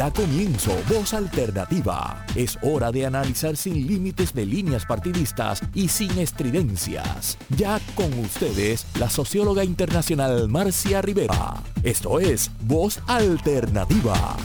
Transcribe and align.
Da 0.00 0.10
comienzo 0.10 0.72
Voz 0.88 1.12
Alternativa. 1.12 2.24
Es 2.34 2.58
hora 2.62 2.90
de 2.90 3.04
analizar 3.04 3.54
sin 3.54 3.86
límites 3.86 4.32
de 4.32 4.46
líneas 4.46 4.86
partidistas 4.86 5.60
y 5.74 5.88
sin 5.88 6.18
estridencias. 6.18 7.36
Ya 7.50 7.78
con 7.94 8.10
ustedes, 8.18 8.86
la 8.98 9.10
socióloga 9.10 9.62
internacional 9.62 10.48
Marcia 10.48 11.02
Rivera. 11.02 11.62
Esto 11.82 12.18
es 12.18 12.50
Voz 12.62 12.98
Alternativa. 13.08 14.38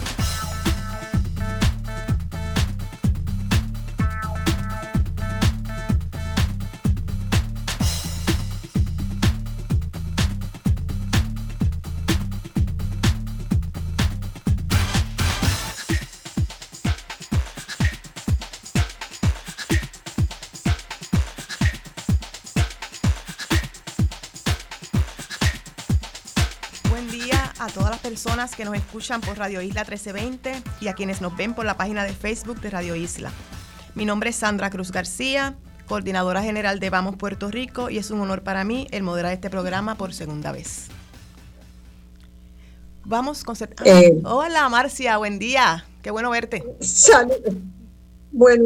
Que 28.56 28.64
nos 28.64 28.74
escuchan 28.74 29.20
por 29.20 29.36
Radio 29.36 29.60
Isla 29.60 29.82
1320 29.82 30.62
y 30.80 30.88
a 30.88 30.94
quienes 30.94 31.20
nos 31.20 31.36
ven 31.36 31.54
por 31.54 31.66
la 31.66 31.76
página 31.76 32.04
de 32.04 32.12
Facebook 32.12 32.60
de 32.60 32.70
Radio 32.70 32.96
Isla. 32.96 33.30
Mi 33.94 34.06
nombre 34.06 34.30
es 34.30 34.36
Sandra 34.36 34.70
Cruz 34.70 34.90
García, 34.92 35.56
coordinadora 35.86 36.42
general 36.42 36.80
de 36.80 36.88
Vamos 36.88 37.16
Puerto 37.16 37.50
Rico 37.50 37.90
y 37.90 37.98
es 37.98 38.10
un 38.10 38.20
honor 38.20 38.42
para 38.42 38.64
mí 38.64 38.86
el 38.92 39.02
moderar 39.02 39.32
este 39.32 39.50
programa 39.50 39.96
por 39.96 40.14
segunda 40.14 40.52
vez. 40.52 40.86
Vamos 43.04 43.44
con... 43.44 43.56
Eh, 43.84 44.20
Hola 44.24 44.68
Marcia, 44.68 45.18
buen 45.18 45.38
día. 45.38 45.84
Qué 46.02 46.10
bueno 46.10 46.30
verte. 46.30 46.64
Bueno, 48.32 48.64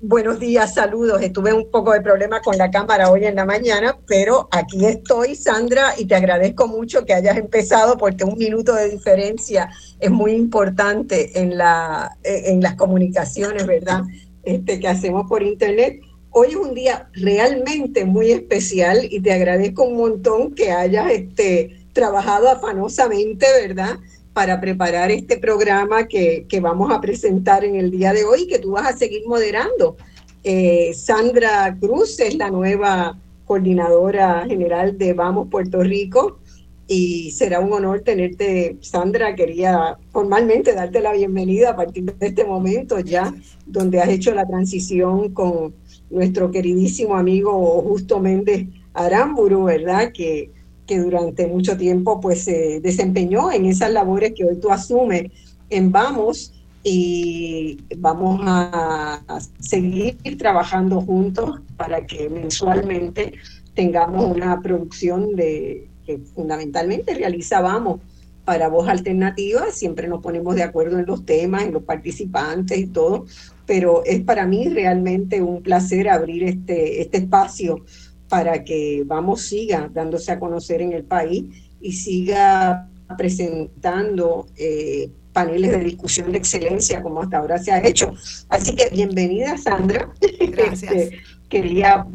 buenos 0.00 0.38
días, 0.38 0.74
saludos. 0.74 1.20
Estuve 1.22 1.52
un 1.52 1.70
poco 1.70 1.92
de 1.92 2.00
problema 2.00 2.40
con 2.40 2.56
la 2.56 2.70
cámara 2.70 3.10
hoy 3.10 3.24
en 3.24 3.34
la 3.34 3.44
mañana, 3.44 3.98
pero 4.06 4.48
aquí 4.50 4.86
estoy, 4.86 5.34
Sandra, 5.34 5.94
y 5.98 6.04
te 6.04 6.14
agradezco 6.14 6.68
mucho 6.68 7.04
que 7.04 7.14
hayas 7.14 7.36
empezado 7.36 7.98
porque 7.98 8.24
un 8.24 8.38
minuto 8.38 8.74
de 8.74 8.88
diferencia 8.88 9.70
es 9.98 10.10
muy 10.10 10.32
importante 10.32 11.40
en, 11.40 11.58
la, 11.58 12.16
en 12.22 12.62
las 12.62 12.74
comunicaciones, 12.74 13.66
¿verdad? 13.66 14.02
Este, 14.42 14.78
que 14.78 14.88
hacemos 14.88 15.28
por 15.28 15.42
internet. 15.42 16.00
Hoy 16.30 16.48
es 16.50 16.56
un 16.56 16.74
día 16.74 17.08
realmente 17.14 18.04
muy 18.04 18.30
especial 18.30 19.00
y 19.10 19.20
te 19.20 19.32
agradezco 19.32 19.84
un 19.84 19.96
montón 19.96 20.54
que 20.54 20.70
hayas 20.70 21.10
este, 21.10 21.86
trabajado 21.92 22.48
afanosamente, 22.48 23.46
¿verdad? 23.66 23.98
Para 24.38 24.60
preparar 24.60 25.10
este 25.10 25.36
programa 25.36 26.06
que, 26.06 26.46
vamos 26.62 26.92
a 26.92 27.00
presentar 27.00 27.64
en 27.64 27.74
el 27.74 27.90
día 27.90 28.12
de 28.12 28.22
hoy, 28.22 28.46
que 28.46 28.60
tú 28.60 28.70
vas 28.70 28.86
a 28.86 28.96
seguir 28.96 29.22
moderando. 29.26 29.96
Eh, 30.44 30.92
Sandra 30.94 31.76
Cruz 31.80 32.20
es 32.20 32.36
la 32.36 32.48
nueva 32.48 33.18
coordinadora 33.46 34.46
general 34.46 34.96
de 34.96 35.12
Vamos 35.12 35.48
Puerto 35.50 35.82
Rico 35.82 36.38
y 36.86 37.32
será 37.32 37.58
un 37.58 37.72
honor 37.72 38.02
tenerte, 38.02 38.76
Sandra. 38.80 39.34
Quería 39.34 39.98
formalmente 40.12 40.72
darte 40.72 41.00
la 41.00 41.14
bienvenida 41.14 41.70
a 41.70 41.76
partir 41.76 42.04
de 42.04 42.26
este 42.28 42.44
momento 42.44 43.00
ya, 43.00 43.34
donde 43.66 44.00
has 44.00 44.08
hecho 44.08 44.32
la 44.36 44.46
transición 44.46 45.34
con 45.34 45.74
nuestro 46.10 46.52
queridísimo 46.52 47.16
amigo 47.16 47.82
Justo 47.82 48.20
Méndez 48.20 48.68
Aramburu, 48.94 49.64
¿verdad? 49.64 50.12
Que 50.12 50.52
que 50.88 50.98
durante 50.98 51.46
mucho 51.46 51.76
tiempo 51.76 52.20
pues 52.20 52.42
se 52.44 52.80
desempeñó 52.80 53.52
en 53.52 53.66
esas 53.66 53.92
labores 53.92 54.32
que 54.34 54.44
hoy 54.44 54.56
tú 54.56 54.72
asumes 54.72 55.30
en 55.70 55.92
Vamos 55.92 56.52
y 56.82 57.78
vamos 57.98 58.40
a 58.44 59.20
seguir 59.60 60.16
trabajando 60.38 61.02
juntos 61.02 61.60
para 61.76 62.06
que 62.06 62.30
mensualmente 62.30 63.34
tengamos 63.74 64.24
una 64.24 64.60
producción 64.60 65.36
de 65.36 65.88
que 66.06 66.18
fundamentalmente 66.34 67.14
realiza 67.14 67.60
Vamos 67.60 68.00
para 68.48 68.68
voz 68.68 68.88
alternativa, 68.88 69.70
siempre 69.70 70.08
nos 70.08 70.22
ponemos 70.22 70.54
de 70.54 70.62
acuerdo 70.62 70.98
en 70.98 71.04
los 71.04 71.26
temas, 71.26 71.64
en 71.64 71.74
los 71.74 71.82
participantes 71.82 72.78
y 72.78 72.86
todo, 72.86 73.26
pero 73.66 74.02
es 74.06 74.22
para 74.22 74.46
mí 74.46 74.70
realmente 74.70 75.42
un 75.42 75.62
placer 75.62 76.08
abrir 76.08 76.44
este, 76.44 77.02
este 77.02 77.18
espacio 77.18 77.84
para 78.28 78.64
que 78.64 79.02
Vamos 79.06 79.42
siga 79.42 79.90
dándose 79.92 80.32
a 80.32 80.38
conocer 80.38 80.82
en 80.82 80.92
el 80.92 81.04
país 81.04 81.44
y 81.80 81.92
siga 81.92 82.88
presentando 83.16 84.46
eh, 84.56 85.10
paneles 85.32 85.70
de 85.70 85.84
discusión 85.84 86.32
de 86.32 86.38
excelencia 86.38 87.02
como 87.02 87.22
hasta 87.22 87.38
ahora 87.38 87.58
se 87.58 87.72
ha 87.72 87.86
hecho. 87.86 88.12
Así 88.48 88.74
que 88.74 88.88
bienvenida 88.90 89.56
Sandra. 89.56 90.10
Gracias. 90.40 90.92
Este, 90.98 91.18
quería 91.48 92.06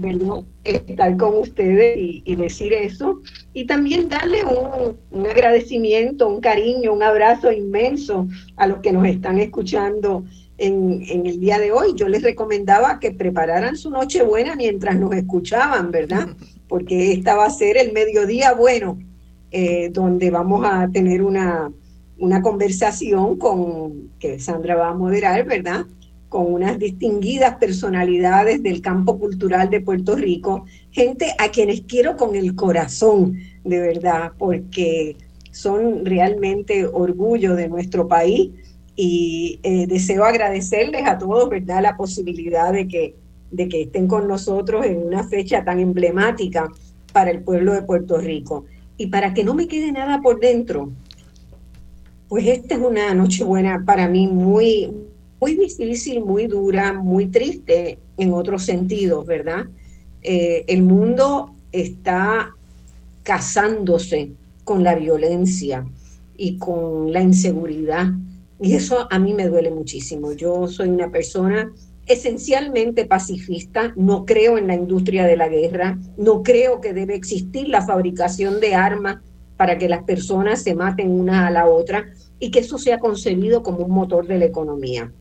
estar 0.63 1.17
con 1.17 1.37
ustedes 1.37 1.97
y, 1.97 2.35
decir 2.35 2.73
eso. 2.73 3.21
Y 3.53 3.65
también 3.65 4.09
darle 4.09 4.43
un, 4.43 4.97
un, 5.11 5.25
agradecimiento, 5.25 6.27
un 6.27 6.39
cariño, 6.39 6.93
un 6.93 7.01
abrazo 7.01 7.51
inmenso 7.51 8.27
a 8.57 8.67
los 8.67 8.79
que 8.79 8.91
nos 8.91 9.07
están 9.07 9.39
escuchando 9.39 10.23
en, 10.63 11.25
el 11.25 11.39
día 11.39 11.59
de 11.59 11.71
hoy. 11.71 11.93
Yo 11.95 12.07
les 12.07 12.21
recomendaba 12.21 12.99
que 12.99 13.11
prepararan 13.11 13.75
su 13.75 13.89
noche 13.89 14.23
buena 14.23 14.55
mientras 14.55 14.97
nos 14.97 15.13
escuchaban, 15.13 15.91
¿verdad? 15.91 16.29
Porque 16.67 17.11
esta 17.11 17.35
va 17.35 17.45
a 17.45 17.49
ser 17.49 17.77
el 17.77 17.93
mediodía 17.93 18.53
bueno, 18.53 18.97
eh, 19.51 19.89
donde 19.91 20.31
vamos 20.31 20.65
a 20.65 20.89
tener 20.91 21.21
una, 21.21 21.71
una 22.17 22.41
conversación 22.41 23.37
con, 23.37 24.11
que 24.19 24.39
Sandra 24.39 24.75
va 24.75 24.89
a 24.89 24.95
moderar, 24.95 25.45
¿verdad? 25.45 25.85
Con 26.29 26.51
unas 26.51 26.79
distinguidas 26.79 27.57
personalidades 27.57 28.63
del 28.63 28.81
campo 28.81 29.19
cultural 29.19 29.69
de 29.69 29.81
Puerto 29.81 30.15
Rico, 30.15 30.65
gente 30.91 31.35
a 31.37 31.49
quienes 31.49 31.81
quiero 31.81 32.17
con 32.17 32.35
el 32.35 32.55
corazón, 32.55 33.37
de 33.63 33.79
verdad, 33.79 34.31
porque 34.39 35.17
son 35.51 36.03
realmente 36.03 36.87
orgullo 36.87 37.55
de 37.55 37.69
nuestro 37.69 38.07
país 38.07 38.49
y 38.95 39.59
eh, 39.63 39.87
deseo 39.87 40.23
agradecerles 40.23 41.05
a 41.05 41.17
todos, 41.17 41.49
¿verdad?, 41.49 41.81
la 41.81 41.97
posibilidad 41.97 42.71
de 42.71 42.87
que, 42.87 43.15
de 43.51 43.67
que 43.67 43.83
estén 43.83 44.07
con 44.07 44.27
nosotros 44.27 44.85
en 44.85 44.97
una 44.97 45.23
fecha 45.23 45.63
tan 45.63 45.79
emblemática 45.79 46.69
para 47.11 47.31
el 47.31 47.41
pueblo 47.41 47.73
de 47.73 47.81
Puerto 47.83 48.17
Rico. 48.17 48.65
Y 48.97 49.07
para 49.07 49.33
que 49.33 49.43
no 49.43 49.53
me 49.53 49.67
quede 49.67 49.91
nada 49.91 50.21
por 50.21 50.39
dentro, 50.39 50.91
pues 52.27 52.45
esta 52.47 52.75
es 52.75 52.81
una 52.81 53.13
noche 53.13 53.43
buena 53.43 53.83
para 53.85 54.07
mí 54.07 54.27
muy, 54.27 54.91
muy 55.39 55.55
difícil, 55.55 56.23
muy 56.23 56.47
dura, 56.47 56.93
muy 56.93 57.27
triste 57.27 57.97
en 58.17 58.33
otros 58.33 58.63
sentidos, 58.63 59.25
¿verdad? 59.25 59.65
Eh, 60.21 60.63
el 60.67 60.83
mundo 60.83 61.51
está 61.71 62.55
casándose 63.23 64.31
con 64.63 64.83
la 64.83 64.95
violencia 64.95 65.85
y 66.37 66.57
con 66.57 67.11
la 67.11 67.21
inseguridad 67.21 68.07
y 68.63 68.75
eso 68.75 69.07
a 69.11 69.19
mí 69.19 69.33
me 69.33 69.49
duele 69.49 69.71
muchísimo. 69.71 70.31
Yo 70.31 70.69
soy 70.69 70.87
una 70.87 71.11
persona 71.11 71.73
esencialmente 72.05 73.05
pacifista, 73.05 73.93
no 73.97 74.25
creo 74.25 74.57
en 74.57 74.67
la 74.67 74.75
industria 74.75 75.25
de 75.25 75.35
la 75.35 75.49
guerra, 75.49 75.99
no 76.15 76.43
creo 76.43 76.79
que 76.79 76.93
debe 76.93 77.13
existir 77.13 77.67
la 77.67 77.85
fabricación 77.85 78.61
de 78.61 78.73
armas 78.73 79.17
para 79.57 79.77
que 79.77 79.89
las 79.89 80.03
personas 80.03 80.63
se 80.63 80.75
maten 80.75 81.11
una 81.11 81.45
a 81.45 81.51
la 81.51 81.67
otra 81.67 82.05
y 82.39 82.51
que 82.51 82.59
eso 82.59 82.77
sea 82.77 82.99
concebido 82.99 83.63
como 83.63 83.79
un 83.79 83.91
motor 83.91 84.27
de 84.27 84.39
la 84.39 84.45
economía. 84.45 85.11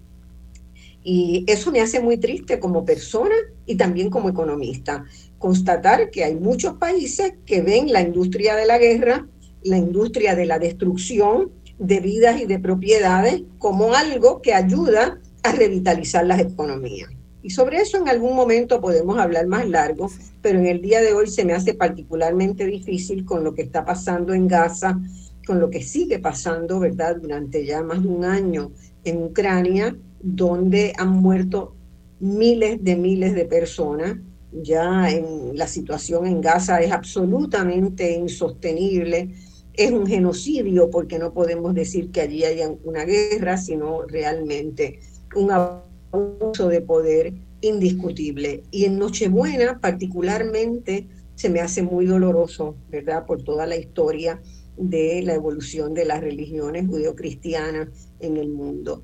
Y 1.02 1.44
eso 1.48 1.72
me 1.72 1.80
hace 1.80 1.98
muy 1.98 2.18
triste 2.18 2.60
como 2.60 2.84
persona 2.84 3.34
y 3.66 3.74
también 3.74 4.08
como 4.08 4.28
economista. 4.28 5.04
Constatar 5.38 6.10
que 6.10 6.22
hay 6.22 6.36
muchos 6.36 6.74
países 6.74 7.34
que 7.44 7.60
ven 7.60 7.92
la 7.92 8.02
industria 8.02 8.54
de 8.54 8.66
la 8.66 8.78
guerra, 8.78 9.26
la 9.64 9.78
industria 9.78 10.36
de 10.36 10.46
la 10.46 10.60
destrucción, 10.60 11.50
de 11.82 11.98
vidas 11.98 12.40
y 12.40 12.46
de 12.46 12.60
propiedades 12.60 13.42
como 13.58 13.94
algo 13.94 14.40
que 14.40 14.54
ayuda 14.54 15.20
a 15.42 15.52
revitalizar 15.52 16.24
las 16.24 16.40
economías. 16.40 17.10
Y 17.42 17.50
sobre 17.50 17.78
eso 17.78 17.96
en 17.96 18.08
algún 18.08 18.36
momento 18.36 18.80
podemos 18.80 19.18
hablar 19.18 19.48
más 19.48 19.68
largo, 19.68 20.08
pero 20.40 20.60
en 20.60 20.66
el 20.66 20.80
día 20.80 21.00
de 21.00 21.12
hoy 21.12 21.26
se 21.26 21.44
me 21.44 21.54
hace 21.54 21.74
particularmente 21.74 22.64
difícil 22.66 23.24
con 23.24 23.42
lo 23.42 23.52
que 23.52 23.62
está 23.62 23.84
pasando 23.84 24.32
en 24.32 24.46
Gaza, 24.46 25.00
con 25.44 25.58
lo 25.58 25.68
que 25.68 25.82
sigue 25.82 26.20
pasando, 26.20 26.78
¿verdad?, 26.78 27.16
durante 27.20 27.66
ya 27.66 27.82
más 27.82 28.00
de 28.00 28.08
un 28.08 28.24
año 28.24 28.70
en 29.02 29.24
Ucrania, 29.24 29.96
donde 30.22 30.92
han 30.96 31.10
muerto 31.10 31.74
miles 32.20 32.82
de 32.84 32.94
miles 32.94 33.34
de 33.34 33.44
personas. 33.44 34.18
Ya 34.52 35.10
en 35.10 35.56
la 35.56 35.66
situación 35.66 36.26
en 36.26 36.40
Gaza 36.40 36.80
es 36.80 36.92
absolutamente 36.92 38.12
insostenible 38.12 39.34
es 39.74 39.90
un 39.90 40.06
genocidio 40.06 40.90
porque 40.90 41.18
no 41.18 41.32
podemos 41.32 41.74
decir 41.74 42.10
que 42.10 42.20
allí 42.20 42.44
haya 42.44 42.70
una 42.84 43.04
guerra, 43.04 43.56
sino 43.56 44.02
realmente 44.02 45.00
un 45.34 45.50
abuso 45.50 46.68
de 46.68 46.80
poder 46.80 47.32
indiscutible. 47.62 48.62
Y 48.70 48.84
en 48.84 48.98
Nochebuena 48.98 49.78
particularmente 49.80 51.06
se 51.34 51.48
me 51.48 51.60
hace 51.60 51.82
muy 51.82 52.06
doloroso, 52.06 52.76
¿verdad? 52.90 53.24
Por 53.24 53.42
toda 53.42 53.66
la 53.66 53.76
historia 53.76 54.40
de 54.76 55.22
la 55.22 55.34
evolución 55.34 55.94
de 55.94 56.04
las 56.04 56.20
religiones 56.20 56.86
judeocristianas 56.86 57.88
en 58.20 58.36
el 58.36 58.50
mundo. 58.50 59.02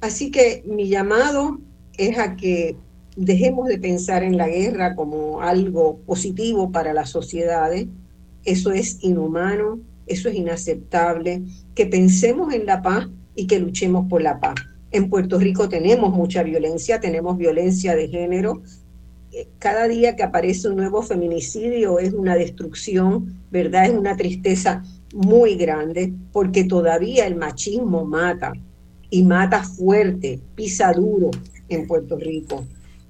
Así 0.00 0.30
que 0.30 0.62
mi 0.66 0.88
llamado 0.88 1.58
es 1.96 2.18
a 2.18 2.36
que 2.36 2.76
dejemos 3.16 3.68
de 3.68 3.78
pensar 3.78 4.22
en 4.22 4.36
la 4.36 4.48
guerra 4.48 4.94
como 4.94 5.40
algo 5.40 5.98
positivo 6.06 6.70
para 6.70 6.92
las 6.92 7.10
sociedades. 7.10 7.88
Eso 8.44 8.70
es 8.70 9.02
inhumano, 9.02 9.80
eso 10.08 10.28
es 10.28 10.34
inaceptable. 10.34 11.42
Que 11.74 11.86
pensemos 11.86 12.52
en 12.52 12.66
la 12.66 12.82
paz 12.82 13.08
y 13.34 13.46
que 13.46 13.58
luchemos 13.60 14.08
por 14.08 14.22
la 14.22 14.40
paz. 14.40 14.56
En 14.90 15.10
Puerto 15.10 15.38
Rico 15.38 15.68
tenemos 15.68 16.12
mucha 16.12 16.42
violencia, 16.42 16.98
tenemos 16.98 17.36
violencia 17.36 17.94
de 17.94 18.08
género. 18.08 18.62
Eh, 19.32 19.48
cada 19.58 19.86
día 19.86 20.16
que 20.16 20.22
aparece 20.22 20.68
un 20.68 20.76
nuevo 20.76 21.02
feminicidio 21.02 21.98
es 21.98 22.12
una 22.14 22.34
destrucción, 22.34 23.38
¿verdad? 23.50 23.84
Es 23.86 23.92
una 23.92 24.16
tristeza 24.16 24.82
muy 25.14 25.56
grande 25.56 26.12
porque 26.32 26.64
todavía 26.64 27.26
el 27.26 27.36
machismo 27.36 28.04
mata 28.04 28.52
y 29.10 29.22
mata 29.22 29.62
fuerte, 29.62 30.40
pisa 30.54 30.92
duro 30.92 31.30
en 31.68 31.86
Puerto 31.86 32.16
Rico. 32.16 32.66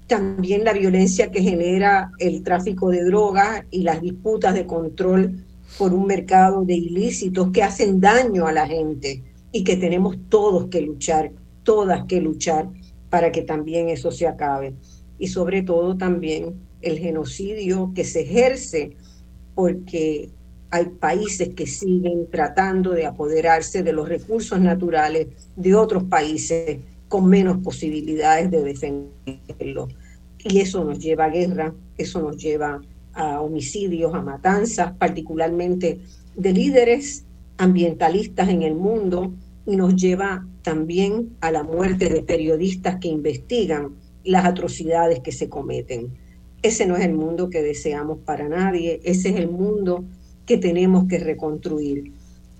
También 0.07 0.63
la 0.63 0.73
violencia 0.73 1.31
que 1.31 1.41
genera 1.41 2.11
el 2.19 2.43
tráfico 2.43 2.89
de 2.89 3.03
drogas 3.03 3.63
y 3.69 3.83
las 3.83 4.01
disputas 4.01 4.53
de 4.53 4.65
control 4.65 5.45
por 5.79 5.93
un 5.93 6.05
mercado 6.05 6.65
de 6.65 6.73
ilícitos 6.73 7.51
que 7.51 7.63
hacen 7.63 8.01
daño 8.01 8.45
a 8.45 8.51
la 8.51 8.67
gente 8.67 9.23
y 9.53 9.63
que 9.63 9.77
tenemos 9.77 10.17
todos 10.27 10.67
que 10.67 10.81
luchar, 10.81 11.31
todas 11.63 12.03
que 12.03 12.19
luchar 12.19 12.69
para 13.09 13.31
que 13.31 13.43
también 13.43 13.87
eso 13.87 14.11
se 14.11 14.27
acabe. 14.27 14.73
Y 15.17 15.27
sobre 15.29 15.63
todo 15.63 15.95
también 15.95 16.55
el 16.81 16.99
genocidio 16.99 17.93
que 17.95 18.03
se 18.03 18.23
ejerce 18.23 18.97
porque 19.55 20.29
hay 20.69 20.85
países 20.85 21.55
que 21.55 21.65
siguen 21.65 22.27
tratando 22.29 22.91
de 22.91 23.05
apoderarse 23.05 23.81
de 23.81 23.93
los 23.93 24.09
recursos 24.09 24.59
naturales 24.59 25.27
de 25.55 25.75
otros 25.75 26.03
países 26.03 26.79
con 27.07 27.27
menos 27.27 27.59
posibilidades 27.63 28.51
de 28.51 28.63
defenderlo. 28.63 29.87
Y 30.39 30.59
eso 30.59 30.83
nos 30.83 30.99
lleva 30.99 31.25
a 31.25 31.29
guerra, 31.29 31.73
eso 31.97 32.21
nos 32.21 32.35
lleva 32.35 32.81
a 33.13 33.41
homicidios, 33.41 34.13
a 34.13 34.21
matanzas, 34.21 34.93
particularmente 34.93 35.99
de 36.35 36.53
líderes 36.53 37.25
ambientalistas 37.57 38.49
en 38.49 38.63
el 38.63 38.75
mundo, 38.75 39.33
y 39.65 39.75
nos 39.75 39.95
lleva 39.95 40.47
también 40.63 41.35
a 41.41 41.51
la 41.51 41.63
muerte 41.63 42.09
de 42.09 42.23
periodistas 42.23 42.97
que 42.99 43.07
investigan 43.07 43.95
las 44.23 44.45
atrocidades 44.45 45.19
que 45.19 45.31
se 45.31 45.47
cometen. 45.47 46.09
Ese 46.61 46.85
no 46.85 46.97
es 46.97 47.05
el 47.05 47.13
mundo 47.13 47.49
que 47.49 47.61
deseamos 47.61 48.19
para 48.25 48.49
nadie, 48.49 48.99
ese 49.03 49.29
es 49.29 49.35
el 49.35 49.49
mundo 49.49 50.03
que 50.45 50.57
tenemos 50.57 51.07
que 51.07 51.19
reconstruir. 51.19 52.13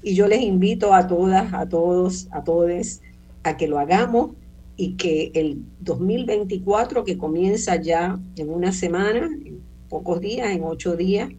Y 0.03 0.13
yo 0.13 0.27
les 0.27 0.41
invito 0.41 0.93
a 0.93 1.07
todas, 1.07 1.53
a 1.53 1.67
todos, 1.67 2.27
a 2.31 2.43
todos 2.43 3.01
a 3.43 3.57
que 3.57 3.67
lo 3.67 3.79
hagamos 3.79 4.31
y 4.77 4.95
que 4.95 5.31
el 5.33 5.63
2024, 5.81 7.03
que 7.03 7.17
comienza 7.17 7.75
ya 7.81 8.19
en 8.37 8.49
una 8.49 8.71
semana, 8.71 9.29
pocos 9.89 10.21
días, 10.21 10.50
en 10.51 10.63
ocho 10.63 10.95
días, 10.95 11.30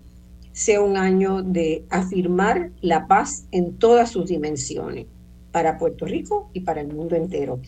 sea 0.53 0.81
un 0.81 0.97
año 0.97 1.43
de 1.43 1.85
afirmar 1.89 2.71
la 2.81 3.07
paz 3.07 3.47
en 3.53 3.79
todas 3.79 4.11
sus 4.11 4.29
dimensiones, 4.29 5.07
para 5.53 5.79
Puerto 5.79 6.05
Rico 6.05 6.51
y 6.53 6.61
para 6.61 6.81
el 6.81 6.89
mundo 6.89 7.17
entero. 7.17 7.61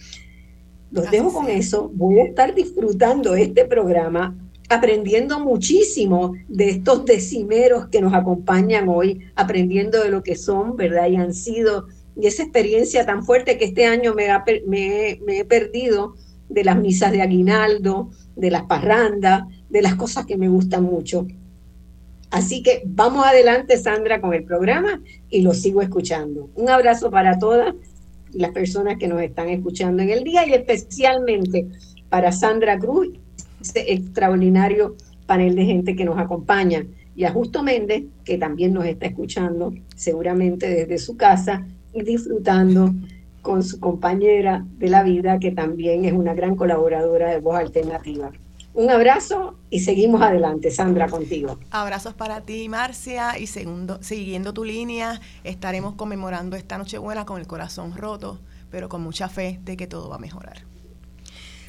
Los 0.90 1.10
dejo 1.10 1.32
con 1.32 1.48
eso. 1.48 1.90
Voy 1.94 2.18
a 2.18 2.24
estar 2.24 2.54
disfrutando 2.54 3.34
este 3.34 3.64
programa 3.64 4.36
aprendiendo 4.68 5.38
muchísimo 5.40 6.34
de 6.48 6.70
estos 6.70 7.04
decimeros 7.04 7.88
que 7.88 8.00
nos 8.00 8.14
acompañan 8.14 8.88
hoy, 8.88 9.20
aprendiendo 9.34 10.02
de 10.02 10.10
lo 10.10 10.22
que 10.22 10.36
son, 10.36 10.76
¿verdad? 10.76 11.08
Y 11.08 11.16
han 11.16 11.34
sido, 11.34 11.88
y 12.16 12.26
esa 12.26 12.42
experiencia 12.42 13.04
tan 13.04 13.24
fuerte 13.24 13.58
que 13.58 13.66
este 13.66 13.84
año 13.84 14.14
me, 14.14 14.28
me, 14.66 15.38
he 15.38 15.44
perdido 15.44 16.14
de 16.48 16.64
las 16.64 16.78
misas 16.78 17.12
de 17.12 17.22
aguinaldo, 17.22 18.10
de 18.36 18.50
las 18.50 18.62
parrandas, 18.62 19.42
de 19.72 19.82
las 19.82 19.94
cosas 19.96 20.26
que 20.26 20.36
me 20.36 20.48
gustan 20.48 20.84
mucho. 20.84 21.26
Así 22.30 22.62
que 22.62 22.82
vamos 22.86 23.26
adelante, 23.26 23.76
Sandra, 23.78 24.20
con 24.20 24.32
el 24.34 24.44
programa 24.44 25.02
y 25.28 25.42
lo 25.42 25.54
sigo 25.54 25.82
escuchando. 25.82 26.50
Un 26.54 26.68
abrazo 26.68 27.10
para 27.10 27.38
todas 27.38 27.74
las 28.32 28.50
personas 28.52 28.98
que 28.98 29.08
nos 29.08 29.20
están 29.22 29.48
escuchando 29.48 30.02
en 30.02 30.10
el 30.10 30.24
día 30.24 30.46
y 30.46 30.52
especialmente 30.52 31.66
para 32.08 32.32
Sandra 32.32 32.78
Cruz 32.78 33.10
este 33.60 33.92
extraordinario 33.92 34.96
panel 35.26 35.54
de 35.54 35.64
gente 35.64 35.96
que 35.96 36.04
nos 36.04 36.18
acompaña. 36.18 36.84
Y 37.14 37.24
a 37.24 37.32
Justo 37.32 37.62
Méndez, 37.62 38.04
que 38.24 38.38
también 38.38 38.72
nos 38.72 38.86
está 38.86 39.06
escuchando, 39.06 39.72
seguramente 39.94 40.68
desde 40.68 40.98
su 40.98 41.16
casa 41.16 41.66
y 41.92 42.02
disfrutando 42.02 42.94
con 43.42 43.62
su 43.62 43.78
compañera 43.80 44.64
de 44.78 44.88
la 44.88 45.02
vida, 45.02 45.38
que 45.38 45.50
también 45.50 46.04
es 46.04 46.12
una 46.12 46.34
gran 46.34 46.56
colaboradora 46.56 47.30
de 47.30 47.40
Voz 47.40 47.56
Alternativa. 47.56 48.32
Un 48.74 48.90
abrazo 48.90 49.56
y 49.70 49.80
seguimos 49.80 50.22
adelante. 50.22 50.70
Sandra, 50.70 51.08
contigo. 51.08 51.58
Abrazos 51.70 52.14
para 52.14 52.40
ti, 52.40 52.68
Marcia. 52.68 53.38
Y 53.38 53.46
segundo, 53.46 54.02
siguiendo 54.02 54.54
tu 54.54 54.64
línea, 54.64 55.20
estaremos 55.44 55.94
conmemorando 55.94 56.56
esta 56.56 56.78
Nochebuena 56.78 57.26
con 57.26 57.38
el 57.38 57.46
corazón 57.46 57.96
roto, 57.96 58.40
pero 58.70 58.88
con 58.88 59.02
mucha 59.02 59.28
fe 59.28 59.60
de 59.62 59.76
que 59.76 59.86
todo 59.86 60.08
va 60.08 60.16
a 60.16 60.18
mejorar. 60.18 60.64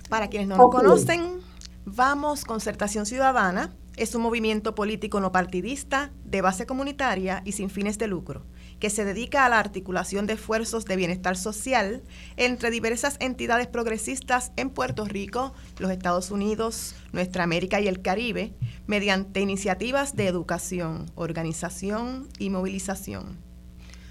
Para 0.10 0.28
quienes 0.28 0.48
no 0.48 0.58
nos 0.58 0.70
conocen, 0.70 1.42
Vamos, 1.86 2.46
Concertación 2.46 3.06
Ciudadana, 3.06 3.74
es 3.98 4.16
un 4.16 4.22
movimiento 4.22 4.74
político 4.74 5.20
no 5.20 5.34
partidista, 5.34 6.12
de 6.24 6.42
base 6.42 6.66
comunitaria 6.66 7.42
y 7.44 7.52
sin 7.52 7.70
fines 7.70 7.98
de 7.98 8.08
lucro, 8.08 8.46
que 8.84 8.90
se 8.90 9.06
dedica 9.06 9.46
a 9.46 9.50
la 9.50 9.60
articulación 9.60 10.28
de 10.28 10.34
esfuerzos 10.34 10.84
de 10.84 10.98
bienestar 10.98 11.38
social 11.38 12.04
entre 12.36 12.70
diversas 12.70 13.16
entidades 13.22 13.68
progresistas 13.68 14.52
en 14.58 14.70
Puerto 14.70 15.06
Rico, 15.06 15.54
los 15.80 15.90
Estados 15.90 16.32
Unidos, 16.32 16.94
nuestra 17.14 17.46
América 17.46 17.80
y 17.80 17.88
el 17.88 18.02
Caribe, 18.02 18.54
mediante 18.86 19.40
iniciativas 19.40 20.18
de 20.18 20.28
educación, 20.28 21.10
organización 21.16 22.28
y 22.40 22.50
movilización. 22.50 23.38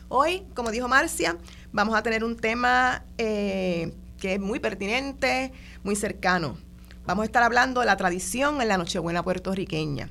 Hoy, 0.09 0.45
como 0.55 0.71
dijo 0.71 0.89
Marcia, 0.89 1.37
vamos 1.71 1.95
a 1.95 2.03
tener 2.03 2.25
un 2.25 2.39
tema 2.39 3.05
eh, 3.19 3.93
que 4.19 4.37
es 4.37 4.41
muy 4.41 4.59
pertinente, 4.59 5.53
muy 5.85 5.97
cercano 5.97 6.57
Vamos 7.05 7.25
a 7.25 7.27
estar 7.27 7.43
hablando 7.43 7.81
de 7.81 7.87
la 7.87 7.97
tradición 7.97 8.63
en 8.63 8.69
la 8.69 8.79
Nochebuena 8.79 9.25
puertorriqueña. 9.25 10.09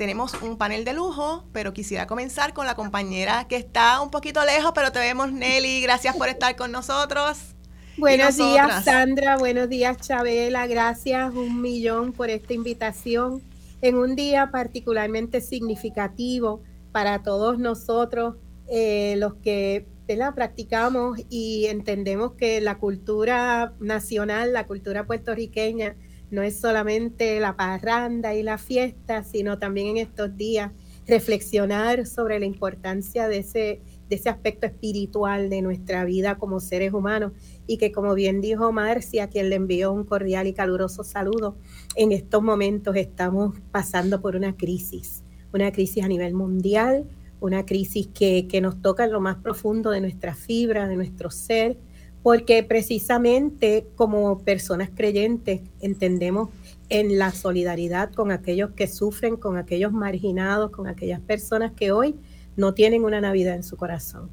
Tenemos 0.00 0.32
un 0.40 0.56
panel 0.56 0.86
de 0.86 0.94
lujo, 0.94 1.44
pero 1.52 1.74
quisiera 1.74 2.06
comenzar 2.06 2.54
con 2.54 2.64
la 2.64 2.74
compañera 2.74 3.46
que 3.46 3.56
está 3.56 4.00
un 4.00 4.10
poquito 4.10 4.42
lejos, 4.46 4.72
pero 4.74 4.92
te 4.92 4.98
vemos, 4.98 5.30
Nelly. 5.30 5.82
Gracias 5.82 6.16
por 6.16 6.30
estar 6.30 6.56
con 6.56 6.72
nosotros. 6.72 7.54
Buenos 7.98 8.38
días, 8.38 8.86
Sandra. 8.86 9.36
Buenos 9.36 9.68
días, 9.68 9.98
Chabela. 9.98 10.66
Gracias 10.66 11.34
un 11.34 11.60
millón 11.60 12.14
por 12.14 12.30
esta 12.30 12.54
invitación 12.54 13.42
en 13.82 13.96
un 13.96 14.16
día 14.16 14.50
particularmente 14.50 15.42
significativo 15.42 16.62
para 16.92 17.22
todos 17.22 17.58
nosotros, 17.58 18.36
eh, 18.70 19.16
los 19.18 19.34
que 19.34 19.86
la 20.08 20.34
practicamos 20.34 21.20
y 21.28 21.66
entendemos 21.66 22.32
que 22.38 22.62
la 22.62 22.78
cultura 22.78 23.74
nacional, 23.80 24.54
la 24.54 24.66
cultura 24.66 25.04
puertorriqueña, 25.04 25.94
no 26.30 26.42
es 26.42 26.58
solamente 26.58 27.40
la 27.40 27.56
parranda 27.56 28.34
y 28.34 28.42
la 28.42 28.58
fiesta, 28.58 29.24
sino 29.24 29.58
también 29.58 29.88
en 29.88 29.96
estos 29.98 30.36
días 30.36 30.72
reflexionar 31.06 32.06
sobre 32.06 32.38
la 32.38 32.46
importancia 32.46 33.28
de 33.28 33.38
ese, 33.38 33.80
de 34.08 34.16
ese 34.16 34.28
aspecto 34.28 34.66
espiritual 34.66 35.50
de 35.50 35.60
nuestra 35.60 36.04
vida 36.04 36.36
como 36.38 36.60
seres 36.60 36.92
humanos. 36.92 37.32
Y 37.66 37.78
que 37.78 37.90
como 37.90 38.14
bien 38.14 38.40
dijo 38.40 38.72
Marcia, 38.72 39.28
quien 39.28 39.50
le 39.50 39.56
envió 39.56 39.92
un 39.92 40.04
cordial 40.04 40.46
y 40.46 40.52
caluroso 40.52 41.02
saludo, 41.02 41.56
en 41.96 42.12
estos 42.12 42.42
momentos 42.42 42.96
estamos 42.96 43.58
pasando 43.72 44.20
por 44.20 44.36
una 44.36 44.56
crisis, 44.56 45.24
una 45.52 45.72
crisis 45.72 46.04
a 46.04 46.08
nivel 46.08 46.34
mundial, 46.34 47.08
una 47.40 47.66
crisis 47.66 48.08
que, 48.08 48.46
que 48.46 48.60
nos 48.60 48.80
toca 48.80 49.04
en 49.04 49.12
lo 49.12 49.20
más 49.20 49.36
profundo 49.36 49.90
de 49.90 50.00
nuestra 50.00 50.34
fibra, 50.34 50.86
de 50.86 50.96
nuestro 50.96 51.30
ser, 51.30 51.76
porque 52.22 52.62
precisamente 52.62 53.86
como 53.96 54.40
personas 54.40 54.90
creyentes 54.94 55.60
entendemos 55.80 56.50
en 56.88 57.18
la 57.18 57.32
solidaridad 57.32 58.12
con 58.12 58.32
aquellos 58.32 58.70
que 58.72 58.88
sufren, 58.88 59.36
con 59.36 59.56
aquellos 59.56 59.92
marginados, 59.92 60.70
con 60.70 60.86
aquellas 60.86 61.20
personas 61.20 61.72
que 61.72 61.92
hoy 61.92 62.16
no 62.56 62.74
tienen 62.74 63.04
una 63.04 63.20
Navidad 63.20 63.54
en 63.54 63.62
su 63.62 63.76
corazón. 63.76 64.30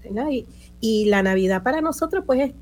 Y, 0.82 1.06
la 1.06 1.24
Navidad 1.24 1.64
para 1.64 1.82
nosotros, 1.82 2.24
pues 2.26 2.42
es 2.42 2.54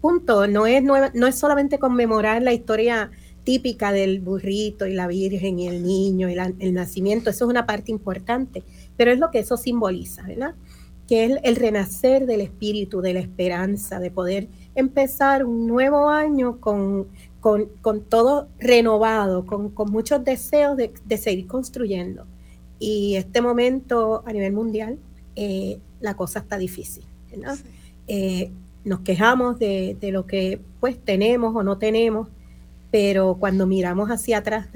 punto, 0.00 0.46
no 0.46 0.66
es, 0.66 0.82
no 0.82 1.26
es 1.26 1.34
solamente 1.34 1.78
conmemorar 1.78 2.42
la 2.42 2.52
historia 2.52 3.10
típica 3.44 3.92
del 3.92 4.20
burrito 4.20 4.86
y 4.86 4.94
la 4.94 5.06
Virgen 5.06 5.58
y 5.58 5.68
el 5.68 5.82
niño 5.82 6.28
y 6.28 6.34
el 6.34 6.74
nacimiento, 6.74 7.30
eso 7.30 7.44
es 7.44 7.50
una 7.50 7.66
parte 7.66 7.90
importante, 7.90 8.62
pero 8.96 9.10
es 9.10 9.18
lo 9.18 9.30
que 9.30 9.40
eso 9.40 9.56
simboliza, 9.56 10.22
¿verdad? 10.22 10.54
Que 11.10 11.24
es 11.24 11.32
el 11.42 11.56
renacer 11.56 12.24
del 12.24 12.40
espíritu, 12.40 13.00
de 13.00 13.14
la 13.14 13.18
esperanza, 13.18 13.98
de 13.98 14.12
poder 14.12 14.46
empezar 14.76 15.44
un 15.44 15.66
nuevo 15.66 16.08
año 16.08 16.60
con, 16.60 17.08
con, 17.40 17.68
todo 18.08 18.46
renovado, 18.60 19.44
con, 19.44 19.72
muchos 19.90 20.24
deseos 20.24 20.76
de, 20.76 21.18
seguir 21.18 21.48
construyendo. 21.48 22.28
Y 22.78 23.16
este 23.16 23.42
momento 23.42 24.22
a 24.24 24.32
nivel 24.32 24.52
mundial, 24.52 25.00
eh, 25.34 25.80
la 25.98 26.14
cosa 26.14 26.38
está 26.38 26.56
difícil. 26.58 27.04
Eh, 28.06 28.52
nos 28.84 29.00
quejamos 29.00 29.58
de, 29.58 29.98
lo 30.12 30.28
que 30.28 30.60
pues 30.78 30.96
tenemos 30.96 31.56
o 31.56 31.64
no 31.64 31.76
tenemos, 31.76 32.28
pero 32.92 33.36
cuando 33.40 33.66
miramos 33.66 34.10
hacia 34.10 34.38
atrás, 34.38 34.68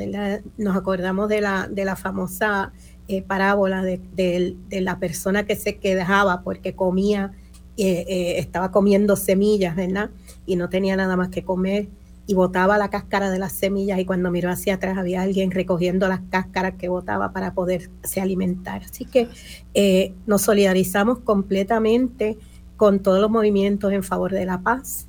nos 0.56 0.76
acordamos 0.76 1.28
de 1.28 1.40
la, 1.40 1.68
de 1.68 1.84
la 1.84 1.94
famosa 1.94 2.72
eh, 3.08 3.22
parábola 3.22 3.82
de, 3.82 4.56
la 4.70 4.98
persona 4.98 5.44
que 5.44 5.56
se 5.56 5.76
quejaba 5.76 6.42
porque 6.42 6.74
comía, 6.74 7.32
eh, 7.76 8.36
estaba 8.38 8.70
comiendo 8.70 9.16
semillas, 9.16 9.76
¿verdad? 9.76 10.10
Y 10.46 10.56
no 10.56 10.68
tenía 10.68 10.96
nada 10.96 11.16
más 11.16 11.28
que 11.28 11.42
comer 11.44 11.88
y 12.26 12.34
botaba 12.34 12.78
la 12.78 12.88
cáscara 12.88 13.30
de 13.30 13.38
las 13.38 13.52
semillas 13.52 13.98
y 13.98 14.04
cuando 14.04 14.30
miró 14.30 14.50
hacia 14.50 14.74
atrás 14.74 14.96
había 14.96 15.22
alguien 15.22 15.50
recogiendo 15.50 16.08
las 16.08 16.20
cáscaras 16.30 16.74
que 16.78 16.88
botaba 16.88 17.32
para 17.32 17.52
poderse 17.52 18.20
alimentar. 18.20 18.82
Así 18.82 19.04
que 19.04 19.28
eh, 19.74 20.14
nos 20.26 20.42
solidarizamos 20.42 21.18
completamente 21.18 22.38
con 22.76 23.00
todos 23.00 23.20
los 23.20 23.30
movimientos 23.30 23.92
en 23.92 24.02
favor 24.02 24.32
de 24.32 24.46
la 24.46 24.62
paz 24.62 25.06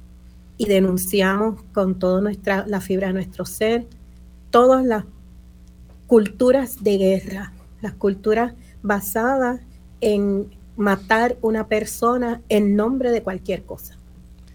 y 0.57 0.65
denunciamos 0.65 1.61
con 1.73 1.99
toda 1.99 2.21
nuestra 2.21 2.65
la 2.67 2.81
fibra 2.81 3.07
de 3.07 3.13
nuestro 3.13 3.45
ser 3.45 3.87
todas 4.49 4.85
las 4.85 5.05
culturas 6.07 6.83
de 6.83 6.97
guerra, 6.97 7.53
las 7.85 7.93
culturas 7.93 8.53
basadas 8.81 9.61
en 10.01 10.49
matar 10.75 11.37
una 11.43 11.67
persona 11.67 12.41
en 12.49 12.75
nombre 12.75 13.11
de 13.11 13.21
cualquier 13.21 13.61
cosa. 13.61 13.95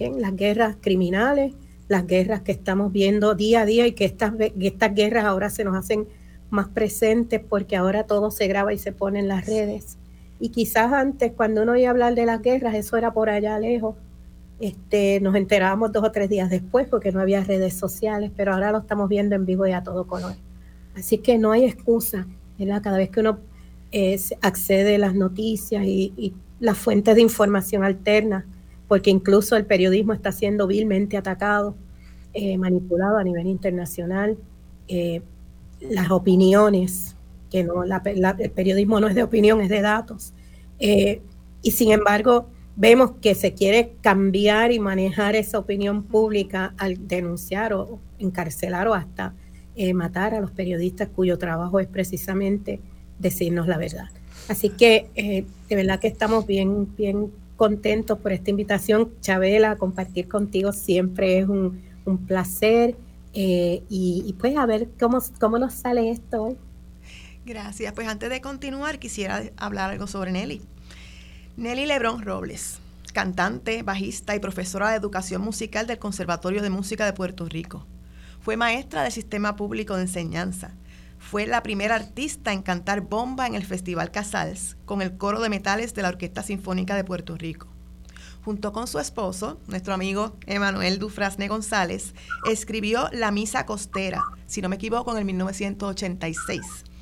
Las 0.00 0.34
guerras 0.34 0.76
criminales, 0.80 1.54
las 1.86 2.08
guerras 2.08 2.40
que 2.40 2.50
estamos 2.50 2.92
viendo 2.92 3.36
día 3.36 3.60
a 3.60 3.66
día 3.66 3.86
y 3.86 3.92
que 3.92 4.04
estas, 4.04 4.32
estas 4.58 4.94
guerras 4.96 5.26
ahora 5.26 5.48
se 5.48 5.62
nos 5.62 5.76
hacen 5.76 6.08
más 6.50 6.66
presentes 6.66 7.40
porque 7.48 7.76
ahora 7.76 8.02
todo 8.02 8.32
se 8.32 8.48
graba 8.48 8.72
y 8.72 8.78
se 8.78 8.90
pone 8.90 9.20
en 9.20 9.28
las 9.28 9.46
redes. 9.46 9.96
Y 10.40 10.48
quizás 10.48 10.92
antes, 10.92 11.32
cuando 11.36 11.62
uno 11.62 11.76
iba 11.76 11.86
a 11.86 11.92
hablar 11.92 12.16
de 12.16 12.26
las 12.26 12.42
guerras, 12.42 12.74
eso 12.74 12.96
era 12.96 13.12
por 13.12 13.30
allá 13.30 13.60
lejos. 13.60 13.94
Este, 14.58 15.20
nos 15.20 15.36
enterábamos 15.36 15.92
dos 15.92 16.02
o 16.02 16.10
tres 16.10 16.28
días 16.28 16.50
después 16.50 16.88
porque 16.88 17.12
no 17.12 17.20
había 17.20 17.44
redes 17.44 17.74
sociales, 17.74 18.32
pero 18.36 18.54
ahora 18.54 18.72
lo 18.72 18.78
estamos 18.78 19.08
viendo 19.08 19.36
en 19.36 19.46
vivo 19.46 19.68
y 19.68 19.72
a 19.72 19.84
todo 19.84 20.08
color. 20.08 20.32
Así 20.96 21.18
que 21.18 21.38
no 21.38 21.52
hay 21.52 21.64
excusa, 21.64 22.26
Cada 22.82 22.98
vez 22.98 23.10
que 23.10 23.20
uno 23.20 23.38
eh, 23.92 24.20
accede 24.42 24.96
a 24.96 24.98
las 24.98 25.14
noticias 25.14 25.84
y, 25.84 26.34
las 26.60 26.76
fuentes 26.76 27.14
de 27.14 27.22
información 27.22 27.84
alternas, 27.84 28.44
porque 28.86 29.08
incluso 29.08 29.56
el 29.56 29.64
periodismo 29.64 30.12
está 30.12 30.30
siendo 30.30 30.66
vilmente 30.66 31.16
atacado, 31.16 31.74
eh, 32.34 32.58
manipulado 32.58 33.16
a 33.16 33.24
nivel 33.24 33.46
internacional. 33.46 34.36
Eh, 34.88 35.22
las 35.80 36.10
opiniones, 36.10 37.16
que 37.50 37.64
no, 37.64 37.82
el 37.82 38.50
periodismo 38.50 39.00
no 39.00 39.08
es 39.08 39.14
de 39.14 39.22
opinión, 39.22 39.62
es 39.62 39.70
de 39.70 39.80
datos. 39.80 40.34
Y 40.78 41.70
sin 41.70 41.92
embargo, 41.92 42.46
vemos 42.76 43.12
que 43.20 43.34
se 43.34 43.54
quiere 43.54 43.94
cambiar 44.02 44.70
y 44.70 44.78
manejar 44.78 45.36
esa 45.36 45.58
opinión 45.58 46.02
pública 46.02 46.74
al 46.76 47.08
denunciar 47.08 47.72
o 47.72 48.00
encarcelar 48.18 48.86
o 48.88 48.94
hasta 48.94 49.34
matar 49.94 50.34
a 50.34 50.40
los 50.40 50.50
periodistas 50.50 51.08
cuyo 51.08 51.38
trabajo 51.38 51.80
es 51.80 51.86
precisamente 51.86 52.80
decirnos 53.18 53.66
la 53.66 53.78
verdad. 53.78 54.08
Así 54.48 54.70
que 54.70 55.44
de 55.68 55.76
verdad 55.76 56.00
que 56.00 56.08
estamos 56.08 56.46
bien, 56.46 56.94
bien 56.96 57.30
contentos 57.60 58.18
por 58.18 58.32
esta 58.32 58.48
invitación. 58.48 59.10
Chabela, 59.20 59.76
compartir 59.76 60.28
contigo 60.28 60.72
siempre 60.72 61.40
es 61.40 61.46
un, 61.46 61.78
placer. 62.26 62.96
Eh, 63.34 63.82
y, 63.90 64.34
pues 64.40 64.56
a 64.56 64.64
ver 64.64 64.88
cómo, 64.98 65.18
cómo 65.38 65.58
nos 65.58 65.74
sale 65.74 66.10
esto 66.10 66.42
hoy. 66.42 66.56
Gracias. 67.44 67.92
Pues 67.92 68.08
antes 68.08 68.30
de 68.30 68.40
continuar, 68.40 68.98
quisiera 68.98 69.42
hablar 69.58 69.90
algo 69.90 70.06
sobre 70.06 70.32
Nelly. 70.32 70.62
Nelly 71.58 71.84
Lebrón 71.84 72.22
Robles, 72.22 72.78
cantante, 73.12 73.82
bajista 73.82 74.34
y 74.34 74.40
profesora 74.40 74.88
de 74.88 74.96
educación 74.96 75.42
musical 75.42 75.86
del 75.86 75.98
Conservatorio 75.98 76.62
de 76.62 76.70
Música 76.70 77.04
de 77.04 77.12
Puerto 77.12 77.44
Rico. 77.44 77.84
Fue 78.50 78.56
maestra 78.56 79.04
del 79.04 79.12
Sistema 79.12 79.54
Público 79.54 79.94
de 79.94 80.02
Enseñanza 80.02 80.72
fue 81.20 81.46
la 81.46 81.62
primera 81.62 81.94
artista 81.94 82.52
en 82.52 82.62
cantar 82.62 83.00
bomba 83.00 83.46
en 83.46 83.54
el 83.54 83.64
Festival 83.64 84.10
Casals 84.10 84.76
con 84.86 85.02
el 85.02 85.16
coro 85.16 85.40
de 85.40 85.48
metales 85.48 85.94
de 85.94 86.02
la 86.02 86.08
Orquesta 86.08 86.42
Sinfónica 86.42 86.96
de 86.96 87.04
Puerto 87.04 87.36
Rico. 87.36 87.68
Junto 88.44 88.72
con 88.72 88.88
su 88.88 88.98
esposo, 88.98 89.60
nuestro 89.68 89.94
amigo 89.94 90.36
Emanuel 90.46 90.98
Dufrasne 90.98 91.46
González, 91.46 92.12
escribió 92.44 93.08
La 93.12 93.30
Misa 93.30 93.66
Costera, 93.66 94.24
si 94.46 94.60
no 94.60 94.68
me 94.68 94.74
equivoco, 94.74 95.12
en 95.12 95.18
el 95.18 95.24
1986. 95.26 96.60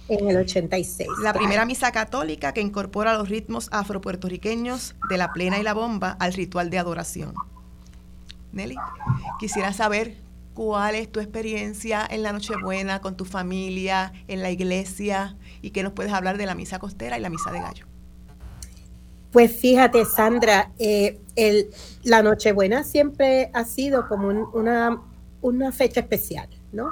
En 0.09 0.29
el 0.29 0.37
86. 0.37 1.09
La 1.23 1.33
primera 1.33 1.65
misa 1.65 1.93
católica 1.93 2.53
que 2.53 2.61
incorpora 2.61 3.17
los 3.17 3.31
ritmos 3.31 3.71
afropuertorriqueños 3.73 4.97
de 5.09 5.17
la 5.17 5.33
plena 5.33 5.59
y 5.59 5.63
la 5.63 5.73
bomba 5.73 6.11
al 6.21 6.35
ritual 6.35 6.69
de 6.69 6.79
adoración. 6.79 7.33
Nelly, 8.53 8.77
quisiera 9.39 9.73
saber 9.73 10.28
cuál 10.59 10.97
es 10.97 11.13
tu 11.13 11.21
experiencia 11.21 12.05
en 12.11 12.25
la 12.25 12.33
Nochebuena 12.33 13.01
con 13.01 13.17
tu 13.17 13.25
familia, 13.25 14.13
en 14.27 14.43
la 14.43 14.51
iglesia 14.51 15.37
y 15.63 15.71
qué 15.71 15.85
nos 15.85 15.93
puedes 15.93 16.13
hablar 16.13 16.37
de 16.37 16.47
la 16.47 16.57
misa 16.57 16.81
costera 16.81 17.17
y 17.17 17.21
la 17.21 17.31
misa 17.31 17.53
de 17.53 17.61
gallo. 17.61 17.87
Pues 19.31 19.53
fíjate, 19.53 20.05
Sandra, 20.05 20.73
eh, 20.81 21.21
el, 21.37 21.71
la 22.03 22.25
Nochebuena 22.25 22.83
siempre 22.83 23.53
ha 23.55 23.63
sido 23.65 24.09
como 24.09 24.27
una, 24.53 25.01
una, 25.43 25.71
fecha 25.71 26.01
especial, 26.01 26.49
¿no? 26.73 26.91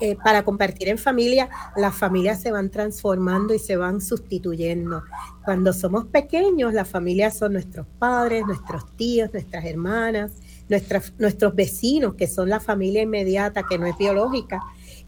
Eh, 0.00 0.14
para 0.22 0.44
compartir 0.44 0.88
en 0.88 0.96
familia, 0.96 1.48
las 1.74 1.96
familias 1.96 2.40
se 2.40 2.52
van 2.52 2.70
transformando 2.70 3.52
y 3.52 3.58
se 3.58 3.76
van 3.76 4.00
sustituyendo. 4.00 5.02
Cuando 5.44 5.72
somos 5.72 6.04
pequeños, 6.06 6.72
las 6.72 6.88
familias 6.88 7.36
son 7.36 7.54
nuestros 7.54 7.84
padres, 7.98 8.46
nuestros 8.46 8.94
tíos, 8.96 9.32
nuestras 9.32 9.64
hermanas, 9.64 10.30
nuestros 10.68 11.54
vecinos, 11.54 12.14
que 12.14 12.26
son 12.26 12.48
la 12.48 12.60
familia 12.60 13.02
inmediata, 13.02 13.64
que 13.68 13.78
no 13.78 13.86
es 13.86 13.96
biológica. 13.96 14.60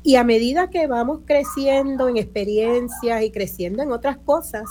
Y 0.03 0.17
a 0.17 0.25
medida 0.25 0.71
que 0.71 0.87
vamos 0.87 1.21
creciendo 1.27 2.09
en 2.09 2.17
experiencias 2.17 3.23
y 3.23 3.31
creciendo 3.31 3.83
en 3.83 3.93
otras 3.93 4.17
cosas, 4.17 4.65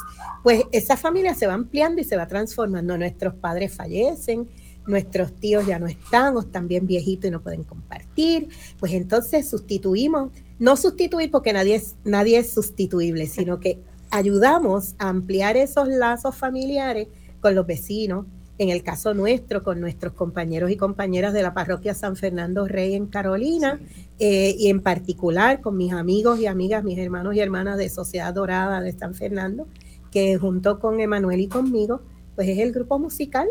pues 0.43 0.63
esa 0.71 0.97
familia 0.97 1.35
se 1.35 1.45
va 1.45 1.53
ampliando 1.53 2.01
y 2.01 2.03
se 2.03 2.17
va 2.17 2.27
transformando. 2.27 2.97
Nuestros 2.97 3.35
padres 3.35 3.75
fallecen, 3.75 4.49
nuestros 4.87 5.33
tíos 5.33 5.67
ya 5.67 5.77
no 5.77 5.85
están 5.85 6.35
o 6.35 6.39
están 6.39 6.67
bien 6.67 6.87
viejitos 6.87 7.27
y 7.27 7.31
no 7.31 7.41
pueden 7.41 7.63
compartir. 7.63 8.49
Pues 8.79 8.93
entonces 8.93 9.47
sustituimos, 9.47 10.31
no 10.57 10.75
sustituir 10.75 11.29
porque 11.29 11.53
nadie 11.53 11.75
es, 11.75 11.95
nadie 12.03 12.39
es 12.39 12.51
sustituible, 12.51 13.27
sino 13.27 13.59
que 13.59 13.79
ayudamos 14.09 14.95
a 14.97 15.09
ampliar 15.09 15.57
esos 15.57 15.87
lazos 15.87 16.35
familiares 16.35 17.07
con 17.39 17.53
los 17.53 17.67
vecinos, 17.67 18.25
en 18.59 18.69
el 18.69 18.83
caso 18.83 19.13
nuestro, 19.13 19.63
con 19.63 19.79
nuestros 19.79 20.13
compañeros 20.13 20.69
y 20.69 20.75
compañeras 20.75 21.33
de 21.33 21.41
la 21.41 21.53
parroquia 21.53 21.93
San 21.93 22.17
Fernando 22.17 22.67
Rey 22.67 22.93
en 22.93 23.07
Carolina, 23.07 23.79
eh, 24.19 24.53
y 24.59 24.69
en 24.69 24.81
particular 24.81 25.61
con 25.61 25.77
mis 25.77 25.93
amigos 25.93 26.39
y 26.39 26.45
amigas, 26.45 26.83
mis 26.83 26.99
hermanos 26.99 27.35
y 27.35 27.39
hermanas 27.39 27.77
de 27.77 27.89
Sociedad 27.89 28.33
Dorada 28.33 28.81
de 28.81 28.91
San 28.91 29.15
Fernando, 29.15 29.65
que 30.11 30.37
junto 30.37 30.79
con 30.79 30.99
Emanuel 30.99 31.39
y 31.39 31.47
conmigo, 31.47 32.01
pues 32.35 32.49
es 32.49 32.59
el 32.59 32.73
grupo 32.73 32.99
musical 32.99 33.47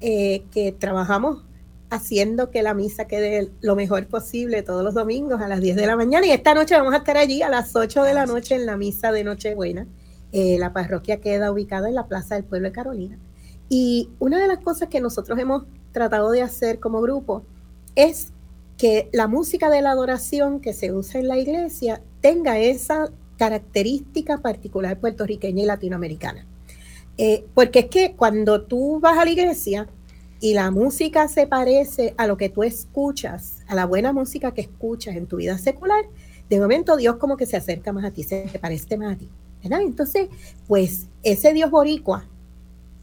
eh, 0.00 0.42
que 0.52 0.72
trabajamos 0.72 1.44
haciendo 1.88 2.50
que 2.50 2.62
la 2.62 2.74
misa 2.74 3.06
quede 3.06 3.50
lo 3.62 3.74
mejor 3.74 4.06
posible 4.06 4.62
todos 4.62 4.84
los 4.84 4.92
domingos 4.94 5.40
a 5.40 5.48
las 5.48 5.60
10 5.62 5.76
de 5.76 5.86
la 5.86 5.96
mañana. 5.96 6.26
Y 6.26 6.30
esta 6.30 6.52
noche 6.52 6.74
vamos 6.76 6.92
a 6.92 6.98
estar 6.98 7.16
allí 7.16 7.40
a 7.40 7.48
las 7.48 7.74
8 7.74 8.02
de 8.02 8.12
la 8.12 8.26
noche 8.26 8.54
en 8.54 8.66
la 8.66 8.76
misa 8.76 9.12
de 9.12 9.24
Nochebuena. 9.24 9.86
Eh, 10.32 10.56
la 10.58 10.74
parroquia 10.74 11.20
queda 11.20 11.50
ubicada 11.50 11.88
en 11.88 11.94
la 11.94 12.06
Plaza 12.06 12.34
del 12.34 12.44
Pueblo 12.44 12.68
de 12.68 12.72
Carolina. 12.72 13.18
Y 13.74 14.10
una 14.18 14.38
de 14.38 14.48
las 14.48 14.58
cosas 14.58 14.90
que 14.90 15.00
nosotros 15.00 15.38
hemos 15.38 15.64
tratado 15.92 16.30
de 16.30 16.42
hacer 16.42 16.78
como 16.78 17.00
grupo 17.00 17.42
es 17.94 18.30
que 18.76 19.08
la 19.14 19.28
música 19.28 19.70
de 19.70 19.80
la 19.80 19.92
adoración 19.92 20.60
que 20.60 20.74
se 20.74 20.92
usa 20.92 21.20
en 21.20 21.28
la 21.28 21.38
iglesia 21.38 22.02
tenga 22.20 22.58
esa 22.58 23.10
característica 23.38 24.36
particular 24.42 25.00
puertorriqueña 25.00 25.62
y 25.62 25.64
latinoamericana. 25.64 26.44
Eh, 27.16 27.46
porque 27.54 27.78
es 27.78 27.86
que 27.86 28.14
cuando 28.14 28.60
tú 28.60 29.00
vas 29.00 29.16
a 29.16 29.24
la 29.24 29.30
iglesia 29.30 29.88
y 30.38 30.52
la 30.52 30.70
música 30.70 31.26
se 31.28 31.46
parece 31.46 32.12
a 32.18 32.26
lo 32.26 32.36
que 32.36 32.50
tú 32.50 32.64
escuchas, 32.64 33.62
a 33.68 33.74
la 33.74 33.86
buena 33.86 34.12
música 34.12 34.52
que 34.52 34.60
escuchas 34.60 35.16
en 35.16 35.26
tu 35.26 35.36
vida 35.36 35.56
secular, 35.56 36.04
de 36.50 36.60
momento 36.60 36.98
Dios 36.98 37.16
como 37.16 37.38
que 37.38 37.46
se 37.46 37.56
acerca 37.56 37.90
más 37.94 38.04
a 38.04 38.10
ti, 38.10 38.22
se 38.22 38.50
parece 38.60 38.98
más 38.98 39.14
a 39.14 39.16
ti. 39.16 39.30
Entonces, 39.62 40.28
pues 40.68 41.08
ese 41.22 41.54
Dios 41.54 41.70
boricua 41.70 42.28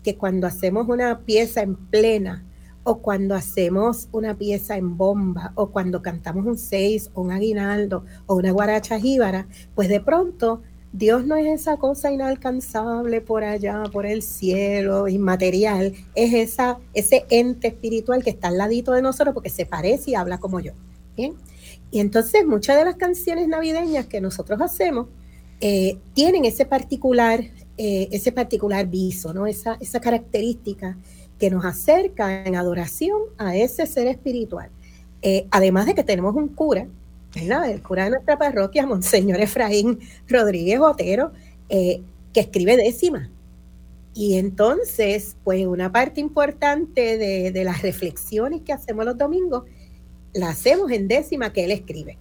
que 0.03 0.15
cuando 0.15 0.47
hacemos 0.47 0.87
una 0.87 1.19
pieza 1.19 1.61
en 1.61 1.75
plena 1.75 2.45
o 2.83 2.99
cuando 2.99 3.35
hacemos 3.35 4.07
una 4.11 4.37
pieza 4.37 4.77
en 4.77 4.97
bomba 4.97 5.51
o 5.55 5.69
cuando 5.69 6.01
cantamos 6.01 6.45
un 6.45 6.57
seis 6.57 7.09
o 7.13 7.21
un 7.21 7.31
aguinaldo 7.31 8.05
o 8.25 8.35
una 8.35 8.51
guaracha 8.51 8.99
jíbara, 8.99 9.47
pues 9.75 9.89
de 9.89 9.99
pronto 9.99 10.61
Dios 10.91 11.25
no 11.25 11.35
es 11.35 11.61
esa 11.61 11.77
cosa 11.77 12.11
inalcanzable 12.11 13.21
por 13.21 13.43
allá, 13.43 13.83
por 13.91 14.05
el 14.05 14.23
cielo, 14.23 15.07
inmaterial, 15.07 15.93
es 16.15 16.33
esa, 16.33 16.79
ese 16.93 17.25
ente 17.29 17.67
espiritual 17.67 18.23
que 18.23 18.31
está 18.31 18.47
al 18.47 18.57
ladito 18.57 18.93
de 18.93 19.03
nosotros 19.03 19.35
porque 19.35 19.49
se 19.49 19.67
parece 19.67 20.11
y 20.11 20.15
habla 20.15 20.39
como 20.39 20.59
yo. 20.59 20.73
¿bien? 21.15 21.35
Y 21.91 21.99
entonces 21.99 22.45
muchas 22.45 22.77
de 22.77 22.85
las 22.85 22.95
canciones 22.95 23.47
navideñas 23.47 24.07
que 24.07 24.21
nosotros 24.21 24.61
hacemos 24.61 25.07
eh, 25.61 25.99
tienen 26.13 26.45
ese 26.45 26.65
particular 26.65 27.43
eh, 27.81 28.09
ese 28.11 28.33
particular 28.33 28.87
viso, 28.87 29.33
¿no? 29.33 29.47
esa, 29.47 29.77
esa 29.79 30.01
característica 30.01 30.97
que 31.39 31.49
nos 31.49 31.63
acerca 31.63 32.43
en 32.45 32.57
adoración 32.57 33.21
a 33.37 33.55
ese 33.55 33.85
ser 33.85 34.07
espiritual. 34.07 34.69
Eh, 35.21 35.47
además 35.49 35.85
de 35.85 35.95
que 35.95 36.03
tenemos 36.03 36.35
un 36.35 36.49
cura, 36.49 36.87
el 37.35 37.81
cura 37.81 38.03
de 38.03 38.09
nuestra 38.09 38.37
parroquia, 38.37 38.85
Monseñor 38.85 39.39
Efraín 39.39 39.97
Rodríguez 40.27 40.81
Otero, 40.81 41.31
eh, 41.69 42.01
que 42.33 42.41
escribe 42.41 42.75
décima. 42.75 43.29
Y 44.13 44.37
entonces, 44.37 45.37
pues 45.45 45.65
una 45.65 45.89
parte 45.89 46.19
importante 46.19 47.17
de, 47.17 47.53
de 47.53 47.63
las 47.63 47.81
reflexiones 47.81 48.59
que 48.63 48.73
hacemos 48.73 49.05
los 49.05 49.17
domingos, 49.17 49.63
la 50.33 50.49
hacemos 50.49 50.91
en 50.91 51.07
décima 51.07 51.53
que 51.53 51.63
él 51.63 51.71
escribe. 51.71 52.17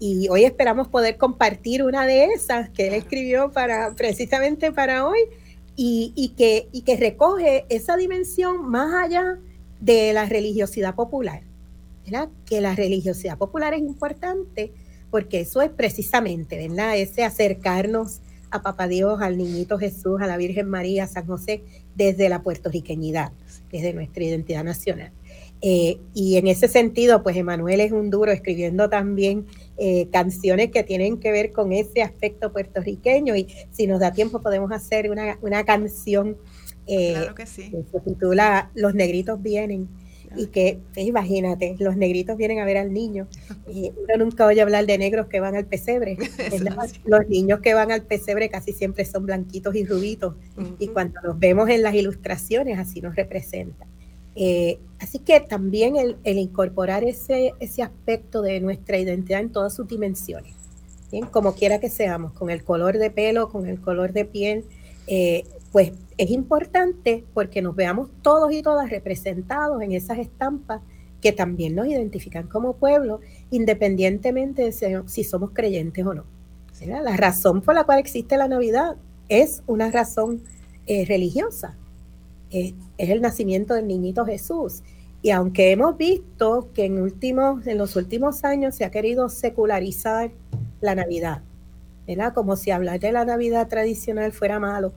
Y 0.00 0.28
hoy 0.30 0.44
esperamos 0.44 0.88
poder 0.88 1.18
compartir 1.18 1.84
una 1.84 2.06
de 2.06 2.24
esas 2.24 2.70
que 2.70 2.88
él 2.88 2.94
escribió 2.94 3.52
para, 3.52 3.94
precisamente 3.94 4.72
para 4.72 5.06
hoy 5.06 5.18
y, 5.76 6.34
que, 6.36 6.68
y 6.72 6.82
que 6.82 6.96
recoge 6.96 7.66
esa 7.68 7.96
dimensión 7.96 8.68
más 8.68 8.92
allá 8.94 9.38
de 9.80 10.12
la 10.12 10.26
religiosidad 10.26 10.94
popular. 10.94 11.42
Que 12.46 12.60
la 12.60 12.74
religiosidad 12.74 13.38
popular 13.38 13.74
es 13.74 13.80
importante 13.80 14.72
porque 15.10 15.40
eso 15.40 15.62
es 15.62 15.70
precisamente, 15.70 16.56
¿verdad? 16.56 16.96
Ese 16.96 17.22
acercarnos 17.22 18.20
a 18.50 18.62
Papá 18.62 18.88
Dios, 18.88 19.20
al 19.20 19.36
Niñito 19.36 19.78
Jesús, 19.78 20.20
a 20.20 20.26
la 20.26 20.36
Virgen 20.36 20.68
María, 20.68 21.04
a 21.04 21.08
San 21.08 21.26
José, 21.26 21.62
desde 21.94 22.28
la 22.28 22.42
puertorriqueñidad, 22.42 23.32
desde 23.70 23.92
nuestra 23.92 24.24
identidad 24.24 24.64
nacional. 24.64 25.12
Eh, 25.62 26.00
y 26.14 26.36
en 26.36 26.46
ese 26.46 26.68
sentido, 26.68 27.22
pues 27.22 27.36
Emanuel 27.36 27.80
es 27.80 27.92
un 27.92 28.10
duro 28.10 28.32
escribiendo 28.32 28.88
también 28.88 29.46
eh, 29.82 30.08
canciones 30.12 30.70
que 30.70 30.82
tienen 30.82 31.18
que 31.18 31.32
ver 31.32 31.52
con 31.52 31.72
ese 31.72 32.02
aspecto 32.02 32.52
puertorriqueño 32.52 33.34
y 33.34 33.48
si 33.70 33.86
nos 33.86 33.98
da 34.00 34.12
tiempo 34.12 34.42
podemos 34.42 34.70
hacer 34.72 35.10
una, 35.10 35.38
una 35.40 35.64
canción 35.64 36.36
eh, 36.86 37.28
que, 37.34 37.46
se 37.46 37.70
titula 38.04 38.70
Los 38.74 38.94
negritos 38.94 39.40
vienen 39.40 39.88
y 40.36 40.48
que, 40.48 40.80
imagínate, 40.96 41.76
los 41.78 41.96
negritos 41.96 42.36
vienen 42.36 42.58
a 42.58 42.66
ver 42.66 42.76
al 42.76 42.92
niño. 42.92 43.26
Y 43.72 43.90
uno 44.04 44.24
nunca 44.24 44.44
oye 44.44 44.60
hablar 44.60 44.84
de 44.84 44.98
negros 44.98 45.28
que 45.28 45.40
van 45.40 45.56
al 45.56 45.64
pesebre. 45.64 46.18
los 47.06 47.28
niños 47.28 47.60
que 47.60 47.72
van 47.72 47.90
al 47.90 48.02
pesebre 48.02 48.50
casi 48.50 48.74
siempre 48.74 49.06
son 49.06 49.24
blanquitos 49.24 49.74
y 49.74 49.86
rubitos. 49.86 50.34
Y 50.78 50.88
cuando 50.88 51.20
los 51.22 51.38
vemos 51.38 51.70
en 51.70 51.82
las 51.82 51.94
ilustraciones, 51.94 52.78
así 52.78 53.00
nos 53.00 53.16
representan. 53.16 53.88
Eh, 54.34 54.78
así 54.98 55.18
que 55.18 55.40
también 55.40 55.96
el, 55.96 56.16
incorporar 56.38 57.04
ese, 57.04 57.52
ese 57.60 57.82
aspecto 57.82 58.42
de 58.42 58.60
nuestra 58.60 58.98
identidad 58.98 59.40
en 59.40 59.50
todas 59.50 59.74
sus 59.74 59.88
dimensiones, 59.88 60.54
¿bien? 61.10 61.26
como 61.26 61.54
quiera 61.54 61.80
que 61.80 61.88
seamos, 61.88 62.32
con 62.32 62.50
el 62.50 62.62
color 62.62 62.98
de 62.98 63.10
pelo, 63.10 63.48
con 63.48 63.66
el 63.66 63.80
color 63.80 64.12
de 64.12 64.24
piel, 64.24 64.64
eh, 65.06 65.44
pues 65.72 65.92
es 66.18 66.30
importante 66.30 67.24
porque 67.34 67.62
nos 67.62 67.74
veamos 67.74 68.10
todos 68.22 68.52
y 68.52 68.62
todas 68.62 68.90
representados 68.90 69.82
en 69.82 69.92
esas 69.92 70.18
estampas 70.18 70.82
que 71.20 71.32
también 71.32 71.74
nos 71.74 71.86
identifican 71.86 72.46
como 72.46 72.74
pueblo, 72.74 73.20
independientemente 73.50 74.62
de 74.62 75.02
si, 75.06 75.24
somos 75.24 75.50
creyentes 75.52 76.04
o 76.06 76.14
no. 76.14 76.24
La 76.86 77.16
razón 77.16 77.60
por 77.60 77.74
la 77.74 77.84
cual 77.84 77.98
existe 77.98 78.38
la 78.38 78.48
Navidad 78.48 78.96
es 79.28 79.62
una 79.66 79.90
razón 79.90 80.42
eh, 80.86 81.04
religiosa 81.04 81.76
es, 83.02 83.10
el 83.10 83.20
nacimiento 83.20 83.74
del 83.74 83.86
niñito 83.86 84.24
Jesús. 84.24 84.82
Y 85.22 85.30
aunque 85.30 85.72
hemos 85.72 85.96
visto 85.96 86.68
que 86.74 86.86
en, 86.86 86.98
últimos, 86.98 87.66
en 87.66 87.78
los 87.78 87.96
últimos 87.96 88.44
años 88.44 88.74
se 88.74 88.84
ha 88.84 88.90
querido 88.90 89.28
secularizar 89.28 90.30
la 90.80 90.94
Navidad, 90.94 91.42
¿verdad? 92.06 92.32
Como 92.32 92.56
si 92.56 92.70
hablar 92.70 93.00
de 93.00 93.12
la 93.12 93.24
Navidad 93.24 93.68
tradicional 93.68 94.32
fuera 94.32 94.58
malo. 94.58 94.92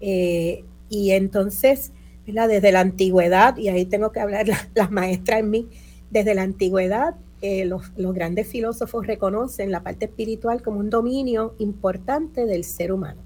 Eh, 0.00 0.64
y 0.90 1.12
entonces, 1.12 1.92
¿verdad? 2.26 2.48
Desde 2.48 2.72
la 2.72 2.80
antigüedad, 2.80 3.56
y 3.56 3.68
ahí 3.68 3.86
tengo 3.86 4.12
que 4.12 4.20
hablar 4.20 4.46
las 4.74 4.90
maestras 4.90 5.40
en 5.40 5.50
mí, 5.50 5.68
desde 6.10 6.34
la 6.34 6.42
antigüedad 6.42 7.14
eh, 7.44 7.64
los, 7.64 7.90
los, 7.96 8.14
grandes 8.14 8.46
filósofos 8.46 9.04
reconocen 9.04 9.72
la 9.72 9.82
parte 9.82 10.04
espiritual 10.04 10.62
como 10.62 10.78
un 10.78 10.90
dominio 10.90 11.56
importante 11.58 12.46
del 12.46 12.62
ser 12.62 12.92
humano. 12.92 13.20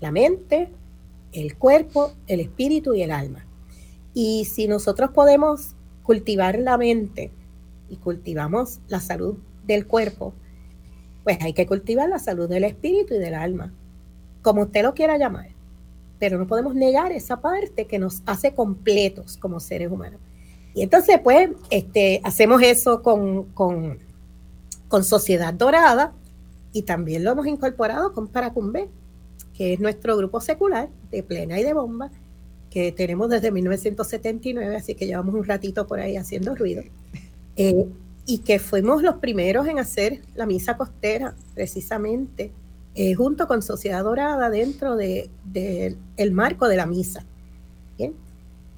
La 0.00 0.12
mente, 0.12 0.68
el 1.36 1.56
cuerpo, 1.56 2.12
el 2.26 2.40
espíritu 2.40 2.94
y 2.94 3.02
el 3.02 3.10
alma. 3.10 3.46
Y 4.14 4.46
si 4.46 4.66
nosotros 4.66 5.10
podemos 5.10 5.74
cultivar 6.02 6.58
la 6.58 6.78
mente 6.78 7.30
y 7.90 7.96
cultivamos 7.96 8.80
la 8.88 9.00
salud 9.00 9.36
del 9.66 9.86
cuerpo, 9.86 10.32
pues 11.24 11.38
hay 11.42 11.52
que 11.52 11.66
cultivar 11.66 12.08
la 12.08 12.18
salud 12.18 12.48
del 12.48 12.64
espíritu 12.64 13.14
y 13.14 13.18
del 13.18 13.34
alma, 13.34 13.72
como 14.42 14.62
usted 14.62 14.82
lo 14.82 14.94
quiera 14.94 15.18
llamar. 15.18 15.48
Pero 16.18 16.38
no 16.38 16.46
podemos 16.46 16.74
negar 16.74 17.12
esa 17.12 17.40
parte 17.42 17.86
que 17.86 17.98
nos 17.98 18.22
hace 18.24 18.54
completos 18.54 19.36
como 19.36 19.60
seres 19.60 19.90
humanos. 19.90 20.20
Y 20.74 20.82
entonces, 20.82 21.20
pues, 21.22 21.50
este, 21.68 22.20
hacemos 22.24 22.62
eso 22.62 23.02
con, 23.02 23.44
con, 23.52 23.98
Sociedad 25.02 25.52
Dorada 25.52 26.14
y 26.72 26.82
también 26.82 27.22
lo 27.22 27.32
hemos 27.32 27.46
incorporado 27.46 28.14
con 28.14 28.28
Paracumbe 28.28 28.88
que 29.56 29.72
es 29.72 29.80
nuestro 29.80 30.16
grupo 30.16 30.40
secular 30.40 30.88
de 31.10 31.22
plena 31.22 31.58
y 31.58 31.62
de 31.62 31.72
bomba, 31.72 32.10
que 32.70 32.92
tenemos 32.92 33.30
desde 33.30 33.50
1979, 33.50 34.76
así 34.76 34.94
que 34.94 35.06
llevamos 35.06 35.34
un 35.34 35.44
ratito 35.44 35.86
por 35.86 35.98
ahí 35.98 36.16
haciendo 36.16 36.54
ruido, 36.54 36.82
eh, 37.56 37.86
y 38.26 38.38
que 38.38 38.58
fuimos 38.58 39.02
los 39.02 39.16
primeros 39.16 39.66
en 39.66 39.78
hacer 39.78 40.20
la 40.34 40.46
misa 40.46 40.76
costera, 40.76 41.34
precisamente, 41.54 42.52
eh, 42.94 43.14
junto 43.14 43.46
con 43.46 43.62
Sociedad 43.62 44.04
Dorada, 44.04 44.50
dentro 44.50 44.96
del 44.96 45.30
de, 45.44 45.96
el 46.16 46.32
marco 46.32 46.68
de 46.68 46.76
la 46.76 46.86
misa. 46.86 47.24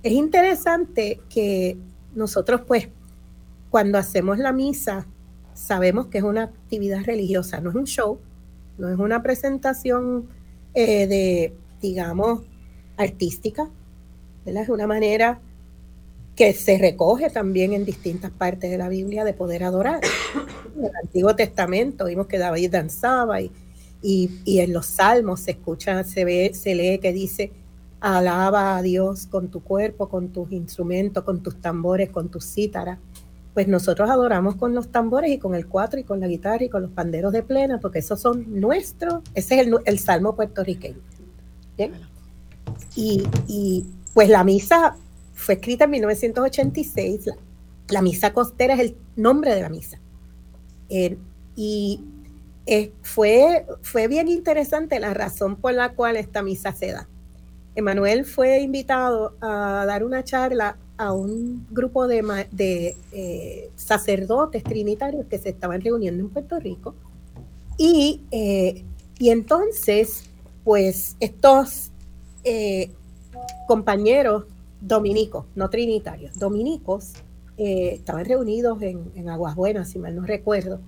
Es 0.01 0.13
interesante 0.13 1.21
que 1.29 1.77
nosotros, 2.15 2.61
pues, 2.67 2.89
cuando 3.69 3.99
hacemos 3.99 4.39
la 4.39 4.53
misa, 4.53 5.07
sabemos 5.55 6.07
que 6.07 6.19
es 6.19 6.25
una 6.25 6.45
actividad 6.45 7.05
religiosa, 7.05 7.61
no 7.61 7.71
es 7.71 7.77
un 7.77 7.85
show, 7.85 8.21
no 8.79 8.89
es 8.89 8.99
una 8.99 9.23
presentación 9.25 10.29
eh, 10.75 11.07
de, 11.07 11.55
digamos, 11.81 12.43
artística, 12.97 13.69
¿verdad? 14.45 14.65
Es 14.65 14.69
una 14.69 14.87
manera 14.87 15.41
que 16.37 16.53
se 16.53 16.79
recoge 16.79 17.31
también 17.31 17.73
en 17.73 17.85
distintas 17.85 18.31
partes 18.31 18.71
de 18.71 18.79
la 18.79 18.89
Biblia 18.89 19.25
de 19.25 19.35
poder 19.35 19.65
adorar. 19.65 20.01
En 20.77 20.85
el 20.85 20.93
Antiguo 21.03 21.35
Testamento 21.35 22.05
vimos 22.05 22.29
que 22.29 22.39
David 22.39 22.71
danzaba 22.71 23.41
y, 23.41 23.51
y, 24.01 24.61
en 24.61 24.73
los 24.73 24.87
salmos 24.87 25.41
se 25.41 25.51
escucha, 25.53 26.05
se 26.05 26.25
ve, 26.25 26.53
se 26.55 26.77
lee 26.77 26.99
que 26.99 27.13
dice, 27.13 27.51
alaba 27.99 28.77
a 28.77 28.83
Dios 28.83 29.27
con 29.27 29.49
tu 29.49 29.61
cuerpo, 29.61 30.09
con 30.09 30.29
tus 30.29 30.53
instrumentos, 30.53 31.25
con 31.25 31.43
tus 31.43 31.61
tambores, 31.61 32.11
con 32.11 32.29
tus 32.29 32.45
cítaras. 32.45 32.99
Pues 33.59 33.67
nosotros 33.67 34.09
adoramos 34.09 34.55
con 34.55 34.73
los 34.73 34.93
tambores 34.93 35.33
y 35.33 35.39
con 35.39 35.57
el 35.57 35.67
cuatro 35.67 35.99
y 35.99 36.05
con 36.05 36.21
la 36.21 36.29
guitarra 36.29 36.63
y 36.63 36.69
con 36.69 36.81
los 36.81 36.93
panderos 36.93 37.33
de 37.33 37.43
plena, 37.43 37.81
porque 37.81 37.99
esos 37.99 38.21
son 38.21 38.61
nuestros, 38.61 39.21
ese 39.35 39.61
es 39.61 39.69
el, 39.85 39.99
salmo 39.99 40.37
puertorriqueño. 40.37 41.01
Y, 42.95 43.85
pues 44.15 44.29
la 44.29 44.45
misa 44.45 44.95
fue 45.35 45.55
escrita 45.55 45.87
en 45.87 45.91
1986, 45.91 47.31
la, 47.89 48.01
misa 48.01 48.33
costera 48.33 48.75
es 48.75 48.81
el 48.81 48.97
nombre 49.17 49.53
de 49.53 49.63
la 49.63 49.71
misa. 49.71 49.99
Eh, 50.89 51.19
y 51.57 52.05
eh, 52.65 52.93
fue, 53.03 53.67
fue 53.83 54.07
bien 54.07 54.29
interesante 54.29 55.01
la 55.01 55.15
razón 55.15 55.57
por 55.57 55.75
la 55.75 55.95
cual 55.95 56.17
esta 56.17 56.43
misa 56.43 56.71
se 56.71 56.93
da. 56.93 57.09
Emanuel 57.75 58.25
fue 58.25 58.61
invitado 58.61 59.37
a 59.41 59.85
dar 59.85 60.05
una 60.05 60.23
charla 60.23 60.77
a 60.99 61.13
un 61.13 61.67
grupo 61.71 62.09
de, 62.09 62.97
eh, 63.13 63.71
sacerdotes 63.77 64.65
trinitarios 64.65 65.27
que 65.27 65.39
se 65.39 65.51
estaban 65.51 65.81
reuniendo 65.81 66.23
en 66.23 66.29
Puerto 66.29 66.59
Rico. 66.59 66.95
Y, 67.79 68.23
eh, 68.33 68.85
y 69.19 69.31
entonces, 69.31 70.25
pues 70.65 71.17
estos 71.21 71.93
eh, 72.43 72.91
compañeros 73.69 74.45
dominicos, 74.81 75.47
no 75.55 75.71
trinitarios, 75.71 76.39
dominicos, 76.39 77.13
estaban 77.57 78.25
reunidos 78.25 78.81
en, 78.83 79.29
Aguas 79.29 79.57
Buenas, 79.57 79.91
si 79.91 79.99
mal 79.99 80.15
no 80.15 80.25
recuerdo, 80.25 80.79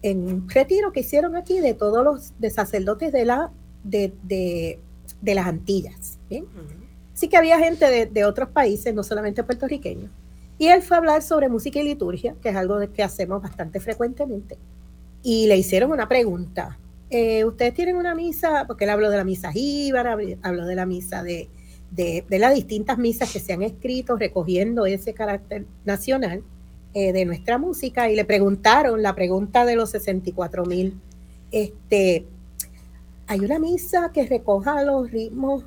en 0.00 0.24
un 0.26 0.48
retiro 0.48 0.90
que 0.90 1.00
hicieron 1.00 1.36
aquí 1.36 1.60
de 1.60 1.74
todos 1.74 2.02
los 2.02 2.32
de 2.38 2.48
sacerdotes 2.48 3.12
de, 3.12 3.26
la, 3.26 3.50
de, 3.84 4.14
de, 4.22 5.34
las 5.34 5.46
Antillas. 5.46 6.18
¿bien? 6.30 6.46
Sí 7.16 7.28
que 7.28 7.38
había 7.38 7.58
gente 7.58 8.06
de, 8.06 8.24
otros 8.26 8.50
países, 8.50 8.92
no 8.92 9.02
solamente 9.02 9.42
puertorriqueños. 9.42 10.10
Y 10.58 10.66
él 10.66 10.82
fue 10.82 10.98
a 10.98 11.00
hablar 11.00 11.22
sobre 11.22 11.48
música 11.48 11.80
y 11.80 11.82
liturgia, 11.82 12.36
que 12.42 12.50
es 12.50 12.56
algo 12.56 12.78
que 12.92 13.02
hacemos 13.02 13.42
bastante 13.42 13.80
frecuentemente. 13.80 14.58
Y 15.22 15.46
le 15.46 15.56
hicieron 15.56 15.92
una 15.92 16.08
pregunta. 16.08 16.78
Eh, 17.08 17.42
¿Ustedes 17.46 17.72
tienen 17.72 17.96
una 17.96 18.14
misa? 18.14 18.64
Porque 18.66 18.84
él 18.84 18.90
habló 18.90 19.08
de 19.08 19.16
la 19.16 19.24
misa 19.24 19.50
jíbara, 19.50 20.18
habló 20.42 20.66
de 20.66 20.74
la 20.74 20.84
misa 20.84 21.22
de, 21.22 21.48
las 22.28 22.54
distintas 22.54 22.98
misas 22.98 23.32
que 23.32 23.40
se 23.40 23.54
han 23.54 23.62
escrito 23.62 24.16
recogiendo 24.16 24.84
ese 24.84 25.14
carácter 25.14 25.64
nacional 25.86 26.42
eh, 26.92 27.14
de 27.14 27.24
nuestra 27.24 27.56
música. 27.56 28.10
Y 28.10 28.14
le 28.14 28.26
preguntaron 28.26 29.00
la 29.00 29.14
pregunta 29.14 29.64
de 29.64 29.74
los 29.74 29.88
64 29.88 30.66
mil. 30.66 31.00
Este, 31.50 32.26
hay 33.26 33.40
una 33.40 33.58
misa 33.58 34.10
que 34.12 34.26
recoja 34.26 34.82
los 34.82 35.10
ritmos 35.10 35.64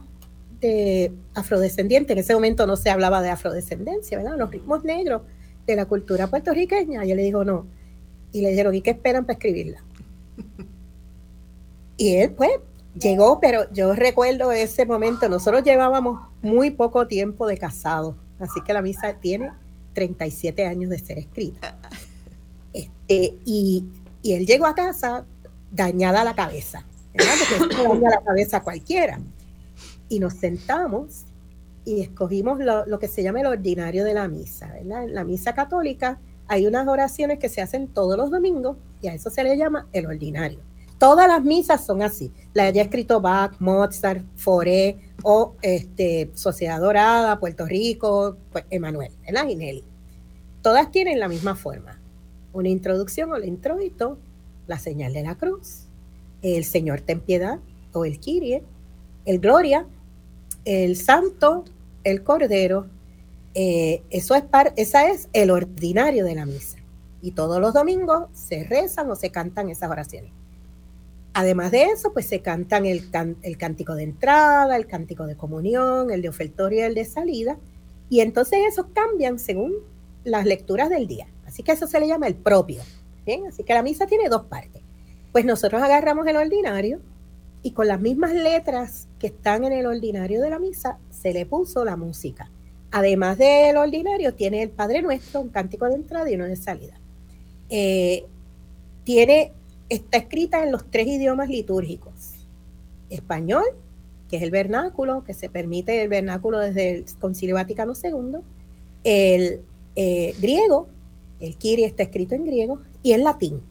de 0.59 1.11
afrodescendiente. 1.35 2.13
En 2.13 2.19
ese 2.19 2.33
momento 2.33 2.67
no 2.67 2.75
se 2.75 2.89
hablaba 2.89 3.21
de 3.21 3.29
afrodescendencia, 3.29 4.17
¿verdad? 4.17 4.37
Los 4.37 4.51
ritmos 4.51 4.83
negros 4.83 5.21
de 5.65 5.75
la 5.75 5.85
cultura 5.85 6.27
puertorriqueña. 6.27 7.05
Y 7.05 7.11
él 7.11 7.17
le 7.17 7.23
dijo, 7.23 7.43
no. 7.45 7.65
Y 8.31 8.41
le 8.41 8.49
dijeron, 8.49 8.75
¿y 8.75 8.81
qué 8.81 8.91
esperan 8.91 9.25
para 9.25 9.33
escribirla? 9.33 9.83
Y 11.97 12.15
él, 12.15 12.31
pues, 12.31 12.51
llegó, 12.97 13.39
pero 13.39 13.71
yo 13.73 13.93
recuerdo 13.93 14.51
ese 14.51 14.85
momento, 14.85 15.27
nosotros 15.29 15.63
llevábamos 15.63 16.21
muy 16.41 16.71
poco 16.71 17.07
tiempo 17.07 17.45
de 17.47 17.57
casados, 17.57 18.15
así 18.39 18.61
que 18.65 18.73
la 18.73 18.81
misa 18.81 19.13
tiene 19.19 19.51
37 19.93 20.65
años 20.65 20.89
de 20.89 20.99
ser 20.99 21.17
escrita. 21.19 21.77
Este, 22.73 23.35
y, 23.45 23.85
él 24.23 24.45
llegó 24.45 24.65
a 24.65 24.75
casa 24.75 25.25
dañada 25.71 26.23
la 26.23 26.35
cabeza, 26.35 26.85
¿verdad? 27.13 27.33
Porque 27.57 27.75
daña 27.75 28.09
la 28.09 28.21
cabeza 28.21 28.57
a 28.57 28.63
cualquiera. 28.63 29.19
Y 30.09 30.19
nos 30.19 30.33
sentamos 30.33 31.25
y 31.85 32.01
escogimos 32.01 32.59
lo, 32.59 32.85
lo, 32.85 32.99
que 32.99 33.07
se 33.07 33.23
llama 33.23 33.41
el 33.41 33.47
ordinario 33.47 34.03
de 34.03 34.13
la 34.13 34.27
misa, 34.27 34.67
¿verdad? 34.73 35.03
En 35.03 35.15
la 35.15 35.23
misa 35.23 35.53
católica 35.53 36.19
hay 36.47 36.65
unas 36.65 36.87
oraciones 36.87 37.39
que 37.39 37.47
se 37.47 37.61
hacen 37.61 37.87
todos 37.87 38.17
los 38.17 38.31
domingos 38.31 38.77
y 39.01 39.07
a 39.07 39.13
eso 39.13 39.29
se 39.29 39.43
le 39.43 39.55
llama 39.55 39.87
el 39.93 40.07
ordinario. 40.07 40.59
Todas 40.99 41.29
las 41.29 41.41
misas 41.43 41.85
son 41.85 42.01
así. 42.01 42.33
La 42.53 42.65
haya 42.65 42.81
escrito 42.81 43.21
Bach, 43.21 43.53
Mozart, 43.59 44.25
Foré 44.35 44.97
o 45.23 45.55
este, 45.61 46.29
Sociedad 46.33 46.81
Dorada, 46.81 47.39
Puerto 47.39 47.65
Rico, 47.65 48.35
pues, 48.51 48.65
Emanuel, 48.69 49.13
¿verdad? 49.25 49.47
Y 49.47 49.55
Nelly. 49.55 49.83
Todas 50.61 50.91
tienen 50.91 51.19
la 51.19 51.29
misma 51.29 51.55
forma. 51.55 51.97
Una 52.51 52.67
introducción 52.67 53.31
o 53.31 53.37
el 53.37 53.45
introito, 53.45 54.17
la 54.67 54.77
señal 54.77 55.13
de 55.13 55.23
la 55.23 55.35
cruz, 55.35 55.85
el 56.41 56.65
Señor 56.65 56.99
ten 56.99 57.21
piedad 57.21 57.59
o 57.93 58.03
el 58.03 58.19
Kyrie, 58.19 58.63
el 59.25 59.39
Gloria, 59.39 59.85
el 60.65 60.95
Santo, 60.95 61.65
el 62.03 62.23
Cordero. 62.23 62.87
Eh, 63.53 64.03
eso 64.09 64.35
es 64.35 64.43
par, 64.43 64.73
esa 64.75 65.09
es 65.09 65.29
el 65.33 65.51
ordinario 65.51 66.25
de 66.25 66.35
la 66.35 66.45
misa. 66.45 66.77
Y 67.21 67.31
todos 67.31 67.59
los 67.59 67.73
domingos 67.73 68.29
se 68.33 68.63
rezan 68.63 69.09
o 69.11 69.15
se 69.15 69.31
cantan 69.31 69.69
esas 69.69 69.89
oraciones. 69.89 70.31
Además 71.33 71.71
de 71.71 71.83
eso, 71.83 72.11
pues 72.13 72.25
se 72.25 72.41
cantan 72.41 72.85
el, 72.85 73.09
el 73.41 73.57
cántico 73.57 73.95
de 73.95 74.03
entrada, 74.03 74.75
el 74.75 74.87
cántico 74.87 75.27
de 75.27 75.35
comunión, 75.35 76.11
el 76.11 76.21
de 76.21 76.29
ofertorio 76.29 76.79
y 76.79 76.83
el 76.83 76.95
de 76.95 77.05
salida. 77.05 77.57
Y 78.09 78.21
entonces 78.21 78.59
esos 78.67 78.87
cambian 78.93 79.37
según 79.39 79.73
las 80.23 80.45
lecturas 80.45 80.89
del 80.89 81.07
día. 81.07 81.27
Así 81.45 81.63
que 81.63 81.71
eso 81.71 81.87
se 81.87 81.99
le 81.99 82.07
llama 82.07 82.27
el 82.27 82.35
propio. 82.35 82.81
¿bien? 83.25 83.45
Así 83.47 83.63
que 83.63 83.73
la 83.73 83.83
misa 83.83 84.07
tiene 84.07 84.29
dos 84.29 84.45
partes. 84.45 84.81
Pues 85.31 85.45
nosotros 85.45 85.81
agarramos 85.81 86.25
el 86.27 86.37
ordinario 86.37 86.99
y 87.61 87.71
con 87.71 87.87
las 87.87 87.99
mismas 87.99 88.33
letras 88.33 89.07
que 89.19 89.27
están 89.27 89.65
en 89.65 89.73
el 89.73 89.85
ordinario 89.85 90.41
de 90.41 90.49
la 90.49 90.59
misa 90.59 90.97
se 91.09 91.33
le 91.33 91.45
puso 91.45 91.83
la 91.83 91.97
música. 91.97 92.49
Además 92.91 93.37
del 93.37 93.77
ordinario, 93.77 94.33
tiene 94.33 94.63
el 94.63 94.69
Padre 94.69 95.01
Nuestro, 95.01 95.41
un 95.41 95.49
cántico 95.49 95.85
de 95.87 95.95
entrada 95.95 96.29
y 96.29 96.35
uno 96.35 96.45
de 96.45 96.55
salida. 96.55 96.99
Eh, 97.69 98.25
tiene 99.03 99.53
está 99.89 100.17
escrita 100.17 100.63
en 100.63 100.71
los 100.71 100.89
tres 100.89 101.07
idiomas 101.07 101.49
litúrgicos. 101.49 102.33
Español, 103.09 103.63
que 104.29 104.37
es 104.37 104.43
el 104.43 104.51
vernáculo, 104.51 105.23
que 105.23 105.33
se 105.33 105.49
permite 105.49 106.01
el 106.01 106.09
vernáculo 106.09 106.59
desde 106.59 106.91
el 106.91 107.05
Concilio 107.19 107.55
Vaticano 107.55 107.93
II, 108.01 108.39
el 109.03 109.61
eh, 109.95 110.35
griego, 110.39 110.87
el 111.39 111.55
Kiri 111.57 111.83
está 111.83 112.03
escrito 112.03 112.35
en 112.35 112.45
griego, 112.45 112.79
y 113.01 113.13
el 113.13 113.23
latín. 113.23 113.61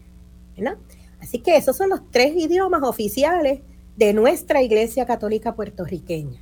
Así 1.21 1.39
que 1.39 1.55
esos 1.55 1.77
son 1.77 1.89
los 1.89 2.01
tres 2.11 2.35
idiomas 2.35 2.83
oficiales 2.83 3.61
de 3.99 4.13
nuestra 4.13 4.61
Iglesia 4.61 5.05
Católica 5.05 5.55
puertorriqueña. 5.55 6.41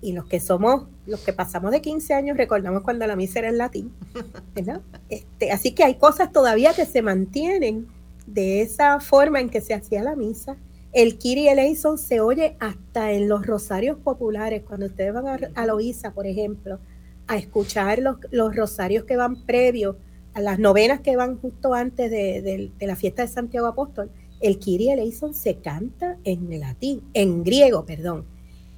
Y 0.00 0.12
los 0.12 0.24
que 0.24 0.40
somos, 0.40 0.84
los 1.06 1.20
que 1.20 1.34
pasamos 1.34 1.72
de 1.72 1.82
15 1.82 2.14
años, 2.14 2.38
recordamos 2.38 2.82
cuando 2.82 3.06
la 3.06 3.16
misa 3.16 3.40
era 3.40 3.50
en 3.50 3.58
latín. 3.58 3.92
Este, 5.10 5.52
así 5.52 5.72
que 5.72 5.84
hay 5.84 5.96
cosas 5.96 6.32
todavía 6.32 6.72
que 6.72 6.86
se 6.86 7.02
mantienen 7.02 7.86
de 8.26 8.62
esa 8.62 8.98
forma 8.98 9.40
en 9.40 9.50
que 9.50 9.60
se 9.60 9.74
hacía 9.74 10.02
la 10.02 10.16
misa. 10.16 10.56
El 10.92 11.18
Kiri 11.18 11.48
Eleison 11.48 11.98
se 11.98 12.20
oye 12.20 12.56
hasta 12.60 13.12
en 13.12 13.28
los 13.28 13.46
rosarios 13.46 13.98
populares, 13.98 14.62
cuando 14.66 14.86
ustedes 14.86 15.12
van 15.12 15.28
a, 15.28 15.38
a 15.54 16.10
por 16.12 16.26
ejemplo, 16.26 16.78
a 17.26 17.36
escuchar 17.36 17.98
los, 17.98 18.16
los, 18.30 18.56
rosarios 18.56 19.04
que 19.04 19.16
van 19.16 19.44
previos 19.44 19.96
a 20.32 20.40
las 20.40 20.58
novenas 20.58 21.00
que 21.00 21.16
van 21.16 21.36
justo 21.38 21.74
antes 21.74 22.10
de, 22.10 22.70
de, 22.78 22.86
la 22.86 22.96
fiesta 22.96 23.22
de 23.22 23.28
Santiago 23.28 23.66
Apóstol. 23.66 24.10
El 24.40 24.58
Kiri 24.58 24.90
Eleison 24.90 25.34
se 25.34 25.56
canta 25.56 26.16
en 26.24 26.58
latín, 26.58 27.02
en 27.14 27.44
griego, 27.44 27.84
perdón. 27.84 28.24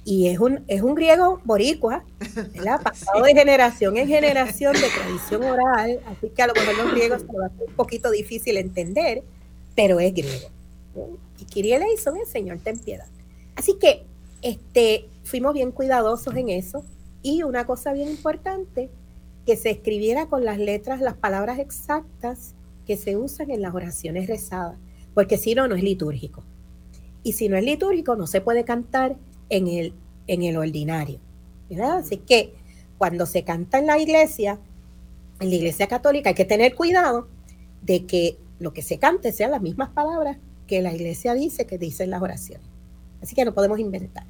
Y 0.05 0.27
es 0.27 0.39
un, 0.39 0.63
es 0.67 0.81
un 0.81 0.95
griego 0.95 1.39
boricua, 1.45 2.03
pasado 2.83 3.23
de 3.23 3.33
generación 3.33 3.95
en 3.97 4.07
generación 4.07 4.73
de 4.73 4.89
tradición 4.89 5.43
oral, 5.43 6.01
así 6.07 6.29
que 6.29 6.41
a 6.41 6.47
lo 6.47 6.53
mejor 6.53 6.77
los 6.77 6.91
griegos 6.93 7.21
se 7.21 7.37
va 7.37 7.45
a 7.45 7.47
hacer 7.47 7.67
un 7.69 7.75
poquito 7.75 8.11
difícil 8.11 8.57
entender, 8.57 9.23
pero 9.75 10.01
es 10.01 10.13
griego. 10.13 10.49
Y 11.39 11.45
Kyrie 11.45 11.75
eleison, 11.75 12.17
el 12.17 12.27
Señor 12.27 12.59
ten 12.63 12.77
piedad. 12.77 13.07
Así 13.55 13.77
que 13.79 14.05
este, 14.41 15.07
fuimos 15.23 15.53
bien 15.53 15.71
cuidadosos 15.71 16.35
en 16.35 16.49
eso. 16.49 16.83
Y 17.21 17.43
una 17.43 17.65
cosa 17.65 17.93
bien 17.93 18.09
importante, 18.09 18.89
que 19.45 19.55
se 19.55 19.69
escribiera 19.69 20.27
con 20.27 20.45
las 20.45 20.57
letras, 20.57 21.01
las 21.01 21.15
palabras 21.15 21.59
exactas 21.59 22.53
que 22.85 22.97
se 22.97 23.17
usan 23.17 23.51
en 23.51 23.61
las 23.61 23.73
oraciones 23.73 24.27
rezadas, 24.27 24.77
porque 25.13 25.37
si 25.37 25.55
no, 25.55 25.67
no 25.67 25.75
es 25.75 25.83
litúrgico. 25.83 26.43
Y 27.23 27.33
si 27.33 27.49
no 27.49 27.57
es 27.57 27.63
litúrgico, 27.63 28.15
no 28.15 28.27
se 28.27 28.41
puede 28.41 28.65
cantar 28.65 29.15
en 29.49 29.67
el, 29.67 29.93
en 30.27 30.43
el 30.43 30.57
ordinario. 30.57 31.19
Así 31.81 32.17
que 32.17 32.53
cuando 32.97 33.25
se 33.25 33.43
canta 33.43 33.79
en 33.79 33.87
la 33.87 33.99
iglesia, 33.99 34.59
en 35.39 35.49
la 35.49 35.55
iglesia 35.55 35.87
católica, 35.87 36.29
hay 36.29 36.35
que 36.35 36.45
tener 36.45 36.75
cuidado 36.75 37.27
de 37.81 38.05
que 38.05 38.37
lo 38.59 38.73
que 38.73 38.81
se 38.81 38.97
cante 38.97 39.31
sean 39.31 39.51
las 39.51 39.61
mismas 39.61 39.89
palabras 39.89 40.37
que 40.67 40.81
la 40.81 40.93
iglesia 40.93 41.33
dice 41.33 41.65
que 41.65 41.77
dicen 41.77 42.09
las 42.09 42.21
oraciones. 42.21 42.65
Así 43.21 43.35
que 43.35 43.45
no 43.45 43.53
podemos 43.53 43.79
inventar. 43.79 44.25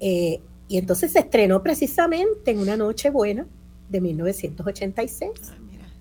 Eh, 0.00 0.40
y 0.68 0.78
entonces 0.78 1.12
se 1.12 1.20
estrenó 1.20 1.62
precisamente 1.62 2.50
en 2.50 2.58
una 2.58 2.76
noche 2.76 3.10
buena 3.10 3.46
de 3.88 4.00
1986 4.00 5.30
ah, 5.50 5.54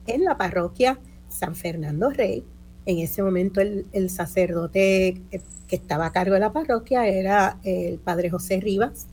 en 0.08 0.24
la 0.24 0.38
parroquia 0.38 1.00
San 1.30 1.56
Fernando 1.56 2.10
Rey. 2.10 2.46
En 2.86 3.00
ese 3.00 3.24
momento 3.24 3.62
el, 3.62 4.10
sacerdote 4.10 5.22
que 5.68 5.76
estaba 5.76 6.08
a 6.08 6.12
cargo 6.12 6.34
de 6.34 6.42
la 6.42 6.52
parroquia 6.52 7.08
era 7.08 7.58
el 7.64 7.98
padre 7.98 8.30
José 8.30 8.60
Rivas 8.60 9.08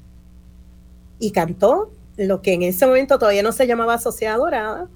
y 1.21 1.31
cantó 1.31 1.93
lo 2.17 2.43
que 2.43 2.55
en 2.55 2.63
ese 2.63 2.87
momento 2.87 3.19
todavía 3.19 3.43
no 3.43 3.53
se 3.53 3.67
llamaba 3.67 3.99
Sociedad 3.99 4.37
Dorada 4.39 4.89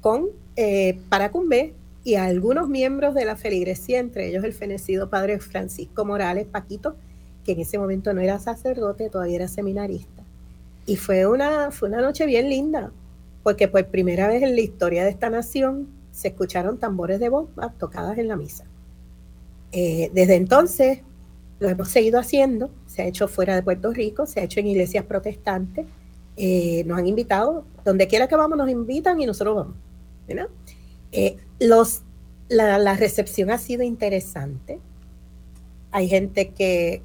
con 0.00 0.28
eh, 0.56 1.00
Paracumbe 1.08 1.74
y 2.04 2.14
a 2.14 2.24
algunos 2.24 2.68
miembros 2.68 3.14
de 3.14 3.24
la 3.24 3.36
feligresía, 3.36 3.98
entre 3.98 4.28
ellos 4.28 4.44
el 4.44 4.54
fenecido 4.54 5.10
padre 5.10 5.38
Francisco 5.40 6.04
Morales 6.04 6.46
Paquito, 6.46 6.96
que 7.44 7.52
en 7.52 7.60
ese 7.60 7.78
momento 7.78 8.14
no 8.14 8.20
era 8.20 8.38
sacerdote, 8.38 9.10
todavía 9.10 9.36
era 9.36 9.48
seminarista. 9.48 10.22
Y 10.86 10.96
fue 10.96 11.26
una, 11.26 11.70
fue 11.70 11.88
una 11.88 12.00
noche 12.00 12.24
bien 12.26 12.48
linda, 12.48 12.92
porque 13.42 13.68
por 13.68 13.86
primera 13.86 14.28
vez 14.28 14.42
en 14.42 14.54
la 14.54 14.60
historia 14.60 15.04
de 15.04 15.10
esta 15.10 15.28
nación 15.28 15.88
se 16.20 16.28
escucharon 16.28 16.76
tambores 16.76 17.18
de 17.18 17.30
bomba 17.30 17.72
tocadas 17.78 18.18
en 18.18 18.28
la 18.28 18.36
misa. 18.36 18.66
Eh, 19.72 20.10
desde 20.12 20.34
entonces 20.34 21.00
lo 21.60 21.68
hemos 21.70 21.88
seguido 21.88 22.18
haciendo, 22.18 22.70
se 22.86 23.00
ha 23.00 23.06
hecho 23.06 23.26
fuera 23.26 23.54
de 23.54 23.62
Puerto 23.62 23.90
Rico, 23.90 24.26
se 24.26 24.40
ha 24.40 24.42
hecho 24.42 24.60
en 24.60 24.66
iglesias 24.66 25.06
protestantes, 25.06 25.86
eh, 26.36 26.84
nos 26.84 26.98
han 26.98 27.06
invitado, 27.06 27.64
donde 27.86 28.06
quiera 28.06 28.28
que 28.28 28.36
vamos 28.36 28.58
nos 28.58 28.68
invitan 28.68 29.18
y 29.18 29.24
nosotros 29.24 29.56
vamos. 29.56 29.74
Eh, 31.12 31.38
los, 31.58 32.02
la, 32.50 32.94
recepción 32.96 33.50
ha 33.50 33.56
sido 33.56 33.82
interesante. 33.82 34.78
Hay 35.90 36.06
gente 36.08 36.50
que 36.50 37.02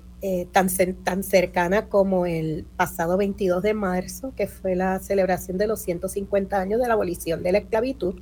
tan, 0.52 0.68
tan 1.04 1.24
cercana 1.24 1.88
como 1.88 2.26
el 2.26 2.66
pasado 2.76 3.16
22 3.16 3.64
de 3.64 3.74
marzo, 3.74 4.34
que 4.36 4.48
fue 4.48 4.76
la 4.76 5.00
celebración 5.00 5.58
de 5.58 5.68
los 5.68 5.80
150 5.82 6.60
años 6.60 6.82
de 6.82 6.88
la 6.88 6.96
abolición 6.96 7.44
de 7.44 7.52
la 7.54 7.60
esclavitud, 7.60 8.16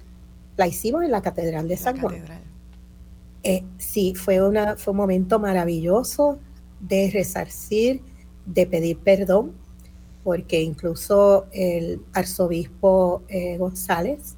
la 0.56 0.68
hicimos 0.68 1.04
en 1.04 1.12
la 1.12 1.22
Catedral 1.22 1.68
de 1.68 1.78
San 1.78 2.00
Juan. 2.00 2.16
Eh, 3.44 3.63
sí, 3.78 4.16
fue, 4.16 4.42
una, 4.42 4.78
fue 4.78 4.92
un 4.92 4.98
momento 4.98 5.39
maravilloso 5.39 6.39
de 6.80 7.10
resarcir, 7.12 8.02
de 8.46 8.66
pedir 8.66 8.98
perdón, 9.00 9.54
porque 10.24 10.62
incluso 10.62 11.48
el 11.52 12.02
arzobispo 12.13 13.24
González 13.58 14.36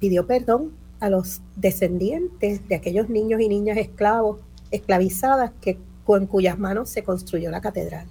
pidió 0.00 0.26
perdón 0.26 0.72
a 1.00 1.10
los 1.10 1.42
descendientes 1.56 2.66
de 2.68 2.74
aquellos 2.74 3.08
niños 3.08 3.40
y 3.40 3.48
niñas 3.48 3.78
esclavos, 3.78 4.40
esclavizadas, 4.70 5.52
que, 5.60 5.78
con 6.04 6.26
cuyas 6.26 6.58
manos 6.58 6.88
se 6.88 7.02
construyó 7.02 7.50
la 7.50 7.60
catedral. 7.60 8.06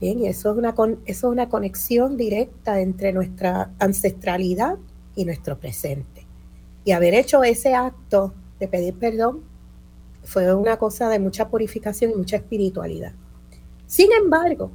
Bien, 0.00 0.18
y 0.18 0.26
eso 0.26 0.50
es, 0.50 0.58
una 0.58 0.74
eso 1.06 1.28
es 1.28 1.32
una 1.32 1.48
conexión 1.48 2.16
directa 2.16 2.80
entre 2.80 3.12
nuestra 3.12 3.70
ancestralidad 3.78 4.76
y 5.14 5.24
nuestro 5.24 5.58
presente. 5.58 6.15
Y 6.86 6.92
haber 6.92 7.14
hecho 7.14 7.42
ese 7.42 7.74
acto 7.74 8.32
de 8.60 8.68
pedir 8.68 8.94
perdón 8.94 9.42
fue 10.22 10.54
una 10.54 10.76
cosa 10.76 11.08
de 11.08 11.18
mucha 11.18 11.48
purificación 11.48 12.12
y 12.12 12.14
mucha 12.14 12.36
espiritualidad. 12.36 13.12
Sin 13.88 14.12
embargo, 14.12 14.70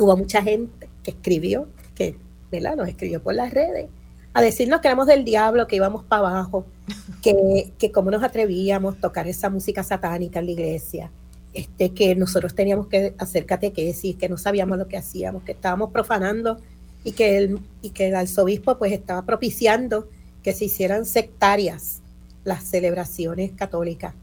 hubo 0.00 0.16
mucha 0.16 0.42
gente 0.42 0.90
que 1.04 1.12
escribió, 1.12 1.68
que 1.94 2.16
¿verdad? 2.50 2.74
nos 2.74 2.88
escribió 2.88 3.22
por 3.22 3.36
las 3.36 3.54
redes, 3.54 3.88
a 4.34 4.42
decirnos 4.42 4.80
que 4.80 4.88
éramos 4.88 5.06
del 5.06 5.24
diablo, 5.24 5.68
que 5.68 5.76
íbamos 5.76 6.02
para 6.02 6.30
abajo, 6.30 6.66
que, 7.22 7.72
que 7.78 7.92
cómo 7.92 8.10
nos 8.10 8.24
atrevíamos 8.24 8.96
a 8.96 9.00
tocar 9.00 9.28
esa 9.28 9.50
música 9.50 9.84
satánica 9.84 10.40
en 10.40 10.46
la 10.46 10.52
iglesia, 10.52 11.12
este, 11.54 11.90
que 11.90 12.16
nosotros 12.16 12.56
teníamos 12.56 12.88
que 12.88 13.14
hacer 13.18 13.46
catequesis, 13.46 14.16
que 14.16 14.28
no 14.28 14.36
sabíamos 14.36 14.76
lo 14.76 14.88
que 14.88 14.96
hacíamos, 14.96 15.44
que 15.44 15.52
estábamos 15.52 15.92
profanando 15.92 16.58
y 17.04 17.12
que 17.12 17.38
el, 17.38 17.60
y 17.82 17.90
que 17.90 18.08
el 18.08 18.16
arzobispo 18.16 18.78
pues 18.78 18.90
estaba 18.90 19.24
propiciando 19.24 20.08
que 20.48 20.54
se 20.54 20.64
hicieran 20.64 21.04
sectarias 21.04 22.00
las 22.42 22.64
celebraciones 22.64 23.52
católicas. 23.52 24.14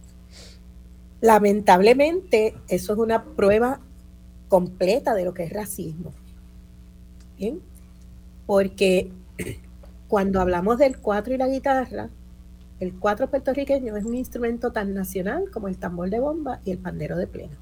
Lamentablemente, 1.22 2.56
eso 2.68 2.94
es 2.94 2.98
una 2.98 3.24
prueba 3.24 3.80
completa 4.48 5.14
de 5.14 5.24
lo 5.24 5.36
que 5.36 5.44
es 5.44 5.54
racismo. 5.54 6.14
¿Bien? 7.38 7.62
Porque 8.48 9.12
cuando 10.08 10.42
hablamos 10.42 10.80
del 10.80 10.98
cuatro 10.98 11.36
y 11.36 11.38
la 11.38 11.48
guitarra, 11.48 12.10
el 12.80 12.96
cuatro 12.96 13.30
puertorriqueño 13.30 13.96
es 13.96 14.04
un 14.04 14.16
instrumento 14.16 14.72
tan 14.72 14.96
nacional 14.96 15.52
como 15.54 15.68
el 15.68 15.78
tambor 15.78 16.10
de 16.10 16.22
bomba 16.22 16.60
y 16.66 16.72
el 16.72 16.80
pandero 16.80 17.18
de 17.18 17.28
pleno. 17.28 17.56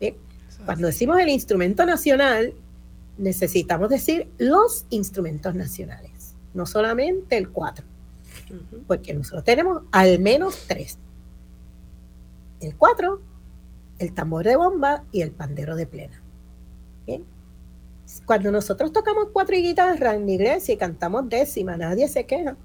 ¿Bien? 0.00 0.14
Cuando 0.64 0.86
decimos 0.86 1.20
el 1.20 1.28
instrumento 1.28 1.84
nacional, 1.84 2.54
necesitamos 3.18 3.90
decir 3.90 4.26
los 4.38 4.86
instrumentos 4.88 5.54
nacionales, 5.54 6.34
no 6.54 6.64
solamente 6.64 7.36
el 7.36 7.50
cuatro, 7.50 7.89
porque 8.86 9.14
nosotros 9.14 9.44
tenemos 9.44 9.82
al 9.92 10.18
menos 10.18 10.64
tres. 10.66 10.98
El 12.60 12.76
cuatro, 12.76 13.20
el 13.98 14.12
tambor 14.12 14.44
de 14.44 14.56
bomba 14.56 15.04
y 15.12 15.22
el 15.22 15.30
pandero 15.30 15.76
de 15.76 15.86
plena. 15.86 16.22
Cuando 18.26 18.50
nosotros 18.50 18.92
tocamos 18.92 19.28
cuatro 19.32 19.56
y 19.56 19.62
guitarra 19.62 20.14
en 20.14 20.26
la 20.26 20.32
iglesia 20.32 20.74
y 20.74 20.76
cantamos 20.76 21.28
décima, 21.28 21.76
nadie 21.76 22.08
se 22.08 22.24
queja. 22.26 22.56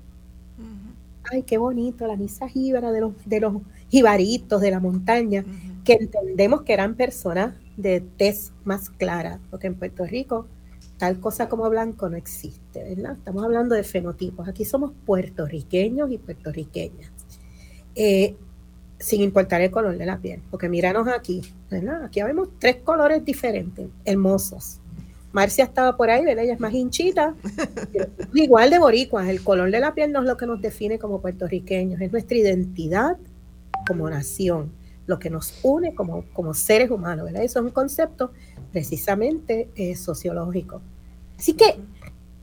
Ay, 1.32 1.44
qué 1.44 1.58
bonito, 1.58 2.06
la 2.06 2.16
misa 2.16 2.48
jíbara 2.48 2.92
de 2.92 3.02
los, 3.02 3.14
de 3.26 3.40
los 3.40 3.54
jibaritos 3.90 4.62
de 4.62 4.72
la 4.72 4.80
montaña, 4.80 5.44
que 5.84 5.94
entendemos 5.94 6.62
que 6.62 6.74
eran 6.74 6.96
personas 6.96 7.56
de 7.78 8.02
tez 8.02 8.54
más 8.64 8.90
clara, 8.90 9.40
porque 9.50 9.68
en 9.68 9.76
Puerto 9.76 10.06
Rico 10.06 10.48
tal 10.98 11.20
cosa 11.20 11.50
como 11.50 11.70
blanco 11.70 12.10
no 12.10 12.18
existe, 12.18 12.84
¿verdad? 12.84 13.14
Estamos 13.18 13.44
hablando 13.44 13.76
de 13.76 13.84
fenotipos. 13.84 14.48
Aquí 14.48 14.66
somos 14.66 14.92
puertorriqueños 15.06 16.12
y 16.12 16.18
puertorriqueñas. 16.18 17.12
Eh, 17.96 18.36
sin 19.00 19.22
importar 19.22 19.62
el 19.62 19.72
color 19.72 19.98
de 19.98 20.06
la 20.06 20.20
piel, 20.20 20.42
porque 20.50 20.70
míranos 20.70 21.08
aquí, 21.08 21.42
¿verdad? 21.70 22.04
Aquí 22.06 22.22
vemos 22.24 22.50
tres 22.60 22.78
colores 22.78 23.24
diferentes, 23.26 23.88
hermosos. 24.06 24.80
Marcia 25.34 25.66
estaba 25.66 25.98
por 25.98 26.10
ahí, 26.10 26.24
¿verdad? 26.24 26.46
Ella 26.46 26.54
es 26.54 26.60
más 26.62 26.74
hinchita, 26.74 27.36
igual 28.34 28.70
de 28.70 28.80
boricuas. 28.80 29.28
El 29.28 29.44
color 29.44 29.70
de 29.70 29.82
la 29.82 29.94
piel 29.94 30.14
no 30.14 30.22
es 30.22 30.26
lo 30.26 30.38
que 30.38 30.46
nos 30.46 30.62
define 30.62 30.98
como 30.98 31.20
puertorriqueños, 31.20 32.00
es 32.00 32.12
nuestra 32.12 32.38
identidad 32.38 33.18
como 33.86 34.10
nación, 34.10 34.72
lo 35.08 35.20
que 35.20 35.30
nos 35.30 35.54
une 35.62 35.94
como, 35.94 36.24
como 36.32 36.54
seres 36.54 36.90
humanos, 36.90 37.26
¿verdad? 37.26 37.44
Eso 37.44 37.60
es 37.60 37.66
un 37.66 37.72
concepto 37.72 38.32
precisamente 38.76 39.70
eh, 39.78 39.96
sociológico. 39.96 40.82
Así 41.40 41.54
que 41.54 41.78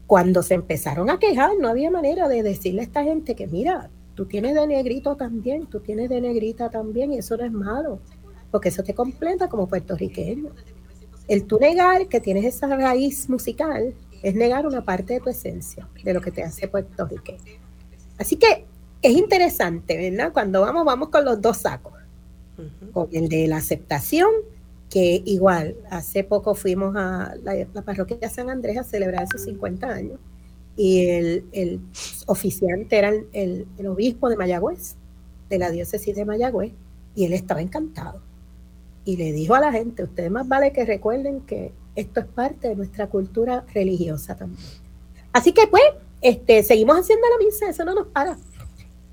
cuando 0.07 0.43
se 0.43 0.55
empezaron 0.55 1.11
a 1.11 1.19
quejar, 1.19 1.51
no 1.61 1.69
había 1.69 1.91
manera 1.91 2.27
de 2.27 2.43
decirle 2.43 2.81
a 2.81 2.85
esta 2.85 3.05
gente 3.05 3.35
que, 3.35 3.47
mira, 3.47 3.91
tú 4.15 4.25
tienes 4.25 4.55
de 4.55 4.67
negrito 4.67 5.15
también, 5.15 5.67
tú 5.67 5.81
tienes 5.81 6.09
de 6.09 6.23
negrita 6.23 6.71
también, 6.71 7.13
y 7.13 7.19
eso 7.19 7.37
no 7.37 7.45
es 7.45 7.53
malo, 7.53 7.99
porque 8.51 8.71
eso 8.71 8.83
te 8.83 8.95
completa 8.95 9.51
como 9.51 9.67
puertorriqueño. 9.67 10.53
El 11.29 11.45
tú 11.45 11.59
negar 11.59 12.07
que 12.07 12.19
tienes 12.19 12.47
esa 12.47 12.67
raíz 12.75 13.29
musical 13.29 13.95
es 14.23 14.35
negar 14.35 14.67
una 14.67 14.87
parte 14.87 15.13
de 15.13 15.21
tu 15.21 15.29
esencia, 15.29 15.87
de 16.03 16.15
lo 16.15 16.23
que 16.23 16.31
te 16.31 16.43
hace 16.43 16.67
puertorriqueño. 16.67 17.61
Así 18.17 18.37
que 18.37 18.65
es 19.03 19.13
interesante, 19.13 19.99
¿verdad? 19.99 20.33
Cuando 20.33 20.63
vamos, 20.63 20.87
vamos 20.87 21.11
con 21.11 21.27
los 21.27 21.43
dos 21.43 21.59
sacos, 21.59 21.93
con 22.95 23.11
el 23.13 23.29
de 23.29 23.49
la 23.49 23.59
aceptación, 23.59 24.31
que 24.93 25.23
igual, 25.25 25.77
hace 25.89 26.23
poco 26.23 26.55
fuimos 26.55 26.95
a 26.97 27.35
la, 27.43 27.83
parroquia 27.83 28.19
de 28.19 28.29
San 28.29 28.51
Andrés 28.51 28.77
a 28.77 28.85
celebrar 28.85 29.27
sus 29.27 29.41
50 29.43 29.89
años 29.89 30.21
y 30.77 31.07
el, 31.07 31.81
oficiante 32.27 32.99
era 32.99 33.09
el, 33.09 33.67
el, 33.79 33.87
obispo 33.87 34.29
de 34.29 34.37
Mayagüez, 34.37 34.97
de 35.49 35.59
la 35.59 35.71
diócesis 35.71 36.15
de 36.15 36.27
Mayagüez, 36.27 36.73
y 37.15 37.25
él 37.25 37.33
estaba 37.33 37.63
encantado. 37.63 38.21
Y 39.07 39.17
le 39.17 39.33
dijo 39.33 39.55
a 39.55 39.61
la 39.61 39.73
gente, 39.73 40.05
ustedes 40.05 40.31
más 40.31 40.47
vale 40.47 40.73
que 40.73 40.85
recuerden 40.85 41.41
que 41.41 41.73
esto 41.97 42.21
es 42.21 42.27
parte 42.27 42.69
de 42.69 42.77
nuestra 42.77 43.09
cultura 43.09 43.65
religiosa 43.73 44.37
también. 44.37 44.63
Así 45.33 45.53
que 45.53 45.67
pues, 45.69 45.83
este, 46.21 46.63
seguimos 46.63 46.99
haciendo 46.99 47.27
la 47.29 47.45
misa, 47.45 47.71
eso 47.71 47.85
no 47.85 47.95
nos 47.95 48.09
para. 48.09 48.37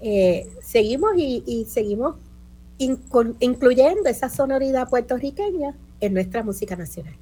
Eh, 0.01 0.45
seguimos 0.61 1.11
y, 1.15 1.65
seguimos 1.69 2.15
incluyendo 2.79 4.09
esa 4.09 4.29
sonoridad 4.29 4.89
puertorriqueña 4.89 5.75
en 5.99 6.13
nuestra 6.13 6.43
música 6.43 6.75
nacional. 6.75 7.15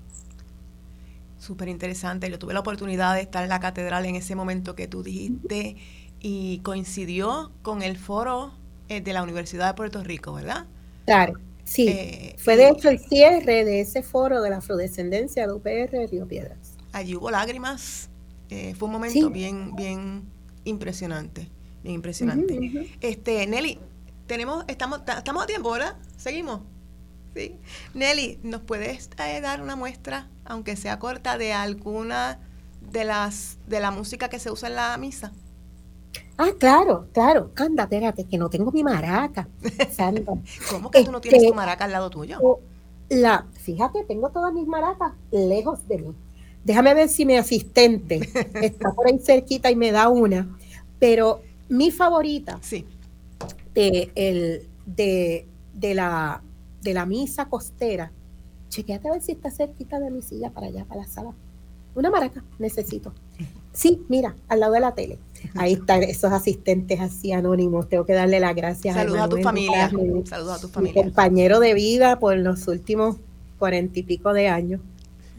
Súper 1.40 1.68
interesante. 1.68 2.30
Yo 2.30 2.40
tuve 2.40 2.54
la 2.54 2.60
oportunidad 2.60 3.16
de 3.16 3.22
estar 3.22 3.44
en 3.44 3.50
la 3.50 3.60
catedral 3.60 4.06
en 4.06 4.16
ese 4.16 4.36
momento 4.36 4.76
que 4.76 4.88
tú 4.88 5.04
dijiste 5.04 5.78
y 6.20 6.60
coincidió 6.60 7.52
con 7.62 7.82
el 7.82 7.98
foro 7.98 8.54
eh, 8.90 9.02
de 9.02 9.14
la 9.14 9.24
Universidad 9.24 9.68
de 9.68 9.74
Puerto 9.74 10.04
Rico, 10.04 10.34
¿verdad? 10.34 10.66
Claro, 11.06 11.34
sí. 11.64 11.88
Eh, 11.88 12.36
Fue 12.38 12.58
de 12.58 12.70
hecho 12.70 12.90
el 12.90 13.00
cierre 13.00 13.66
de 13.66 13.82
ese 13.82 14.04
foro 14.04 14.42
de 14.42 14.50
la 14.50 14.58
afrodescendencia 14.58 15.48
de 15.48 15.54
UPR 15.54 16.10
Río 16.12 16.28
Piedras. 16.28 16.76
Allí 16.92 17.16
hubo 17.16 17.30
lágrimas. 17.32 18.10
Eh, 18.50 18.74
fue 18.76 18.88
un 18.88 18.94
momento 18.94 19.30
bien, 19.30 19.76
bien 19.76 20.24
impresionante. 20.64 21.50
Bien 21.84 21.96
impresionante. 21.96 22.90
Este, 23.02 23.46
Nelly, 23.46 23.80
tenemos, 24.28 24.66
estamos, 24.68 25.02
estamos 25.08 25.44
a 25.44 25.48
tiempo, 25.48 25.72
¿verdad? 25.72 25.96
Seguimos. 26.18 26.62
Sí. 27.36 27.56
Nelly, 27.94 28.40
¿nos 28.44 28.62
puedes 28.62 29.10
dar 29.16 29.62
una 29.62 29.76
muestra 29.76 30.28
aunque 30.48 30.76
sea 30.76 30.98
corta, 30.98 31.38
de 31.38 31.54
alguna 31.54 32.40
de 32.82 33.04
las 33.04 33.58
de 33.68 33.80
la 33.80 33.92
música 33.92 34.30
que 34.30 34.40
se 34.40 34.50
usa 34.50 34.70
en 34.70 34.76
la 34.76 34.98
misa? 34.98 35.34
Ah, 36.38 36.52
claro, 36.58 37.08
claro. 37.14 37.52
Anda, 37.56 37.84
espérate, 37.84 38.26
que 38.26 38.38
no 38.38 38.50
tengo 38.50 38.72
mi 38.72 38.84
maraca. 38.84 39.48
¿Cómo 40.70 40.92
que 40.92 41.04
tú 41.04 41.12
no 41.12 41.20
tienes 41.20 41.42
tu 41.42 41.46
este, 41.48 41.56
maraca 41.56 41.86
al 41.86 41.92
lado 41.92 42.10
tuyo? 42.10 42.60
La, 43.10 43.46
fíjate, 43.54 44.04
tengo 44.04 44.30
todas 44.30 44.54
mis 44.54 44.68
maracas 44.68 45.14
lejos 45.32 45.88
de 45.88 45.98
mí. 45.98 46.16
Déjame 46.64 46.94
ver 46.94 47.10
si 47.10 47.26
mi 47.26 47.38
asistente 47.38 48.30
está 48.62 48.94
por 48.94 49.08
ahí 49.08 49.20
cerquita 49.20 49.72
y 49.72 49.76
me 49.76 49.92
da 49.92 50.10
una. 50.10 50.48
Pero 51.00 51.42
mi 51.70 51.92
favorita 51.92 52.60
sí. 52.62 52.86
De, 53.82 54.12
el, 54.16 54.68
de, 54.86 55.46
de, 55.74 55.94
la, 55.94 56.42
de 56.82 56.94
la 56.94 57.06
misa 57.06 57.46
costera 57.46 58.12
chequeate 58.70 59.08
a 59.08 59.12
ver 59.12 59.22
si 59.22 59.32
está 59.34 59.52
cerquita 59.52 60.00
de 60.00 60.12
mi 60.12 60.22
silla 60.22 60.50
para 60.52 60.68
allá, 60.68 60.86
para 60.86 61.02
la 61.02 61.08
sala. 61.08 61.34
Una 61.96 62.12
maraca, 62.12 62.44
necesito. 62.60 63.14
Sí, 63.74 64.04
mira, 64.08 64.36
al 64.48 64.60
lado 64.60 64.74
de 64.74 64.80
la 64.80 64.94
tele. 64.94 65.18
Ahí 65.56 65.74
están 65.74 66.04
esos 66.04 66.32
asistentes 66.32 67.00
así 67.00 67.32
anónimos. 67.32 67.90
Tengo 67.90 68.06
que 68.06 68.14
darle 68.14 68.40
las 68.40 68.56
gracias 68.56 68.96
Saludos 68.96 69.22
a, 69.22 69.30
tu 69.30 69.38
familia. 69.38 69.90
Saludos 70.26 70.58
a 70.58 70.62
tu 70.62 70.68
familia. 70.68 71.04
compañero 71.04 71.60
de 71.60 71.74
vida 71.74 72.20
por 72.20 72.38
los 72.38 72.68
últimos 72.68 73.18
cuarenta 73.58 74.00
y 74.00 74.04
pico 74.04 74.34
de 74.34 74.48
años, 74.48 74.82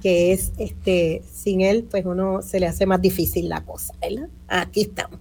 que 0.03 0.33
es 0.33 0.53
este, 0.59 1.23
sin 1.33 1.61
él, 1.61 1.85
pues 1.89 2.05
uno 2.05 2.43
se 2.43 2.59
le 2.59 2.67
hace 2.67 2.87
más 2.87 3.01
difícil 3.01 3.49
la 3.49 3.65
cosa, 3.65 3.95
¿verdad? 4.01 4.29
Aquí 4.49 4.83
estamos. 4.83 5.21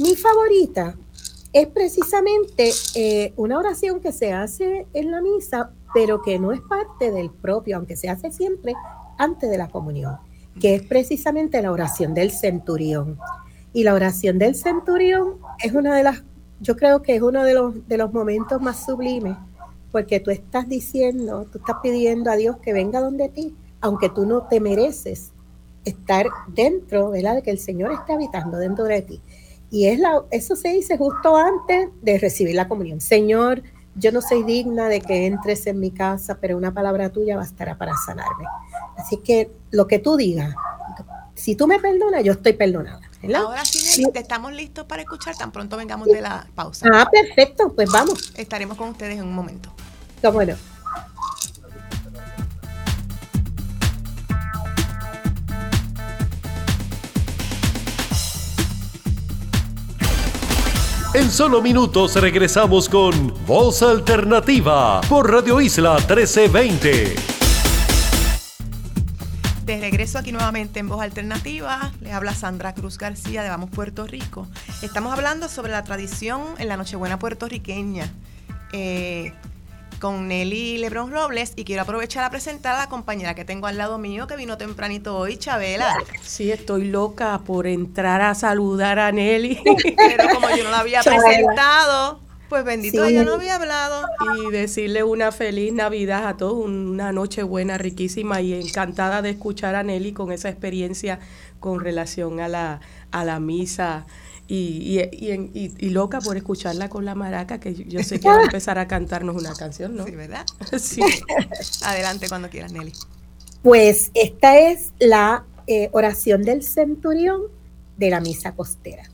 Mi 0.00 0.16
favorita 0.16 0.96
es 1.54 1.68
precisamente 1.68 2.70
eh, 2.94 3.32
una 3.36 3.58
oración 3.58 4.00
que 4.00 4.12
se 4.12 4.34
hace 4.34 4.86
en 4.92 5.10
la 5.10 5.22
misa 5.22 5.70
pero 5.94 6.20
que 6.20 6.40
no 6.40 6.52
es 6.52 6.60
parte 6.60 7.12
del 7.12 7.30
propio, 7.30 7.76
aunque 7.76 7.96
se 7.96 8.10
hace 8.10 8.32
siempre 8.32 8.74
antes 9.16 9.48
de 9.48 9.56
la 9.56 9.68
comunión, 9.68 10.18
que 10.60 10.74
es 10.74 10.82
precisamente 10.82 11.62
la 11.62 11.70
oración 11.70 12.12
del 12.14 12.32
centurión. 12.32 13.16
Y 13.72 13.84
la 13.84 13.94
oración 13.94 14.38
del 14.38 14.56
centurión 14.56 15.36
es 15.62 15.72
una 15.72 15.96
de 15.96 16.02
las, 16.02 16.24
yo 16.60 16.76
creo 16.76 17.00
que 17.00 17.14
es 17.14 17.22
uno 17.22 17.44
de 17.44 17.54
los, 17.54 17.86
de 17.86 17.96
los 17.96 18.12
momentos 18.12 18.60
más 18.60 18.84
sublimes, 18.84 19.36
porque 19.92 20.18
tú 20.18 20.32
estás 20.32 20.68
diciendo, 20.68 21.46
tú 21.50 21.58
estás 21.58 21.76
pidiendo 21.80 22.28
a 22.28 22.36
Dios 22.36 22.56
que 22.56 22.72
venga 22.72 23.00
donde 23.00 23.28
ti, 23.28 23.54
aunque 23.80 24.08
tú 24.08 24.26
no 24.26 24.48
te 24.48 24.58
mereces 24.58 25.30
estar 25.84 26.26
dentro, 26.48 27.10
¿verdad? 27.10 27.36
De 27.36 27.42
que 27.42 27.52
el 27.52 27.58
Señor 27.60 27.92
esté 27.92 28.14
habitando 28.14 28.58
dentro 28.58 28.84
de 28.84 29.02
ti. 29.02 29.20
Y 29.74 29.88
es 29.88 29.98
la, 29.98 30.22
eso 30.30 30.54
se 30.54 30.68
dice 30.68 30.96
justo 30.96 31.36
antes 31.36 31.88
de 32.00 32.16
recibir 32.18 32.54
la 32.54 32.68
comunión. 32.68 33.00
Señor, 33.00 33.60
yo 33.96 34.12
no 34.12 34.22
soy 34.22 34.44
digna 34.44 34.88
de 34.88 35.00
que 35.00 35.26
entres 35.26 35.66
en 35.66 35.80
mi 35.80 35.90
casa, 35.90 36.38
pero 36.40 36.56
una 36.56 36.72
palabra 36.72 37.10
tuya 37.10 37.36
bastará 37.36 37.76
para 37.76 37.92
sanarme. 38.06 38.44
Así 38.96 39.16
que 39.16 39.50
lo 39.72 39.88
que 39.88 39.98
tú 39.98 40.16
digas, 40.16 40.54
si 41.34 41.56
tú 41.56 41.66
me 41.66 41.80
perdonas, 41.80 42.22
yo 42.22 42.34
estoy 42.34 42.52
perdonada. 42.52 43.00
Ahora 43.34 43.64
sí, 43.64 44.06
estamos 44.14 44.52
listos 44.52 44.84
para 44.84 45.02
escuchar 45.02 45.36
tan 45.36 45.50
pronto 45.50 45.76
vengamos 45.76 46.06
de 46.06 46.20
la 46.20 46.46
pausa. 46.54 46.86
Ah, 46.92 47.10
perfecto, 47.10 47.72
pues 47.74 47.90
vamos. 47.90 48.32
Estaremos 48.36 48.76
con 48.76 48.90
ustedes 48.90 49.18
en 49.18 49.24
un 49.24 49.34
momento. 49.34 49.72
Cómo 50.22 50.44
no. 50.44 50.54
En 61.14 61.30
solo 61.30 61.62
minutos 61.62 62.16
regresamos 62.16 62.88
con 62.88 63.32
Voz 63.46 63.84
Alternativa 63.84 65.00
por 65.02 65.30
Radio 65.30 65.60
Isla 65.60 65.94
1320. 65.98 67.14
De 69.64 69.80
regreso 69.80 70.18
aquí 70.18 70.32
nuevamente 70.32 70.80
en 70.80 70.88
Voz 70.88 71.00
Alternativa, 71.00 71.92
le 72.00 72.12
habla 72.12 72.34
Sandra 72.34 72.74
Cruz 72.74 72.98
García 72.98 73.44
de 73.44 73.48
Vamos 73.48 73.70
Puerto 73.70 74.08
Rico. 74.08 74.48
Estamos 74.82 75.12
hablando 75.12 75.48
sobre 75.48 75.70
la 75.70 75.84
tradición 75.84 76.42
en 76.58 76.66
la 76.66 76.76
Nochebuena 76.76 77.16
puertorriqueña. 77.20 78.12
Eh, 78.72 79.34
con 80.04 80.28
Nelly 80.28 80.76
Lebron 80.76 81.10
Robles 81.10 81.54
y 81.56 81.64
quiero 81.64 81.80
aprovechar 81.80 82.24
a 82.24 82.30
presentar 82.30 82.74
a 82.74 82.80
la 82.80 82.88
compañera 82.90 83.34
que 83.34 83.46
tengo 83.46 83.68
al 83.68 83.78
lado 83.78 83.96
mío 83.96 84.26
que 84.26 84.36
vino 84.36 84.58
tempranito 84.58 85.16
hoy, 85.16 85.38
Chabela. 85.38 85.96
Sí, 86.20 86.52
estoy 86.52 86.88
loca 86.88 87.40
por 87.46 87.66
entrar 87.66 88.20
a 88.20 88.34
saludar 88.34 88.98
a 88.98 89.10
Nelly. 89.12 89.62
Pero 89.96 90.28
como 90.34 90.54
yo 90.54 90.62
no 90.62 90.70
la 90.72 90.80
había 90.80 91.00
presentado, 91.00 92.20
pues 92.50 92.66
bendito, 92.66 93.02
ella 93.02 93.24
no 93.24 93.32
había 93.32 93.54
hablado. 93.54 94.06
Y 94.46 94.50
decirle 94.50 95.04
una 95.04 95.32
feliz 95.32 95.72
Navidad 95.72 96.28
a 96.28 96.36
todos, 96.36 96.66
una 96.66 97.10
noche 97.10 97.42
buena, 97.42 97.78
riquísima 97.78 98.42
y 98.42 98.52
encantada 98.52 99.22
de 99.22 99.30
escuchar 99.30 99.74
a 99.74 99.84
Nelly 99.84 100.12
con 100.12 100.30
esa 100.32 100.50
experiencia 100.50 101.18
con 101.60 101.80
relación 101.80 102.40
a 102.40 102.48
la, 102.48 102.80
a 103.10 103.24
la 103.24 103.40
misa 103.40 104.04
y, 104.46 105.00
y, 105.00 105.74
y, 105.78 105.90
loca 105.90 106.20
por 106.20 106.36
escucharla 106.36 106.90
con 106.90 107.04
la 107.04 107.14
maraca, 107.14 107.60
que 107.60 107.74
yo 107.74 108.02
sé 108.02 108.20
que 108.20 108.28
va 108.28 108.36
a 108.36 108.42
empezar 108.44 108.78
a 108.78 108.86
cantarnos 108.86 109.36
una 109.36 109.54
canción, 109.54 109.96
¿no? 109.96 110.04
Sí, 110.04 110.10
¿verdad? 110.12 110.44
sí. 110.80 111.00
Adelante 111.82 112.28
cuando 112.28 112.50
quieras, 112.50 112.72
Nelly. 112.72 112.92
Pues 113.62 114.10
esta 114.12 114.58
es 114.58 114.92
la 114.98 115.44
eh, 115.66 115.88
oración 115.92 116.42
del 116.42 116.62
centurión 116.62 117.42
de 117.96 118.10
la 118.10 118.20
misa 118.20 118.52
costera. 118.52 119.10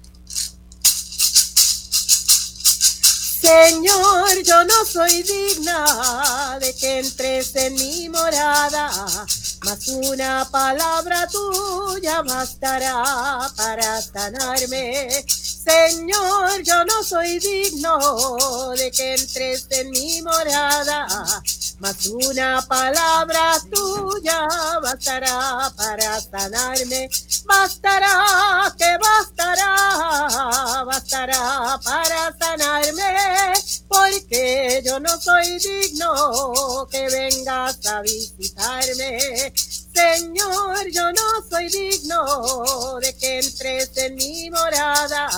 Señor, 3.40 4.42
yo 4.44 4.64
no 4.64 4.84
soy 4.84 5.22
digna 5.22 6.58
de 6.60 6.74
que 6.74 6.98
entres 6.98 7.54
en 7.56 7.74
mi 7.74 8.08
morada 8.08 8.90
mas 9.64 9.88
una 9.88 10.48
palabra 10.50 11.26
tuya 11.28 12.22
bastará 12.22 13.50
para 13.56 14.00
sanarme. 14.00 15.24
Señor, 15.28 16.62
yo 16.62 16.84
no 16.84 17.02
soy 17.04 17.38
digno 17.38 18.72
de 18.76 18.90
que 18.90 19.14
entres 19.14 19.66
en 19.70 19.90
mi 19.90 20.22
morada, 20.22 21.06
mas 21.80 22.06
una 22.06 22.60
palabra 22.68 23.58
tuya 23.72 24.46
bastará 24.82 25.72
para 25.76 26.20
sanarme. 26.20 27.08
Bastará, 27.46 28.74
que 28.76 28.98
bastará, 28.98 30.84
bastará 30.84 31.80
para 31.82 32.36
sanarme, 32.38 33.54
porque 33.88 34.82
yo 34.84 35.00
no 35.00 35.18
soy 35.18 35.58
digno 35.58 36.86
que 36.90 37.08
vengas 37.08 37.86
a 37.86 38.02
visitarme. 38.02 39.52
Señor, 39.94 40.86
yo 40.92 41.12
no 41.12 41.48
soy 41.48 41.68
digno 41.68 43.00
de 43.00 43.16
que 43.16 43.40
entres 43.40 43.96
en 43.96 44.14
mi 44.14 44.50
morada, 44.50 45.28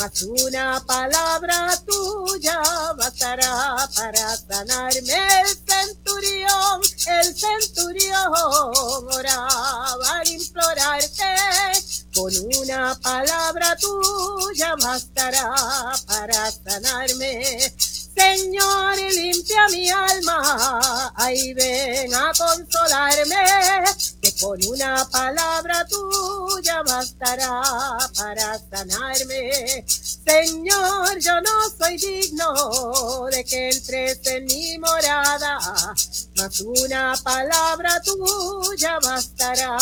mas 0.00 0.22
una 0.22 0.80
palabra 0.86 1.76
tuya 1.84 2.58
bastará 2.96 3.86
para 3.94 4.36
sanarme. 4.36 5.12
El 5.40 5.48
centurión, 5.68 6.80
el 7.06 7.36
centurión 7.36 8.32
oraba 9.12 10.20
al 10.20 10.28
implorarte, 10.28 11.24
con 12.14 12.32
una 12.58 12.98
palabra 13.02 13.76
tuya 13.76 14.74
bastará 14.76 15.52
para 16.06 16.50
sanarme. 16.50 17.70
Señor, 18.20 18.96
limpia 19.14 19.66
mi 19.70 19.88
alma, 19.88 21.12
ahí 21.16 21.54
ven 21.54 22.12
a 22.14 22.30
consolarme, 22.36 23.34
que 24.20 24.34
con 24.38 24.62
una 24.66 25.08
palabra 25.10 25.86
tuya 25.86 26.82
bastará 26.82 27.62
para 28.14 28.58
sanarme. 28.58 29.84
Señor, 29.86 31.18
yo 31.18 31.40
no 31.40 31.70
soy 31.78 31.96
digno 31.96 33.26
de 33.30 33.42
que 33.42 33.70
entres 33.70 34.26
en 34.26 34.44
mi 34.44 34.78
morada, 34.78 35.58
mas 36.36 36.60
una 36.60 37.14
palabra 37.24 38.02
tuya 38.02 38.98
bastará 39.02 39.78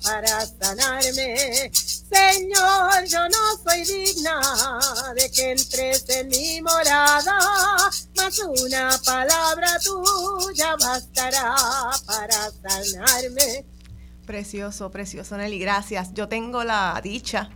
para 0.00 0.46
sanarme. 0.46 1.72
Señor, 2.10 3.04
yo 3.06 3.28
no 3.28 3.38
soy 3.64 3.84
digna 3.84 4.40
de 5.14 5.30
que 5.30 5.52
entres 5.52 6.08
en 6.08 6.28
mi 6.28 6.60
morada, 6.60 7.38
mas 8.16 8.38
una 8.62 8.90
palabra 9.04 9.78
tuya 9.82 10.76
bastará 10.76 11.54
para 12.06 12.50
sanarme. 12.50 13.64
Precioso, 14.26 14.90
precioso, 14.90 15.36
Nelly, 15.36 15.58
gracias. 15.58 16.12
Yo 16.14 16.28
tengo 16.28 16.62
la 16.62 17.00
dicha 17.02 17.50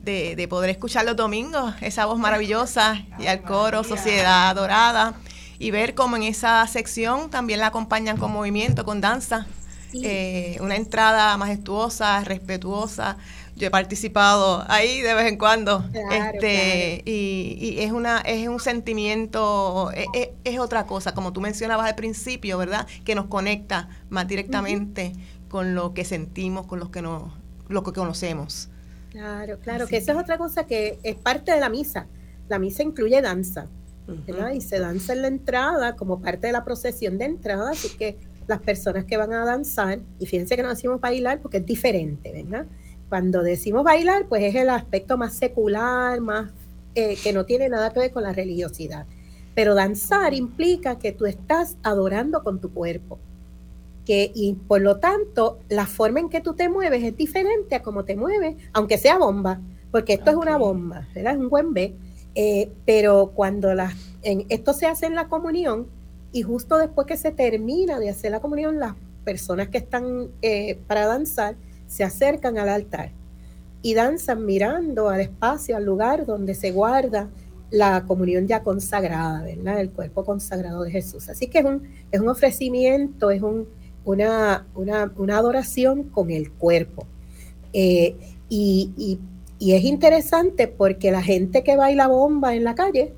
de, 0.00 0.46
poder 0.48 0.70
escuchar 0.70 1.04
los 1.04 1.16
domingos 1.16 1.74
esa 1.80 2.06
voz 2.06 2.18
maravillosa 2.18 3.04
y 3.18 3.26
al 3.26 3.42
coro 3.42 3.84
Sociedad 3.84 4.54
Dorada 4.54 5.14
y 5.58 5.70
ver 5.70 5.94
cómo 5.94 6.16
en 6.16 6.22
esa 6.22 6.66
sección 6.66 7.30
también 7.30 7.60
la 7.60 7.68
acompañan 7.68 8.16
con 8.16 8.32
movimiento, 8.32 8.84
con 8.84 9.00
danza. 9.00 9.46
Eh, 9.94 10.58
una 10.60 10.76
entrada 10.76 11.34
majestuosa, 11.38 12.22
respetuosa, 12.22 13.16
yo 13.58 13.66
he 13.66 13.70
participado 13.70 14.64
ahí 14.68 15.00
de 15.02 15.14
vez 15.14 15.26
en 15.26 15.36
cuando. 15.36 15.84
este, 16.10 17.02
Y, 17.04 17.76
es 17.80 17.92
una, 17.92 18.20
es 18.20 18.48
un 18.48 18.60
sentimiento, 18.60 19.90
es, 19.92 20.06
e, 20.14 20.34
es, 20.44 20.58
otra 20.58 20.86
cosa, 20.86 21.12
como 21.12 21.32
tú 21.32 21.40
mencionabas 21.40 21.88
al 21.88 21.94
principio, 21.94 22.56
¿verdad? 22.58 22.86
Que 23.04 23.14
nos 23.14 23.26
conecta 23.26 23.88
más 24.08 24.26
directamente 24.28 25.12
con 25.48 25.74
lo 25.74 25.94
que 25.94 26.04
sentimos, 26.04 26.66
con 26.66 26.78
lo 26.78 26.90
que 26.90 27.02
nos, 27.02 27.32
lo 27.68 27.82
que 27.82 27.92
conocemos. 27.92 28.68
Claro, 29.10 29.58
claro, 29.58 29.86
que 29.86 29.96
esa 29.96 30.12
es 30.12 30.18
otra 30.18 30.38
cosa 30.38 30.64
que 30.64 30.98
es 31.02 31.16
parte 31.16 31.52
de 31.52 31.60
la 31.60 31.68
misa. 31.68 32.06
La 32.48 32.58
misa 32.58 32.82
incluye 32.82 33.20
danza, 33.20 33.66
¿verdad? 34.06 34.52
Y 34.52 34.60
se 34.60 34.78
danza 34.78 35.12
en 35.12 35.22
la 35.22 35.28
entrada 35.28 35.96
como 35.96 36.20
parte 36.20 36.46
de 36.46 36.52
la 36.52 36.64
procesión 36.64 37.18
de 37.18 37.24
entrada, 37.24 37.70
así 37.70 37.88
que 37.96 38.16
las 38.46 38.60
personas 38.60 39.04
que 39.04 39.16
van 39.16 39.32
a 39.32 39.44
danzar, 39.44 40.00
y 40.18 40.26
fíjense 40.26 40.56
que 40.56 40.62
no 40.62 40.70
decimos 40.70 41.00
bailar 41.00 41.40
porque 41.40 41.58
es 41.58 41.66
diferente, 41.66 42.32
¿verdad? 42.32 42.66
Cuando 43.08 43.42
decimos 43.42 43.84
bailar, 43.84 44.26
pues 44.28 44.42
es 44.42 44.54
el 44.54 44.70
aspecto 44.70 45.16
más 45.16 45.34
secular, 45.34 46.20
más 46.20 46.50
eh, 46.94 47.16
que 47.22 47.32
no 47.32 47.44
tiene 47.44 47.68
nada 47.68 47.92
que 47.92 48.00
ver 48.00 48.12
con 48.12 48.22
la 48.22 48.32
religiosidad. 48.32 49.06
Pero 49.54 49.74
danzar 49.74 50.34
implica 50.34 50.98
que 50.98 51.12
tú 51.12 51.26
estás 51.26 51.76
adorando 51.82 52.42
con 52.42 52.60
tu 52.60 52.72
cuerpo. 52.72 53.18
Que, 54.04 54.30
y 54.34 54.54
por 54.54 54.80
lo 54.80 54.98
tanto, 54.98 55.58
la 55.68 55.86
forma 55.86 56.20
en 56.20 56.28
que 56.28 56.40
tú 56.40 56.54
te 56.54 56.68
mueves 56.68 57.02
es 57.02 57.16
diferente 57.16 57.74
a 57.74 57.82
cómo 57.82 58.04
te 58.04 58.16
mueves, 58.16 58.56
aunque 58.72 58.98
sea 58.98 59.18
bomba, 59.18 59.60
porque 59.90 60.14
esto 60.14 60.30
es 60.30 60.36
una 60.36 60.56
bomba, 60.56 61.06
¿verdad? 61.14 61.34
Es 61.34 61.38
un 61.38 61.48
buen 61.48 61.74
B. 61.74 61.94
Eh, 62.34 62.70
pero 62.84 63.32
cuando 63.34 63.74
las, 63.74 63.94
en, 64.22 64.46
esto 64.48 64.72
se 64.72 64.86
hace 64.86 65.06
en 65.06 65.14
la 65.14 65.28
comunión, 65.28 65.88
y 66.32 66.42
justo 66.42 66.76
después 66.76 67.06
que 67.06 67.16
se 67.16 67.32
termina 67.32 67.98
de 67.98 68.10
hacer 68.10 68.30
la 68.30 68.40
comunión, 68.40 68.78
las 68.78 68.94
personas 69.24 69.68
que 69.68 69.78
están 69.78 70.28
eh, 70.42 70.78
para 70.86 71.06
danzar 71.06 71.56
se 71.88 72.04
acercan 72.04 72.58
al 72.58 72.68
altar 72.68 73.10
y 73.82 73.94
danzan 73.94 74.44
mirando 74.44 75.08
al 75.08 75.20
espacio, 75.20 75.76
al 75.76 75.84
lugar 75.84 76.26
donde 76.26 76.54
se 76.54 76.70
guarda 76.70 77.28
la 77.70 78.04
comunión 78.06 78.46
ya 78.46 78.62
consagrada, 78.62 79.42
¿verdad? 79.42 79.80
El 79.80 79.90
cuerpo 79.90 80.24
consagrado 80.24 80.82
de 80.82 80.90
Jesús. 80.90 81.28
Así 81.28 81.48
que 81.48 81.58
es 81.58 81.64
un, 81.64 81.82
es 82.10 82.20
un 82.20 82.28
ofrecimiento, 82.28 83.30
es 83.30 83.42
un, 83.42 83.68
una, 84.04 84.66
una, 84.74 85.36
adoración 85.36 86.04
con 86.04 86.30
el 86.30 86.50
cuerpo. 86.52 87.06
Eh, 87.72 88.16
y, 88.48 89.18
y, 89.58 89.72
es 89.72 89.84
interesante 89.84 90.68
porque 90.68 91.10
la 91.10 91.22
gente 91.22 91.62
que 91.62 91.76
baila 91.76 92.06
bomba 92.06 92.54
en 92.54 92.64
la 92.64 92.74
calle 92.74 93.12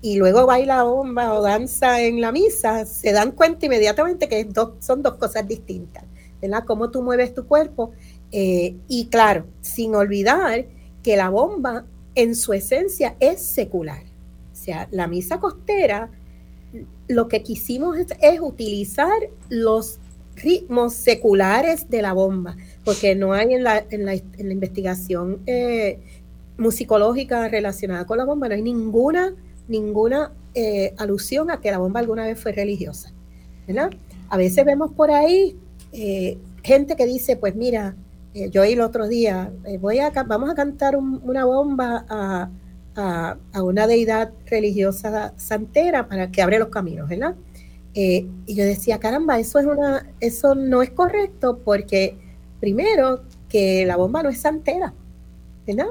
y 0.00 0.16
luego 0.16 0.46
baila 0.46 0.82
bomba 0.82 1.34
o 1.34 1.42
danza 1.42 2.02
en 2.02 2.20
la 2.20 2.32
misa, 2.32 2.84
se 2.84 3.12
dan 3.12 3.32
cuenta 3.32 3.66
inmediatamente 3.66 4.28
que 4.28 4.48
son 4.80 5.02
dos 5.02 5.14
cosas 5.14 5.46
distintas. 5.46 6.04
¿Verdad? 6.40 6.64
Cómo 6.66 6.90
tú 6.90 7.02
mueves 7.02 7.34
tu 7.34 7.46
cuerpo. 7.46 7.92
Eh, 8.30 8.76
y 8.88 9.06
claro, 9.06 9.46
sin 9.60 9.94
olvidar 9.94 10.66
que 11.02 11.16
la 11.16 11.30
bomba 11.30 11.84
en 12.14 12.34
su 12.34 12.52
esencia 12.52 13.16
es 13.20 13.40
secular. 13.40 14.02
O 14.52 14.56
sea, 14.56 14.88
la 14.90 15.06
misa 15.06 15.38
costera, 15.38 16.10
lo 17.06 17.28
que 17.28 17.42
quisimos 17.42 17.96
es, 17.96 18.40
utilizar 18.40 19.16
los 19.48 19.98
ritmos 20.36 20.94
seculares 20.94 21.88
de 21.88 22.02
la 22.02 22.12
bomba, 22.12 22.56
porque 22.84 23.14
no 23.14 23.32
hay 23.32 23.54
en 23.54 23.64
la, 23.64 23.84
investigación 24.38 25.40
eh, 25.46 26.00
musicológica 26.58 27.48
relacionada 27.48 28.04
con 28.04 28.18
la 28.18 28.24
bomba, 28.24 28.48
no 28.48 28.54
hay 28.54 28.62
ninguna, 28.62 29.34
ninguna 29.66 30.32
eh, 30.54 30.94
alusión 30.96 31.50
a 31.50 31.60
que 31.60 31.70
la 31.70 31.78
bomba 31.78 32.00
alguna 32.00 32.26
vez 32.26 32.40
fue 32.40 32.52
religiosa. 32.52 33.12
¿verdad? 33.68 33.90
A 34.30 34.36
veces 34.36 34.64
vemos 34.64 34.92
por 34.92 35.10
ahí 35.10 35.56
eh, 35.92 36.38
gente 36.62 36.96
que 36.96 37.06
dice, 37.06 37.36
pues 37.36 37.54
mira, 37.54 37.96
yo 38.52 38.62
oí 38.62 38.72
el 38.72 38.80
otro 38.80 39.08
día, 39.08 39.50
voy 39.80 39.98
a, 39.98 40.10
vamos 40.10 40.50
a 40.50 40.54
cantar 40.54 40.96
una 40.96 41.44
bomba 41.44 42.04
a, 42.08 42.50
a, 42.94 43.62
una 43.62 43.86
deidad 43.86 44.32
religiosa 44.46 45.32
santera 45.36 46.08
para 46.08 46.30
que 46.30 46.42
abre 46.42 46.58
los 46.58 46.68
caminos, 46.68 47.08
¿verdad? 47.08 47.34
y 47.94 48.54
yo 48.54 48.64
decía, 48.64 49.00
caramba, 49.00 49.40
eso 49.40 49.58
es 49.58 49.66
una, 49.66 50.08
eso 50.20 50.54
no 50.54 50.82
es 50.82 50.90
correcto 50.90 51.58
porque 51.64 52.16
primero 52.60 53.22
que 53.48 53.84
la 53.86 53.96
bomba 53.96 54.22
no 54.22 54.28
es 54.28 54.40
santera, 54.40 54.94
¿verdad? 55.66 55.88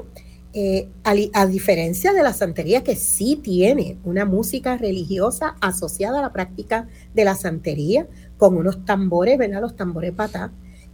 Eh, 0.54 0.88
a, 1.04 1.46
diferencia 1.46 2.14
de 2.14 2.22
la 2.22 2.32
santería 2.32 2.82
que 2.82 2.96
sí 2.96 3.36
tiene 3.36 3.98
una 4.04 4.24
música 4.24 4.78
religiosa 4.78 5.56
asociada 5.60 6.20
a 6.20 6.22
la 6.22 6.32
práctica 6.32 6.88
de 7.14 7.24
la 7.24 7.34
santería, 7.34 8.06
con 8.38 8.56
unos 8.56 8.84
tambores, 8.86 9.36
¿verdad? 9.36 9.60
Los 9.60 9.76
tambores 9.76 10.12
patá, 10.12 10.50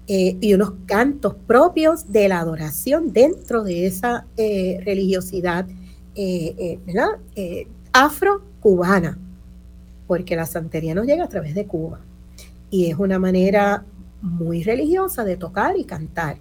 eh, 0.09 0.37
y 0.41 0.53
unos 0.55 0.73
cantos 0.87 1.35
propios 1.47 2.11
de 2.11 2.29
la 2.29 2.41
adoración 2.41 3.13
dentro 3.13 3.63
de 3.63 3.87
esa 3.87 4.27
eh, 4.37 4.81
religiosidad, 4.85 5.67
¿verdad? 6.17 7.19
afro-cubana, 7.93 9.19
porque 10.07 10.37
la 10.37 10.47
santería 10.47 10.95
nos 10.95 11.07
llega 11.07 11.25
a 11.25 11.29
través 11.29 11.55
de 11.55 11.67
Cuba. 11.67 12.01
Y 12.71 12.91
es 12.91 12.99
una 12.99 13.19
manera 13.19 13.85
muy 14.21 14.63
religiosa 14.63 15.25
de 15.25 15.37
tocar 15.37 15.79
y 15.79 15.85
cantar. 15.85 16.39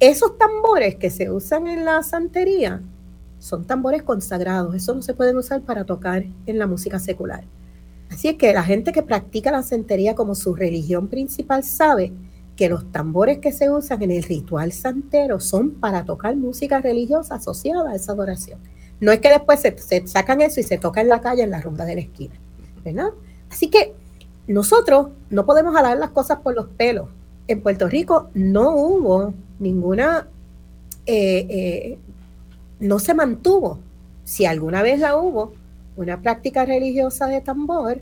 Esos 0.00 0.36
tambores 0.38 0.96
que 0.96 1.10
se 1.10 1.30
usan 1.30 1.66
en 1.66 1.84
la 1.84 2.02
santería 2.02 2.82
son 3.38 3.66
tambores 3.66 4.02
consagrados, 4.02 4.74
eso 4.74 4.94
no 4.94 5.02
se 5.02 5.14
pueden 5.14 5.36
usar 5.36 5.60
para 5.60 5.84
tocar 5.84 6.24
en 6.46 6.58
la 6.58 6.66
música 6.66 6.98
secular. 6.98 7.44
Así 8.10 8.28
es 8.28 8.36
que 8.36 8.52
la 8.52 8.62
gente 8.62 8.92
que 8.92 9.02
practica 9.02 9.50
la 9.50 9.62
santería 9.62 10.14
como 10.14 10.34
su 10.34 10.54
religión 10.54 11.08
principal 11.08 11.64
sabe 11.64 12.12
que 12.56 12.68
los 12.68 12.90
tambores 12.92 13.38
que 13.38 13.52
se 13.52 13.70
usan 13.70 14.02
en 14.02 14.10
el 14.12 14.22
ritual 14.22 14.72
santero 14.72 15.40
son 15.40 15.72
para 15.72 16.04
tocar 16.04 16.36
música 16.36 16.80
religiosa 16.80 17.36
asociada 17.36 17.90
a 17.90 17.94
esa 17.96 18.12
adoración. 18.12 18.60
No 19.00 19.10
es 19.10 19.18
que 19.18 19.28
después 19.28 19.60
se, 19.60 19.76
se 19.78 20.06
sacan 20.06 20.40
eso 20.40 20.60
y 20.60 20.62
se 20.62 20.78
toca 20.78 21.00
en 21.00 21.08
la 21.08 21.20
calle 21.20 21.42
en 21.42 21.50
la 21.50 21.60
rumba 21.60 21.84
de 21.84 21.96
la 21.96 22.00
esquina, 22.02 22.34
¿verdad? 22.84 23.10
Así 23.50 23.68
que 23.68 23.94
nosotros 24.46 25.08
no 25.30 25.46
podemos 25.46 25.74
jalar 25.74 25.98
las 25.98 26.10
cosas 26.10 26.38
por 26.40 26.54
los 26.54 26.68
pelos. 26.68 27.08
En 27.48 27.60
Puerto 27.60 27.88
Rico 27.88 28.30
no 28.34 28.76
hubo 28.76 29.34
ninguna, 29.58 30.28
eh, 31.06 31.46
eh, 31.48 31.98
no 32.80 32.98
se 32.98 33.14
mantuvo, 33.14 33.78
si 34.24 34.46
alguna 34.46 34.82
vez 34.82 35.00
la 35.00 35.16
hubo, 35.16 35.52
una 35.96 36.20
práctica 36.20 36.64
religiosa 36.64 37.26
de 37.26 37.40
tambor 37.40 38.00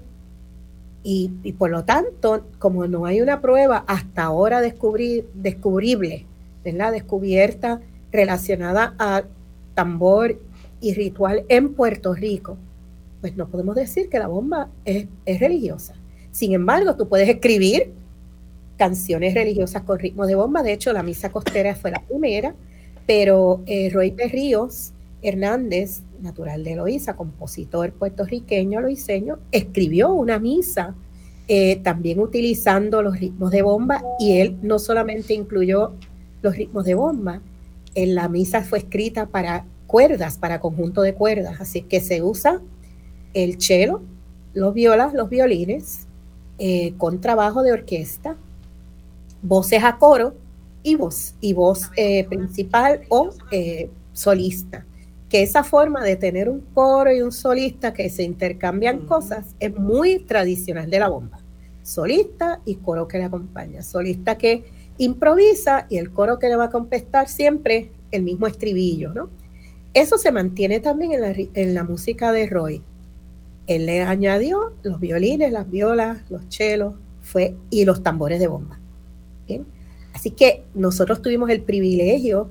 y, 1.04 1.28
por 1.58 1.70
lo 1.70 1.84
tanto, 1.84 2.46
como 2.58 2.86
no 2.86 3.06
hay 3.06 3.20
una 3.20 3.40
prueba 3.40 3.84
hasta 3.88 4.22
ahora 4.22 4.60
descubrir, 4.60 5.26
descubrible, 5.34 6.26
la 6.64 6.92
descubierta 6.92 7.80
relacionada 8.12 8.94
a 8.98 9.24
tambor 9.74 10.40
y 10.80 10.94
ritual 10.94 11.44
en 11.48 11.74
Puerto 11.74 12.14
Rico, 12.14 12.56
pues 13.20 13.36
no 13.36 13.48
podemos 13.48 13.74
decir 13.74 14.08
que 14.08 14.20
la 14.20 14.28
bomba 14.28 14.68
es 14.84 15.08
religiosa. 15.40 15.94
Sin 16.30 16.52
embargo, 16.54 16.96
tú 16.96 17.08
puedes 17.08 17.28
escribir 17.28 17.92
canciones 18.76 19.34
religiosas 19.34 19.82
con 19.82 19.98
ritmo 19.98 20.26
de 20.26 20.34
bomba. 20.34 20.62
De 20.62 20.72
hecho, 20.72 20.92
la 20.92 21.02
misa 21.02 21.30
costera 21.30 21.74
fue 21.74 21.90
la 21.90 22.02
primera, 22.02 22.54
pero 23.06 23.62
eh, 23.66 23.90
Roy 23.92 24.10
Perríos 24.12 24.91
Hernández, 25.22 26.02
natural 26.20 26.64
de 26.64 26.76
Loíza, 26.76 27.16
compositor 27.16 27.92
puertorriqueño 27.92 28.80
loiseño, 28.80 29.38
escribió 29.50 30.12
una 30.12 30.38
misa 30.38 30.94
eh, 31.48 31.76
también 31.76 32.20
utilizando 32.20 33.02
los 33.02 33.18
ritmos 33.18 33.50
de 33.50 33.62
bomba 33.62 34.02
y 34.18 34.38
él 34.38 34.58
no 34.62 34.78
solamente 34.78 35.34
incluyó 35.34 35.92
los 36.42 36.56
ritmos 36.56 36.84
de 36.84 36.94
bomba, 36.94 37.40
en 37.94 38.14
la 38.14 38.28
misa 38.28 38.62
fue 38.62 38.78
escrita 38.78 39.26
para 39.26 39.64
cuerdas, 39.86 40.38
para 40.38 40.60
conjunto 40.60 41.02
de 41.02 41.14
cuerdas, 41.14 41.60
así 41.60 41.82
que 41.82 42.00
se 42.00 42.22
usa 42.22 42.60
el 43.34 43.60
cello, 43.60 44.02
los 44.54 44.74
violas, 44.74 45.14
los 45.14 45.28
violines, 45.28 46.06
eh, 46.58 46.94
con 46.96 47.20
trabajo 47.20 47.62
de 47.62 47.72
orquesta, 47.72 48.36
voces 49.42 49.82
a 49.84 49.98
coro 49.98 50.34
y 50.82 50.96
voz, 50.96 51.34
y 51.40 51.52
voz 51.52 51.90
eh, 51.96 52.24
principal 52.24 53.02
o 53.08 53.30
eh, 53.50 53.90
solista. 54.12 54.84
Que 55.32 55.40
esa 55.40 55.64
forma 55.64 56.04
de 56.04 56.16
tener 56.16 56.50
un 56.50 56.60
coro 56.74 57.10
y 57.10 57.22
un 57.22 57.32
solista 57.32 57.94
que 57.94 58.10
se 58.10 58.22
intercambian 58.22 59.06
cosas 59.06 59.54
es 59.60 59.74
muy 59.74 60.18
tradicional 60.18 60.90
de 60.90 60.98
la 60.98 61.08
bomba. 61.08 61.38
Solista 61.82 62.60
y 62.66 62.74
coro 62.74 63.08
que 63.08 63.16
le 63.16 63.24
acompaña. 63.24 63.80
Solista 63.82 64.36
que 64.36 64.64
improvisa 64.98 65.86
y 65.88 65.96
el 65.96 66.10
coro 66.10 66.38
que 66.38 66.50
le 66.50 66.56
va 66.56 66.64
a 66.64 66.70
contestar 66.70 67.30
siempre 67.30 67.92
el 68.10 68.24
mismo 68.24 68.46
estribillo, 68.46 69.14
¿no? 69.14 69.30
Eso 69.94 70.18
se 70.18 70.32
mantiene 70.32 70.80
también 70.80 71.12
en 71.12 71.20
la, 71.22 71.34
en 71.34 71.74
la 71.74 71.82
música 71.82 72.30
de 72.30 72.46
Roy. 72.46 72.82
Él 73.66 73.86
le 73.86 74.02
añadió 74.02 74.74
los 74.82 75.00
violines, 75.00 75.50
las 75.50 75.70
violas, 75.70 76.30
los 76.30 76.46
chelos 76.50 76.92
fue, 77.22 77.56
y 77.70 77.86
los 77.86 78.02
tambores 78.02 78.38
de 78.38 78.48
bomba. 78.48 78.78
Así 80.12 80.32
que 80.32 80.64
nosotros 80.74 81.22
tuvimos 81.22 81.48
el 81.48 81.62
privilegio 81.62 82.50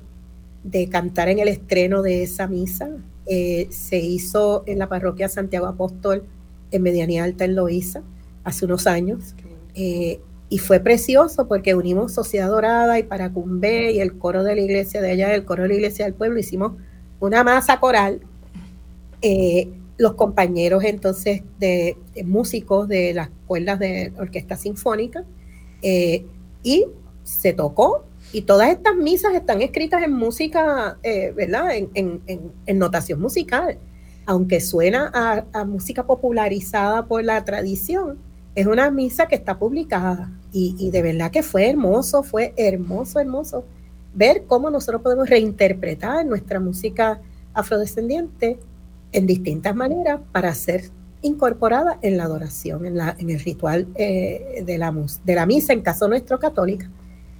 de 0.64 0.90
cantar 0.90 1.30
en 1.30 1.40
el 1.40 1.48
estreno 1.48 2.02
de 2.02 2.24
esa 2.24 2.48
misa. 2.48 2.90
Eh, 3.26 3.68
se 3.72 4.00
hizo 4.00 4.64
en 4.66 4.80
la 4.80 4.90
parroquia 4.90 5.30
Santiago 5.30 5.68
Apóstol 5.68 6.24
en 6.72 6.82
Medianía 6.82 7.24
Alta 7.24 7.46
en 7.46 7.56
Loíza 7.56 8.04
hace 8.44 8.66
unos 8.66 8.88
años. 8.88 9.36
Eh, 9.76 10.20
y 10.50 10.58
fue 10.58 10.80
precioso 10.82 11.48
porque 11.48 11.76
unimos 11.76 12.14
Sociedad 12.14 12.50
Dorada 12.50 13.00
y 13.00 13.04
Paracumbe 13.04 13.94
y 13.94 14.00
el 14.00 14.18
coro 14.18 14.44
de 14.44 14.56
la 14.56 14.62
iglesia 14.62 15.02
de 15.02 15.12
allá, 15.12 15.34
el 15.34 15.46
coro 15.46 15.64
de 15.64 15.70
la 15.70 15.76
iglesia 15.76 16.06
del 16.06 16.14
pueblo, 16.14 16.40
hicimos 16.40 16.74
una 17.22 17.44
masa 17.44 17.80
coral 17.80 18.22
eh, 19.22 19.70
los 19.98 20.16
compañeros 20.16 20.84
entonces 20.84 21.44
de, 21.60 21.96
músicos 22.26 22.88
de 22.88 23.14
las 23.14 23.30
cuerdas 23.46 23.78
de 23.78 24.12
orquesta 24.18 24.56
sinfónica 24.58 25.24
eh, 25.84 26.26
y 26.64 26.88
se 27.24 27.54
tocó 27.54 28.04
y 28.34 28.44
todas 28.44 28.70
estas 28.70 28.96
misas 28.96 29.34
están 29.34 29.62
escritas 29.62 30.04
en 30.04 30.14
música, 30.14 30.98
eh, 31.04 31.34
¿verdad? 31.36 31.70
En, 31.94 32.80
notación 32.80 33.20
musical, 33.20 33.78
aunque 34.26 34.62
suena 34.62 35.12
a, 35.54 35.66
música 35.66 36.06
popularizada 36.06 37.06
por 37.06 37.24
la 37.24 37.44
tradición, 37.44 38.18
es 38.56 38.68
una 38.68 38.90
misa 38.92 39.28
que 39.28 39.36
está 39.36 39.58
publicada 39.58 40.32
y, 40.52 40.90
de 40.92 41.02
verdad 41.02 41.32
que 41.32 41.44
fue 41.44 41.70
hermoso, 41.70 42.24
fue 42.24 42.54
hermoso, 42.58 43.20
hermoso 43.20 43.66
ver 44.14 44.44
cómo 44.46 44.70
nosotros 44.70 45.02
podemos 45.02 45.30
reinterpretar 45.30 46.26
nuestra 46.26 46.60
música 46.60 47.22
afrodescendiente 47.54 48.60
en 49.14 49.26
distintas 49.26 49.76
maneras 49.76 50.20
para 50.32 50.54
ser 50.54 50.90
incorporada 51.22 51.98
en 52.02 52.18
la 52.18 52.26
adoración, 52.26 52.86
en, 52.86 52.98
la, 52.98 53.16
el 53.20 53.40
ritual 53.40 53.88
eh, 53.96 54.64
de, 54.66 54.78
la, 54.78 54.94
de 55.24 55.36
la 55.36 55.46
misa, 55.46 55.74
en 55.74 55.82
caso 55.82 56.08
nuestro 56.08 56.40
católica. 56.40 56.90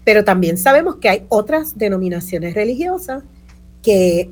Pero 0.04 0.24
también 0.24 0.58
sabemos 0.58 0.96
que 0.96 1.10
hay 1.10 1.26
otras 1.30 1.78
denominaciones 1.78 2.54
religiosas 2.54 3.24
que, 3.84 4.30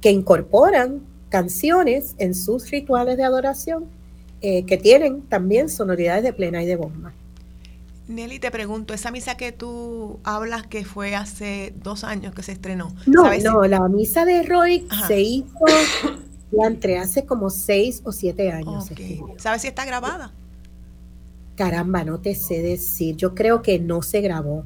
que 0.00 0.10
incorporan 0.10 1.00
canciones 1.28 2.14
en 2.18 2.34
sus 2.34 2.70
rituales 2.70 3.16
de 3.16 3.24
adoración 3.24 3.84
eh, 4.40 4.64
que 4.64 4.76
tienen 4.76 5.22
también 5.22 5.68
sonoridades 5.68 6.24
de 6.24 6.32
plena 6.32 6.62
y 6.62 6.66
de 6.66 6.76
bomba. 6.76 7.12
Nelly, 8.08 8.40
te 8.40 8.50
pregunto, 8.50 8.92
esa 8.92 9.10
misa 9.10 9.36
que 9.36 9.52
tú 9.52 10.18
hablas 10.24 10.66
que 10.66 10.84
fue 10.84 11.14
hace 11.14 11.72
dos 11.82 12.04
años 12.04 12.34
que 12.34 12.42
se 12.42 12.52
estrenó. 12.52 12.92
No, 13.06 13.24
no, 13.38 13.62
la 13.62 13.88
misa 13.88 14.24
de 14.24 14.42
Roy 14.42 14.86
se 15.06 15.20
hizo 15.20 15.54
la 16.52 16.66
entré 16.66 16.98
hace 16.98 17.24
como 17.24 17.50
seis 17.50 18.02
o 18.04 18.12
siete 18.12 18.52
años. 18.52 18.90
¿Sabes 19.38 19.62
si 19.62 19.68
está 19.68 19.84
grabada? 19.84 20.32
Caramba, 21.56 22.04
no 22.04 22.20
te 22.20 22.34
sé 22.34 22.62
decir. 22.62 23.16
Yo 23.16 23.34
creo 23.34 23.62
que 23.62 23.78
no 23.78 24.02
se 24.02 24.20
grabó. 24.20 24.64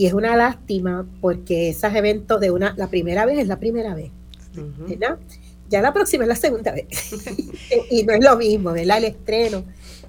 Y 0.00 0.06
es 0.06 0.14
una 0.14 0.34
lástima 0.34 1.06
porque 1.20 1.68
esos 1.68 1.94
eventos 1.94 2.40
de 2.40 2.50
una, 2.50 2.72
la 2.78 2.86
primera 2.86 3.26
vez 3.26 3.38
es 3.38 3.48
la 3.48 3.58
primera 3.58 3.94
vez. 3.94 4.10
¿verdad? 4.88 5.18
Ya 5.68 5.82
la 5.82 5.92
próxima 5.92 6.24
es 6.24 6.28
la 6.28 6.36
segunda 6.36 6.72
vez. 6.72 6.86
y 7.90 8.02
no 8.04 8.14
es 8.14 8.24
lo 8.24 8.38
mismo, 8.38 8.72
¿verdad? 8.72 8.96
El 8.96 9.04
estreno. 9.04 9.62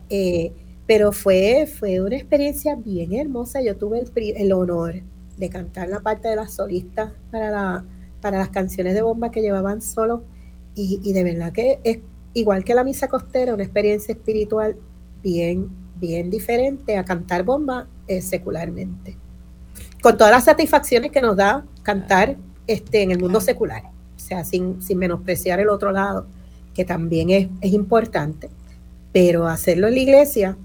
Eh, 0.09 0.53
pero 0.87 1.11
fue, 1.11 1.67
fue 1.67 1.99
una 1.99 2.15
experiencia 2.15 2.77
bien 2.77 3.11
hermosa. 3.11 3.61
Yo 3.61 3.75
tuve 3.75 3.99
el, 3.99 4.37
el 4.37 4.53
honor 4.53 5.01
de 5.35 5.49
cantar 5.49 5.89
la 5.89 5.99
parte 5.99 6.29
de 6.29 6.37
las 6.37 6.53
solistas 6.53 7.11
para, 7.29 7.51
la, 7.51 7.83
para 8.21 8.37
las 8.37 8.47
canciones 8.47 8.93
de 8.93 9.01
bomba 9.01 9.29
que 9.29 9.41
llevaban 9.41 9.81
solo 9.81 10.23
y, 10.73 11.11
de 11.11 11.23
verdad 11.25 11.51
que 11.51 11.81
es 11.83 11.99
igual 12.33 12.63
que 12.63 12.75
la 12.75 12.85
misa 12.85 13.09
costera, 13.09 13.53
una 13.53 13.63
experiencia 13.63 14.13
espiritual 14.13 14.77
bien, 15.21 15.67
bien 15.97 16.29
diferente 16.29 16.95
a 16.95 17.03
cantar 17.03 17.43
bomba 17.43 17.89
eh, 18.07 18.21
secularmente. 18.21 19.17
Con 20.01 20.17
todas 20.17 20.31
las 20.31 20.45
satisfacciones 20.45 21.11
que 21.11 21.21
nos 21.21 21.35
da 21.37 21.63
cantar 21.83 22.35
este, 22.67 23.03
en 23.03 23.11
el 23.11 23.19
mundo 23.19 23.39
secular, 23.39 23.83
o 24.15 24.19
sea, 24.19 24.43
sin, 24.43 24.81
sin 24.81 24.97
menospreciar 24.97 25.59
el 25.59 25.69
otro 25.69 25.91
lado, 25.91 26.25
que 26.73 26.85
también 26.85 27.29
es, 27.29 27.47
es 27.61 27.73
importante, 27.73 28.49
pero 29.13 29.47
hacerlo 29.47 29.87
en 29.87 29.95
la 29.95 29.99
iglesia, 29.99 30.57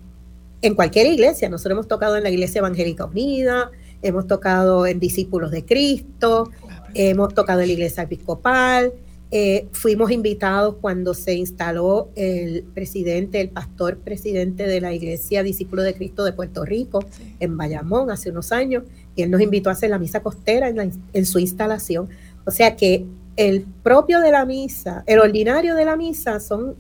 en 0.63 0.75
cualquier 0.75 1.07
iglesia, 1.07 1.49
nosotros 1.49 1.73
hemos 1.73 1.89
tocado 1.89 2.17
en 2.17 2.23
la 2.23 2.31
Iglesia 2.31 2.61
Evangélica 2.61 3.05
Unida, 3.05 3.71
hemos 4.03 4.27
tocado 4.27 4.87
en 4.87 4.99
Discípulos 4.99 5.51
de 5.51 5.65
Cristo, 5.65 6.51
hemos 6.95 7.35
tocado 7.35 7.61
en 7.61 7.69
la 7.69 7.73
Iglesia 7.75 8.05
Episcopal, 8.05 8.93
eh, 9.31 9.69
fuimos 9.73 10.11
invitados 10.11 10.77
cuando 10.81 11.13
se 11.13 11.35
instaló 11.35 12.11
el 12.15 12.63
presidente, 12.63 13.41
el 13.41 13.51
pastor 13.51 13.99
presidente 13.99 14.67
de 14.67 14.81
la 14.81 14.95
Iglesia 14.95 15.43
Discípulo 15.43 15.83
de 15.83 15.95
Cristo 15.95 16.25
de 16.25 16.33
Puerto 16.33 16.65
Rico, 16.65 17.05
en 17.39 17.57
Bayamón, 17.57 18.11
hace 18.11 18.31
unos 18.31 18.51
años, 18.51 18.85
y 19.17 19.23
él 19.23 19.31
nos 19.31 19.41
invitó 19.41 19.71
a 19.71 19.73
hacer 19.73 19.91
la 19.91 19.99
misa 19.99 20.21
costera 20.21 20.69
en, 20.69 21.27
su 21.27 21.39
instalación. 21.39 22.09
O 22.45 22.51
sea 22.51 22.77
que 22.77 23.07
el 23.37 23.63
propio 23.83 24.21
de 24.21 24.31
la 24.31 24.45
misa, 24.45 25.03
el 25.07 25.19
ordinario 25.19 25.75
de 25.75 25.85
la 25.87 25.97
misa, 25.97 26.39
son 26.39 26.77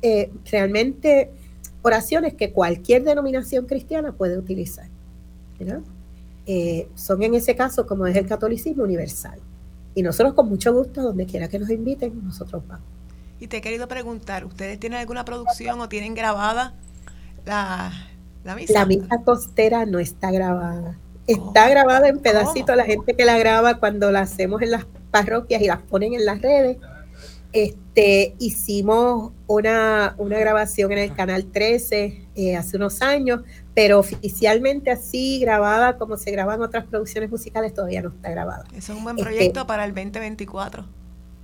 eh, 0.00 0.30
realmente 0.50 1.30
oraciones 1.82 2.34
que 2.34 2.52
cualquier 2.52 3.02
denominación 3.02 3.66
cristiana 3.66 4.12
puede 4.12 4.38
utilizar. 4.38 4.86
Eh, 6.46 6.88
son 6.94 7.22
en 7.24 7.34
ese 7.34 7.56
caso, 7.56 7.86
como 7.86 8.06
es 8.06 8.16
el 8.16 8.26
catolicismo 8.26 8.84
universal. 8.84 9.40
Y 9.94 10.02
nosotros 10.02 10.34
con 10.34 10.48
mucho 10.48 10.72
gusto, 10.72 11.02
donde 11.02 11.26
quiera 11.26 11.48
que 11.48 11.58
nos 11.58 11.70
inviten, 11.70 12.24
nosotros 12.24 12.62
vamos. 12.68 12.86
Y 13.40 13.48
te 13.48 13.58
he 13.58 13.60
querido 13.60 13.88
preguntar, 13.88 14.44
¿ustedes 14.44 14.78
tienen 14.78 15.00
alguna 15.00 15.24
producción 15.24 15.80
o 15.80 15.88
tienen 15.88 16.14
grabada 16.14 16.74
la, 17.44 17.92
misa? 18.54 18.72
La 18.72 18.86
misa 18.86 19.22
costera 19.24 19.84
no 19.84 19.98
está 19.98 20.30
grabada. 20.30 20.96
Está 21.26 21.68
grabada 21.68 22.08
en 22.08 22.20
pedacitos, 22.20 22.76
la 22.76 22.84
gente 22.84 23.14
que 23.14 23.24
la 23.24 23.36
graba 23.36 23.78
cuando 23.78 24.12
la 24.12 24.20
hacemos 24.20 24.62
en 24.62 24.70
las 24.70 24.86
parroquias 25.10 25.60
y 25.60 25.66
las 25.66 25.82
ponen 25.82 26.14
en 26.14 26.24
las 26.24 26.40
redes. 26.40 26.76
Este, 27.52 28.34
hicimos 28.38 29.32
una, 29.46 30.14
una 30.18 30.38
grabación 30.38 30.92
en 30.92 30.98
el 30.98 31.14
Canal 31.14 31.46
13 31.46 32.26
eh, 32.34 32.56
hace 32.56 32.76
unos 32.76 33.00
años, 33.02 33.40
pero 33.74 33.98
oficialmente 33.98 34.90
así 34.90 35.40
grabada 35.40 35.96
como 35.96 36.16
se 36.16 36.30
graban 36.30 36.60
otras 36.60 36.84
producciones 36.84 37.30
musicales 37.30 37.72
todavía 37.72 38.02
no 38.02 38.10
está 38.10 38.30
grabada. 38.30 38.64
Eso 38.76 38.92
es 38.92 38.98
un 38.98 39.04
buen 39.04 39.18
este, 39.18 39.30
proyecto 39.30 39.66
para 39.66 39.84
el 39.84 39.94
2024. 39.94 40.84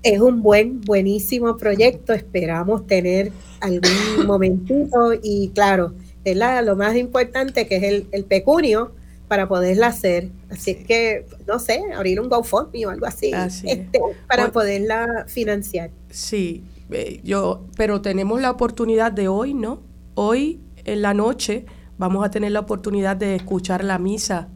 Es 0.02 0.20
un 0.20 0.42
buen, 0.42 0.80
buenísimo 0.82 1.56
proyecto. 1.56 2.12
Esperamos 2.12 2.86
tener 2.86 3.32
algún 3.60 4.26
momentito 4.26 5.12
y 5.22 5.50
claro, 5.54 5.94
lo 6.24 6.76
más 6.76 6.94
importante 6.96 7.66
que 7.66 7.76
es 7.76 7.82
el, 7.84 8.06
el 8.12 8.24
pecunio 8.24 8.92
para 9.32 9.48
poderla 9.48 9.86
hacer. 9.86 10.30
Así 10.50 10.74
que, 10.74 11.24
no 11.46 11.58
sé, 11.58 11.80
abrir 11.96 12.20
un 12.20 12.28
GoFundMe 12.28 12.84
o 12.84 12.90
algo 12.90 13.06
así, 13.06 13.32
este, 13.64 13.98
para 14.28 14.52
poderla 14.52 15.24
financiar. 15.26 15.90
Sí, 16.10 16.64
eh, 16.90 17.18
yo, 17.24 17.64
pero 17.74 18.02
tenemos 18.02 18.42
la 18.42 18.50
oportunidad 18.50 19.10
de 19.10 19.28
hoy, 19.28 19.54
¿no? 19.54 19.80
Hoy 20.16 20.60
en 20.84 21.00
la 21.00 21.14
noche 21.14 21.64
vamos 21.96 22.26
a 22.26 22.30
tener 22.30 22.52
la 22.52 22.60
oportunidad 22.60 23.16
de 23.16 23.36
escuchar 23.36 23.84
la 23.84 23.98
misa 23.98 24.50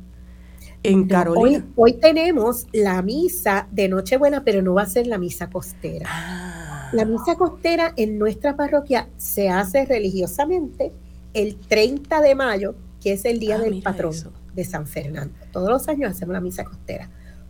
en 0.83 1.09
Carolina. 1.09 1.65
Hoy, 1.75 1.95
tenemos 1.95 2.67
la 2.75 3.01
misa 3.01 3.69
de 3.73 3.89
Nochebuena, 3.89 4.45
pero 4.45 4.61
no 4.61 4.75
va 4.75 4.83
a 4.83 4.87
ser 4.87 5.07
la 5.07 5.17
misa 5.17 5.49
costera. 5.49 6.07
Ah. 6.07 6.91
La 6.93 7.07
misa 7.07 7.37
costera 7.37 7.95
en 7.97 8.19
nuestra 8.19 8.57
parroquia 8.57 9.09
se 9.17 9.49
hace 9.49 9.87
religiosamente 9.87 10.93
el 11.33 11.57
30 11.57 12.21
de 12.21 12.35
mayo, 12.35 12.75
que 13.01 13.15
es 13.15 13.25
el 13.25 13.39
día 13.39 13.57
ah, 13.57 13.61
del 13.61 13.81
patrón 13.81 14.13
de 14.57 14.65
San 14.65 14.87
Fernando. 14.87 15.35
Todos 15.53 15.69
los 15.69 15.87
años 15.89 16.11
hacemos 16.11 16.33
la 16.33 16.41
misa 16.41 16.65
costera. 16.65 17.09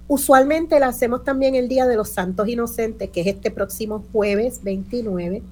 Usualmente 0.09 0.79
la 0.79 0.89
hacemos 0.89 1.25
también 1.25 1.55
el 1.55 1.69
Día 1.69 1.87
de 1.87 1.97
los 1.97 2.11
Santos 2.11 2.47
Inocentes, 2.49 3.11
que 3.11 3.23
es 3.23 3.29
este 3.29 3.51
próximo 3.51 4.05
jueves 4.13 4.63
29, 4.63 5.43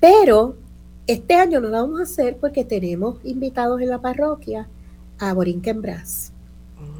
pero 0.00 0.56
este 1.06 1.34
año 1.34 1.60
no 1.60 1.68
lo 1.68 1.82
vamos 1.82 2.00
a 2.00 2.02
hacer 2.02 2.36
porque 2.36 2.64
tenemos 2.64 3.16
invitados 3.24 3.80
en 3.80 3.88
la 3.88 4.00
parroquia 4.00 4.68
a 5.18 5.32
Borinquen 5.32 5.80
Brass, 5.80 6.32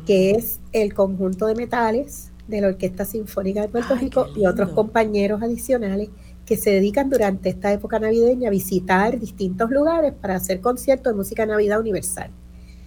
que 0.07 0.33
es 0.33 0.59
el 0.73 0.95
conjunto 0.95 1.47
de 1.47 1.55
metales 1.55 2.31
de 2.49 2.63
la 2.63 2.69
Orquesta 2.69 3.05
Sinfónica 3.05 3.61
de 3.61 3.69
Puerto 3.69 3.95
Rico 3.95 4.27
y 4.35 4.47
otros 4.47 4.71
compañeros 4.71 5.43
adicionales 5.43 6.09
que 6.47 6.57
se 6.57 6.71
dedican 6.71 7.11
durante 7.11 7.51
esta 7.51 7.71
época 7.73 7.99
navideña 7.99 8.49
a 8.49 8.51
visitar 8.51 9.21
distintos 9.21 9.71
lugares 9.71 10.15
para 10.15 10.37
hacer 10.37 10.63
conciertos 10.63 11.13
de 11.13 11.17
música 11.17 11.45
Navidad 11.45 11.79
Universal. 11.79 12.31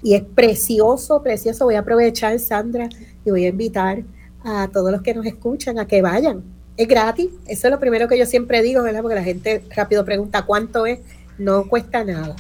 Y 0.04 0.16
es 0.16 0.24
precioso, 0.24 1.22
precioso. 1.22 1.66
Voy 1.66 1.76
a 1.76 1.80
aprovechar, 1.80 2.38
Sandra, 2.40 2.90
y 3.26 3.30
voy 3.30 3.46
a 3.46 3.50
invitar 3.50 4.04
a 4.44 4.68
todos 4.72 4.92
los 4.92 5.02
que 5.02 5.14
nos 5.14 5.26
escuchan 5.26 5.80
a 5.80 5.88
que 5.88 6.02
vayan 6.02 6.44
es 6.78 6.88
gratis, 6.88 7.30
eso 7.46 7.68
es 7.68 7.72
lo 7.72 7.80
primero 7.80 8.08
que 8.08 8.18
yo 8.18 8.26
siempre 8.26 8.62
digo, 8.64 8.84
¿verdad? 8.84 9.02
Porque 9.02 9.16
la 9.16 9.24
gente 9.24 9.64
rápido 9.76 10.06
pregunta 10.06 10.44
cuánto 10.44 10.86
es, 10.86 11.00
no 11.38 11.68
cuesta 11.68 12.04
nada. 12.04 12.36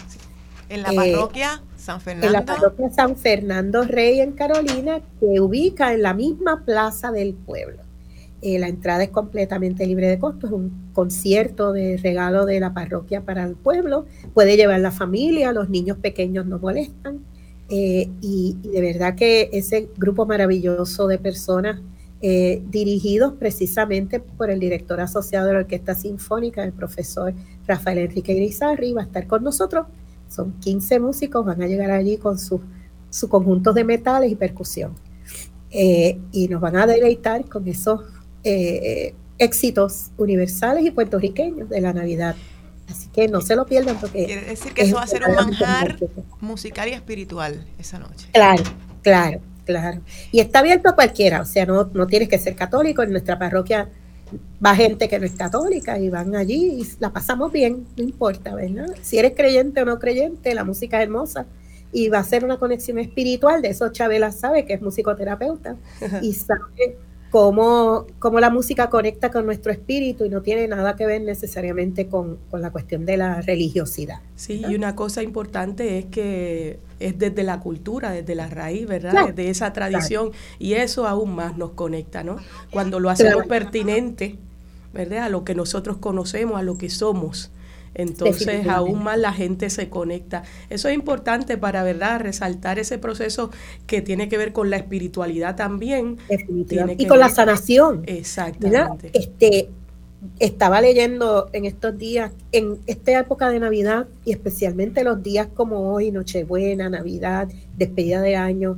En 0.69 0.83
la 0.83 0.91
parroquia 0.93 1.61
San 1.75 1.99
Fernando. 1.99 2.27
En 2.27 2.33
la 2.33 2.45
parroquia 2.45 2.89
San 2.91 3.17
Fernando 3.17 3.83
Rey 3.83 4.19
en 4.21 4.31
Carolina, 4.31 5.01
que 5.19 5.39
ubica 5.39 5.93
en 5.93 6.01
la 6.01 6.13
misma 6.13 6.63
plaza 6.65 7.11
del 7.11 7.33
pueblo. 7.33 7.83
Eh, 8.41 8.57
la 8.57 8.67
entrada 8.67 9.03
es 9.03 9.09
completamente 9.09 9.85
libre 9.85 10.07
de 10.07 10.17
costo, 10.17 10.47
es 10.47 10.53
un 10.53 10.89
concierto 10.93 11.73
de 11.73 11.97
regalo 11.97 12.45
de 12.45 12.59
la 12.59 12.73
parroquia 12.73 13.21
para 13.21 13.43
el 13.43 13.53
pueblo. 13.55 14.05
Puede 14.33 14.57
llevar 14.57 14.79
la 14.79 14.91
familia, 14.91 15.51
los 15.51 15.69
niños 15.69 15.97
pequeños 15.97 16.47
no 16.47 16.57
molestan. 16.57 17.19
Eh, 17.73 18.09
y, 18.21 18.57
de 18.61 18.81
verdad 18.81 19.15
que 19.15 19.49
ese 19.53 19.89
grupo 19.97 20.25
maravilloso 20.25 21.07
de 21.07 21.17
personas 21.17 21.79
eh, 22.21 22.61
dirigidos 22.69 23.33
precisamente 23.33 24.19
por 24.19 24.51
el 24.51 24.59
director 24.59 24.99
asociado 24.99 25.47
de 25.47 25.53
la 25.53 25.59
Orquesta 25.59 25.95
Sinfónica, 25.95 26.63
el 26.63 26.73
profesor 26.73 27.33
Rafael 27.65 27.99
Enrique 27.99 28.35
Grisarri, 28.35 28.91
va 28.91 29.01
a 29.01 29.05
estar 29.05 29.25
con 29.25 29.43
nosotros. 29.43 29.87
Son 30.27 30.51
15 30.59 30.99
músicos, 30.99 31.45
van 31.45 31.61
a 31.61 31.67
llegar 31.67 31.91
allí 31.91 32.17
con 32.17 32.37
sus 32.37 32.59
su 33.09 33.29
conjuntos 33.29 33.75
de 33.75 33.83
metales 33.83 34.31
y 34.31 34.35
percusión. 34.35 34.95
Eh, 35.69 36.19
y 36.31 36.47
nos 36.47 36.59
van 36.59 36.75
a 36.77 36.87
deleitar 36.87 37.47
con 37.47 37.67
esos 37.67 38.01
eh, 38.43 39.13
éxitos 39.37 40.11
universales 40.17 40.85
y 40.85 40.91
puertorriqueños 40.91 41.69
de 41.69 41.81
la 41.81 41.93
Navidad. 41.93 42.35
Así 42.91 43.07
que 43.09 43.27
no 43.27 43.41
se 43.41 43.55
lo 43.55 43.65
pierdan 43.65 43.97
porque... 43.99 44.25
Quiere 44.25 44.45
decir 44.45 44.73
que 44.73 44.83
eso 44.83 44.95
va 44.95 45.03
a 45.03 45.07
ser 45.07 45.23
un 45.27 45.35
manjar 45.35 45.97
musical 46.39 46.89
y 46.89 46.93
espiritual 46.93 47.65
esa 47.79 47.99
noche. 47.99 48.27
Claro, 48.33 48.63
claro. 49.01 49.41
Claro. 49.63 50.01
Y 50.31 50.39
está 50.39 50.59
abierto 50.59 50.89
a 50.89 50.95
cualquiera, 50.95 51.39
o 51.39 51.45
sea, 51.45 51.65
no, 51.65 51.89
no 51.93 52.07
tienes 52.07 52.27
que 52.27 52.39
ser 52.39 52.55
católico. 52.55 53.03
En 53.03 53.11
nuestra 53.11 53.37
parroquia 53.37 53.89
va 54.63 54.75
gente 54.75 55.07
que 55.07 55.19
no 55.19 55.25
es 55.25 55.33
católica 55.33 55.99
y 55.99 56.09
van 56.09 56.35
allí 56.35 56.81
y 56.81 56.87
la 56.99 57.11
pasamos 57.11 57.51
bien, 57.51 57.85
no 57.95 58.03
importa, 58.03 58.55
¿verdad? 58.55 58.87
Si 59.01 59.17
eres 59.17 59.33
creyente 59.35 59.81
o 59.81 59.85
no 59.85 59.99
creyente, 59.99 60.53
la 60.55 60.63
música 60.63 60.97
es 60.97 61.03
hermosa 61.03 61.45
y 61.91 62.09
va 62.09 62.19
a 62.19 62.23
ser 62.23 62.43
una 62.43 62.57
conexión 62.57 62.99
espiritual. 62.99 63.61
De 63.61 63.69
eso 63.69 63.89
Chabela 63.89 64.31
sabe 64.31 64.65
que 64.65 64.73
es 64.73 64.81
musicoterapeuta 64.81 65.75
y 66.21 66.33
sabe 66.33 66.97
cómo, 67.31 68.05
cómo, 68.19 68.39
la 68.39 68.49
música 68.49 68.89
conecta 68.89 69.31
con 69.31 69.45
nuestro 69.45 69.71
espíritu 69.71 70.25
y 70.25 70.29
no 70.29 70.41
tiene 70.41 70.67
nada 70.67 70.95
que 70.95 71.05
ver 71.05 71.21
necesariamente 71.21 72.07
con, 72.07 72.37
con 72.51 72.61
la 72.61 72.71
cuestión 72.71 73.05
de 73.05 73.17
la 73.17 73.41
religiosidad. 73.41 74.19
Sí, 74.35 74.61
y 74.67 74.75
una 74.75 74.95
cosa 74.95 75.23
importante 75.23 75.97
es 75.97 76.05
que 76.05 76.77
es 76.99 77.17
desde 77.17 77.43
la 77.43 77.59
cultura, 77.59 78.11
desde 78.11 78.35
la 78.35 78.47
raíz, 78.47 78.85
¿verdad? 78.85 79.27
desde 79.27 79.49
esa 79.49 79.73
tradición 79.73 80.31
y 80.59 80.73
eso 80.73 81.07
aún 81.07 81.33
más 81.33 81.57
nos 81.57 81.71
conecta, 81.71 82.23
¿no? 82.23 82.35
Cuando 82.69 82.99
lo 82.99 83.09
hacemos 83.09 83.47
pertinente, 83.47 84.35
¿verdad? 84.93 85.23
A 85.23 85.29
lo 85.29 85.45
que 85.45 85.55
nosotros 85.55 85.97
conocemos, 85.97 86.59
a 86.59 86.63
lo 86.63 86.77
que 86.77 86.89
somos. 86.89 87.49
Entonces 87.93 88.67
aún 88.67 89.03
más 89.03 89.17
la 89.17 89.33
gente 89.33 89.69
se 89.69 89.89
conecta. 89.89 90.43
Eso 90.69 90.87
es 90.87 90.95
importante 90.95 91.57
para, 91.57 91.83
¿verdad?, 91.83 92.21
resaltar 92.21 92.79
ese 92.79 92.97
proceso 92.97 93.51
que 93.87 94.01
tiene 94.01 94.29
que 94.29 94.37
ver 94.37 94.53
con 94.53 94.69
la 94.69 94.77
espiritualidad 94.77 95.55
también. 95.55 96.17
y 96.97 97.05
con 97.05 97.19
la 97.19 97.29
sanación. 97.29 98.03
Exactamente. 98.05 99.11
Este, 99.13 99.69
estaba 100.39 100.81
leyendo 100.81 101.49
en 101.51 101.65
estos 101.65 101.97
días, 101.97 102.31
en 102.51 102.79
esta 102.85 103.19
época 103.19 103.49
de 103.49 103.59
Navidad 103.59 104.07
y 104.23 104.31
especialmente 104.31 105.03
los 105.03 105.21
días 105.21 105.47
como 105.53 105.91
hoy, 105.91 106.11
Nochebuena, 106.11 106.89
Navidad, 106.89 107.49
despedida 107.77 108.21
de 108.21 108.35
año, 108.35 108.77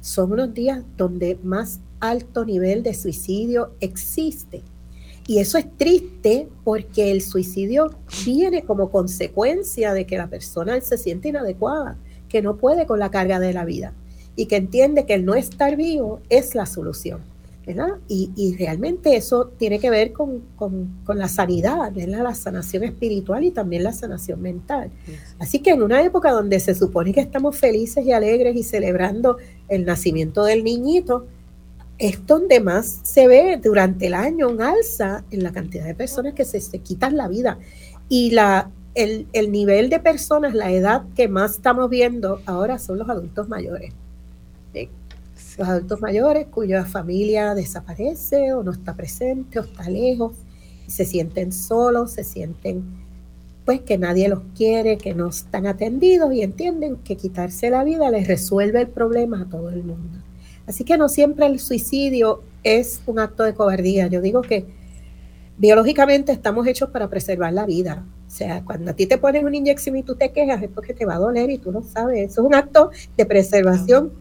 son 0.00 0.32
unos 0.32 0.52
días 0.52 0.82
donde 0.96 1.38
más 1.42 1.80
alto 2.00 2.44
nivel 2.44 2.82
de 2.82 2.94
suicidio 2.94 3.72
existe. 3.80 4.62
Y 5.26 5.38
eso 5.38 5.58
es 5.58 5.66
triste 5.76 6.48
porque 6.64 7.10
el 7.10 7.22
suicidio 7.22 7.90
viene 8.24 8.62
como 8.62 8.90
consecuencia 8.90 9.92
de 9.92 10.06
que 10.06 10.18
la 10.18 10.28
persona 10.28 10.80
se 10.80 10.98
siente 10.98 11.28
inadecuada, 11.28 11.96
que 12.28 12.42
no 12.42 12.56
puede 12.56 12.86
con 12.86 12.98
la 12.98 13.10
carga 13.10 13.38
de 13.38 13.52
la 13.52 13.64
vida 13.64 13.92
y 14.34 14.46
que 14.46 14.56
entiende 14.56 15.06
que 15.06 15.14
el 15.14 15.24
no 15.24 15.34
estar 15.34 15.76
vivo 15.76 16.20
es 16.28 16.54
la 16.54 16.66
solución. 16.66 17.20
Y, 18.08 18.56
realmente 18.58 19.16
eso 19.16 19.52
tiene 19.56 19.78
que 19.78 19.88
ver 19.88 20.12
con, 20.12 20.42
la 21.06 21.28
sanidad, 21.28 21.92
la 21.94 22.34
sanación 22.34 22.82
espiritual 22.82 23.44
y 23.44 23.50
también 23.50 23.84
la 23.84 23.92
sanación 23.92 24.42
mental. 24.42 24.90
Así 25.38 25.60
que 25.60 25.70
en 25.70 25.82
una 25.82 26.02
época 26.02 26.32
donde 26.32 26.58
se 26.58 26.74
supone 26.74 27.12
que 27.12 27.20
estamos 27.20 27.56
felices 27.56 28.04
y 28.04 28.12
alegres 28.12 28.56
y 28.56 28.62
celebrando 28.62 29.36
el 29.68 29.84
nacimiento 29.84 30.44
del 30.44 30.64
niñito, 30.64 31.26
es 32.02 32.26
donde 32.26 32.60
más 32.60 33.00
se 33.04 33.28
ve 33.28 33.60
durante 33.62 34.08
el 34.08 34.14
año 34.14 34.48
un 34.48 34.60
alza 34.60 35.24
en 35.30 35.42
la 35.42 35.52
cantidad 35.52 35.84
de 35.84 35.94
personas 35.94 36.34
que 36.34 36.44
se, 36.44 36.78
quitan 36.80 37.16
la 37.16 37.28
vida. 37.28 37.58
Y 38.08 38.32
la, 38.32 38.70
el, 38.94 39.28
el 39.32 39.52
nivel 39.52 39.88
de 39.88 40.00
personas, 40.00 40.52
la 40.52 40.70
edad 40.72 41.04
que 41.14 41.28
más 41.28 41.52
estamos 41.52 41.88
viendo 41.88 42.40
ahora 42.44 42.78
son 42.78 42.98
los 42.98 43.08
adultos 43.08 43.48
mayores 43.48 43.94
los 45.58 45.68
adultos 45.68 46.00
mayores 46.00 46.46
cuya 46.46 46.84
familia 46.84 47.54
desaparece 47.54 48.52
o 48.54 48.62
no 48.62 48.72
está 48.72 48.94
presente 48.94 49.58
o 49.58 49.62
está 49.62 49.88
lejos, 49.88 50.32
se 50.86 51.04
sienten 51.04 51.52
solos, 51.52 52.12
se 52.12 52.24
sienten 52.24 52.82
pues 53.64 53.80
que 53.82 53.96
nadie 53.96 54.28
los 54.28 54.40
quiere, 54.56 54.98
que 54.98 55.14
no 55.14 55.28
están 55.28 55.66
atendidos 55.66 56.32
y 56.32 56.42
entienden 56.42 56.96
que 56.96 57.16
quitarse 57.16 57.70
la 57.70 57.84
vida 57.84 58.10
les 58.10 58.26
resuelve 58.26 58.80
el 58.80 58.88
problema 58.88 59.42
a 59.42 59.44
todo 59.44 59.70
el 59.70 59.84
mundo. 59.84 60.18
Así 60.66 60.84
que 60.84 60.96
no 60.96 61.08
siempre 61.08 61.46
el 61.46 61.58
suicidio 61.58 62.42
es 62.62 63.02
un 63.06 63.18
acto 63.18 63.42
de 63.44 63.54
cobardía. 63.54 64.06
Yo 64.06 64.20
digo 64.20 64.42
que 64.42 64.66
biológicamente 65.58 66.32
estamos 66.32 66.66
hechos 66.66 66.90
para 66.90 67.08
preservar 67.08 67.52
la 67.52 67.66
vida. 67.66 68.04
O 68.26 68.30
sea, 68.30 68.64
cuando 68.64 68.92
a 68.92 68.94
ti 68.94 69.06
te 69.06 69.18
ponen 69.18 69.44
una 69.44 69.56
inyección 69.56 69.96
y 69.96 70.02
tú 70.02 70.14
te 70.14 70.32
quejas 70.32 70.62
es 70.62 70.70
porque 70.70 70.94
te 70.94 71.04
va 71.04 71.16
a 71.16 71.18
doler 71.18 71.50
y 71.50 71.58
tú 71.58 71.72
lo 71.72 71.82
sabes. 71.82 72.30
Eso 72.30 72.40
es 72.42 72.46
un 72.46 72.54
acto 72.54 72.90
de 73.16 73.26
preservación 73.26 74.12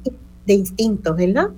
de 0.46 0.54
instintos, 0.54 1.16
¿verdad? 1.16 1.50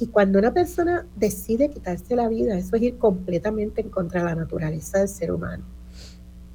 Y 0.00 0.06
cuando 0.06 0.38
una 0.38 0.52
persona 0.52 1.06
decide 1.16 1.70
quitarse 1.70 2.14
la 2.16 2.28
vida, 2.28 2.56
eso 2.56 2.76
es 2.76 2.82
ir 2.82 2.98
completamente 2.98 3.80
en 3.80 3.90
contra 3.90 4.20
de 4.20 4.26
la 4.26 4.34
naturaleza 4.34 4.98
del 4.98 5.08
ser 5.08 5.32
humano. 5.32 5.64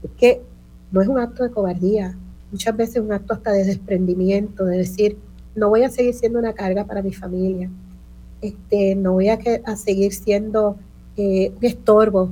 Es 0.01 0.11
que 0.11 0.41
no 0.91 1.01
es 1.01 1.07
un 1.07 1.19
acto 1.19 1.43
de 1.43 1.51
cobardía, 1.51 2.17
muchas 2.51 2.75
veces 2.75 2.97
es 2.97 3.01
un 3.01 3.11
acto 3.11 3.33
hasta 3.33 3.51
de 3.51 3.65
desprendimiento, 3.65 4.65
de 4.65 4.77
decir, 4.77 5.17
no 5.55 5.69
voy 5.69 5.83
a 5.83 5.89
seguir 5.89 6.13
siendo 6.13 6.39
una 6.39 6.53
carga 6.53 6.85
para 6.85 7.01
mi 7.01 7.13
familia, 7.13 7.69
este, 8.41 8.95
no 8.95 9.13
voy 9.13 9.29
a, 9.29 9.39
a 9.65 9.75
seguir 9.75 10.13
siendo 10.13 10.77
eh, 11.15 11.53
un 11.55 11.65
estorbo 11.65 12.29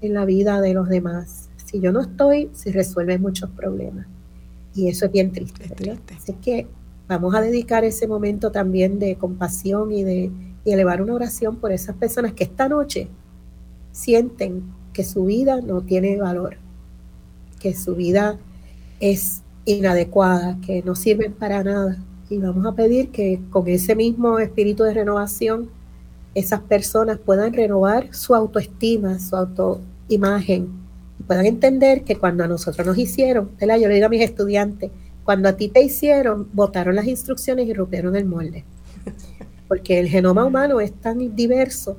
en 0.00 0.14
la 0.14 0.24
vida 0.24 0.60
de 0.60 0.74
los 0.74 0.88
demás. 0.88 1.48
Si 1.64 1.80
yo 1.80 1.92
no 1.92 2.00
estoy, 2.00 2.50
se 2.52 2.72
resuelven 2.72 3.20
muchos 3.20 3.50
problemas. 3.50 4.06
Y 4.74 4.88
eso 4.88 5.06
es 5.06 5.12
bien 5.12 5.32
triste. 5.32 5.66
¿verdad? 5.68 5.98
Así 6.16 6.34
que 6.34 6.66
Vamos 7.08 7.34
a 7.34 7.40
dedicar 7.40 7.84
ese 7.84 8.06
momento 8.06 8.52
también 8.52 8.98
de 8.98 9.16
compasión 9.16 9.90
y 9.92 10.04
de 10.04 10.30
elevar 10.66 11.00
una 11.00 11.14
oración 11.14 11.56
por 11.56 11.72
esas 11.72 11.96
personas 11.96 12.34
que 12.34 12.44
esta 12.44 12.68
noche 12.68 13.08
sienten 13.92 14.62
que 14.92 15.04
su 15.04 15.24
vida 15.24 15.62
no 15.62 15.80
tiene 15.80 16.18
valor, 16.18 16.58
que 17.60 17.74
su 17.74 17.94
vida 17.94 18.38
es 19.00 19.40
inadecuada, 19.64 20.58
que 20.60 20.82
no 20.82 20.94
sirven 20.94 21.32
para 21.32 21.64
nada. 21.64 21.96
Y 22.30 22.38
vamos 22.38 22.66
a 22.66 22.72
pedir 22.72 23.10
que 23.10 23.40
con 23.50 23.66
ese 23.68 23.94
mismo 23.94 24.38
espíritu 24.38 24.82
de 24.82 24.92
renovación, 24.92 25.70
esas 26.34 26.60
personas 26.60 27.18
puedan 27.18 27.54
renovar 27.54 28.14
su 28.14 28.34
autoestima, 28.34 29.18
su 29.18 29.34
autoimagen, 29.34 30.68
y 31.18 31.22
puedan 31.22 31.46
entender 31.46 32.04
que 32.04 32.16
cuando 32.16 32.44
a 32.44 32.48
nosotros 32.48 32.86
nos 32.86 32.98
hicieron, 32.98 33.50
yo 33.58 33.66
le 33.66 33.94
digo 33.94 34.06
a 34.06 34.10
mis 34.10 34.22
estudiantes, 34.22 34.90
cuando 35.24 35.48
a 35.48 35.54
ti 35.54 35.68
te 35.68 35.82
hicieron, 35.82 36.48
votaron 36.52 36.96
las 36.96 37.06
instrucciones 37.06 37.66
y 37.66 37.72
rompieron 37.72 38.14
el 38.14 38.26
molde. 38.26 38.64
Porque 39.68 39.98
el 39.98 40.08
genoma 40.08 40.44
humano 40.44 40.80
es 40.80 40.92
tan 40.92 41.34
diverso 41.34 41.98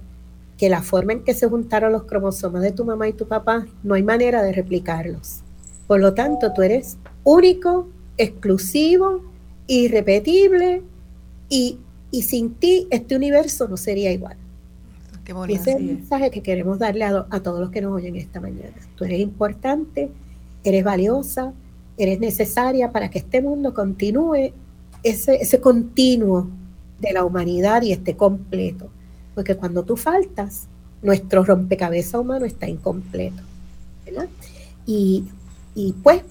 que 0.57 0.69
la 0.69 0.81
forma 0.81 1.13
en 1.13 1.23
que 1.23 1.33
se 1.33 1.47
juntaron 1.47 1.91
los 1.91 2.03
cromosomas 2.03 2.61
de 2.61 2.71
tu 2.71 2.85
mamá 2.85 3.07
y 3.07 3.13
tu 3.13 3.27
papá, 3.27 3.65
no 3.83 3.95
hay 3.95 4.03
manera 4.03 4.43
de 4.43 4.51
replicarlos. 4.51 5.41
Por 5.87 6.01
lo 6.01 6.13
tanto, 6.13 6.53
tú 6.53 6.61
eres 6.61 6.97
único, 7.23 7.87
exclusivo, 8.17 9.28
irrepetible 9.75 10.81
y, 11.49 11.79
sin 12.11 12.55
ti 12.55 12.87
este 12.89 13.15
universo 13.15 13.67
no 13.67 13.77
sería 13.77 14.11
igual. 14.11 14.37
Qué 15.23 15.33
ese 15.53 15.71
es 15.71 15.77
el 15.77 15.83
mensaje 15.83 16.31
que 16.31 16.41
queremos 16.41 16.79
darle 16.79 17.05
a, 17.05 17.27
a 17.29 17.39
todos 17.41 17.59
los 17.59 17.69
que 17.69 17.81
nos 17.81 17.93
oyen 17.93 18.15
esta 18.15 18.39
mañana. 18.41 18.73
Tú 18.95 19.05
eres 19.05 19.19
importante, 19.19 20.09
eres 20.63 20.83
valiosa, 20.83 21.53
eres 21.97 22.19
necesaria 22.19 22.91
para 22.91 23.09
que 23.09 23.19
este 23.19 23.41
mundo 23.41 23.73
continúe 23.73 24.51
ese, 25.03 25.35
ese 25.35 25.61
continuo 25.61 26.47
de 26.99 27.13
la 27.13 27.23
humanidad 27.23 27.83
y 27.83 27.91
esté 27.91 28.15
completo. 28.15 28.89
Porque 29.35 29.55
cuando 29.55 29.83
tú 29.83 29.95
faltas, 29.95 30.67
nuestro 31.01 31.43
rompecabezas 31.43 32.19
humano 32.19 32.45
está 32.45 32.67
incompleto. 32.67 33.43
Y, 34.85 35.25
pues, 36.03 36.23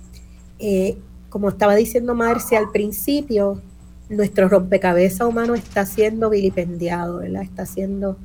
eh, 0.59 0.97
como 1.29 1.49
estaba 1.49 1.75
diciendo 1.75 2.15
Marcia 2.15 2.59
al 2.59 2.71
principio, 2.71 3.61
nuestro 4.09 4.49
rompecabezas 4.49 5.27
humano 5.27 5.55
está 5.55 5.85
siendo 5.85 6.31
vilipendiado, 6.31 7.19
¿verdad? 7.19 7.43
está 7.43 7.67
siendo 7.67 8.17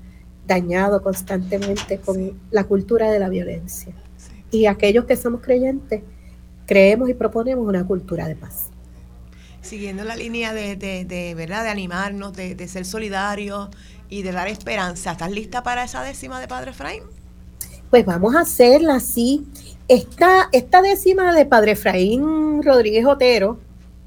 dañado 0.47 1.01
constantemente 1.01 1.99
con 1.99 2.39
la 2.51 2.63
cultura 2.65 3.11
de 3.11 3.19
la 3.19 3.29
violencia. 3.29 3.93
Y 4.51 4.65
aquellos 4.67 5.05
que 5.05 5.15
somos 5.15 5.41
creyentes 5.41 6.03
creemos 6.65 7.09
y 7.09 7.13
proponemos 7.13 7.67
una 7.67 7.85
cultura 7.85 8.27
de 8.27 8.35
paz. 8.35 8.69
Siguiendo 9.61 10.03
la 10.03 10.15
línea 10.15 10.53
de, 10.53 11.33
¿verdad? 11.35 11.63
de 11.63 11.69
animarnos, 11.69 12.33
de, 12.33 12.67
ser 12.67 12.85
solidarios 12.85 13.69
y 14.09 14.21
de 14.21 14.31
dar 14.31 14.47
esperanza, 14.47 15.13
¿estás 15.13 15.31
lista 15.31 15.63
para 15.63 15.85
esa 15.85 16.03
décima 16.03 16.39
de 16.39 16.47
Padre 16.47 16.71
Efraín? 16.71 17.03
Pues 17.89 18.05
vamos 18.05 18.35
a 18.35 18.41
hacerla 18.41 18.95
así. 18.95 19.45
Esta, 19.87 20.49
esta 20.51 20.81
décima 20.81 21.33
de 21.33 21.45
Padre 21.45 21.73
Efraín 21.73 22.63
Rodríguez 22.63 23.05
Otero 23.05 23.59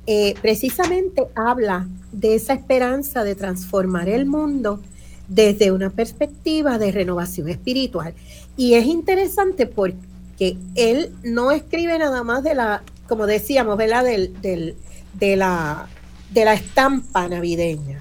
eh, 0.07 0.35
precisamente 0.41 1.27
habla 1.35 1.87
de 2.13 2.35
esa 2.35 2.55
esperanza 2.55 3.25
de 3.25 3.35
transformar 3.35 4.09
el 4.09 4.27
mundo 4.27 4.81
desde 5.29 5.73
una 5.73 5.91
perspectiva 5.91 6.79
de 6.79 6.93
renovación 6.93 7.49
espiritual. 7.49 8.15
Y 8.57 8.75
es 8.75 8.87
interesante 8.87 9.67
porque 9.67 9.99
que 10.37 10.59
él 10.75 11.15
no 11.23 11.51
escribe 11.51 11.99
nada 11.99 12.23
más 12.23 12.43
de 12.45 12.55
la, 12.55 12.83
como 13.09 13.27
decíamos, 13.27 13.77
¿verdad? 13.77 14.05
Del, 14.05 14.41
del, 14.41 14.77
de, 15.15 15.37
la, 15.37 15.89
de 16.31 16.45
la 16.45 16.55
estampa 16.55 17.29
navideña. 17.29 18.01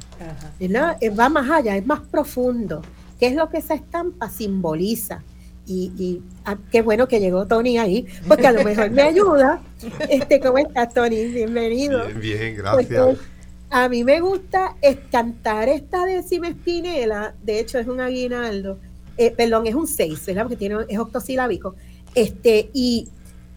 Eh, 0.59 1.09
va 1.09 1.30
más 1.30 1.49
allá, 1.49 1.76
es 1.78 1.86
más 1.86 2.01
profundo. 2.01 2.82
¿Qué 3.19 3.28
es 3.28 3.36
lo 3.36 3.49
que 3.49 3.57
esa 3.57 3.73
estampa 3.73 4.30
simboliza? 4.30 5.23
Y, 5.68 6.22
ah, 6.45 6.57
qué 6.72 6.82
bueno 6.82 7.07
que 7.07 7.20
llegó 7.20 7.47
Tony 7.47 7.78
ahí, 7.78 8.05
porque 8.28 8.47
a 8.47 8.51
lo 8.51 8.63
mejor 8.63 8.91
me 8.91 9.01
ayuda. 9.01 9.61
Este, 10.09 10.39
¿Cómo 10.39 10.57
estás, 10.59 10.93
Tony? 10.93 11.26
Bienvenido. 11.26 12.05
Bien, 12.07 12.20
bien, 12.20 12.61
pues, 12.74 12.88
gracias. 12.89 13.20
a 13.70 13.89
mí 13.89 14.03
me 14.03 14.20
gusta 14.20 14.76
cantar 15.11 15.70
esta 15.70 16.05
décima 16.05 16.49
espinela, 16.49 17.36
de 17.43 17.59
hecho 17.59 17.80
es 17.80 17.88
un 17.88 17.99
aguinaldo, 17.99 18.80
eh, 19.18 19.32
perdón, 19.32 19.68
es 19.68 19.76
un 19.76 19.88
seis, 19.88 20.26
¿verdad? 20.26 20.43
Porque 20.43 20.57
tiene, 20.57 20.78
es 20.88 20.99
octosilábico. 20.99 21.76
Este, 22.13 22.70
y, 22.74 23.09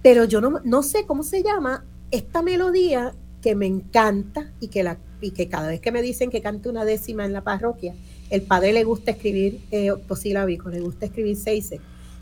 pero 0.03 0.25
yo 0.25 0.41
no, 0.41 0.61
no 0.65 0.83
sé 0.83 1.05
cómo 1.07 1.23
se 1.23 1.43
llama 1.43 1.85
esta 2.11 2.43
melodía 2.43 3.15
que 3.43 3.55
me 3.55 3.67
encanta 3.67 4.51
y 4.61 4.69
que, 4.69 4.83
la, 4.83 4.99
y 5.21 5.31
que 5.31 5.49
cada 5.49 5.69
vez 5.69 5.81
que 5.81 5.93
me 5.93 6.03
dicen 6.03 6.31
que 6.31 6.41
cante 6.41 6.69
una 6.69 6.85
décima 6.85 7.25
en 7.25 7.33
la 7.33 7.43
parroquia, 7.43 7.95
el 8.31 8.43
padre 8.43 8.73
le 8.73 8.85
gusta 8.85 9.13
escribir 9.13 9.61
eh, 9.71 9.91
octosilábico, 9.91 10.69
le 10.69 10.81
gusta 10.81 11.07
escribir 11.07 11.37
seis. 11.37 11.73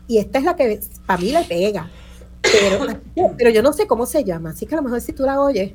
Y 0.07 0.17
esta 0.17 0.39
es 0.39 0.45
la 0.45 0.55
que 0.55 0.79
para 1.05 1.21
mí 1.21 1.31
le 1.31 1.43
pega. 1.43 1.89
Pero, 2.41 2.85
pero 3.37 3.49
yo 3.49 3.61
no 3.61 3.73
sé 3.73 3.87
cómo 3.87 4.05
se 4.05 4.23
llama. 4.23 4.51
Así 4.51 4.65
que 4.65 4.75
a 4.75 4.77
lo 4.77 4.83
mejor 4.83 5.01
si 5.01 5.13
tú 5.13 5.23
la 5.23 5.41
oyes 5.41 5.73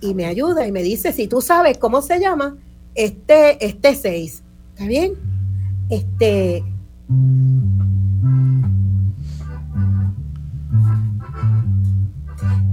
y 0.00 0.14
me 0.14 0.26
ayuda 0.26 0.66
y 0.66 0.72
me 0.72 0.82
dice 0.82 1.12
si 1.12 1.26
tú 1.26 1.40
sabes 1.40 1.78
cómo 1.78 2.02
se 2.02 2.20
llama, 2.20 2.56
este, 2.94 3.64
este 3.64 3.94
seis. 3.94 4.42
¿Está 4.74 4.86
bien? 4.86 5.14
Este. 5.90 6.64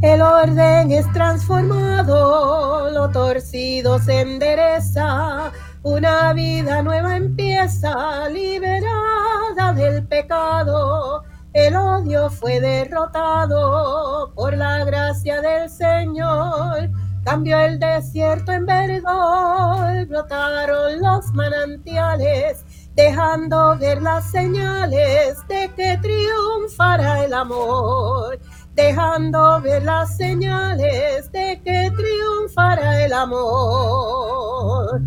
El 0.01 0.21
orden 0.21 0.91
es 0.91 1.11
transformado, 1.11 2.89
lo 2.89 3.09
torcido 3.09 3.99
se 3.99 4.21
endereza, 4.21 5.51
una 5.83 6.33
vida 6.33 6.81
nueva 6.81 7.15
empieza, 7.15 8.27
liberada 8.29 9.73
del 9.73 10.05
pecado. 10.05 11.23
El 11.53 11.75
odio 11.75 12.29
fue 12.29 12.59
derrotado 12.59 14.31
por 14.35 14.55
la 14.55 14.83
gracia 14.83 15.41
del 15.41 15.69
Señor. 15.69 16.89
Cambió 17.23 17.59
el 17.59 17.79
desierto 17.79 18.51
en 18.51 18.65
verdor, 18.65 20.05
brotaron 20.07 21.01
los 21.01 21.33
manantiales, 21.33 22.63
dejando 22.95 23.77
ver 23.77 24.01
las 24.01 24.29
señales 24.31 25.37
de 25.47 25.69
que 25.75 25.97
triunfará 26.01 27.23
el 27.25 27.33
amor 27.33 28.39
dejando 28.79 29.59
ver 29.59 29.83
las 29.83 30.15
señales 30.15 31.29
de 31.33 31.61
que 31.65 31.91
triunfará 31.97 33.03
el 33.03 33.11
amor. 33.11 35.01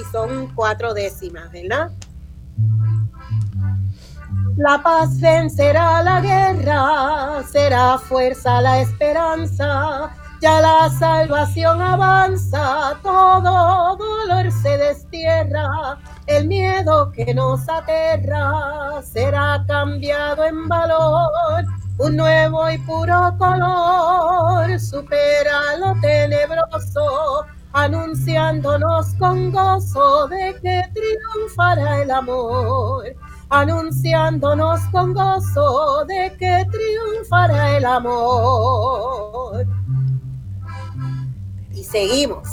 Y 0.00 0.04
son 0.12 0.54
cuatro 0.54 0.94
décimas, 0.94 1.50
¿verdad? 1.50 1.90
La 4.56 4.82
paz 4.82 5.20
vencerá 5.20 6.02
la 6.02 6.20
guerra, 6.20 7.44
será 7.44 7.96
fuerza 7.98 8.60
la 8.60 8.80
esperanza, 8.80 10.10
ya 10.40 10.60
la 10.60 10.90
salvación 10.90 11.80
avanza, 11.80 12.98
todo 13.02 13.96
dolor 13.96 14.50
se 14.50 14.76
destierra, 14.78 15.98
el 16.26 16.48
miedo 16.48 17.12
que 17.12 17.32
nos 17.34 17.68
aterra 17.68 19.00
será 19.02 19.64
cambiado 19.66 20.44
en 20.44 20.68
valor, 20.68 21.64
un 21.98 22.16
nuevo 22.16 22.68
y 22.70 22.78
puro 22.78 23.34
color 23.38 24.78
supera 24.80 25.76
lo 25.78 26.00
tenebroso, 26.00 27.46
anunciándonos 27.72 29.14
con 29.14 29.50
gozo 29.50 30.28
de 30.28 30.58
que 30.62 30.82
triunfará 30.94 32.02
el 32.02 32.10
amor 32.10 33.04
anunciándonos 33.50 34.80
con 34.90 35.14
gozo 35.14 36.04
de 36.04 36.36
que 36.38 36.66
triunfará 36.70 37.76
el 37.76 37.84
amor. 37.84 39.66
Y 41.72 41.82
seguimos. 41.82 42.48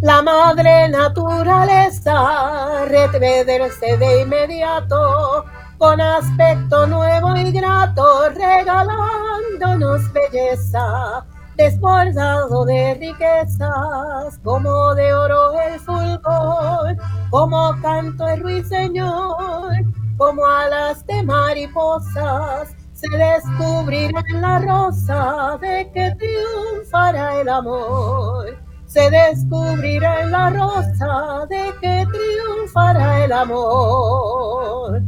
La 0.00 0.22
madre 0.22 0.88
naturaleza 0.88 2.84
retrederse 2.86 3.96
de 3.98 4.22
inmediato 4.22 5.44
con 5.78 6.00
aspecto 6.00 6.86
nuevo 6.86 7.36
y 7.36 7.52
grato, 7.52 8.30
regalándonos 8.30 10.10
belleza 10.12 11.24
desbordado 11.60 12.64
de 12.64 12.94
riquezas, 12.94 14.38
como 14.42 14.94
de 14.94 15.12
oro 15.12 15.52
el 15.60 15.78
fulgor, 15.78 16.96
como 17.28 17.76
canto 17.82 18.26
el 18.28 18.40
ruiseñor, 18.40 19.72
como 20.16 20.46
alas 20.46 21.06
de 21.06 21.22
mariposas, 21.22 22.74
se 22.94 23.08
descubrirá 23.14 24.22
en 24.28 24.40
la 24.40 24.58
rosa 24.58 25.58
de 25.60 25.90
que 25.92 26.16
triunfará 26.18 27.40
el 27.40 27.48
amor. 27.48 28.56
Se 28.86 29.10
descubrirá 29.10 30.22
en 30.22 30.30
la 30.32 30.50
rosa 30.50 31.46
de 31.48 31.72
que 31.80 32.06
triunfará 32.10 33.24
el 33.24 33.32
amor. 33.32 35.02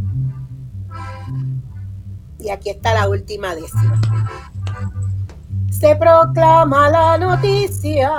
Y 2.38 2.50
aquí 2.50 2.70
está 2.70 2.94
la 2.94 3.08
última 3.08 3.54
décima 3.54 4.00
se 5.82 5.96
proclama 5.96 6.88
la 6.90 7.18
noticia, 7.18 8.12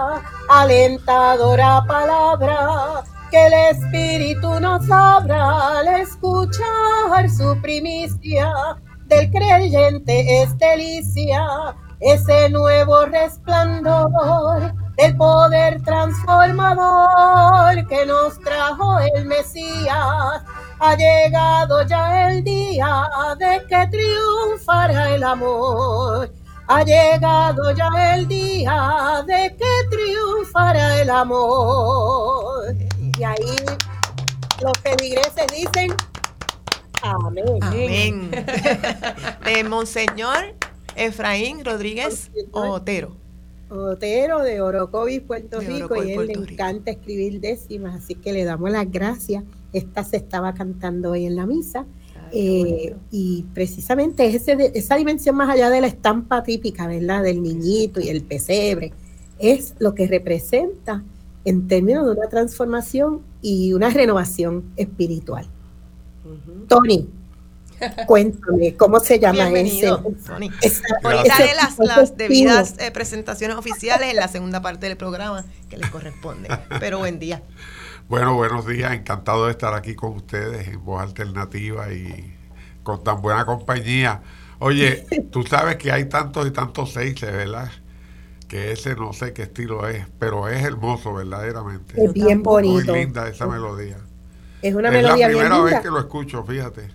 alentadora 0.50 1.82
palabra, 1.88 3.06
que 3.32 3.48
el 3.48 3.54
Espíritu 3.54 4.60
nos 4.60 4.92
abra 4.92 5.78
al 5.78 5.88
escuchar 6.02 7.30
su 7.30 7.58
primicia. 7.62 8.52
Del 9.06 9.32
creyente 9.32 10.42
es 10.42 10.58
delicia, 10.58 11.46
ese 12.02 12.50
nuevo 12.50 13.06
resplandor 13.06 14.74
del 14.98 15.16
poder 15.16 15.82
transformador 15.84 17.88
que 17.88 18.06
nos 18.06 18.38
trajo 18.42 19.00
el 19.16 19.26
Mesías. 19.26 20.44
Ha 20.80 20.96
llegado 20.98 21.82
ya 21.84 22.30
el 22.30 22.44
día 22.44 23.08
de 23.40 23.62
que 23.70 23.88
triunfará 23.88 25.12
el 25.12 25.24
amor 25.24 26.30
ha 26.68 26.84
llegado 26.84 27.72
ya 27.72 28.16
el 28.16 28.28
día 28.28 29.24
de 29.28 29.56
que 29.56 29.90
triunfará 29.90 31.02
el 31.02 31.10
amor. 31.10 32.76
Y 33.00 33.24
ahí 33.24 33.56
los 34.62 34.78
feligreses 34.80 35.46
dicen 35.54 35.94
amén. 37.02 37.60
Amén. 37.62 38.32
de 39.46 39.64
Monseñor 39.64 40.56
Efraín 40.96 41.66
Rodríguez 41.66 42.32
Otero. 42.52 43.16
Otero 43.70 44.40
de 44.40 44.62
Orocovis, 44.62 45.22
Puerto 45.22 45.60
Rico, 45.60 46.04
y 46.04 46.12
él 46.12 46.28
le 46.28 46.34
encanta 46.34 46.92
escribir 46.92 47.40
décimas, 47.42 47.96
así 47.96 48.14
que 48.14 48.32
le 48.32 48.44
damos 48.44 48.70
las 48.70 48.90
gracias. 48.92 49.44
Esta 49.74 50.04
se 50.04 50.18
estaba 50.18 50.54
cantando 50.54 51.12
hoy 51.12 51.26
en 51.26 51.36
la 51.36 51.48
misa 51.48 51.86
eh, 52.36 52.96
y 53.12 53.46
precisamente 53.54 54.26
ese, 54.26 54.72
esa 54.74 54.96
dimensión 54.96 55.36
más 55.36 55.52
allá 55.52 55.70
de 55.70 55.82
la 55.82 55.88
estampa 55.88 56.42
típica, 56.42 56.88
¿verdad? 56.88 57.22
Del 57.22 57.44
niñito 57.44 58.02
y 58.02 58.10
el 58.10 58.24
pesebre, 58.24 58.92
es 59.38 59.76
lo 59.78 59.94
que 59.94 60.08
representa 60.08 61.04
en 61.46 61.68
términos 61.68 62.06
de 62.06 62.12
una 62.14 62.28
transformación 62.30 63.22
y 63.44 63.74
una 63.74 63.92
renovación 63.92 64.64
espiritual. 64.78 65.46
Tony, 66.68 67.08
cuéntame, 68.08 68.74
¿cómo 68.76 69.00
se 69.00 69.20
llama 69.20 69.50
ese? 69.52 69.92
Tony. 70.26 70.50
las, 71.04 71.78
las 71.78 72.18
debidas 72.18 72.76
eh, 72.80 72.90
presentaciones 72.90 73.58
oficiales 73.58 74.10
en 74.10 74.16
la 74.16 74.28
segunda 74.28 74.60
parte 74.60 74.88
del 74.88 74.98
programa 74.98 75.46
que 75.70 75.78
les 75.78 75.90
corresponde. 75.92 76.50
Pero 76.80 76.98
buen 76.98 77.20
día. 77.20 77.44
Bueno, 78.14 78.36
buenos 78.36 78.68
días, 78.68 78.94
encantado 78.94 79.46
de 79.48 79.52
estar 79.54 79.74
aquí 79.74 79.96
con 79.96 80.12
ustedes 80.12 80.68
en 80.68 80.86
Voz 80.86 81.02
Alternativa 81.02 81.92
y 81.92 82.32
con 82.84 83.04
tan 83.04 83.24
buena 83.24 83.44
compañía. 83.44 84.22
Oye, 84.60 85.04
tú 85.32 85.42
sabes 85.42 85.78
que 85.78 85.92
hay 85.92 86.06
tantos 86.06 86.46
y 86.46 86.52
tantos 86.52 86.94
seises, 86.94 87.32
¿verdad? 87.32 87.72
Que 88.48 88.72
ese 88.72 88.94
no 88.94 89.14
sé 89.14 89.34
qué 89.34 89.42
estilo 89.42 89.88
es, 89.88 90.06
pero 90.20 90.48
es 90.48 90.64
hermoso 90.64 91.16
verdaderamente. 91.16 92.06
Es 92.06 92.14
bien 92.14 92.44
bonito. 92.44 92.92
Muy 92.92 93.00
linda 93.00 93.28
esa 93.28 93.48
melodía. 93.48 93.98
Es 94.62 94.76
una 94.76 94.92
melodía 94.92 95.26
Es 95.30 95.34
la 95.34 95.40
primera 95.40 95.62
vez 95.64 95.80
que 95.80 95.90
lo 95.90 95.98
escucho, 95.98 96.44
fíjate. 96.44 96.92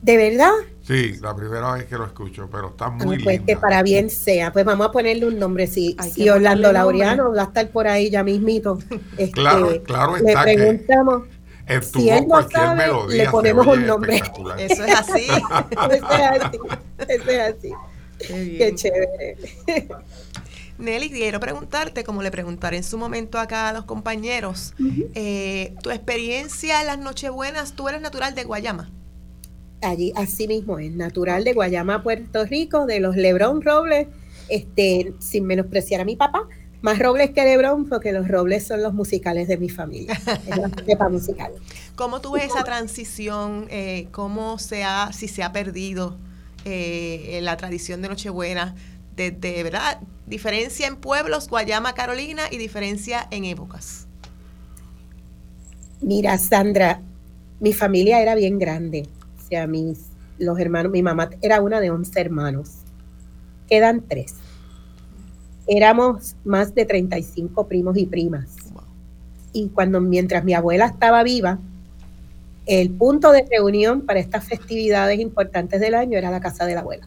¿De 0.00 0.16
verdad? 0.16 0.52
Sí, 0.82 1.14
la 1.20 1.34
primera 1.34 1.72
vez 1.72 1.84
que 1.84 1.96
lo 1.96 2.04
escucho, 2.04 2.48
pero 2.50 2.70
está 2.70 2.90
muy 2.90 3.22
pues 3.22 3.40
que 3.42 3.56
para 3.56 3.82
bien 3.84 4.10
sea. 4.10 4.52
Pues 4.52 4.64
vamos 4.64 4.88
a 4.88 4.90
ponerle 4.90 5.26
un 5.26 5.38
nombre. 5.38 5.68
Si, 5.68 5.96
si 6.12 6.28
Orlando 6.28 6.72
Laureano 6.72 7.32
va 7.32 7.42
a 7.42 7.44
estar 7.44 7.68
por 7.70 7.86
ahí 7.86 8.10
ya 8.10 8.24
mismito. 8.24 8.78
Este, 9.16 9.32
claro, 9.32 9.82
claro 9.84 10.16
está. 10.16 10.44
Le 10.44 10.54
preguntamos. 10.54 11.22
si 11.92 12.08
él 12.08 12.26
no 12.26 12.48
sabe, 12.48 12.86
le 13.10 13.28
ponemos 13.28 13.66
un 13.66 13.86
nombre. 13.86 14.16
Eso 14.58 14.84
es 14.84 14.94
así. 14.94 15.26
Eso 15.28 15.92
es 15.92 16.02
así. 16.02 16.58
Eso 17.08 17.30
es 17.30 17.56
así. 17.56 17.72
Qué, 18.18 18.72
chévere. 18.74 19.36
Nelly, 20.78 21.10
quiero 21.10 21.38
preguntarte, 21.38 22.04
como 22.04 22.22
le 22.22 22.30
preguntaré 22.30 22.78
en 22.78 22.84
su 22.84 22.98
momento 22.98 23.38
acá 23.38 23.68
a 23.68 23.72
los 23.72 23.84
compañeros, 23.84 24.74
eh, 25.14 25.74
tu 25.82 25.90
experiencia 25.90 26.80
en 26.80 26.86
las 26.86 26.98
Nochebuenas, 26.98 27.74
tú 27.74 27.88
eres 27.88 28.00
natural 28.00 28.34
de 28.34 28.44
Guayama 28.44 28.90
allí 29.82 30.12
así 30.16 30.48
mismo 30.48 30.78
es, 30.78 30.92
natural 30.92 31.44
de 31.44 31.52
Guayama, 31.52 32.02
Puerto 32.02 32.44
Rico, 32.44 32.86
de 32.86 33.00
los 33.00 33.16
Lebrón 33.16 33.62
Robles, 33.62 34.08
este, 34.48 35.12
sin 35.18 35.44
menospreciar 35.44 36.00
a 36.00 36.04
mi 36.04 36.16
papá, 36.16 36.48
más 36.80 36.98
Robles 36.98 37.30
que 37.30 37.44
Lebrón, 37.44 37.88
porque 37.88 38.12
los 38.12 38.28
Robles 38.28 38.66
son 38.66 38.82
los 38.82 38.92
musicales 38.92 39.48
de 39.48 39.56
mi 39.56 39.68
familia, 39.68 40.20
es 40.46 40.56
la 40.56 40.68
cepa 40.86 41.08
musical. 41.08 41.52
¿Cómo 41.94 42.20
tú 42.20 42.32
ves 42.32 42.46
esa 42.46 42.64
transición? 42.64 43.66
Eh, 43.70 44.08
¿Cómo 44.10 44.58
se 44.58 44.82
ha, 44.84 45.12
si 45.12 45.28
se 45.28 45.42
ha 45.42 45.52
perdido 45.52 46.16
eh, 46.64 47.38
la 47.42 47.56
tradición 47.56 48.02
de 48.02 48.08
Nochebuena? 48.08 48.74
Desde, 49.14 49.62
¿verdad? 49.62 50.00
Diferencia 50.26 50.86
en 50.86 50.96
pueblos, 50.96 51.48
Guayama, 51.48 51.94
Carolina, 51.94 52.44
y 52.50 52.56
diferencia 52.56 53.28
en 53.30 53.44
épocas. 53.44 54.06
Mira, 56.00 56.36
Sandra, 56.38 57.00
mi 57.60 57.72
familia 57.72 58.20
era 58.20 58.34
bien 58.34 58.58
grande 58.58 59.06
a 59.58 59.66
mis 59.66 60.12
los 60.38 60.58
hermanos, 60.58 60.92
mi 60.92 61.02
mamá 61.02 61.30
era 61.40 61.60
una 61.60 61.80
de 61.80 61.90
11 61.90 62.20
hermanos, 62.20 62.78
quedan 63.68 64.02
tres. 64.08 64.34
Éramos 65.66 66.36
más 66.44 66.74
de 66.74 66.84
35 66.84 67.68
primos 67.68 67.96
y 67.96 68.06
primas. 68.06 68.56
Y 69.52 69.68
cuando 69.68 70.00
mientras 70.00 70.44
mi 70.44 70.54
abuela 70.54 70.86
estaba 70.86 71.22
viva, 71.22 71.58
el 72.66 72.90
punto 72.90 73.32
de 73.32 73.46
reunión 73.50 74.02
para 74.02 74.20
estas 74.20 74.44
festividades 74.44 75.20
importantes 75.20 75.80
del 75.80 75.94
año 75.94 76.18
era 76.18 76.30
la 76.30 76.40
casa 76.40 76.64
de 76.64 76.74
la 76.74 76.80
abuela. 76.80 77.06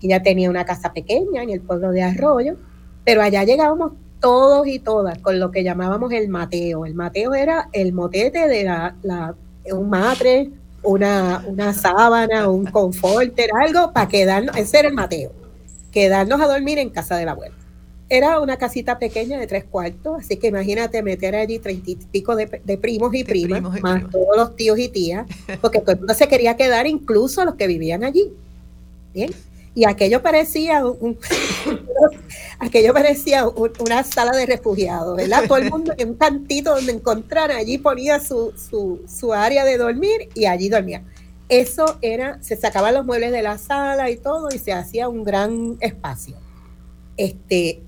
Ella 0.00 0.22
tenía 0.22 0.50
una 0.50 0.64
casa 0.64 0.92
pequeña 0.92 1.42
en 1.42 1.50
el 1.50 1.60
pueblo 1.60 1.90
de 1.90 2.02
Arroyo, 2.02 2.56
pero 3.04 3.22
allá 3.22 3.44
llegábamos 3.44 3.92
todos 4.20 4.66
y 4.66 4.78
todas 4.78 5.18
con 5.18 5.38
lo 5.38 5.50
que 5.50 5.64
llamábamos 5.64 6.12
el 6.12 6.28
mateo. 6.28 6.86
El 6.86 6.94
mateo 6.94 7.34
era 7.34 7.68
el 7.72 7.92
motete 7.92 8.48
de 8.48 8.64
la, 8.64 8.96
la 9.02 9.34
un 9.72 9.88
matre 9.88 10.50
una, 10.84 11.44
una 11.46 11.72
sábana, 11.72 12.48
un 12.48 12.66
conforter, 12.66 13.50
algo 13.60 13.92
para 13.92 14.08
quedarnos, 14.08 14.56
ese 14.56 14.80
era 14.80 14.88
el 14.88 14.94
Mateo, 14.94 15.32
quedarnos 15.90 16.40
a 16.40 16.46
dormir 16.46 16.78
en 16.78 16.90
casa 16.90 17.16
de 17.16 17.24
la 17.24 17.32
abuela. 17.32 17.54
Era 18.08 18.38
una 18.38 18.58
casita 18.58 18.98
pequeña 18.98 19.40
de 19.40 19.46
tres 19.46 19.64
cuartos, 19.64 20.20
así 20.20 20.36
que 20.36 20.48
imagínate 20.48 21.02
meter 21.02 21.34
allí 21.34 21.58
treinta 21.58 21.90
y 21.90 21.96
pico 21.96 22.36
de, 22.36 22.46
primos 22.76 23.14
y 23.14 23.24
primas, 23.24 23.62
más 23.80 24.10
todos 24.10 24.36
los 24.36 24.54
tíos 24.56 24.78
y 24.78 24.88
tías, 24.88 25.26
porque 25.60 25.80
todo 25.80 25.92
el 25.92 25.98
mundo 25.98 26.14
se 26.14 26.28
quería 26.28 26.54
quedar, 26.56 26.86
incluso 26.86 27.44
los 27.44 27.54
que 27.54 27.66
vivían 27.66 28.04
allí. 28.04 28.32
Bien. 29.14 29.30
Y 29.74 29.84
aquello 29.84 30.22
parecía 30.22 30.86
un, 30.86 31.18
aquello 32.58 32.92
parecía 32.92 33.46
una 33.46 34.04
sala 34.04 34.32
de 34.32 34.46
refugiados, 34.46 35.16
¿verdad? 35.16 35.44
Todo 35.48 35.58
el 35.58 35.70
mundo 35.70 35.92
en 35.96 36.10
un 36.10 36.14
cantito 36.14 36.74
donde 36.74 36.92
encontrar, 36.92 37.50
allí 37.50 37.78
ponía 37.78 38.20
su, 38.20 38.52
su, 38.56 39.02
su 39.08 39.32
área 39.32 39.64
de 39.64 39.76
dormir 39.76 40.28
y 40.34 40.46
allí 40.46 40.68
dormía. 40.68 41.02
Eso 41.48 41.98
era, 42.00 42.42
se 42.42 42.56
sacaban 42.56 42.94
los 42.94 43.04
muebles 43.04 43.32
de 43.32 43.42
la 43.42 43.58
sala 43.58 44.10
y 44.10 44.16
todo 44.16 44.48
y 44.54 44.58
se 44.58 44.72
hacía 44.72 45.08
un 45.08 45.24
gran 45.24 45.76
espacio. 45.80 46.36
Este, 47.16 47.82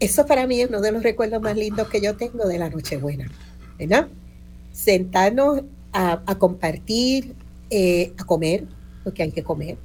eso 0.00 0.26
para 0.26 0.46
mí 0.46 0.60
es 0.60 0.68
uno 0.68 0.80
de 0.80 0.92
los 0.92 1.02
recuerdos 1.02 1.42
más 1.42 1.56
lindos 1.56 1.88
que 1.88 2.00
yo 2.00 2.16
tengo 2.16 2.46
de 2.46 2.58
la 2.58 2.70
Nochebuena, 2.70 3.30
¿verdad? 3.78 4.08
Sentarnos 4.72 5.62
a, 5.92 6.36
compartir, 6.38 7.34
eh, 7.70 8.12
a 8.16 8.24
comer, 8.24 8.64
porque 9.04 9.22
hay 9.22 9.32
que 9.32 9.42
comer. 9.42 9.76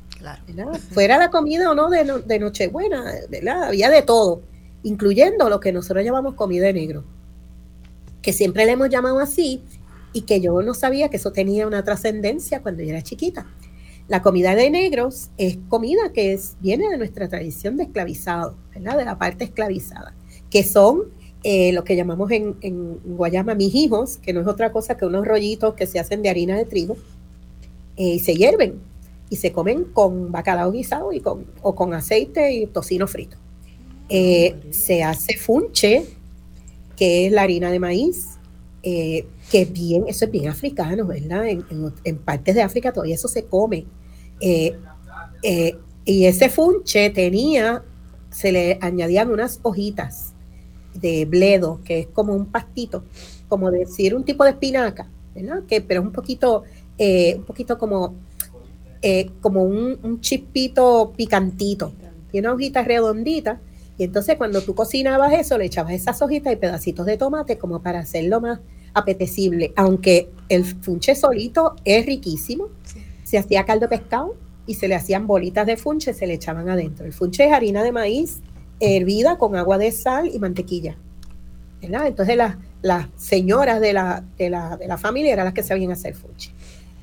Fuera 0.92 1.18
la 1.18 1.30
comida 1.30 1.70
o 1.70 1.76
no 1.76 1.90
de, 1.90 2.40
Nochebuena, 2.40 3.04
¿verdad? 3.30 3.64
Había 3.64 3.90
de 3.90 4.02
todo, 4.02 4.42
incluyendo 4.84 5.50
lo 5.50 5.60
que 5.60 5.72
nosotros 5.72 6.04
llamamos 6.04 6.36
comida 6.36 6.66
de 6.68 6.74
negro, 6.74 7.04
que 8.22 8.34
siempre 8.34 8.66
le 8.66 8.72
hemos 8.72 8.90
llamado 8.90 9.20
así 9.20 9.62
y 10.14 10.22
que 10.22 10.40
yo 10.40 10.62
no 10.62 10.74
sabía 10.74 11.10
que 11.10 11.18
eso 11.18 11.32
tenía 11.32 11.68
una 11.68 11.84
trascendencia 11.84 12.62
cuando 12.62 12.84
yo 12.84 12.90
era 12.90 13.02
chiquita. 13.02 13.46
La 14.08 14.22
comida 14.22 14.56
de 14.56 14.70
negros 14.70 15.30
es 15.38 15.58
comida 15.70 16.12
que 16.14 16.34
es, 16.34 16.56
viene 16.60 16.90
de 16.90 16.98
nuestra 16.98 17.28
tradición 17.30 17.78
de 17.78 17.84
esclavizado, 17.84 18.56
¿verdad? 18.74 18.98
De 18.98 19.06
la 19.06 19.18
parte 19.18 19.46
esclavizada, 19.46 20.14
que 20.50 20.64
son 20.64 21.04
eh, 21.44 21.74
lo 21.74 21.84
que 21.84 21.96
llamamos 21.96 22.32
en, 22.32 22.56
en, 22.62 23.00
Guayama 23.04 23.56
mijijos, 23.56 24.18
que 24.18 24.34
no 24.34 24.42
es 24.42 24.48
otra 24.48 24.72
cosa 24.72 24.96
que 24.98 25.06
unos 25.06 25.26
rollitos 25.26 25.74
que 25.74 25.88
se 25.88 26.00
hacen 26.00 26.22
de 26.22 26.30
harina 26.30 26.58
de 26.58 26.66
trigo 26.66 26.96
eh, 27.98 28.16
y 28.16 28.20
se 28.20 28.36
hierven 28.36 28.93
y 29.34 29.36
se 29.36 29.52
comen 29.52 29.86
con 29.86 30.32
bacalao 30.32 30.72
guisado 30.72 31.12
y 31.12 31.20
con, 31.20 31.46
o 31.64 31.74
con 31.74 31.94
aceite 31.94 32.54
y 32.54 32.68
tocino 32.68 33.08
frito. 33.08 33.38
Eh, 34.10 34.56
se 34.70 35.04
hace 35.04 35.38
funche, 35.38 36.06
que 36.96 37.26
es 37.26 37.32
la 37.32 37.42
harina 37.42 37.72
de 37.72 37.80
maíz, 37.80 38.38
que 38.84 39.66
bien, 39.66 40.06
eso 40.08 40.26
es 40.26 40.32
bien 40.32 40.50
africano, 40.50 41.08
¿verdad? 41.08 41.48
En, 41.48 42.18
partes 42.18 42.54
de 42.54 42.62
África 42.62 42.92
todavía 42.92 43.16
eso 43.16 43.28
se 43.28 43.46
come. 43.46 43.86
Eh, 44.40 44.76
eh, 45.42 45.78
y 46.06 46.26
ese 46.26 46.50
funche 46.50 47.10
tenía, 47.10 47.84
se 48.30 48.52
le 48.52 48.78
añadían 48.82 49.32
unas 49.32 49.60
hojitas 49.64 50.34
de 50.94 51.26
bledo, 51.26 51.80
que 51.84 52.02
es 52.02 52.08
como 52.08 52.36
un 52.36 52.48
pastito, 52.48 53.04
como 53.48 53.72
decir 53.72 54.16
un 54.16 54.26
tipo 54.26 54.44
de 54.44 54.52
espinaca, 54.52 55.08
¿verdad? 55.34 55.64
Que, 55.68 55.82
pero 55.82 56.02
es 56.02 56.08
un 56.08 56.14
poquito, 56.14 56.64
eh, 56.98 57.36
un 57.38 57.46
poquito 57.46 57.78
como, 57.78 58.14
como 59.42 59.64
un, 59.64 60.00
un, 60.02 60.22
chispito 60.22 61.14
picantito. 61.16 61.94
Tiene 62.32 62.48
una 62.48 62.56
hojita 62.56 62.84
redondita. 62.84 63.60
Y 63.98 64.04
entonces 64.04 64.38
cuando 64.38 64.62
tú 64.62 64.74
cocinabas 64.74 65.34
eso, 65.34 65.58
le 65.58 65.66
echabas 65.66 65.94
esas 65.94 66.22
hojitas 66.22 66.54
y 66.54 66.56
pedacitos 66.56 67.06
de 67.06 67.18
tomate 67.18 67.58
como 67.58 67.82
para 67.82 68.00
hacerlo 68.00 68.42
más 68.42 68.60
apetecible, 68.94 69.74
aunque 69.76 70.30
el 70.50 70.66
funche 70.66 71.16
solito 71.16 71.76
es 71.86 72.06
riquísimo. 72.06 72.70
Se 73.24 73.38
hacía 73.38 73.66
caldo 73.66 73.88
de 73.88 73.98
pescado 73.98 74.36
y 74.66 74.76
se 74.76 74.88
le 74.88 74.96
hacían 74.96 75.28
bolitas 75.28 75.66
de 75.66 75.78
funche, 75.78 76.14
se 76.14 76.28
le 76.28 76.36
echaban 76.36 76.70
adentro. 76.70 77.06
El 77.06 77.14
funche 77.14 77.46
es 77.46 77.52
harina 77.52 77.84
de 77.84 77.92
maíz 77.92 78.42
hervida 78.80 79.38
con 79.38 79.56
agua 79.56 79.78
de 79.78 79.92
sal 79.92 80.30
y 80.34 80.40
mantequilla. 80.40 80.98
Entonces 81.82 82.38
las, 82.38 82.56
las 82.82 83.08
señoras 83.18 83.82
de 83.82 83.94
la, 83.94 84.24
de, 84.38 84.50
la, 84.50 84.78
de 84.78 84.88
la 84.88 84.98
familia 84.98 85.34
eran 85.34 85.46
las 85.46 85.54
que 85.54 85.64
sabían 85.64 85.92
hacer 85.92 86.16
funche. 86.16 86.52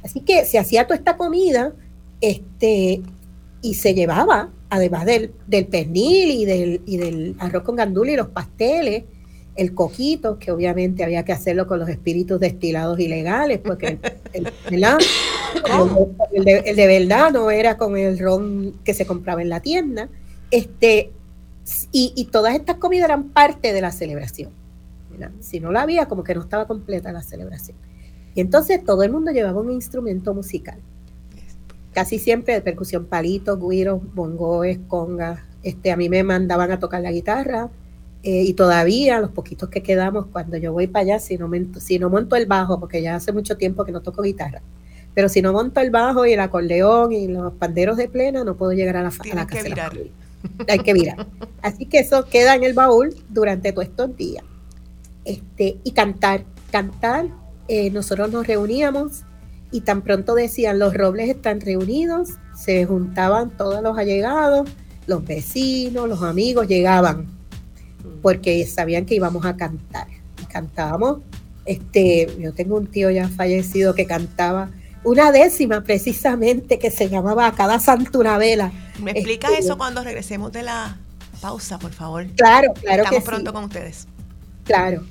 Así 0.02 0.20
que 0.20 0.44
se 0.46 0.58
hacía 0.58 0.86
toda 0.86 0.96
esta 0.96 1.16
comida 1.16 1.72
este, 2.20 3.02
y 3.62 3.74
se 3.74 3.94
llevaba, 3.94 4.50
además 4.68 5.06
del, 5.06 5.32
del 5.46 5.66
pernil 5.66 6.30
y 6.30 6.44
del, 6.44 6.82
y 6.86 6.96
del 6.96 7.36
arroz 7.38 7.62
con 7.62 7.76
gandula 7.76 8.12
y 8.12 8.16
los 8.16 8.28
pasteles, 8.28 9.04
el 9.56 9.74
coquito, 9.74 10.38
que 10.38 10.52
obviamente 10.52 11.04
había 11.04 11.24
que 11.24 11.32
hacerlo 11.32 11.66
con 11.66 11.78
los 11.78 11.88
espíritus 11.88 12.40
destilados 12.40 12.98
ilegales, 12.98 13.58
porque 13.58 13.98
el, 14.32 14.44
de, 16.44 16.86
verdad 16.86 17.32
no 17.32 17.50
era 17.50 17.76
con 17.76 17.96
el 17.96 18.18
ron 18.18 18.74
que 18.84 18.94
se 18.94 19.04
compraba 19.06 19.42
en 19.42 19.48
la 19.48 19.60
tienda. 19.60 20.08
Este, 20.50 21.12
y, 21.92 22.28
todas 22.32 22.54
estas 22.54 22.76
comidas 22.76 23.06
eran 23.06 23.30
parte 23.30 23.72
de 23.72 23.80
la 23.80 23.90
celebración. 23.90 24.50
Si 25.40 25.60
no 25.60 25.70
la 25.70 25.82
había, 25.82 26.06
como 26.06 26.24
que 26.24 26.34
no 26.34 26.40
estaba 26.40 26.66
completa 26.66 27.12
la 27.12 27.22
celebración. 27.22 27.76
Y 28.34 28.40
entonces 28.40 28.82
todo 28.82 29.02
el 29.02 29.12
mundo 29.12 29.32
llevaba 29.32 29.60
un 29.60 29.70
instrumento 29.70 30.32
musical. 30.32 30.78
Casi 31.92 32.18
siempre 32.18 32.54
de 32.54 32.60
percusión, 32.60 33.06
palitos, 33.06 33.58
guiros, 33.60 34.00
bongoes, 34.14 34.78
congas. 34.86 35.40
Este, 35.62 35.90
a 35.92 35.96
mí 35.96 36.08
me 36.08 36.22
mandaban 36.22 36.70
a 36.70 36.78
tocar 36.78 37.02
la 37.02 37.12
guitarra, 37.12 37.70
eh, 38.22 38.42
y 38.42 38.52
todavía 38.52 39.18
los 39.18 39.30
poquitos 39.30 39.70
que 39.70 39.82
quedamos, 39.82 40.26
cuando 40.26 40.58
yo 40.58 40.72
voy 40.72 40.86
para 40.86 41.02
allá, 41.04 41.18
si 41.18 41.38
no, 41.38 41.50
si 41.78 41.98
no 41.98 42.10
monto 42.10 42.36
el 42.36 42.46
bajo, 42.46 42.78
porque 42.78 43.00
ya 43.00 43.16
hace 43.16 43.32
mucho 43.32 43.56
tiempo 43.56 43.84
que 43.84 43.92
no 43.92 44.02
toco 44.02 44.22
guitarra, 44.22 44.60
pero 45.14 45.30
si 45.30 45.40
no 45.40 45.54
monto 45.54 45.80
el 45.80 45.90
bajo 45.90 46.26
y 46.26 46.34
el 46.34 46.40
acordeón 46.40 47.12
y 47.12 47.28
los 47.28 47.54
panderos 47.54 47.96
de 47.96 48.08
plena, 48.08 48.44
no 48.44 48.56
puedo 48.56 48.72
llegar 48.72 48.96
a 48.96 49.02
la, 49.02 49.08
a 49.08 49.34
la 49.34 49.46
casa. 49.46 49.62
Que 49.62 49.68
virar. 49.68 49.92
Hay 50.68 50.78
que 50.80 50.92
virar. 50.92 51.26
Así 51.62 51.86
que 51.86 51.98
eso 51.98 52.26
queda 52.26 52.54
en 52.54 52.64
el 52.64 52.74
baúl 52.74 53.14
durante 53.30 53.72
todos 53.72 53.88
estos 53.88 54.14
días. 54.16 54.44
Este, 55.24 55.78
y 55.82 55.92
cantar, 55.92 56.44
cantar, 56.70 57.26
eh, 57.68 57.90
nosotros 57.90 58.30
nos 58.30 58.46
reuníamos 58.46 59.22
y 59.72 59.82
tan 59.82 60.02
pronto 60.02 60.34
decían 60.34 60.78
los 60.78 60.94
robles 60.94 61.28
están 61.28 61.60
reunidos, 61.60 62.30
se 62.56 62.84
juntaban 62.84 63.50
todos 63.50 63.82
los 63.82 63.96
allegados, 63.96 64.68
los 65.06 65.24
vecinos, 65.24 66.08
los 66.08 66.22
amigos, 66.22 66.68
llegaban 66.68 67.26
porque 68.22 68.66
sabían 68.66 69.06
que 69.06 69.14
íbamos 69.14 69.44
a 69.44 69.56
cantar. 69.56 70.06
cantábamos, 70.48 71.18
este, 71.64 72.26
yo 72.38 72.52
tengo 72.52 72.76
un 72.76 72.86
tío 72.86 73.10
ya 73.10 73.28
fallecido 73.28 73.94
que 73.94 74.06
cantaba 74.06 74.70
una 75.04 75.32
décima 75.32 75.82
precisamente 75.82 76.78
que 76.78 76.90
se 76.90 77.08
llamaba 77.08 77.46
A 77.46 77.52
cada 77.52 77.78
santo 77.78 78.18
una 78.18 78.36
vela. 78.38 78.72
¿Me 79.00 79.12
explicas 79.12 79.52
este, 79.52 79.64
eso 79.64 79.78
cuando 79.78 80.02
regresemos 80.02 80.52
de 80.52 80.62
la 80.62 80.98
pausa, 81.40 81.78
por 81.78 81.92
favor? 81.92 82.26
Claro, 82.36 82.72
claro 82.74 83.04
Estamos 83.04 83.24
pronto 83.24 83.52
con 83.52 83.64
ustedes. 83.64 84.06
Claro. 84.64 85.04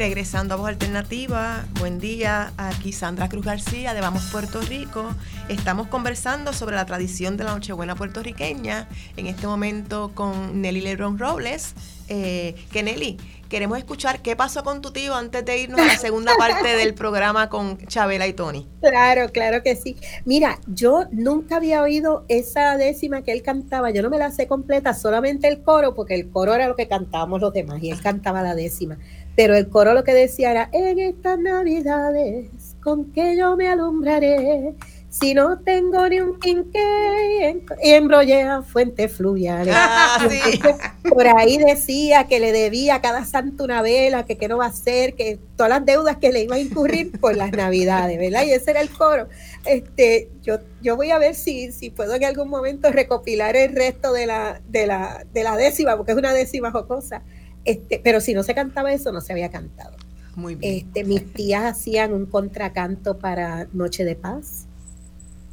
Regresando 0.00 0.54
a 0.54 0.56
Voz 0.56 0.68
Alternativa, 0.68 1.66
buen 1.78 1.98
día, 1.98 2.54
aquí 2.56 2.90
Sandra 2.90 3.28
Cruz 3.28 3.44
García 3.44 3.92
de 3.92 4.00
Vamos 4.00 4.30
Puerto 4.32 4.62
Rico. 4.62 5.10
Estamos 5.50 5.88
conversando 5.88 6.54
sobre 6.54 6.74
la 6.74 6.86
tradición 6.86 7.36
de 7.36 7.44
la 7.44 7.52
Nochebuena 7.52 7.94
puertorriqueña, 7.96 8.88
en 9.18 9.26
este 9.26 9.46
momento 9.46 10.12
con 10.14 10.62
Nelly 10.62 10.80
Lebron 10.80 11.18
Robles. 11.18 11.74
Eh, 12.08 12.54
que 12.72 12.82
Nelly, 12.82 13.18
queremos 13.50 13.76
escuchar 13.76 14.22
qué 14.22 14.36
pasó 14.36 14.64
con 14.64 14.80
tu 14.80 14.90
tío 14.90 15.14
antes 15.14 15.44
de 15.44 15.58
irnos 15.58 15.80
a 15.80 15.86
la 15.86 15.98
segunda 15.98 16.32
parte 16.38 16.76
del 16.76 16.94
programa 16.94 17.50
con 17.50 17.76
Chabela 17.86 18.26
y 18.26 18.32
Tony. 18.32 18.66
Claro, 18.80 19.28
claro 19.28 19.62
que 19.62 19.76
sí. 19.76 19.96
Mira, 20.24 20.58
yo 20.66 21.04
nunca 21.12 21.56
había 21.56 21.82
oído 21.82 22.24
esa 22.28 22.78
décima 22.78 23.22
que 23.22 23.32
él 23.32 23.42
cantaba, 23.42 23.90
yo 23.90 24.02
no 24.02 24.08
me 24.08 24.18
la 24.18 24.30
sé 24.30 24.46
completa, 24.46 24.94
solamente 24.94 25.46
el 25.46 25.62
coro, 25.62 25.94
porque 25.94 26.14
el 26.14 26.30
coro 26.30 26.54
era 26.54 26.68
lo 26.68 26.74
que 26.74 26.88
cantábamos 26.88 27.42
los 27.42 27.52
demás 27.52 27.82
y 27.82 27.90
él 27.90 28.00
cantaba 28.00 28.42
la 28.42 28.54
décima 28.54 28.96
pero 29.36 29.54
el 29.56 29.68
coro 29.68 29.94
lo 29.94 30.04
que 30.04 30.14
decía 30.14 30.50
era, 30.50 30.68
en 30.72 30.98
estas 30.98 31.38
navidades, 31.38 32.48
con 32.82 33.12
que 33.12 33.36
yo 33.36 33.56
me 33.56 33.68
alumbraré, 33.68 34.74
si 35.10 35.34
no 35.34 35.58
tengo 35.58 36.08
ni 36.08 36.20
un 36.20 36.38
quinqué, 36.38 37.60
embrollé 37.82 38.42
a 38.42 38.62
fuente 38.62 39.08
fluvial. 39.08 39.68
Ah, 39.72 40.28
por 41.08 41.26
ahí 41.26 41.58
decía 41.58 42.28
que 42.28 42.38
le 42.38 42.52
debía 42.52 42.96
a 42.96 43.00
cada 43.00 43.24
santo 43.24 43.64
una 43.64 43.82
vela, 43.82 44.24
que 44.24 44.38
qué 44.38 44.46
no 44.46 44.58
va 44.58 44.66
a 44.66 44.68
hacer, 44.68 45.14
que 45.14 45.40
todas 45.56 45.70
las 45.70 45.84
deudas 45.84 46.18
que 46.18 46.30
le 46.30 46.42
iba 46.42 46.54
a 46.54 46.60
incurrir 46.60 47.18
por 47.18 47.36
las 47.36 47.50
navidades, 47.50 48.18
¿verdad? 48.18 48.44
Y 48.44 48.52
ese 48.52 48.70
era 48.70 48.80
el 48.80 48.90
coro. 48.90 49.28
Este, 49.64 50.30
yo, 50.42 50.58
yo 50.80 50.94
voy 50.94 51.10
a 51.10 51.18
ver 51.18 51.34
si, 51.34 51.72
si 51.72 51.90
puedo 51.90 52.14
en 52.14 52.24
algún 52.24 52.48
momento 52.48 52.92
recopilar 52.92 53.56
el 53.56 53.74
resto 53.74 54.12
de 54.12 54.26
la, 54.26 54.60
de 54.68 54.86
la, 54.86 55.26
de 55.32 55.42
la 55.42 55.56
décima, 55.56 55.96
porque 55.96 56.12
es 56.12 56.18
una 56.18 56.32
décima 56.32 56.70
jocosa 56.70 57.22
este, 57.64 58.00
pero 58.02 58.20
si 58.20 58.34
no 58.34 58.42
se 58.42 58.54
cantaba 58.54 58.92
eso, 58.92 59.12
no 59.12 59.20
se 59.20 59.32
había 59.32 59.50
cantado. 59.50 59.96
Muy 60.36 60.54
bien. 60.54 60.76
Este, 60.76 61.04
mis 61.04 61.32
tías 61.32 61.64
hacían 61.64 62.12
un 62.12 62.26
contracanto 62.26 63.18
para 63.18 63.66
Noche 63.72 64.04
de 64.04 64.16
Paz. 64.16 64.66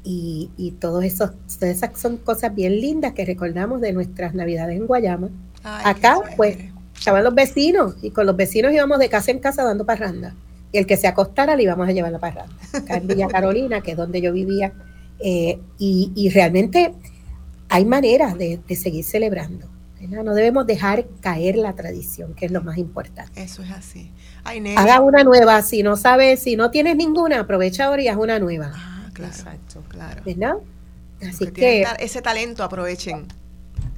Y, 0.03 0.51
y 0.55 0.72
todos 0.72 1.03
esos, 1.03 1.32
todas 1.60 1.76
esas 1.76 1.99
son 1.99 2.16
cosas 2.16 2.55
bien 2.55 2.80
lindas 2.80 3.12
que 3.12 3.26
recordamos 3.26 3.82
de 3.82 3.91
nuestras 3.91 4.34
navidades 4.34 4.78
en 4.78 4.88
Guayama. 4.88 5.30
Acá, 5.64 6.20
pues, 6.38 6.58
estaban 6.97 7.26
los 7.26 7.36
vecinos 7.36 7.95
y 8.01 8.12
con 8.12 8.26
los 8.26 8.38
vecinos 8.38 8.72
íbamos 8.72 8.99
de 8.99 9.10
casa 9.10 9.32
en 9.32 9.39
casa 9.39 9.64
dando 9.64 9.86
parranda. 9.86 10.34
Y 10.72 10.78
el 10.78 10.86
que 10.86 10.95
se 10.95 11.08
acostara 11.08 11.58
le 11.58 11.64
íbamos 11.64 11.89
a 11.89 11.91
llevar 11.91 12.12
la 12.14 12.20
parranda. 12.20 12.55
Acá 12.74 12.97
en 12.97 13.08
Villa 13.08 13.28
Carolina, 13.28 13.82
que 13.82 13.91
es 13.91 13.97
donde 13.97 14.22
yo 14.22 14.32
vivía. 14.32 14.72
Eh, 15.20 15.60
y, 15.78 16.12
y, 16.16 16.30
realmente 16.30 16.93
hay 17.70 17.86
maneras 17.86 18.38
de, 18.38 18.60
de 18.66 18.76
seguir 18.76 19.03
celebrando. 19.03 19.68
No 20.10 20.34
debemos 20.34 20.66
dejar 20.66 21.05
caer 21.22 21.58
la 21.58 21.74
tradición, 21.74 22.34
que 22.34 22.45
es 22.45 22.51
lo 22.51 22.62
más 22.62 22.78
importante. 22.78 23.41
Eso 23.41 23.62
es 23.64 23.72
así. 23.72 24.12
Haga 24.78 25.01
una 25.01 25.24
nueva. 25.24 25.62
Si 25.62 25.84
no 25.84 25.97
sabes, 25.97 26.41
si 26.41 26.55
no 26.55 26.72
tienes 26.72 26.95
ninguna, 26.95 27.41
aprovecha 27.41 27.86
ahora 27.86 28.01
y 28.01 28.08
haz 28.08 28.18
una 28.18 28.39
nueva. 28.39 28.72
Ah, 28.74 29.10
claro. 29.14 29.34
Exacto, 29.34 29.84
claro. 29.89 30.22
¿Verdad? 30.26 30.55
Así 31.28 31.47
que, 31.47 31.86
ese 31.99 32.22
talento 32.22 32.64
aprovechen. 32.64 33.26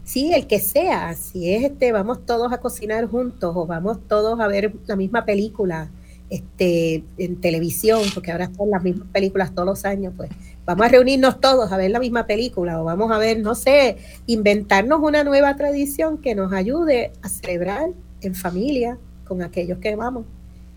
Sí, 0.03 0.33
el 0.33 0.47
que 0.47 0.59
sea. 0.59 1.13
Si 1.13 1.53
es 1.53 1.65
este, 1.65 1.91
vamos 1.91 2.25
todos 2.25 2.51
a 2.51 2.57
cocinar 2.57 3.05
juntos 3.05 3.53
o 3.55 3.67
vamos 3.67 3.99
todos 4.07 4.39
a 4.39 4.47
ver 4.47 4.73
la 4.87 4.95
misma 4.95 5.25
película 5.25 5.89
este, 6.29 7.03
en 7.17 7.41
televisión, 7.41 8.01
porque 8.13 8.31
ahora 8.31 8.49
son 8.55 8.71
las 8.71 8.81
mismas 8.83 9.07
películas 9.09 9.53
todos 9.53 9.67
los 9.67 9.85
años, 9.85 10.13
pues 10.17 10.31
vamos 10.69 10.85
a 10.85 10.89
reunirnos 10.89 11.41
todos 11.41 11.71
a 11.71 11.77
ver 11.77 11.89
la 11.89 11.99
misma 11.99 12.27
película 12.27 12.79
o 12.79 12.83
vamos 12.83 13.11
a 13.11 13.17
ver, 13.17 13.39
no 13.39 13.55
sé, 13.55 13.97
inventarnos 14.27 14.99
una 15.01 15.23
nueva 15.23 15.55
tradición 15.55 16.19
que 16.19 16.35
nos 16.35 16.53
ayude 16.53 17.11
a 17.23 17.29
celebrar 17.29 17.89
en 18.21 18.35
familia 18.35 18.99
con 19.25 19.41
aquellos 19.41 19.79
que 19.79 19.95
vamos 19.95 20.25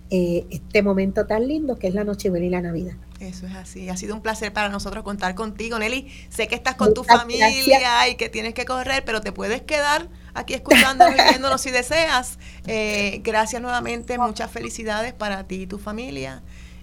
eh, 0.08 0.46
este 0.48 0.82
momento 0.82 1.26
tan 1.26 1.46
lindo 1.46 1.78
que 1.78 1.88
es 1.88 1.94
la 1.94 2.04
Nochebuena 2.04 2.46
y 2.46 2.48
la 2.48 2.62
Navidad. 2.62 2.94
Eso 3.20 3.46
es 3.46 3.54
así. 3.54 3.90
Ha 3.90 3.96
sido 3.98 4.14
un 4.14 4.22
placer 4.22 4.50
para 4.52 4.70
nosotros 4.70 5.04
contar 5.04 5.34
contigo, 5.34 5.78
Nelly. 5.78 6.10
Sé 6.30 6.48
que 6.48 6.54
estás 6.54 6.74
con 6.74 6.94
tu 6.94 7.04
familia 7.04 8.08
y 8.08 8.14
que 8.14 8.30
tienes 8.30 8.54
que 8.54 8.64
correr, 8.64 9.04
pero 9.04 9.20
te 9.20 9.30
puedes 9.30 9.60
quedar 9.60 10.08
aquí 10.32 10.54
escuchando 10.54 11.06
y 11.08 11.14
viéndonos 11.14 11.60
si 11.60 11.70
deseas. 11.70 12.38
Eh, 12.66 13.20
gracias 13.22 13.60
nuevamente, 13.60 14.16
muchas 14.16 14.50
felicidades 14.50 15.12
para 15.12 15.46
ti 15.46 15.62
y 15.62 15.66
tu 15.66 15.78
familia. 15.78 16.42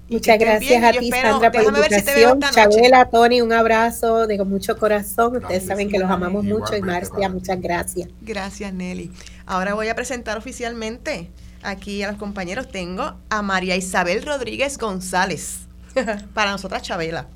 Muchas 0.10 0.40
gracias 0.40 0.84
a 0.84 0.92
ti, 0.92 1.12
Sandra, 1.12 1.52
por 1.52 1.72
la 1.72 1.80
invitación. 1.80 2.40
Chabela, 2.42 3.10
Tony, 3.10 3.42
un 3.42 3.54
abrazo 3.54 4.26
de 4.26 4.44
mucho 4.44 4.78
corazón. 4.78 5.38
Ustedes 5.38 5.66
saben 5.66 5.90
que 5.90 6.00
los 6.00 6.10
amamos 6.10 6.44
mucho 6.44 6.76
y 6.76 6.82
Marcia, 6.82 7.30
muchas 7.30 7.62
gracias. 7.62 8.10
Gracias, 8.22 8.74
Nelly. 8.74 9.12
Ahora 9.46 9.74
voy 9.74 9.88
a 9.88 9.96
presentar 9.96 10.38
oficialmente 10.38 11.30
aquí 11.62 12.02
a 12.04 12.08
los 12.10 12.18
compañeros. 12.18 12.70
Tengo 12.70 13.16
a 13.30 13.42
María 13.42 13.76
Isabel 13.76 14.24
Rodríguez 14.24 14.78
González. 14.78 15.70
para 16.34 16.52
nosotras 16.52 16.82
Chabela. 16.82 17.28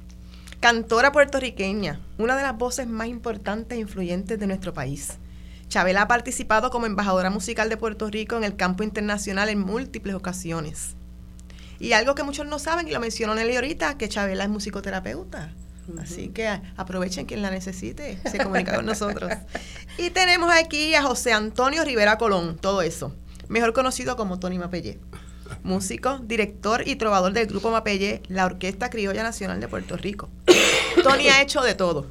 Cantora 0.59 1.11
puertorriqueña, 1.11 1.99
una 2.17 2.37
de 2.37 2.43
las 2.43 2.57
voces 2.57 2.87
más 2.87 3.07
importantes 3.07 3.77
e 3.77 3.81
influyentes 3.81 4.39
de 4.39 4.47
nuestro 4.47 4.73
país. 4.73 5.17
Chabela 5.67 6.03
ha 6.03 6.07
participado 6.07 6.69
como 6.69 6.85
embajadora 6.85 7.29
musical 7.29 7.69
de 7.69 7.77
Puerto 7.77 8.09
Rico 8.09 8.37
en 8.37 8.43
el 8.43 8.55
campo 8.55 8.83
internacional 8.83 9.49
en 9.49 9.59
múltiples 9.59 10.15
ocasiones. 10.15 10.95
Y 11.79 11.93
algo 11.93 12.15
que 12.15 12.23
muchos 12.23 12.45
no 12.45 12.59
saben, 12.59 12.87
y 12.87 12.91
lo 12.91 12.99
mencionó 12.99 13.35
Nelly 13.35 13.55
ahorita, 13.55 13.97
que 13.97 14.09
Chabela 14.09 14.43
es 14.43 14.49
musicoterapeuta. 14.49 15.51
Así 16.01 16.29
que 16.29 16.47
aprovechen 16.77 17.25
quien 17.25 17.41
la 17.41 17.51
necesite, 17.51 18.17
se 18.29 18.37
comunica 18.37 18.75
con 18.75 18.85
nosotros. 18.85 19.31
Y 19.97 20.09
tenemos 20.09 20.51
aquí 20.51 20.95
a 20.95 21.03
José 21.03 21.33
Antonio 21.33 21.83
Rivera 21.83 22.17
Colón, 22.17 22.57
todo 22.57 22.81
eso, 22.81 23.13
mejor 23.47 23.73
conocido 23.73 24.15
como 24.15 24.39
Tony 24.39 24.57
Mapellé 24.57 24.99
músico, 25.63 26.19
director 26.19 26.87
y 26.87 26.95
trovador 26.95 27.33
del 27.33 27.47
grupo 27.47 27.71
Mapelle, 27.71 28.21
la 28.27 28.45
Orquesta 28.45 28.89
Criolla 28.89 29.23
Nacional 29.23 29.59
de 29.59 29.67
Puerto 29.67 29.97
Rico. 29.97 30.29
Tony 31.03 31.27
ha 31.27 31.41
hecho 31.41 31.61
de 31.61 31.75
todo. 31.75 32.07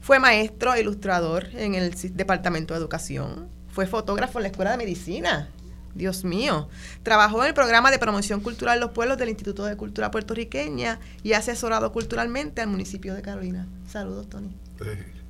Fue 0.00 0.18
maestro 0.18 0.74
e 0.74 0.80
ilustrador 0.80 1.48
en 1.52 1.74
el 1.74 1.94
Departamento 2.14 2.74
de 2.74 2.80
Educación. 2.80 3.48
Fue 3.68 3.86
fotógrafo 3.86 4.38
en 4.38 4.44
la 4.44 4.48
Escuela 4.48 4.72
de 4.72 4.78
Medicina. 4.78 5.48
Dios 5.94 6.24
mío. 6.24 6.68
Trabajó 7.02 7.42
en 7.42 7.48
el 7.48 7.54
programa 7.54 7.90
de 7.90 7.98
promoción 7.98 8.40
cultural 8.40 8.78
de 8.78 8.86
los 8.86 8.92
pueblos 8.92 9.18
del 9.18 9.28
Instituto 9.28 9.64
de 9.64 9.76
Cultura 9.76 10.10
Puertorriqueña 10.10 11.00
y 11.22 11.32
ha 11.32 11.38
asesorado 11.38 11.92
culturalmente 11.92 12.60
al 12.60 12.68
municipio 12.68 13.14
de 13.14 13.22
Carolina. 13.22 13.66
Saludos, 13.88 14.28
Tony. 14.28 14.54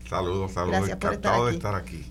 saludos, 0.09 0.53
saludos. 0.53 0.79
Gracias 0.79 0.97
Encantado 0.97 1.47
de 1.47 1.53
estar 1.53 1.75
aquí 1.75 2.07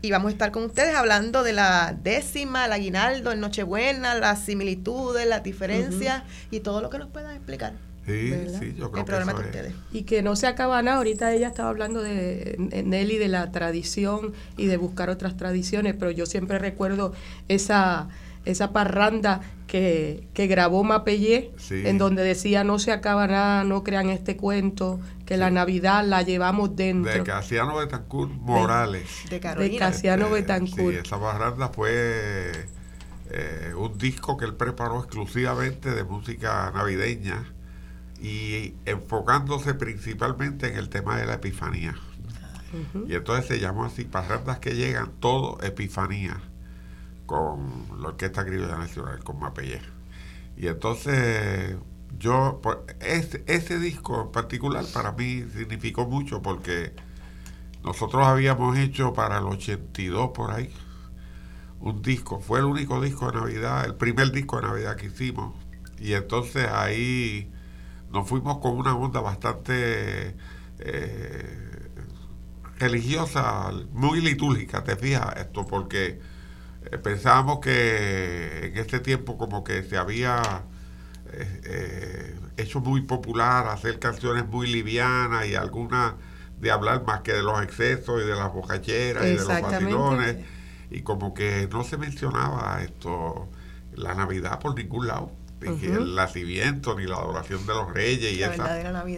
y 0.00 0.10
vamos 0.10 0.28
a 0.28 0.32
estar 0.32 0.52
con 0.52 0.64
ustedes 0.64 0.94
hablando 0.94 1.42
de 1.42 1.52
la 1.52 1.96
décima, 2.02 2.66
el 2.66 2.72
aguinaldo, 2.72 3.32
el 3.32 3.40
Nochebuena, 3.40 4.14
las 4.14 4.44
similitudes, 4.44 5.26
las 5.26 5.42
diferencias 5.42 6.22
y 6.50 6.60
todo 6.60 6.80
lo 6.80 6.90
que 6.90 6.98
nos 6.98 7.10
puedan 7.10 7.34
explicar. 7.34 7.74
Sí, 8.08 8.34
sí, 8.58 8.74
yo 8.76 8.90
creo 8.90 9.04
que 9.04 9.12
ustedes. 9.12 9.74
Y 9.92 10.02
que 10.02 10.22
no 10.22 10.34
se 10.36 10.46
acaba 10.46 10.82
nada. 10.82 10.96
Ahorita 10.98 11.32
ella 11.32 11.48
estaba 11.48 11.68
hablando 11.68 12.02
de 12.02 12.56
Nelly, 12.84 13.18
de 13.18 13.28
la 13.28 13.52
tradición 13.52 14.32
y 14.56 14.66
de 14.66 14.76
buscar 14.76 15.10
otras 15.10 15.36
tradiciones, 15.36 15.94
pero 15.98 16.10
yo 16.10 16.26
siempre 16.26 16.58
recuerdo 16.58 17.12
esa 17.48 18.08
esa 18.44 18.72
parranda 18.72 19.42
que, 19.66 20.26
que 20.32 20.46
grabó 20.46 20.82
Mapellé, 20.82 21.52
en 21.70 21.98
donde 21.98 22.22
decía 22.22 22.64
no 22.64 22.78
se 22.78 22.92
acaba 22.92 23.26
nada, 23.26 23.64
no 23.64 23.84
crean 23.84 24.08
este 24.08 24.36
cuento, 24.36 25.00
que 25.26 25.36
la 25.36 25.50
Navidad 25.50 26.04
la 26.06 26.22
llevamos 26.22 26.74
dentro. 26.74 27.12
De 27.12 27.22
Casiano 27.22 27.76
Betancourt 27.76 28.32
Morales. 28.32 29.24
De, 29.28 29.38
de 29.38 29.76
Casiano 29.76 30.28
eh, 30.28 30.40
Betancourt. 30.40 30.94
Sí, 30.94 31.00
esa 31.04 31.20
parranda 31.20 31.68
fue 31.68 32.52
eh, 33.30 33.74
un 33.76 33.98
disco 33.98 34.38
que 34.38 34.46
él 34.46 34.54
preparó 34.54 35.00
exclusivamente 35.00 35.90
de 35.90 36.04
música 36.04 36.72
navideña 36.74 37.44
y 38.20 38.74
enfocándose 38.84 39.74
principalmente 39.74 40.68
en 40.68 40.76
el 40.76 40.88
tema 40.88 41.16
de 41.16 41.26
la 41.26 41.34
Epifanía. 41.34 41.94
Y 43.06 43.14
entonces 43.14 43.46
se 43.46 43.60
llamó 43.60 43.84
así, 43.84 44.04
parrandas 44.04 44.58
que 44.58 44.74
llegan, 44.74 45.12
todo 45.20 45.58
Epifanía 45.62 46.40
con 47.24 47.86
la 48.00 48.08
Orquesta 48.08 48.44
Criolla 48.44 48.76
Nacional, 48.76 49.22
con 49.24 49.38
Mapelle. 49.38 49.80
Y 50.56 50.66
entonces 50.66 51.76
yo, 52.18 52.60
ese, 53.00 53.44
ese 53.46 53.78
disco 53.78 54.22
en 54.22 54.32
particular 54.32 54.84
para 54.92 55.12
mí 55.12 55.44
significó 55.54 56.06
mucho 56.06 56.42
porque 56.42 56.92
nosotros 57.84 58.26
habíamos 58.26 58.76
hecho 58.76 59.12
para 59.12 59.38
el 59.38 59.44
82 59.44 60.30
por 60.34 60.50
ahí 60.50 60.70
un 61.80 62.02
disco, 62.02 62.40
fue 62.40 62.58
el 62.58 62.64
único 62.64 63.00
disco 63.00 63.30
de 63.30 63.38
Navidad, 63.38 63.84
el 63.84 63.94
primer 63.94 64.32
disco 64.32 64.56
de 64.60 64.66
Navidad 64.66 64.96
que 64.96 65.06
hicimos. 65.06 65.54
Y 65.98 66.12
entonces 66.14 66.68
ahí 66.68 67.50
nos 68.12 68.28
fuimos 68.28 68.58
con 68.58 68.76
una 68.76 68.96
onda 68.96 69.20
bastante 69.20 70.36
eh, 70.78 71.88
religiosa, 72.78 73.70
muy 73.92 74.20
litúrgica, 74.20 74.84
te 74.84 74.96
fijas 74.96 75.36
esto, 75.36 75.66
porque 75.66 76.20
eh, 76.90 76.98
pensábamos 76.98 77.60
que 77.60 78.66
en 78.66 78.76
este 78.78 79.00
tiempo 79.00 79.36
como 79.36 79.64
que 79.64 79.82
se 79.82 79.96
había 79.96 80.64
eh, 81.32 81.60
eh, 81.64 82.40
hecho 82.56 82.80
muy 82.80 83.02
popular 83.02 83.66
hacer 83.68 83.98
canciones 83.98 84.46
muy 84.46 84.66
livianas 84.68 85.46
y 85.46 85.54
algunas 85.54 86.14
de 86.58 86.70
hablar 86.70 87.04
más 87.04 87.20
que 87.20 87.32
de 87.32 87.42
los 87.42 87.62
excesos 87.62 88.22
y 88.22 88.26
de 88.26 88.34
las 88.34 88.52
bocacheras 88.52 89.24
y 89.24 89.30
de 89.30 89.36
los 89.36 89.48
vacilones. 89.48 90.36
Y 90.90 91.02
como 91.02 91.34
que 91.34 91.68
no 91.70 91.84
se 91.84 91.98
mencionaba 91.98 92.82
esto 92.82 93.48
la 93.92 94.14
Navidad 94.14 94.58
por 94.60 94.74
ningún 94.76 95.06
lado 95.08 95.32
ni 95.60 95.86
el 95.86 96.14
nacimiento 96.14 96.94
ni 96.98 97.06
la 97.06 97.16
adoración 97.16 97.66
de 97.66 97.74
los 97.74 97.92
reyes 97.92 98.32
y 98.32 98.42
esos 98.42 98.66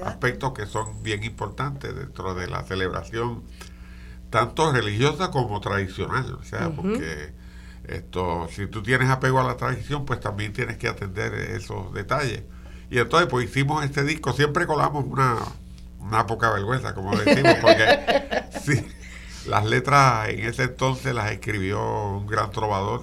aspectos 0.03 0.53
que 0.53 0.67
son 0.67 1.03
bien 1.03 1.23
importantes 1.25 1.95
dentro 1.95 2.35
de 2.35 2.47
la 2.47 2.63
celebración 2.65 3.43
tanto 4.31 4.73
religiosa 4.73 5.31
como 5.31 5.61
tradicional 5.61 6.39
o 6.41 6.45
sea 6.45 6.71
porque 6.71 7.33
esto, 7.91 8.49
si 8.55 8.67
tú 8.69 8.83
tienes 8.83 9.09
apego 9.09 9.41
a 9.41 9.45
la 9.45 9.57
tradición, 9.57 10.05
pues 10.05 10.21
también 10.21 10.53
tienes 10.53 10.77
que 10.77 10.87
atender 10.87 11.35
esos 11.35 11.93
detalles. 11.93 12.43
Y 12.91 12.99
entonces, 12.99 13.29
pues 13.29 13.49
hicimos 13.49 13.85
este 13.85 14.05
disco, 14.05 14.33
siempre 14.33 14.67
colamos 14.67 15.05
una, 15.05 15.37
una 15.99 16.27
poca 16.27 16.51
vergüenza, 16.51 16.95
como 16.95 17.17
decimos, 17.17 17.55
porque 17.61 18.45
sí, 18.63 18.87
las 19.47 19.65
letras 19.65 20.29
en 20.29 20.41
ese 20.41 20.65
entonces 20.65 21.15
las 21.15 21.33
escribió 21.33 21.83
un 22.17 22.27
gran 22.27 22.51
trovador, 22.51 23.03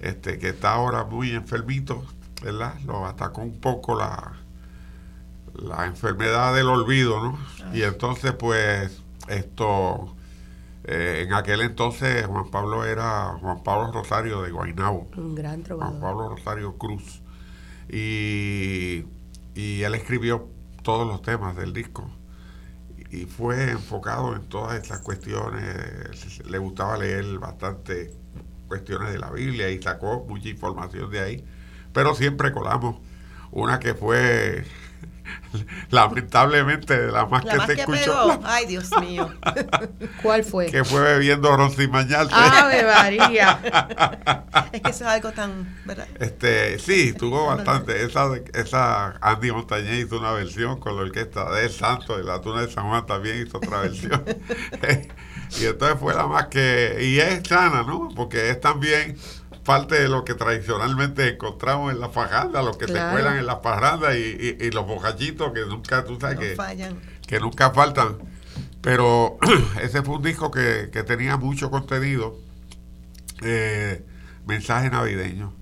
este, 0.00 0.38
que 0.38 0.50
está 0.50 0.72
ahora 0.72 1.04
muy 1.04 1.30
enfermito, 1.30 2.04
¿verdad? 2.42 2.74
Lo 2.86 3.06
atacó 3.06 3.42
un 3.42 3.60
poco 3.60 3.96
la, 3.96 4.32
la 5.54 5.86
enfermedad 5.86 6.54
del 6.54 6.68
olvido, 6.68 7.22
¿no? 7.22 7.38
Y 7.72 7.82
entonces, 7.82 8.32
pues, 8.32 9.02
esto 9.28 10.16
eh, 10.88 11.24
en 11.26 11.34
aquel 11.34 11.62
entonces 11.62 12.24
Juan 12.26 12.48
Pablo 12.48 12.84
era 12.84 13.36
Juan 13.40 13.64
Pablo 13.64 13.90
Rosario 13.90 14.42
de 14.42 14.52
Guaynabo. 14.52 15.08
Un 15.16 15.34
gran 15.34 15.62
trovador. 15.64 15.98
Juan 15.98 16.00
Pablo 16.00 16.28
Rosario 16.28 16.78
Cruz. 16.78 17.22
Y, 17.88 19.04
y 19.56 19.82
él 19.82 19.94
escribió 19.96 20.48
todos 20.82 21.06
los 21.08 21.22
temas 21.22 21.56
del 21.56 21.72
disco. 21.72 22.08
Y 23.10 23.24
fue 23.24 23.72
enfocado 23.72 24.36
en 24.36 24.48
todas 24.48 24.80
esas 24.80 25.00
cuestiones. 25.00 26.44
Le 26.48 26.58
gustaba 26.58 26.96
leer 26.98 27.38
bastante 27.38 28.12
cuestiones 28.68 29.12
de 29.12 29.18
la 29.18 29.30
Biblia 29.30 29.68
y 29.70 29.82
sacó 29.82 30.24
mucha 30.28 30.48
información 30.48 31.10
de 31.10 31.20
ahí. 31.20 31.44
Pero 31.96 32.14
siempre 32.14 32.52
colamos 32.52 32.96
una 33.52 33.78
que 33.78 33.94
fue 33.94 34.66
lamentablemente 35.90 37.06
la 37.06 37.24
más 37.24 37.42
que 37.42 37.58
se 37.60 37.80
escuchó. 37.80 38.38
Ay, 38.44 38.66
Dios 38.66 38.90
mío. 39.00 39.32
¿Cuál 40.22 40.44
fue? 40.44 40.66
Que 40.66 40.84
fue 40.84 41.00
bebiendo 41.00 41.56
roncimañal. 41.56 42.28
Ave 42.30 42.84
María. 42.84 43.58
es 44.72 44.82
que 44.82 44.90
eso 44.90 45.04
es 45.04 45.10
algo 45.10 45.32
tan, 45.32 45.74
¿verdad? 45.86 46.06
Este, 46.20 46.78
sí, 46.78 47.14
tuvo 47.14 47.46
bastante. 47.46 48.04
Esa, 48.04 48.28
esa 48.52 49.16
Andy 49.22 49.50
Montañez 49.50 50.04
hizo 50.04 50.18
una 50.18 50.32
versión 50.32 50.78
con 50.78 50.96
la 50.96 51.02
orquesta 51.02 51.50
de 51.50 51.70
Santo, 51.70 52.18
de 52.18 52.24
la 52.24 52.42
Tuna 52.42 52.60
de 52.60 52.70
San 52.70 52.90
Juan 52.90 53.06
también 53.06 53.46
hizo 53.46 53.56
otra 53.56 53.80
versión. 53.80 54.22
y 55.58 55.64
entonces 55.64 55.98
fue 55.98 56.12
la 56.12 56.26
más 56.26 56.48
que, 56.48 56.98
y 57.00 57.20
es 57.20 57.48
sana, 57.48 57.84
¿no? 57.84 58.10
Porque 58.14 58.50
es 58.50 58.60
también 58.60 59.16
parte 59.66 60.00
de 60.00 60.08
lo 60.08 60.24
que 60.24 60.34
tradicionalmente 60.34 61.28
encontramos 61.28 61.92
en 61.92 62.00
la 62.00 62.08
fajanda, 62.08 62.62
los 62.62 62.76
que 62.78 62.86
se 62.86 62.92
cuelan 62.92 63.36
en 63.36 63.46
las 63.46 63.56
parrandas 63.56 64.16
y, 64.16 64.70
los 64.70 64.86
bocachitos 64.86 65.52
que 65.52 65.66
nunca, 65.66 66.04
tú 66.04 66.18
sabes 66.20 66.38
que, 66.38 66.94
que 67.26 67.40
nunca 67.40 67.70
faltan. 67.72 68.16
Pero 68.80 69.38
ese 69.82 70.02
fue 70.02 70.16
un 70.16 70.22
disco 70.22 70.50
que, 70.50 70.86
tenía 71.06 71.36
mucho 71.36 71.70
contenido, 71.70 72.38
eh, 73.42 74.06
mensaje 74.46 74.88
navideño. 74.90 75.52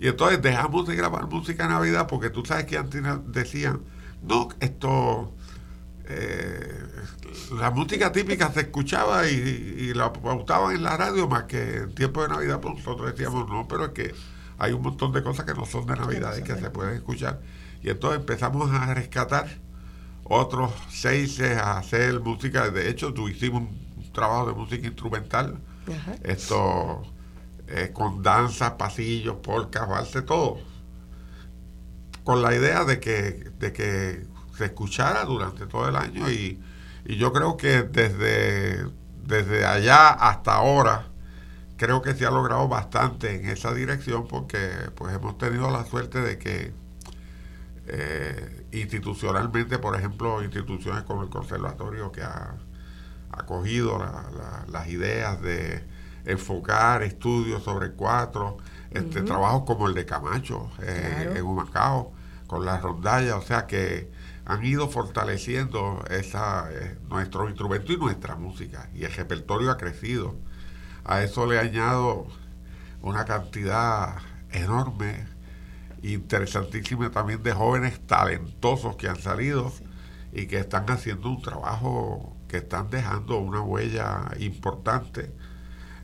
Y 0.00 0.08
entonces 0.08 0.42
dejamos 0.42 0.86
de 0.88 0.96
grabar 0.96 1.28
música 1.28 1.68
Navidad 1.68 2.08
porque 2.08 2.30
tú 2.30 2.44
sabes 2.44 2.66
que 2.66 2.76
antes 2.76 3.02
decían, 3.26 3.80
no, 4.22 4.48
esto 4.60 5.33
eh, 6.06 6.84
la 7.58 7.70
música 7.70 8.12
típica 8.12 8.52
se 8.52 8.60
escuchaba 8.60 9.26
y, 9.28 9.92
la 9.94 10.12
pautaban 10.12 10.76
en 10.76 10.82
la 10.82 10.96
radio 10.96 11.28
más 11.28 11.44
que 11.44 11.78
en 11.78 11.94
tiempo 11.94 12.22
de 12.22 12.28
Navidad, 12.28 12.60
pues 12.60 12.74
nosotros 12.76 13.12
decíamos 13.12 13.48
no, 13.48 13.66
pero 13.68 13.86
es 13.86 13.90
que 13.92 14.14
hay 14.58 14.72
un 14.72 14.82
montón 14.82 15.12
de 15.12 15.22
cosas 15.22 15.46
que 15.46 15.54
no 15.54 15.64
son 15.66 15.86
de 15.86 15.96
Navidad 15.96 16.36
y 16.36 16.42
que 16.42 16.54
se 16.56 16.70
pueden 16.70 16.94
escuchar. 16.94 17.40
Y 17.82 17.90
entonces 17.90 18.20
empezamos 18.20 18.70
a 18.70 18.92
rescatar 18.94 19.46
otros 20.24 20.72
seis 20.90 21.40
a 21.40 21.78
hacer 21.78 22.20
música. 22.20 22.70
De 22.70 22.88
hecho, 22.88 23.12
tú 23.12 23.28
hicimos 23.28 23.62
un 23.62 24.12
trabajo 24.12 24.46
de 24.46 24.54
música 24.54 24.86
instrumental. 24.86 25.58
Esto 26.22 27.02
eh, 27.68 27.90
con 27.92 28.22
danzas, 28.22 28.72
pasillos, 28.72 29.36
polcas, 29.36 29.88
valse, 29.88 30.22
todo. 30.22 30.58
Con 32.22 32.42
la 32.42 32.54
idea 32.54 32.84
de 32.84 33.00
que, 33.00 33.50
de 33.58 33.72
que 33.72 34.26
se 34.56 34.66
escuchara 34.66 35.24
durante 35.24 35.66
todo 35.66 35.88
el 35.88 35.96
año 35.96 36.30
y, 36.30 36.60
yo 37.06 37.34
creo 37.34 37.58
que 37.58 37.82
desde, 37.82 38.86
desde 39.26 39.66
allá 39.66 40.08
hasta 40.08 40.54
ahora 40.54 41.08
creo 41.76 42.00
que 42.00 42.14
se 42.14 42.24
ha 42.24 42.30
logrado 42.30 42.66
bastante 42.66 43.34
en 43.34 43.50
esa 43.50 43.74
dirección 43.74 44.26
porque 44.26 44.70
pues 44.94 45.14
hemos 45.14 45.36
tenido 45.36 45.70
la 45.70 45.84
suerte 45.84 46.22
de 46.22 46.38
que 46.38 46.72
eh, 47.86 48.66
institucionalmente, 48.72 49.78
por 49.78 49.96
ejemplo, 49.96 50.42
instituciones 50.42 51.02
como 51.02 51.22
el 51.24 51.28
conservatorio 51.28 52.10
que 52.10 52.22
ha 52.22 52.54
acogido 53.30 54.02
las 54.68 54.88
ideas 54.88 55.42
de 55.42 55.84
enfocar 56.24 57.02
estudios 57.02 57.62
sobre 57.62 57.92
cuatro, 57.92 58.56
este, 58.90 59.22
trabajos 59.22 59.64
como 59.66 59.88
el 59.88 59.94
de 59.94 60.06
Camacho 60.06 60.70
eh, 60.80 61.34
en 61.36 61.44
Humacao, 61.44 62.12
con 62.46 62.64
la 62.64 62.78
rondalla, 62.78 63.36
o 63.36 63.42
sea 63.42 63.66
que 63.66 64.10
han 64.46 64.64
ido 64.64 64.88
fortaleciendo 64.88 66.04
esa, 66.10 66.70
eh, 66.70 66.98
nuestro 67.08 67.48
instrumento 67.48 67.92
y 67.92 67.96
nuestra 67.96 68.36
música. 68.36 68.90
Y 68.94 69.04
el 69.04 69.12
repertorio 69.12 69.70
ha 69.70 69.76
crecido. 69.76 70.36
A 71.04 71.22
eso 71.22 71.46
le 71.46 71.58
añado 71.58 72.26
una 73.02 73.24
cantidad 73.24 74.16
enorme, 74.50 75.26
interesantísima 76.02 77.10
también 77.10 77.42
de 77.42 77.52
jóvenes 77.52 78.00
talentosos 78.06 78.96
que 78.96 79.08
han 79.08 79.16
salido 79.20 79.72
y 80.32 80.46
que 80.46 80.58
están 80.58 80.90
haciendo 80.90 81.30
un 81.30 81.40
trabajo 81.42 82.36
que 82.48 82.58
están 82.58 82.90
dejando 82.90 83.38
una 83.38 83.60
huella 83.62 84.30
importante 84.38 85.32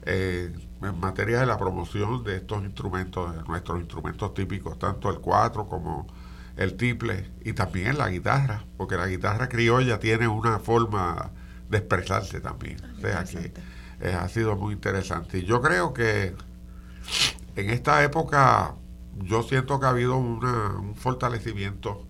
eh, 0.02 0.52
en 0.82 1.00
materia 1.00 1.40
de 1.40 1.46
la 1.46 1.58
promoción 1.58 2.24
de 2.24 2.36
estos 2.36 2.64
instrumentos, 2.64 3.36
de 3.36 3.42
nuestros 3.42 3.80
instrumentos 3.80 4.32
típicos, 4.32 4.78
tanto 4.78 5.10
el 5.10 5.20
cuatro 5.20 5.66
como 5.68 6.06
el 6.60 6.76
triple 6.76 7.24
y 7.42 7.54
también 7.54 7.96
la 7.96 8.10
guitarra, 8.10 8.64
porque 8.76 8.94
la 8.96 9.06
guitarra 9.06 9.48
criolla 9.48 9.98
tiene 9.98 10.28
una 10.28 10.58
forma 10.58 11.30
de 11.70 11.78
expresarse 11.78 12.40
también. 12.40 12.76
O 12.98 13.00
sea 13.00 13.24
que 13.24 13.54
eh, 14.02 14.12
ha 14.12 14.28
sido 14.28 14.56
muy 14.56 14.74
interesante. 14.74 15.38
Y 15.38 15.44
yo 15.46 15.62
creo 15.62 15.94
que 15.94 16.34
en 17.56 17.70
esta 17.70 18.04
época 18.04 18.74
yo 19.22 19.42
siento 19.42 19.80
que 19.80 19.86
ha 19.86 19.88
habido 19.88 20.18
un 20.18 20.94
fortalecimiento 20.96 22.06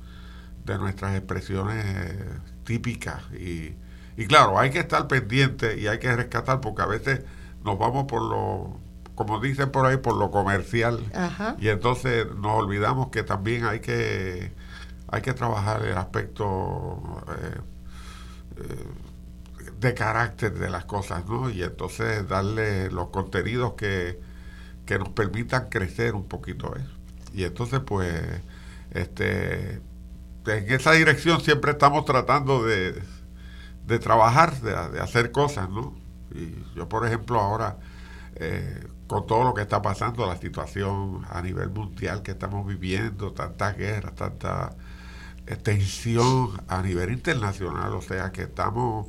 de 0.64 0.78
nuestras 0.78 1.16
expresiones 1.16 2.16
típicas 2.64 3.22
y, 3.32 3.76
y 4.16 4.26
claro, 4.26 4.59
hay 4.59 4.70
que 4.70 4.80
estar 4.80 5.07
pendiente 5.07 5.78
y 5.78 5.86
hay 5.86 6.01
que 6.01 6.14
rescatar 6.14 6.61
porque 6.61 6.82
a 6.82 6.86
veces 6.86 7.20
nos 7.64 7.78
vamos 7.78 8.07
por 8.07 8.22
lo 8.22 8.80
como 9.21 9.39
dicen 9.39 9.71
por 9.71 9.85
ahí, 9.85 9.99
por 9.99 10.16
lo 10.16 10.31
comercial. 10.31 10.99
Y 11.59 11.68
entonces 11.68 12.27
nos 12.37 12.53
olvidamos 12.55 13.11
que 13.11 13.23
también 13.23 13.66
hay 13.66 13.81
que, 13.81 14.51
hay 15.09 15.21
que 15.21 15.35
trabajar 15.35 15.85
el 15.85 15.99
aspecto 15.99 17.03
eh, 17.29 17.61
eh, 18.57 18.87
de 19.79 19.93
carácter 19.93 20.59
de 20.59 20.71
las 20.71 20.87
cosas, 20.87 21.27
¿no? 21.27 21.51
Y 21.51 21.62
entonces 21.62 22.27
darle 22.29 22.91
los 22.91 23.11
contenidos 23.11 23.75
que, 23.75 24.18
que 24.87 24.99
nos 24.99 25.11
permitan 25.11 25.68
crecer 25.68 26.14
un 26.14 26.27
poquito. 26.27 26.75
¿eh? 26.75 26.87
Y 27.35 27.45
entonces, 27.45 27.81
pues, 27.81 28.23
este, 28.93 29.83
en 30.47 30.73
esa 30.73 30.93
dirección 30.93 31.43
siempre 31.43 31.73
estamos 31.73 32.07
tratando 32.07 32.64
de, 32.64 33.03
de 33.87 33.99
trabajar, 33.99 34.59
de, 34.62 34.71
de 34.71 35.01
hacer 35.01 35.31
cosas, 35.31 35.68
¿no? 35.68 35.95
Y 36.35 36.55
yo, 36.75 36.89
por 36.89 37.07
ejemplo, 37.07 37.39
ahora... 37.39 37.77
Eh, 38.37 38.87
con 39.11 39.27
todo 39.27 39.43
lo 39.43 39.55
que 39.55 39.63
está 39.63 39.83
pasando, 39.83 40.25
la 40.25 40.37
situación 40.37 41.27
a 41.29 41.43
nivel 41.43 41.69
mundial 41.71 42.23
que 42.23 42.31
estamos 42.31 42.65
viviendo, 42.65 43.33
tantas 43.33 43.77
guerras, 43.77 44.15
tanta 44.15 44.71
tensión 45.65 46.63
a 46.69 46.81
nivel 46.81 47.11
internacional, 47.11 47.93
o 47.93 48.03
sea 48.03 48.31
que 48.31 48.43
estamos 48.43 49.09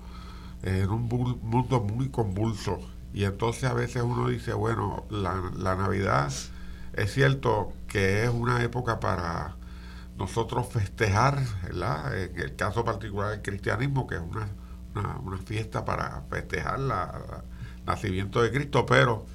en 0.63 0.89
un 0.89 1.03
mundo 1.43 1.81
muy 1.81 2.09
convulso 2.09 2.79
y 3.13 3.25
entonces 3.25 3.65
a 3.65 3.75
veces 3.75 4.01
uno 4.01 4.27
dice, 4.27 4.53
bueno, 4.53 5.05
la, 5.11 5.39
la 5.55 5.75
Navidad 5.75 6.33
es 6.93 7.13
cierto 7.13 7.71
que 7.87 8.23
es 8.23 8.29
una 8.31 8.63
época 8.63 8.99
para 8.99 9.55
nosotros 10.17 10.65
festejar. 10.67 11.43
En 11.69 12.39
el 12.39 12.55
caso 12.55 12.83
particular 12.83 13.29
del 13.29 13.43
cristianismo, 13.43 14.07
que 14.07 14.15
es 14.15 14.21
una, 14.21 14.47
una, 15.23 15.37
fiesta 15.37 15.85
para 15.85 16.23
festejar 16.27 16.79
el 16.79 17.85
nacimiento 17.85 18.41
de 18.41 18.51
Cristo, 18.51 18.83
pero 18.87 19.27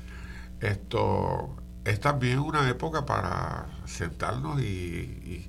esto 0.61 1.57
es 1.85 2.01
también 2.01 2.39
una 2.41 2.69
época 2.69 3.07
para 3.07 3.67
sentarnos 3.87 4.61
y, 4.61 5.49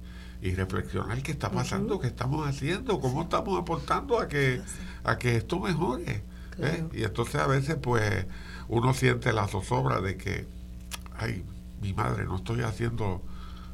reflexionar 0.55 1.21
qué 1.23 1.33
está 1.33 1.51
pasando, 1.51 1.99
qué 1.99 2.07
estamos 2.07 2.47
haciendo, 2.47 3.01
cómo 3.01 3.23
estamos 3.23 3.59
aportando 3.59 4.17
a 4.17 4.29
que, 4.29 4.61
a 5.03 5.17
que 5.17 5.35
esto 5.35 5.59
mejore. 5.59 6.23
¿eh? 6.59 6.85
Y 6.93 7.03
entonces 7.03 7.35
a 7.35 7.47
veces 7.47 7.75
pues 7.81 8.25
uno 8.69 8.93
siente 8.93 9.33
la 9.33 9.47
zozobra 9.49 9.99
de 9.99 10.15
que, 10.15 10.47
ay, 11.17 11.43
mi 11.81 11.93
madre, 11.93 12.23
no 12.23 12.37
estoy 12.37 12.61
haciendo 12.61 13.21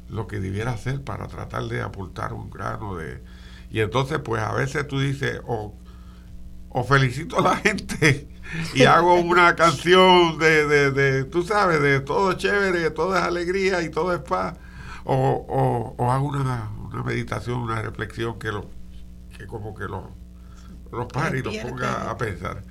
lo 0.08 0.26
que 0.26 0.40
debiera 0.40 0.72
hacer 0.72 1.04
para 1.04 1.28
tratar 1.28 1.64
de 1.68 1.80
aportar 1.80 2.32
un 2.32 2.50
grano 2.50 2.96
de... 2.96 3.22
Y 3.70 3.78
entonces 3.80 4.18
pues 4.18 4.42
a 4.42 4.52
veces 4.52 4.88
tú 4.88 4.98
dices, 4.98 5.40
o, 5.46 5.76
o 6.70 6.82
felicito 6.82 7.38
a 7.38 7.42
la 7.42 7.56
gente 7.64 8.33
y 8.74 8.84
hago 8.84 9.20
una 9.20 9.56
canción 9.56 10.38
de, 10.38 10.66
de, 10.66 10.90
de, 10.90 11.24
tú 11.24 11.42
sabes, 11.42 11.80
de 11.80 12.00
todo 12.00 12.34
chévere, 12.34 12.90
todo 12.90 13.16
es 13.16 13.22
alegría 13.22 13.82
y 13.82 13.90
todo 13.90 14.14
es 14.14 14.20
paz, 14.20 14.56
o, 15.04 15.94
o, 15.98 16.10
hago 16.10 16.28
una, 16.28 16.70
una, 16.84 17.02
meditación, 17.02 17.60
una 17.60 17.82
reflexión 17.82 18.38
que, 18.38 18.52
lo, 18.52 18.70
que 19.36 19.46
como 19.46 19.74
que 19.74 19.84
los 19.84 20.04
lo 20.92 21.08
pare 21.08 21.40
y 21.40 21.42
los 21.42 21.56
ponga 21.56 22.10
a 22.10 22.16
pensar. 22.16 22.62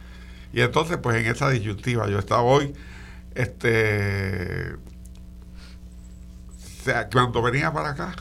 Y 0.53 0.61
entonces, 0.61 0.97
pues 0.97 1.17
en 1.17 1.29
esa 1.29 1.49
disyuntiva, 1.49 2.07
yo 2.07 2.19
estaba 2.19 2.43
hoy, 2.43 2.73
este, 3.35 4.73
o 4.73 4.77
sea, 6.83 7.09
cuando 7.09 7.41
venía 7.41 7.73
para 7.73 7.89
acá, 7.89 8.15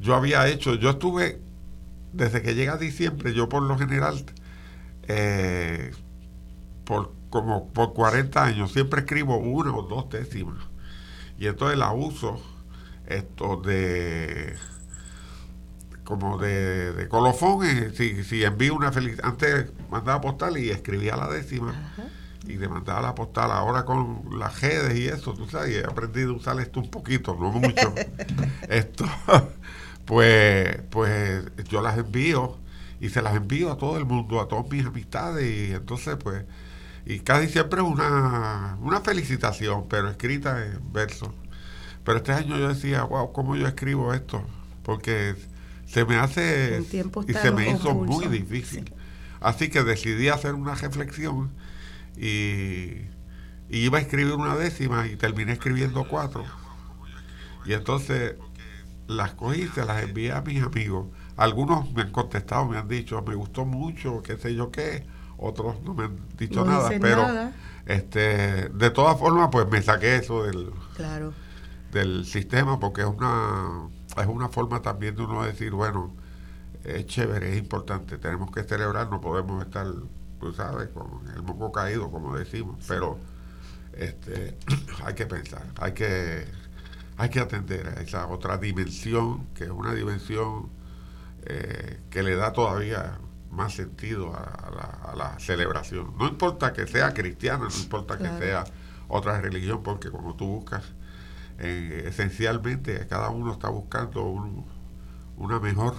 yo 0.00 0.14
había 0.14 0.46
hecho, 0.48 0.76
yo 0.76 0.90
estuve, 0.90 1.40
desde 2.12 2.42
que 2.42 2.54
llega 2.54 2.76
diciembre, 2.76 3.34
yo 3.34 3.48
por 3.48 3.62
lo 3.62 3.76
general, 3.76 4.24
eh, 5.08 5.90
por 6.88 7.12
como 7.28 7.68
por 7.68 7.92
40 7.92 8.42
años 8.42 8.72
siempre 8.72 9.00
escribo 9.00 9.36
una 9.36 9.76
o 9.76 9.82
dos 9.82 10.08
décimas 10.08 10.56
y 11.38 11.46
entonces 11.46 11.78
la 11.78 11.92
uso 11.92 12.40
esto 13.06 13.60
de 13.60 14.56
como 16.02 16.38
de, 16.38 17.06
colofón 17.10 17.66
eh, 17.66 17.92
si, 17.94 18.24
si 18.24 18.42
envío 18.42 18.74
una 18.74 18.90
feliz 18.90 19.18
antes 19.22 19.70
mandaba 19.90 20.22
postal 20.22 20.56
y 20.56 20.70
escribía 20.70 21.14
la 21.14 21.28
décima 21.28 21.74
y 22.46 22.56
le 22.56 22.66
mandaba 22.66 23.02
la 23.02 23.14
postal. 23.14 23.50
Ahora 23.50 23.84
con 23.84 24.22
las 24.38 24.58
redes 24.62 24.98
y 24.98 25.08
eso 25.08 25.34
tú 25.34 25.46
sabes 25.46 25.76
he 25.76 25.84
aprendido 25.84 26.32
a 26.32 26.36
usar 26.36 26.58
esto 26.60 26.80
un 26.80 26.90
poquito 26.90 27.36
no 27.38 27.52
mucho. 27.52 27.94
Esto 28.70 29.04
pues, 30.06 30.80
pues 30.88 31.44
yo 31.68 31.82
las 31.82 31.98
envío 31.98 32.56
y 33.00 33.10
se 33.10 33.20
las 33.20 33.36
envío 33.36 33.70
a 33.70 33.76
todo 33.76 33.98
el 33.98 34.06
mundo, 34.06 34.40
a 34.40 34.48
todas 34.48 34.66
mis 34.70 34.86
amistades 34.86 35.68
y 35.68 35.74
entonces 35.74 36.16
pues, 36.16 36.44
y 37.08 37.20
casi 37.20 37.48
siempre 37.48 37.80
es 37.80 37.86
una, 37.86 38.76
una 38.82 39.00
felicitación, 39.00 39.88
pero 39.88 40.10
escrita 40.10 40.62
en 40.62 40.92
verso. 40.92 41.32
Pero 42.04 42.18
este 42.18 42.32
año 42.32 42.58
yo 42.58 42.68
decía, 42.68 43.02
wow, 43.04 43.32
¿cómo 43.32 43.56
yo 43.56 43.66
escribo 43.66 44.12
esto? 44.12 44.44
Porque 44.82 45.34
se 45.86 46.04
me 46.04 46.16
hace 46.16 46.82
y 47.26 47.32
se 47.32 47.50
me 47.50 47.70
hizo 47.70 47.94
muy 47.94 48.26
difícil. 48.26 48.92
Así 49.40 49.70
que 49.70 49.82
decidí 49.84 50.28
hacer 50.28 50.52
una 50.52 50.74
reflexión 50.74 51.50
y, 52.14 53.06
y 53.70 53.78
iba 53.86 53.96
a 53.96 54.00
escribir 54.02 54.34
una 54.34 54.54
décima 54.54 55.06
y 55.06 55.16
terminé 55.16 55.52
escribiendo 55.52 56.06
cuatro. 56.06 56.44
Y 57.64 57.72
entonces 57.72 58.34
las 59.06 59.32
cogí 59.32 59.62
y 59.62 59.68
se 59.68 59.86
las 59.86 60.02
envié 60.02 60.32
a 60.32 60.42
mis 60.42 60.62
amigos. 60.62 61.06
Algunos 61.38 61.90
me 61.94 62.02
han 62.02 62.12
contestado, 62.12 62.66
me 62.66 62.76
han 62.76 62.88
dicho, 62.88 63.22
me 63.22 63.34
gustó 63.34 63.64
mucho, 63.64 64.22
qué 64.22 64.36
sé 64.36 64.54
yo 64.54 64.70
qué. 64.70 65.06
Otros 65.38 65.80
no 65.82 65.94
me 65.94 66.04
han 66.04 66.18
dicho 66.36 66.64
nada, 66.64 66.90
pero 67.00 67.26
este 67.86 68.68
de 68.68 68.90
todas 68.90 69.18
formas 69.18 69.48
pues 69.50 69.68
me 69.70 69.80
saqué 69.80 70.16
eso 70.16 70.44
del, 70.44 70.70
del 71.92 72.26
sistema 72.26 72.78
porque 72.80 73.02
es 73.02 73.06
una 73.06 73.88
es 74.20 74.26
una 74.26 74.48
forma 74.48 74.82
también 74.82 75.14
de 75.14 75.22
uno 75.22 75.44
decir, 75.44 75.72
bueno, 75.72 76.12
es 76.84 77.06
chévere, 77.06 77.52
es 77.52 77.58
importante, 77.58 78.18
tenemos 78.18 78.50
que 78.50 78.64
celebrar, 78.64 79.08
no 79.10 79.20
podemos 79.20 79.64
estar, 79.64 79.86
tú 80.40 80.52
sabes, 80.52 80.88
con 80.88 81.06
el 81.34 81.42
moco 81.42 81.70
caído, 81.70 82.10
como 82.10 82.36
decimos, 82.36 82.84
pero 82.88 83.18
este 83.92 84.56
hay 85.04 85.14
que 85.14 85.26
pensar, 85.26 85.64
hay 85.80 85.92
que 85.92 86.46
hay 87.16 87.30
que 87.30 87.40
atender 87.40 87.86
a 87.88 88.00
esa 88.00 88.26
otra 88.28 88.58
dimensión, 88.58 89.46
que 89.54 89.64
es 89.64 89.70
una 89.70 89.92
dimensión 89.92 90.70
eh, 91.46 92.00
que 92.10 92.22
le 92.22 92.36
da 92.36 92.52
todavía 92.52 93.18
más 93.50 93.74
sentido 93.74 94.34
a, 94.34 95.14
la, 95.16 95.38
celebración. 95.38 96.14
No 96.18 96.28
importa 96.28 96.72
que 96.72 96.86
sea 96.86 97.14
cristiana, 97.14 97.68
no 97.70 97.80
importa 97.80 98.18
que 98.18 98.28
sea 98.38 98.64
otra 99.08 99.40
religión, 99.40 99.82
porque 99.82 100.10
como 100.10 100.34
tú 100.34 100.46
buscas, 100.46 100.84
eh, 101.58 102.04
esencialmente 102.06 103.06
cada 103.08 103.30
uno 103.30 103.52
está 103.52 103.68
buscando 103.68 104.22
una 105.36 105.60
mejor 105.60 105.94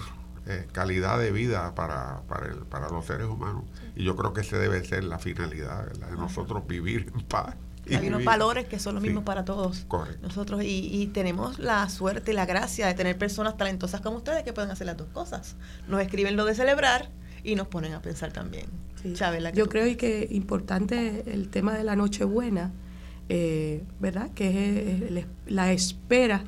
eh, 0.45 0.67
calidad 0.71 1.19
de 1.19 1.31
vida 1.31 1.75
para, 1.75 2.21
para, 2.27 2.47
el, 2.47 2.59
para 2.59 2.89
los 2.89 3.05
seres 3.05 3.27
humanos. 3.27 3.63
Y 3.95 4.03
yo 4.03 4.15
creo 4.15 4.33
que 4.33 4.41
esa 4.41 4.57
debe 4.57 4.83
ser 4.83 5.03
la 5.03 5.19
finalidad 5.19 5.91
de 5.91 6.15
nosotros 6.15 6.65
vivir 6.67 7.11
en 7.13 7.21
paz 7.23 7.55
hay 7.95 8.07
unos 8.07 8.23
valores 8.23 8.67
que 8.67 8.79
son 8.79 8.95
los 8.95 9.03
mismos 9.03 9.23
para 9.23 9.45
todos 9.45 9.85
nosotros. 10.21 10.61
Y, 10.63 11.07
tenemos 11.13 11.59
la 11.59 11.89
suerte 11.89 12.31
y 12.31 12.35
la 12.35 12.45
gracia 12.45 12.87
de 12.87 12.93
tener 12.93 13.17
personas 13.17 13.57
talentosas 13.57 14.01
como 14.01 14.17
ustedes 14.17 14.43
que 14.43 14.53
pueden 14.53 14.71
hacer 14.71 14.87
las 14.87 14.97
dos 14.97 15.07
cosas. 15.09 15.55
Nos 15.87 16.01
escriben 16.01 16.35
lo 16.35 16.45
de 16.45 16.55
celebrar 16.55 17.09
y 17.43 17.55
nos 17.55 17.67
ponen 17.67 17.93
a 17.93 18.01
pensar 18.01 18.31
también. 18.31 18.65
Yo 19.53 19.69
creo 19.69 19.95
que 19.97 20.23
es 20.23 20.31
importante 20.31 21.23
el 21.27 21.49
tema 21.49 21.73
de 21.73 21.83
la 21.83 21.95
Nochebuena, 21.95 22.71
eh, 23.29 23.83
¿verdad? 23.99 24.31
Que 24.33 25.15
es 25.17 25.25
la 25.47 25.71
espera 25.71 26.43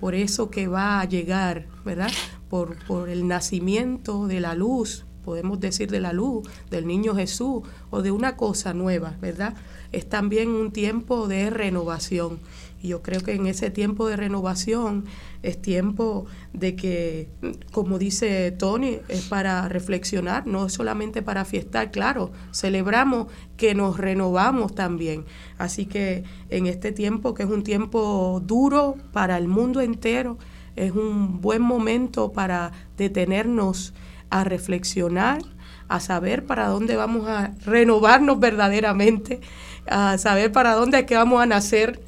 por 0.00 0.14
eso 0.14 0.50
que 0.50 0.66
va 0.68 1.00
a 1.00 1.04
llegar, 1.04 1.66
¿verdad? 1.84 2.10
Por, 2.48 2.76
por 2.86 3.08
el 3.08 3.28
nacimiento 3.28 4.26
de 4.26 4.40
la 4.40 4.54
luz, 4.54 5.06
podemos 5.24 5.60
decir 5.60 5.90
de 5.90 6.00
la 6.00 6.12
luz, 6.12 6.48
del 6.70 6.86
niño 6.86 7.14
Jesús 7.14 7.62
o 7.90 8.02
de 8.02 8.10
una 8.10 8.36
cosa 8.36 8.74
nueva, 8.74 9.16
¿verdad? 9.20 9.54
es 9.92 10.08
también 10.08 10.48
un 10.48 10.72
tiempo 10.72 11.28
de 11.28 11.50
renovación. 11.50 12.40
Y 12.82 12.88
yo 12.88 13.00
creo 13.00 13.20
que 13.20 13.32
en 13.32 13.46
ese 13.46 13.70
tiempo 13.70 14.08
de 14.08 14.16
renovación 14.16 15.04
es 15.42 15.62
tiempo 15.62 16.26
de 16.52 16.74
que, 16.74 17.28
como 17.70 17.98
dice 17.98 18.50
Tony, 18.50 18.98
es 19.08 19.22
para 19.22 19.68
reflexionar, 19.68 20.48
no 20.48 20.68
solamente 20.68 21.22
para 21.22 21.44
fiestar, 21.44 21.92
claro, 21.92 22.32
celebramos 22.52 23.28
que 23.56 23.76
nos 23.76 23.98
renovamos 23.98 24.74
también. 24.74 25.24
Así 25.58 25.86
que 25.86 26.24
en 26.50 26.66
este 26.66 26.90
tiempo, 26.90 27.34
que 27.34 27.44
es 27.44 27.48
un 27.48 27.62
tiempo 27.62 28.42
duro 28.44 28.96
para 29.12 29.38
el 29.38 29.46
mundo 29.46 29.80
entero, 29.80 30.38
es 30.74 30.90
un 30.90 31.40
buen 31.40 31.62
momento 31.62 32.32
para 32.32 32.72
detenernos 32.96 33.94
a 34.28 34.42
reflexionar, 34.42 35.42
a 35.86 36.00
saber 36.00 36.46
para 36.46 36.66
dónde 36.66 36.96
vamos 36.96 37.28
a 37.28 37.52
renovarnos 37.64 38.40
verdaderamente 38.40 39.40
a 39.86 40.18
saber 40.18 40.52
para 40.52 40.74
dónde 40.74 41.00
es 41.00 41.06
que 41.06 41.16
vamos 41.16 41.42
a 41.42 41.46
nacer. 41.46 42.00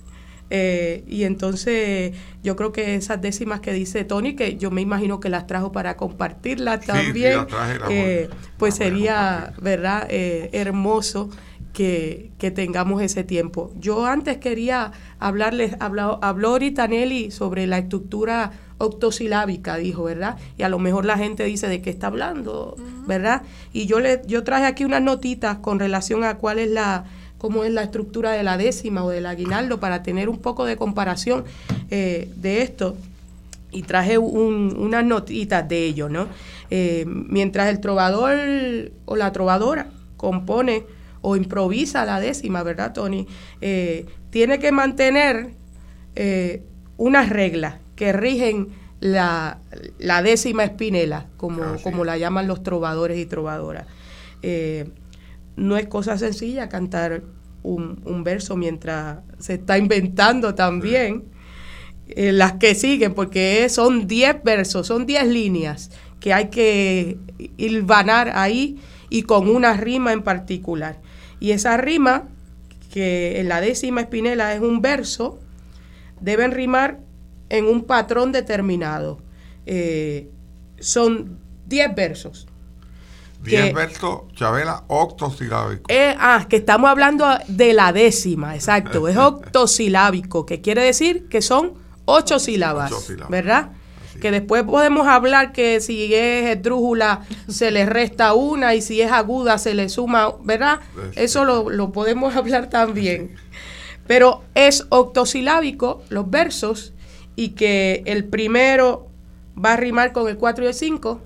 Eh, 0.51 1.05
y 1.07 1.25
entonces 1.25 2.15
yo 2.43 2.55
creo 2.57 2.73
que 2.73 2.95
esas 2.95 3.21
décimas 3.21 3.61
que 3.61 3.73
dice 3.73 4.05
Tony, 4.05 4.37
que 4.37 4.57
yo 4.57 4.71
me 4.71 4.83
imagino 4.83 5.21
que 5.21 5.29
las 5.29 5.47
trajo 5.47 5.73
para 5.73 5.97
compartirlas 5.97 6.85
también, 6.85 7.47
eh, 7.91 8.29
pues 8.59 8.75
sería, 8.75 9.55
¿verdad?, 9.61 10.07
eh, 10.11 10.51
hermoso 10.53 11.31
que, 11.73 12.31
que, 12.39 12.51
tengamos 12.51 13.03
ese 13.03 13.25
tiempo. 13.25 13.73
Yo 13.81 14.07
antes 14.07 14.39
quería 14.39 14.93
hablarles, 15.19 15.77
habló, 15.81 16.21
habló 16.23 16.51
ahorita 16.51 16.87
Nelly 16.87 17.33
sobre 17.33 17.67
la 17.67 17.79
estructura 17.79 18.53
octosilábica, 18.79 19.77
dijo, 19.77 20.05
¿verdad? 20.05 20.37
Y 20.57 20.63
a 20.63 20.69
lo 20.69 20.79
mejor 20.79 21.05
la 21.05 21.19
gente 21.19 21.45
dice 21.45 21.69
de 21.69 21.83
qué 21.83 21.91
está 21.91 22.09
hablando, 22.09 22.77
¿verdad? 23.07 23.43
Y 23.73 23.87
yo 23.87 23.99
le, 24.01 24.23
yo 24.27 24.45
traje 24.45 24.67
aquí 24.67 24.85
unas 24.85 25.03
notitas 25.03 25.59
con 25.59 25.79
relación 25.79 26.23
a 26.23 26.39
cuál 26.39 26.59
es 26.59 26.71
la 26.71 27.05
cómo 27.45 27.63
es 27.63 27.71
la 27.71 27.83
estructura 27.83 28.33
de 28.33 28.43
la 28.43 28.57
décima 28.57 29.05
o 29.05 29.11
del 29.11 29.27
aguinaldo 29.27 29.79
para 29.79 30.03
tener 30.03 30.31
un 30.31 30.39
poco 30.39 30.65
de 30.65 30.79
comparación 30.79 31.45
eh, 31.91 32.31
de 32.37 32.63
esto. 32.63 32.97
Y 33.71 33.83
traje 33.83 34.17
unas 34.17 35.05
notitas 35.05 35.69
de 35.69 35.85
ello, 35.85 36.09
¿no? 36.09 36.27
Eh, 36.71 37.05
mientras 37.07 37.69
el 37.69 37.81
trovador 37.81 38.39
o 39.05 39.17
la 39.17 39.31
trovadora 39.33 39.89
compone 40.17 40.85
o 41.21 41.37
improvisa 41.37 42.07
la 42.07 42.19
décima, 42.19 42.63
¿verdad, 42.63 42.95
Tony? 42.95 43.27
Eh, 43.61 44.07
tiene 44.31 44.59
que 44.59 44.73
mantener 44.73 45.51
unas 46.97 47.29
reglas 47.29 47.75
que 47.95 48.15
rigen 48.15 48.69
la, 49.01 49.59
décima 50.23 50.65
espinela, 50.65 51.27
como, 51.37 51.77
como 51.83 52.07
la 52.07 52.17
llaman 52.17 52.49
los 52.49 52.63
trovadores 52.63 53.19
y 53.19 53.27
trovadoras 53.27 53.87
no 55.57 55.77
es 55.77 55.87
cosa 55.87 56.19
sencilla 56.19 56.69
cantar 56.69 57.23
un, 57.63 58.23
verso 58.25 58.57
mientras 58.57 59.19
se 59.39 59.55
está 59.55 59.79
inventando 59.79 60.55
también 60.55 61.25
eh, 62.09 62.33
las 62.33 62.55
que 62.55 62.75
siguen, 62.75 63.15
porque 63.15 63.69
son 63.69 64.07
10 64.07 64.43
versos, 64.45 64.87
son 64.87 65.07
10 65.07 65.27
líneas 65.29 65.91
que 66.21 66.33
hay 66.33 66.49
que 66.49 67.19
hilvanar 67.57 68.33
ahí 68.35 68.79
y 69.11 69.23
con 69.23 69.49
una 69.49 69.75
rima 69.75 70.13
en 70.13 70.23
particular. 70.23 71.01
Y 71.41 71.51
esa 71.51 71.77
rima, 71.77 72.29
que 72.93 73.41
en 73.41 73.49
la 73.49 73.61
décima 73.61 74.03
espinela 74.03 74.55
es 74.55 74.61
un 74.61 74.81
verso, 74.81 75.39
deben 76.21 76.53
rimar 76.53 77.01
en 77.49 77.67
un 77.67 77.85
patrón 77.85 78.33
determinado. 78.33 79.21
Eh, 79.67 80.31
son 80.79 81.39
10 81.67 81.95
versos. 81.95 82.47
Gilberto 83.45 84.29
Chabela, 84.35 84.85
octosilábico. 84.89 85.85
Eh, 85.89 86.15
ah, 86.19 86.47
que 86.49 86.57
estamos 86.57 86.91
hablando 86.91 87.27
de 87.49 87.73
la 87.73 87.93
décima, 87.93 88.55
exacto. 88.55 89.09
Es 89.09 89.17
octosilábico, 89.19 90.47
que 90.47 90.61
quiere 90.61 90.83
decir 90.83 91.29
que 91.29 91.43
son 91.43 91.75
ocho 92.05 92.39
sílabas, 92.39 92.93
¿verdad? 93.29 93.71
Que 94.21 94.31
después 94.31 94.63
podemos 94.63 95.07
hablar 95.09 95.53
que 95.53 95.81
si 95.81 96.15
es 96.15 96.57
esdrújula 96.57 97.23
se 97.49 97.71
le 97.71 97.85
resta 97.85 98.33
una 98.35 98.75
y 98.75 98.81
si 98.81 99.01
es 99.01 99.11
aguda 99.11 99.59
se 99.59 99.75
le 99.75 99.89
suma, 99.89 100.35
¿verdad? 100.45 100.81
Eso 101.17 101.45
lo, 101.45 101.69
lo 101.69 101.93
podemos 101.93 102.35
hablar 102.37 102.71
también. 102.71 103.35
Pero 104.07 104.45
es 104.55 104.87
octosilábico 104.91 106.03
los 106.11 106.31
versos 106.31 106.93
y 107.37 107.51
que 107.51 108.03
el 108.07 108.25
primero 108.25 109.09
va 109.63 109.73
a 109.73 109.77
rimar 109.77 110.13
con 110.13 110.29
el 110.29 110.37
4 110.37 110.65
y 110.65 110.69
el 110.69 110.75
5 110.75 111.21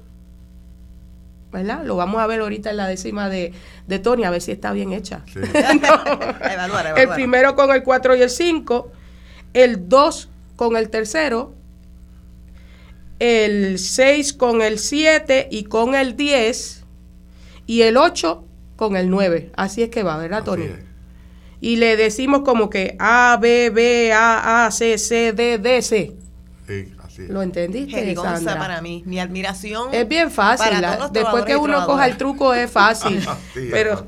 ¿verdad? 1.52 1.84
Lo 1.84 1.96
vamos 1.96 2.20
a 2.20 2.26
ver 2.26 2.40
ahorita 2.40 2.70
en 2.70 2.76
la 2.76 2.86
décima 2.86 3.28
de, 3.28 3.52
de 3.86 3.98
Tony, 3.98 4.24
a 4.24 4.30
ver 4.30 4.42
si 4.42 4.52
está 4.52 4.72
bien 4.72 4.92
hecha. 4.92 5.22
El 6.96 7.08
primero 7.10 7.54
con 7.54 7.70
el 7.70 7.82
4 7.82 8.16
y 8.16 8.22
el 8.22 8.30
5, 8.30 8.92
el 9.54 9.88
2 9.88 10.28
con 10.56 10.76
el 10.76 10.90
tercero, 10.90 11.54
el 13.18 13.78
6 13.78 14.32
con 14.34 14.62
el 14.62 14.78
7 14.78 15.48
y 15.50 15.64
con 15.64 15.94
el 15.94 16.16
10, 16.16 16.84
y 17.66 17.82
el 17.82 17.96
8 17.96 18.44
con 18.76 18.96
el 18.96 19.10
9. 19.10 19.52
Así 19.56 19.82
es 19.82 19.90
que 19.90 20.02
va, 20.02 20.16
¿verdad, 20.16 20.44
Tony? 20.44 20.66
Y 21.60 21.76
le 21.76 21.96
decimos 21.96 22.42
como 22.42 22.70
que 22.70 22.96
A, 22.98 23.38
B, 23.40 23.70
B, 23.70 24.12
A, 24.12 24.66
A, 24.66 24.70
C, 24.70 24.96
C, 24.98 25.32
D, 25.32 25.58
D, 25.58 25.82
C. 25.82 26.12
Sí. 26.66 26.92
¿Lo 27.28 27.42
entendiste, 27.42 28.14
Sandra? 28.14 28.58
para 28.58 28.80
mí. 28.80 29.02
Mi 29.06 29.18
admiración. 29.18 29.92
Es 29.92 30.06
bien 30.06 30.30
fácil. 30.30 30.78
después 31.12 31.44
que 31.44 31.56
uno 31.56 31.84
coja 31.86 32.06
el 32.06 32.16
truco 32.16 32.54
es 32.54 32.70
fácil. 32.70 33.20
pero, 33.70 34.06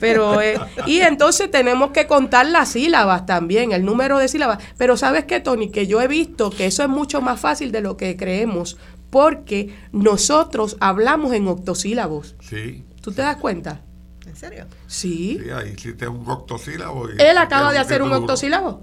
pero 0.00 0.40
eh, 0.40 0.58
y 0.86 1.00
entonces 1.00 1.50
tenemos 1.50 1.90
que 1.90 2.06
contar 2.06 2.46
las 2.46 2.70
sílabas 2.70 3.26
también, 3.26 3.72
el 3.72 3.84
número 3.84 4.18
de 4.18 4.28
sílabas. 4.28 4.58
Pero 4.78 4.96
sabes 4.96 5.24
qué, 5.24 5.40
Tony, 5.40 5.70
que 5.70 5.86
yo 5.86 6.00
he 6.00 6.08
visto 6.08 6.50
que 6.50 6.66
eso 6.66 6.82
es 6.82 6.88
mucho 6.88 7.20
más 7.20 7.40
fácil 7.40 7.72
de 7.72 7.80
lo 7.80 7.96
que 7.96 8.16
creemos, 8.16 8.76
porque 9.10 9.74
nosotros 9.92 10.76
hablamos 10.80 11.32
en 11.34 11.48
octosílabos. 11.48 12.36
Sí. 12.40 12.84
¿Tú 13.00 13.12
te 13.12 13.22
das 13.22 13.36
cuenta? 13.36 13.80
¿En 14.26 14.36
serio? 14.36 14.66
Sí. 14.86 15.38
Sí, 15.42 15.50
ahí 15.50 15.74
hiciste 15.76 16.08
un 16.08 16.28
octosílabo. 16.28 17.10
y- 17.10 17.20
Él 17.20 17.36
acaba 17.36 17.72
de 17.72 17.78
hacer 17.78 18.02
un 18.02 18.12
octosílabo. 18.12 18.82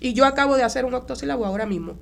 Y 0.00 0.12
yo 0.12 0.26
acabo 0.26 0.56
de 0.56 0.62
hacer 0.62 0.84
un 0.84 0.92
octosílabo 0.94 1.46
ahora 1.46 1.64
mismo. 1.64 1.94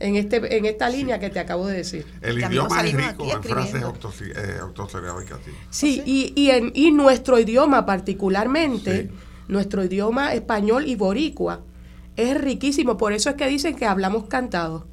En, 0.00 0.16
este, 0.16 0.56
en 0.56 0.64
esta 0.66 0.88
línea 0.88 1.18
que 1.20 1.30
te 1.30 1.38
acabo 1.38 1.66
de 1.68 1.76
decir. 1.78 2.04
El 2.20 2.38
idioma 2.42 2.82
es 2.82 2.92
rico 2.94 3.26
en 3.32 3.42
frases 3.42 3.82
octosi- 3.84 4.32
eh, 4.36 4.60
octosilábicas. 4.60 5.38
sí. 5.44 5.52
Sí, 5.70 6.02
y, 6.04 6.32
y, 6.40 6.50
en, 6.50 6.72
y 6.74 6.90
nuestro 6.90 7.38
idioma 7.38 7.86
particularmente, 7.86 9.02
Sí. 9.04 9.10
nuestro 9.48 9.84
idioma 9.84 10.34
español 10.34 10.86
y 10.88 10.96
boricua, 10.96 11.60
es 12.16 12.38
riquísimo. 12.40 12.96
Por 12.96 13.12
eso 13.12 13.30
es 13.30 13.36
que 13.36 13.46
dicen 13.46 13.76
que 13.76 13.86
hablamos 13.86 14.24
cantado. 14.26 14.86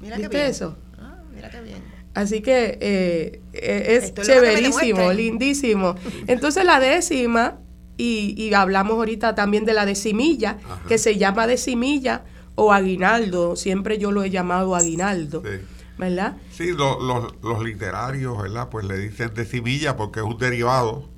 Mira 0.00 0.16
qué 0.16 0.22
¿Viste 0.22 0.36
bien. 0.38 0.50
eso? 0.50 0.76
Ah, 0.98 1.18
mira 1.34 1.48
qué 1.50 1.60
bien. 1.60 1.78
Así 2.14 2.40
que 2.42 2.78
eh, 2.80 3.40
eh, 3.52 3.84
es 3.96 4.04
Esto 4.04 4.22
chéverísimo, 4.22 5.12
lindísimo. 5.12 5.94
Entonces 6.26 6.64
la 6.64 6.78
décima, 6.80 7.58
y, 7.96 8.34
y 8.36 8.52
hablamos 8.54 8.94
ahorita 8.96 9.34
también 9.34 9.64
de 9.64 9.72
la 9.72 9.86
decimilla, 9.86 10.58
Ajá. 10.64 10.82
que 10.88 10.98
se 10.98 11.16
llama 11.16 11.46
decimilla 11.46 12.24
o 12.54 12.72
aguinaldo, 12.72 13.56
siempre 13.56 13.98
yo 13.98 14.10
lo 14.12 14.22
he 14.22 14.30
llamado 14.30 14.74
aguinaldo, 14.76 15.42
Sí. 15.44 15.60
¿verdad? 15.98 16.36
Sí, 16.52 16.72
lo- 16.72 17.00
los- 17.00 17.34
los 17.42 17.62
literarios, 17.64 18.40
¿verdad? 18.42 18.68
Pues 18.68 18.84
le 18.86 18.98
dicen 18.98 19.32
decimilla 19.34 19.96
porque 19.96 20.20
es 20.20 20.26
un 20.26 20.38
derivado 20.38 21.08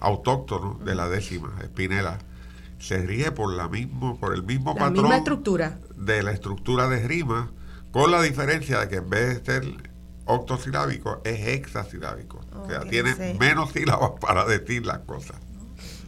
autóctono 0.00 0.78
de 0.84 0.94
la 0.94 1.08
décima, 1.08 1.54
espinela. 1.62 2.18
Se 2.78 2.98
rige 2.98 3.32
por 3.32 3.52
la 3.54 3.68
mismo, 3.68 4.18
por 4.20 4.34
el 4.34 4.42
mismo 4.42 4.74
La 4.74 4.80
patrón 4.80 4.92
misma 5.04 5.16
estructura. 5.16 5.78
de 5.96 6.22
la 6.22 6.32
estructura 6.32 6.88
de 6.88 7.06
rima, 7.08 7.50
con 7.92 8.10
la 8.10 8.20
diferencia 8.20 8.80
de 8.80 8.88
que 8.88 8.96
en 8.96 9.08
vez 9.08 9.42
de 9.44 9.52
ser 9.52 9.90
octosilábico 10.26 11.20
es 11.24 11.46
hexasilábico. 11.46 12.40
o 12.54 12.68
sea, 12.68 12.80
tiene 12.80 13.14
menos 13.38 13.70
sílabas 13.72 14.12
para 14.20 14.44
decir 14.46 14.84
las 14.86 14.98
cosas. 15.00 15.36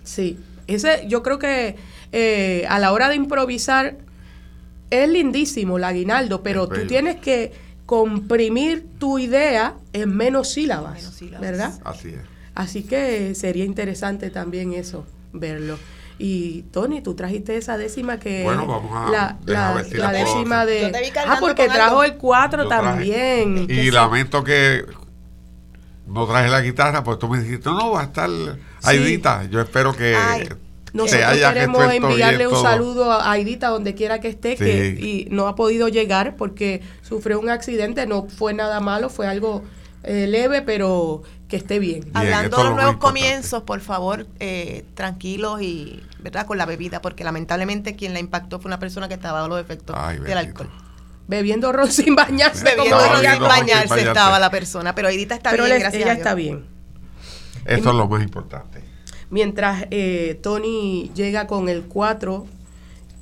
Sí, 0.05 0.39
ese 0.67 1.05
yo 1.09 1.23
creo 1.23 1.39
que 1.39 1.77
eh, 2.13 2.65
a 2.69 2.79
la 2.79 2.93
hora 2.93 3.09
de 3.09 3.17
improvisar 3.17 3.99
es 4.91 5.09
lindísimo 5.09 5.77
el 5.79 5.85
aguinaldo, 5.85 6.43
pero 6.43 6.69
tú 6.69 6.87
tienes 6.87 7.17
que 7.17 7.53
comprimir 7.87 8.87
tu 8.99 9.19
idea 9.19 9.75
en 9.93 10.17
menos 10.17 10.51
sílabas, 10.53 10.95
Menos 10.97 11.15
sílabas. 11.15 11.41
¿verdad? 11.41 11.81
Así 11.85 12.09
es. 12.09 12.21
Así 12.55 12.83
que 12.83 13.35
sería 13.35 13.65
interesante 13.65 14.31
también 14.31 14.73
eso, 14.73 15.07
verlo. 15.33 15.79
Y 16.19 16.63
Tony, 16.73 17.03
tú 17.03 17.15
trajiste 17.15 17.57
esa 17.59 17.77
décima 17.77 18.19
que 18.19 18.43
Bueno, 18.43 18.67
vamos 18.67 18.91
a- 18.95 19.11
la, 19.11 19.37
la- 19.45 19.75
ver 19.75 19.85
si 19.85 19.95
la 19.99 20.05
la 20.05 20.11
puedo 20.13 20.25
décima 20.35 20.61
hacer. 20.63 20.75
de... 20.75 20.81
Yo 20.83 20.93
te 20.93 21.01
vi 21.03 21.13
Ah, 21.27 21.37
porque 21.41 21.67
con 21.67 21.75
trajo 21.75 22.01
algo. 22.01 22.05
el 22.05 22.17
4 22.17 22.63
Yo 22.63 22.69
traje. 22.69 22.83
también. 22.89 23.67
Y 23.69 23.91
lamento 23.91 24.43
que 24.43 24.85
no 26.07 26.27
traje 26.27 26.49
la 26.49 26.63
guitarra, 26.63 27.05
pues 27.05 27.19
tú 27.19 27.29
me 27.29 27.41
dijiste, 27.41 27.69
no, 27.69 27.91
va 27.91 28.01
a 28.01 28.05
estar 28.05 28.31
Aidita. 28.85 29.45
Yo 29.51 29.61
espero 29.61 29.95
que 29.95 30.15
Ay, 30.17 30.49
Nosotros 30.97 31.23
haya 31.29 31.53
queremos 31.53 31.93
enviarle 31.93 32.47
un 32.49 32.61
saludo 32.63 33.13
a 33.13 33.31
Aidita 33.31 33.69
donde 33.69 33.95
quiera 33.95 34.21
que 34.21 34.29
esté, 34.29 34.57
que, 34.57 34.89
y 34.99 35.29
no 35.31 35.47
ha 35.49 35.55
podido 35.55 35.89
llegar 35.89 36.37
porque 36.37 36.83
sufrió 37.03 37.39
un 37.39 37.51
accidente, 37.51 38.07
no 38.07 38.27
fue 38.29 38.55
nada 38.55 38.81
malo, 38.81 39.09
fue 39.09 39.27
algo 39.27 39.63
eh, 40.03 40.27
leve, 40.27 40.63
pero 40.63 41.23
que 41.49 41.57
esté 41.57 41.79
bien. 41.79 42.01
Bien, 42.01 42.17
Hablando 42.17 42.57
de 42.57 42.63
los 42.63 42.71
lo 42.73 42.77
nuevos 42.77 42.97
comienzos, 42.97 43.63
por 43.63 43.81
favor, 43.81 44.27
eh, 44.41 44.85
tranquilos 44.95 45.63
y, 45.63 46.03
¿verdad? 46.21 46.47
Con 46.47 46.59
la 46.59 46.67
bebida, 46.67 47.01
porque 47.03 47.25
lamentablemente 47.25 47.95
quien 47.97 48.13
la 48.15 48.21
impactó 48.21 48.59
fue 48.59 48.69
una 48.69 48.79
persona 48.79 49.09
que 49.09 49.15
estaba 49.15 49.45
a 49.45 49.49
los 49.49 49.61
efectos 49.61 49.95
Ay, 49.99 50.19
del 50.19 50.39
alcohol. 50.39 50.71
Bebiendo 51.29 51.73
ron 51.73 51.91
sin 51.91 52.15
bañarse. 52.15 52.65
Bebiendo 52.65 52.99
ron 52.99 53.21
sin 53.21 53.41
bañarse 53.43 54.01
estaba 54.01 54.39
la 54.39 54.51
persona, 54.51 54.95
pero 54.95 55.09
Edita 55.09 55.35
está 55.35 55.51
Pero 55.51 55.65
bien, 55.65 55.77
él- 55.77 55.83
gracias 55.83 56.03
ella 56.03 56.13
a 56.13 56.15
Dios. 56.15 56.25
está 56.25 56.35
bien. 56.35 56.65
Eso 57.65 57.91
es 57.91 57.97
lo 57.97 58.07
más 58.09 58.23
importante. 58.23 58.86
Mientras 59.31 59.87
eh, 59.91 60.39
Tony 60.43 61.11
llega 61.15 61.47
con 61.47 61.69
el 61.69 61.83
4, 61.83 62.47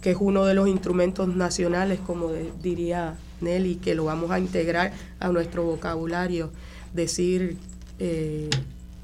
que 0.03 0.11
es 0.11 0.17
uno 0.21 0.45
de 0.45 0.55
los 0.55 0.69
instrumentos 0.69 1.29
nacionales, 1.29 1.99
como 2.01 2.31
diría 2.63 3.17
Nelly, 3.41 3.77
que 3.77 3.95
lo 3.95 4.05
vamos 4.05 4.31
a 4.31 4.39
integrar 4.39 4.93
a 5.19 5.29
nuestro 5.29 5.65
vocabulario, 5.65 6.51
decir 6.93 7.57
eh, 7.99 8.51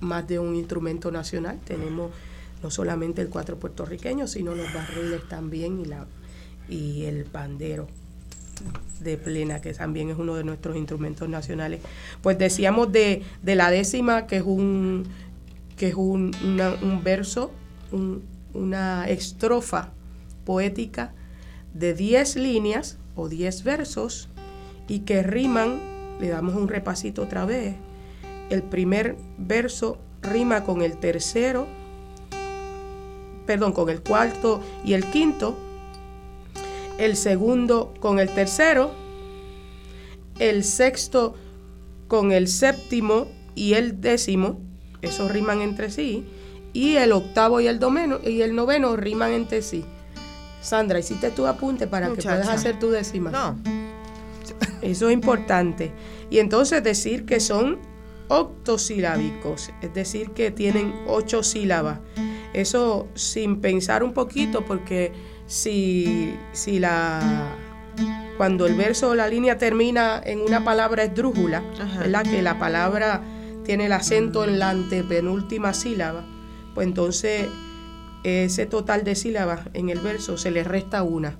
más 0.01 0.28
de 0.28 0.39
un 0.39 0.55
instrumento 0.56 1.10
nacional. 1.10 1.59
Tenemos 1.64 2.10
no 2.62 2.70
solamente 2.70 3.22
el 3.22 3.28
4 3.28 3.56
puertorriqueño, 3.56 4.27
sino 4.27 4.55
los 4.55 4.72
barriles 4.74 5.27
también 5.28 5.81
y, 5.81 5.86
la, 5.86 6.06
y 6.68 7.05
el 7.05 7.24
pandero 7.24 7.89
de 9.01 9.16
plena, 9.16 9.62
que 9.62 9.72
también 9.72 10.10
es 10.10 10.18
uno 10.18 10.35
de 10.35 10.44
nuestros 10.44 10.77
instrumentos 10.77 11.27
nacionales. 11.28 11.81
Pues 12.22 12.36
decíamos 12.36 12.93
de, 12.93 13.22
de 13.43 13.55
la 13.55 13.70
décima, 13.70 14.27
que 14.27 14.36
es 14.36 14.43
un, 14.43 15.06
que 15.81 15.89
es 15.89 15.94
un, 15.94 16.32
un 16.82 17.02
verso, 17.02 17.52
un- 17.90 18.23
una 18.52 19.09
estrofa 19.09 19.94
poética 20.44 21.15
de 21.73 21.94
10 21.94 22.36
líneas 22.36 22.98
o 23.16 23.31
10 23.31 23.65
versos 23.65 24.28
y 24.89 24.98
que 25.01 25.23
riman, 25.23 25.81
le 26.20 26.28
damos 26.28 26.55
un 26.55 26.69
repasito 26.69 27.23
otra 27.23 27.47
vez, 27.47 27.77
el 28.51 28.62
primer 28.62 29.16
verso 29.39 29.97
rima 30.20 30.65
con 30.65 30.82
el 30.82 30.98
tercero, 30.98 31.66
perdón, 33.47 33.73
con 33.73 33.89
el 33.89 34.02
cuarto 34.02 34.61
y 34.85 34.93
el 34.93 35.07
quinto, 35.07 35.57
el 36.98 37.16
segundo 37.16 37.94
con 38.01 38.19
el 38.19 38.28
tercero, 38.28 38.90
el 40.39 40.62
sexto 40.62 41.36
con 42.07 42.32
el 42.32 42.48
séptimo 42.48 43.28
y 43.55 43.73
el 43.73 44.02
décimo, 44.02 44.61
esos 45.02 45.31
riman 45.31 45.60
entre 45.60 45.90
sí, 45.90 46.24
y 46.72 46.97
el 46.97 47.12
octavo 47.12 47.60
y 47.60 47.66
el, 47.66 47.78
domeno, 47.78 48.18
y 48.24 48.43
el 48.43 48.55
noveno 48.55 48.97
riman 48.97 49.32
entre 49.32 49.62
sí. 49.62 49.85
Sandra, 50.60 50.98
hiciste 50.98 51.31
tu 51.31 51.47
apunte 51.47 51.86
para 51.86 52.12
que 52.12 52.22
puedas 52.22 52.48
hacer 52.48 52.78
tu 52.78 52.90
décima. 52.90 53.31
No, 53.31 53.56
Eso 54.82 55.09
es 55.09 55.14
importante. 55.14 55.93
Y 56.31 56.39
entonces 56.39 56.82
decir 56.82 57.24
que 57.24 57.40
son 57.40 57.78
octosilábicos, 58.28 59.70
es 59.82 59.93
decir, 59.93 60.31
que 60.31 60.51
tienen 60.51 60.94
ocho 61.06 61.43
sílabas. 61.43 61.98
Eso 62.52 63.09
sin 63.14 63.60
pensar 63.60 64.02
un 64.02 64.12
poquito, 64.12 64.64
porque 64.64 65.12
si, 65.47 66.36
si 66.52 66.78
la 66.78 67.56
cuando 68.36 68.66
el 68.66 68.74
verso 68.74 69.10
o 69.10 69.14
la 69.14 69.28
línea 69.28 69.59
termina 69.59 70.22
en 70.24 70.40
una 70.40 70.64
palabra 70.64 71.02
esdrújula, 71.02 71.62
Ajá. 71.78 71.98
¿verdad? 72.01 72.22
Que 72.22 72.40
la 72.40 72.59
palabra 72.59 73.20
tiene 73.71 73.87
el 73.87 73.93
acento 73.93 74.43
en 74.43 74.59
la 74.59 74.71
antepenúltima 74.71 75.73
sílaba, 75.75 76.25
pues 76.75 76.89
entonces 76.89 77.47
ese 78.25 78.67
total 78.67 79.05
de 79.05 79.15
sílabas 79.15 79.61
en 79.75 79.91
el 79.91 80.01
verso 80.01 80.37
se 80.37 80.51
le 80.51 80.65
resta 80.65 81.05
una. 81.05 81.37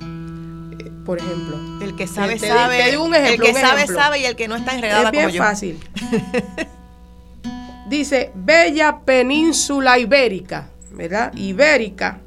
Eh, 0.00 0.90
Por 1.04 1.18
ejemplo, 1.18 1.58
el 1.82 1.94
que 1.96 2.06
sabe, 2.06 2.36
Te- 2.36 2.48
sabe. 2.48 2.78
te 2.78 2.92
ejemplo, 3.14 3.46
el 3.46 3.52
que 3.52 3.60
sabe, 3.60 3.86
sabe 3.86 4.20
y 4.20 4.24
el 4.24 4.36
que 4.36 4.48
no 4.48 4.56
está 4.56 4.74
enredada 4.74 5.04
es 5.04 5.10
bien 5.10 5.24
como 5.24 5.34
yo. 5.34 5.42
fácil. 5.42 5.78
Dice 7.90 8.32
Bella 8.34 9.00
Península 9.04 9.98
Ibérica, 9.98 10.70
¿verdad? 10.92 11.30
Ibérica 11.34 12.20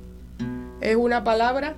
es 0.80 0.95
una 0.95 1.23
palabra 1.23 1.76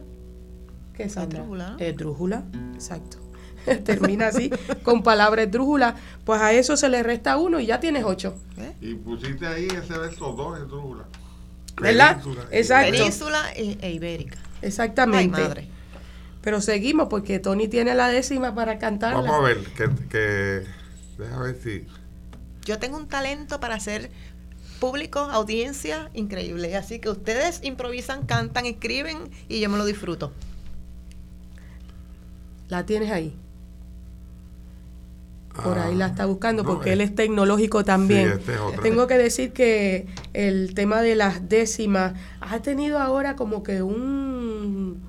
que 0.94 1.08
es. 1.08 1.78
Esdrújula, 1.80 2.44
exacto. 2.74 3.20
Termina 3.86 4.28
así, 4.28 4.50
con 4.84 5.04
palabra 5.04 5.44
esdrújula. 5.44 5.96
Pues 6.26 6.42
a 6.42 6.54
eso 6.54 6.78
se 6.78 6.90
le 6.90 7.04
resta 7.04 7.38
uno 7.38 7.60
y 7.60 7.66
ya 7.66 7.80
tienes 7.80 8.04
ocho. 8.04 8.36
¿Eh? 8.58 8.74
Y 8.82 8.96
pusiste 8.96 9.48
ahí 9.48 9.68
ese 9.68 9.98
verso 9.98 10.34
2 10.34 10.60
en 10.60 10.68
Drújula. 10.68 11.06
¿Verdad? 11.82 12.22
Península. 12.22 12.48
Exacto. 12.52 12.92
Península 12.92 13.54
e, 13.56 13.78
e 13.82 13.92
Ibérica. 13.92 14.38
Ay, 14.38 14.68
Exactamente. 14.68 15.42
madre. 15.42 15.68
Pero 16.42 16.62
seguimos 16.62 17.08
porque 17.08 17.40
Tony 17.40 17.68
tiene 17.68 17.96
la 17.96 18.10
décima 18.10 18.54
para 18.54 18.78
cantarla. 18.78 19.22
Vamos 19.22 19.36
a 19.36 19.42
ver, 19.42 19.64
que, 19.64 19.90
que 20.10 20.68
déjame 21.18 21.44
ver 21.46 21.62
si. 21.62 21.86
Yo 22.66 22.80
tengo 22.80 22.98
un 22.98 23.08
talento 23.08 23.60
para 23.60 23.76
hacer 23.76 24.12
público, 24.80 25.20
audiencia 25.20 26.10
increíble. 26.14 26.76
Así 26.76 27.00
que 27.00 27.10
ustedes 27.10 27.62
improvisan, 27.64 28.26
cantan, 28.26 28.66
escriben 28.66 29.18
y 29.48 29.62
yo 29.62 29.70
me 29.70 29.78
lo 29.78 29.86
disfruto. 29.86 30.34
La 32.68 32.86
tienes 32.86 33.10
ahí. 33.12 33.34
Por 35.62 35.78
ahí 35.78 35.94
la 35.96 36.08
está 36.08 36.26
buscando 36.26 36.64
porque 36.64 36.90
eh. 36.90 36.94
él 36.94 37.02
es 37.02 37.14
tecnológico 37.14 37.84
también. 37.84 38.28
Sí, 38.28 38.34
este 38.40 38.54
es. 38.54 38.82
Tengo 38.82 39.06
que 39.06 39.18
decir 39.20 39.54
que 39.54 40.08
el 40.34 40.74
tema 40.74 41.02
de 41.02 41.16
las 41.16 41.48
décimas 41.48 42.14
ha 42.42 42.60
tenido 42.62 42.98
ahora 42.98 43.36
como 43.36 43.62
que 43.62 43.84
un, 43.84 45.00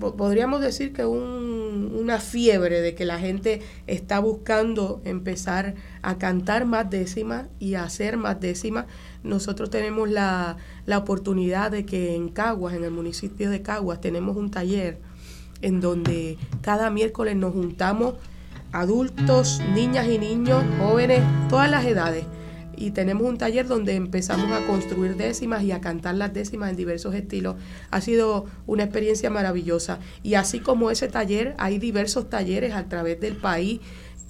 po- 0.00 0.16
podríamos 0.16 0.62
decir 0.62 0.92
que 0.94 1.04
un- 1.04 1.94
una 1.94 2.18
fiebre 2.20 2.80
de 2.80 2.94
que 2.94 3.04
la 3.04 3.18
gente 3.18 3.60
está 3.86 4.18
buscando 4.20 5.02
empezar 5.04 5.74
a 6.02 6.16
cantar 6.16 6.64
más 6.64 6.88
décimas 6.88 7.48
y 7.58 7.74
a 7.74 7.84
hacer 7.84 8.16
más 8.16 8.40
décimas. 8.40 8.86
Nosotros 9.22 9.68
tenemos 9.68 10.08
la, 10.08 10.56
la 10.86 10.96
oportunidad 10.98 11.70
de 11.70 11.84
que 11.84 12.14
en 12.14 12.30
Caguas, 12.30 12.74
en 12.74 12.84
el 12.84 12.90
municipio 12.92 13.50
de 13.50 13.60
Caguas, 13.60 14.00
tenemos 14.00 14.36
un 14.38 14.50
taller 14.50 14.98
en 15.60 15.80
donde 15.82 16.38
cada 16.62 16.88
miércoles 16.88 17.36
nos 17.36 17.52
juntamos 17.52 18.14
adultos, 18.72 19.60
niñas 19.74 20.06
y 20.08 20.18
niños, 20.18 20.64
jóvenes, 20.78 21.22
todas 21.48 21.70
las 21.70 21.84
edades. 21.84 22.24
Y 22.76 22.92
tenemos 22.92 23.24
un 23.28 23.36
taller 23.36 23.66
donde 23.66 23.94
empezamos 23.94 24.50
a 24.52 24.66
construir 24.66 25.16
décimas 25.16 25.62
y 25.64 25.72
a 25.72 25.82
cantar 25.82 26.14
las 26.14 26.32
décimas 26.32 26.70
en 26.70 26.76
diversos 26.76 27.14
estilos. 27.14 27.56
Ha 27.90 28.00
sido 28.00 28.46
una 28.66 28.84
experiencia 28.84 29.28
maravillosa. 29.28 29.98
Y 30.22 30.34
así 30.34 30.60
como 30.60 30.90
ese 30.90 31.08
taller, 31.08 31.54
hay 31.58 31.78
diversos 31.78 32.30
talleres 32.30 32.74
a 32.74 32.88
través 32.88 33.20
del 33.20 33.36
país, 33.36 33.80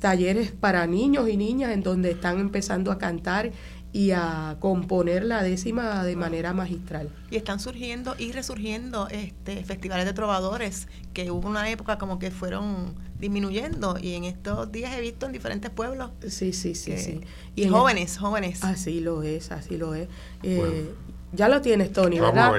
talleres 0.01 0.51
para 0.51 0.87
niños 0.89 1.29
y 1.29 1.37
niñas 1.37 1.71
en 1.71 1.83
donde 1.83 2.11
están 2.11 2.41
empezando 2.41 2.91
a 2.91 2.99
cantar 2.99 3.53
y 3.93 4.13
a 4.13 4.57
componer 4.61 5.25
la 5.25 5.43
décima 5.43 6.05
de 6.05 6.15
manera 6.15 6.53
magistral. 6.53 7.09
Y 7.31 7.37
están 7.37 7.59
surgiendo 7.59 8.15
y 8.19 8.33
resurgiendo 8.33 9.09
este 9.09 9.65
festivales 9.65 10.07
de 10.07 10.13
trovadores 10.13 10.87
que 11.13 11.31
hubo 11.31 11.49
una 11.49 11.69
época 11.71 11.99
como 11.99 12.19
que 12.19 12.31
fueron 12.31 12.95
disminuyendo 13.19 13.99
y 14.01 14.15
en 14.15 14.25
estos 14.25 14.71
días 14.71 14.95
he 14.97 15.01
visto 15.01 15.27
en 15.27 15.33
diferentes 15.33 15.71
pueblos. 15.71 16.11
Sí, 16.29 16.53
sí, 16.53 16.75
sí, 16.75 16.97
sí. 16.99 17.21
Y, 17.57 17.69
jóvenes, 17.69 18.17
jóvenes. 18.17 18.63
Así 18.63 19.01
lo 19.01 19.23
es, 19.23 19.51
así 19.51 19.77
lo 19.77 19.95
es. 19.95 20.09
Eh, 20.43 20.95
ya 21.33 21.49
lo 21.49 21.61
tienes, 21.61 21.93
Tony, 21.93 22.21
¿verdad? 22.21 22.53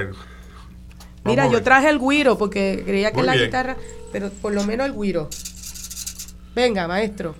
Mira, 1.24 1.48
yo 1.48 1.62
traje 1.62 1.88
el 1.88 1.98
guiro 1.98 2.36
porque 2.36 2.82
creía 2.84 3.12
que 3.12 3.22
la 3.22 3.36
guitarra, 3.36 3.76
pero 4.12 4.30
por 4.30 4.52
lo 4.52 4.64
menos 4.64 4.86
el 4.86 4.94
guiro. 4.94 5.28
Venga, 6.54 6.86
maestro. 6.86 7.34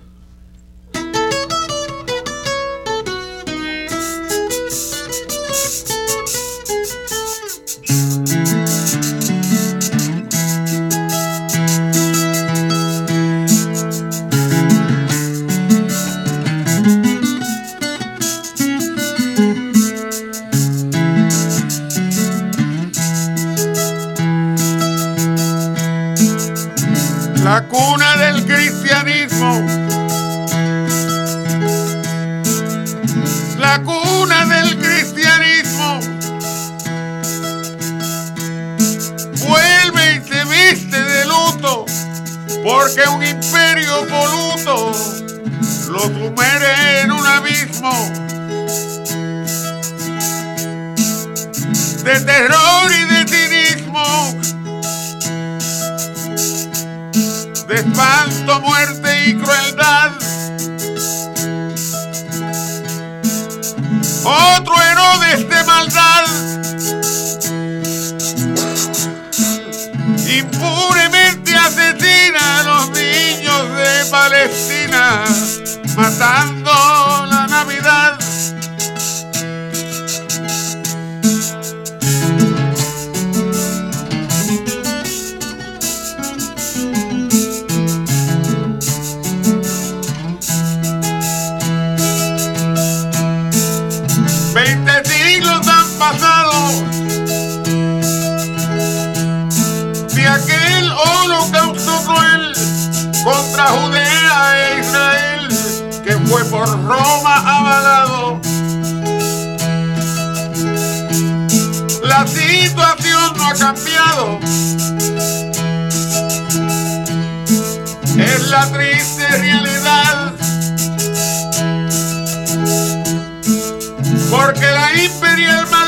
mi 125.43 125.82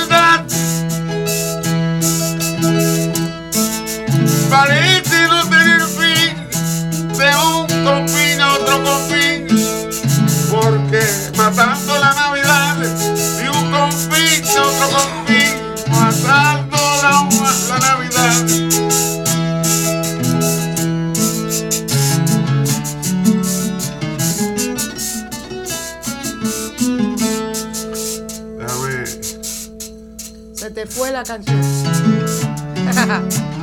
Tchau. 33.15 33.54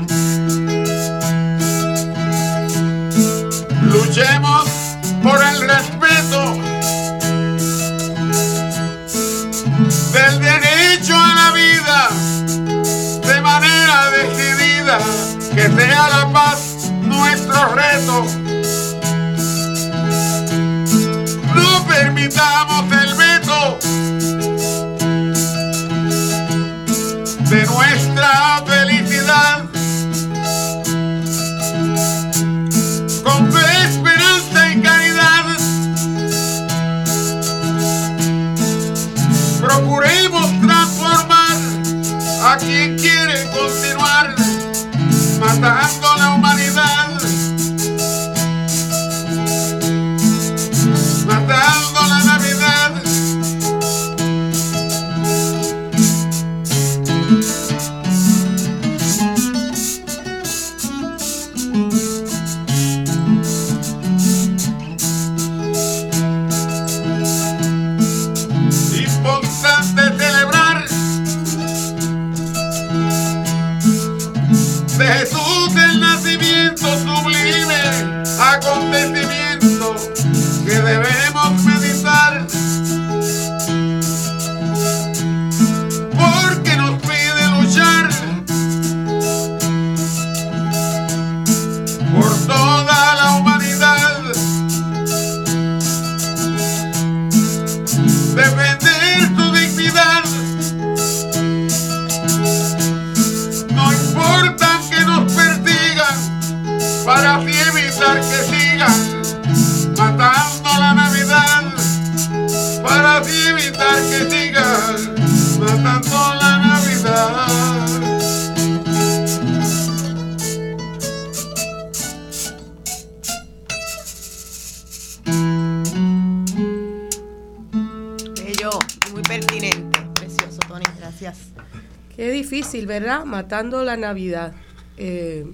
Matando 133.32 133.82
la 133.82 133.96
Navidad. 133.96 134.52
Eh, 134.98 135.46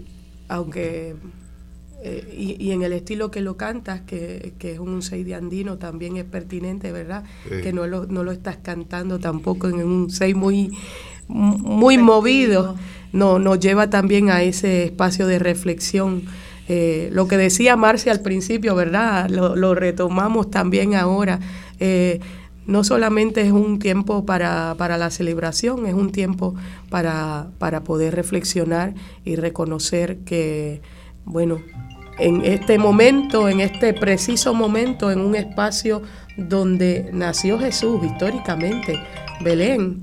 aunque 0.48 1.14
eh, 2.02 2.56
y, 2.60 2.72
en 2.72 2.82
el 2.82 2.92
estilo 2.92 3.30
que 3.30 3.40
lo 3.40 3.56
cantas, 3.56 4.00
que, 4.02 4.52
es 4.60 4.78
un 4.78 5.00
seis 5.02 5.24
de 5.24 5.34
andino, 5.34 5.78
también 5.78 6.16
es 6.16 6.24
pertinente, 6.24 6.90
¿verdad? 6.90 7.22
Que 7.48 7.72
no 7.72 7.86
lo, 7.86 8.06
no 8.06 8.24
lo 8.24 8.32
estás 8.32 8.56
cantando 8.62 9.18
tampoco 9.18 9.68
en 9.68 9.76
un 9.76 10.10
seis 10.10 10.34
muy, 10.34 10.76
muy 11.28 11.98
movido, 11.98 12.76
no, 13.12 13.38
nos 13.38 13.60
lleva 13.60 13.90
también 13.90 14.30
a 14.30 14.42
ese 14.42 14.84
espacio 14.84 15.26
de 15.26 15.38
reflexión. 15.38 16.22
Eh, 16.68 17.08
lo 17.12 17.26
que 17.28 17.36
decía 17.36 17.76
Marcia 17.76 18.12
al 18.12 18.20
principio, 18.20 18.74
¿verdad? 18.74 19.28
Lo, 19.30 19.74
retomamos 19.74 20.50
también 20.50 20.94
ahora. 20.94 21.40
Eh, 21.80 22.20
no 22.68 22.84
solamente 22.84 23.40
es 23.40 23.50
un 23.50 23.78
tiempo 23.78 24.26
para, 24.26 24.74
para 24.76 24.98
la 24.98 25.10
celebración, 25.10 25.86
es 25.86 25.94
un 25.94 26.12
tiempo 26.12 26.54
para, 26.90 27.48
para 27.58 27.82
poder 27.82 28.14
reflexionar 28.14 28.94
y 29.24 29.36
reconocer 29.36 30.18
que, 30.18 30.82
bueno, 31.24 31.62
en 32.18 32.44
este 32.44 32.78
momento, 32.78 33.48
en 33.48 33.60
este 33.60 33.94
preciso 33.94 34.52
momento, 34.52 35.10
en 35.10 35.20
un 35.20 35.34
espacio 35.34 36.02
donde 36.36 37.08
nació 37.10 37.58
Jesús 37.58 38.04
históricamente, 38.04 39.00
Belén, 39.42 40.02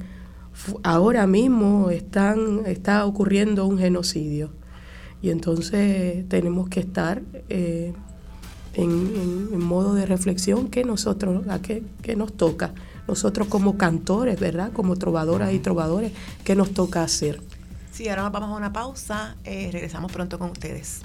ahora 0.81 1.27
mismo 1.27 1.91
están, 1.91 2.61
está 2.65 3.05
ocurriendo 3.05 3.67
un 3.67 3.77
genocidio. 3.77 4.49
Y 5.21 5.29
entonces 5.29 6.27
tenemos 6.29 6.67
que 6.69 6.79
estar 6.79 7.21
eh, 7.47 7.93
en, 8.75 9.59
modo 9.59 9.93
de 9.93 10.05
reflexión 10.05 10.69
que 10.69 10.83
nosotros, 10.83 11.47
a 11.47 11.59
qué, 11.61 11.83
nos 12.15 12.33
toca, 12.33 12.73
nosotros 13.07 13.47
como 13.47 13.77
cantores, 13.77 14.39
¿verdad? 14.39 14.71
Como 14.73 14.95
trovadoras 14.95 15.53
y 15.53 15.59
trovadores, 15.59 16.11
¿qué 16.43 16.55
nos 16.55 16.71
toca 16.71 17.03
hacer? 17.03 17.41
Sí, 17.91 18.09
ahora 18.09 18.29
vamos 18.29 18.49
a 18.49 18.55
una 18.55 18.73
pausa, 18.73 19.35
eh, 19.43 19.69
regresamos 19.71 20.11
pronto 20.11 20.37
con 20.37 20.51
ustedes. 20.51 21.01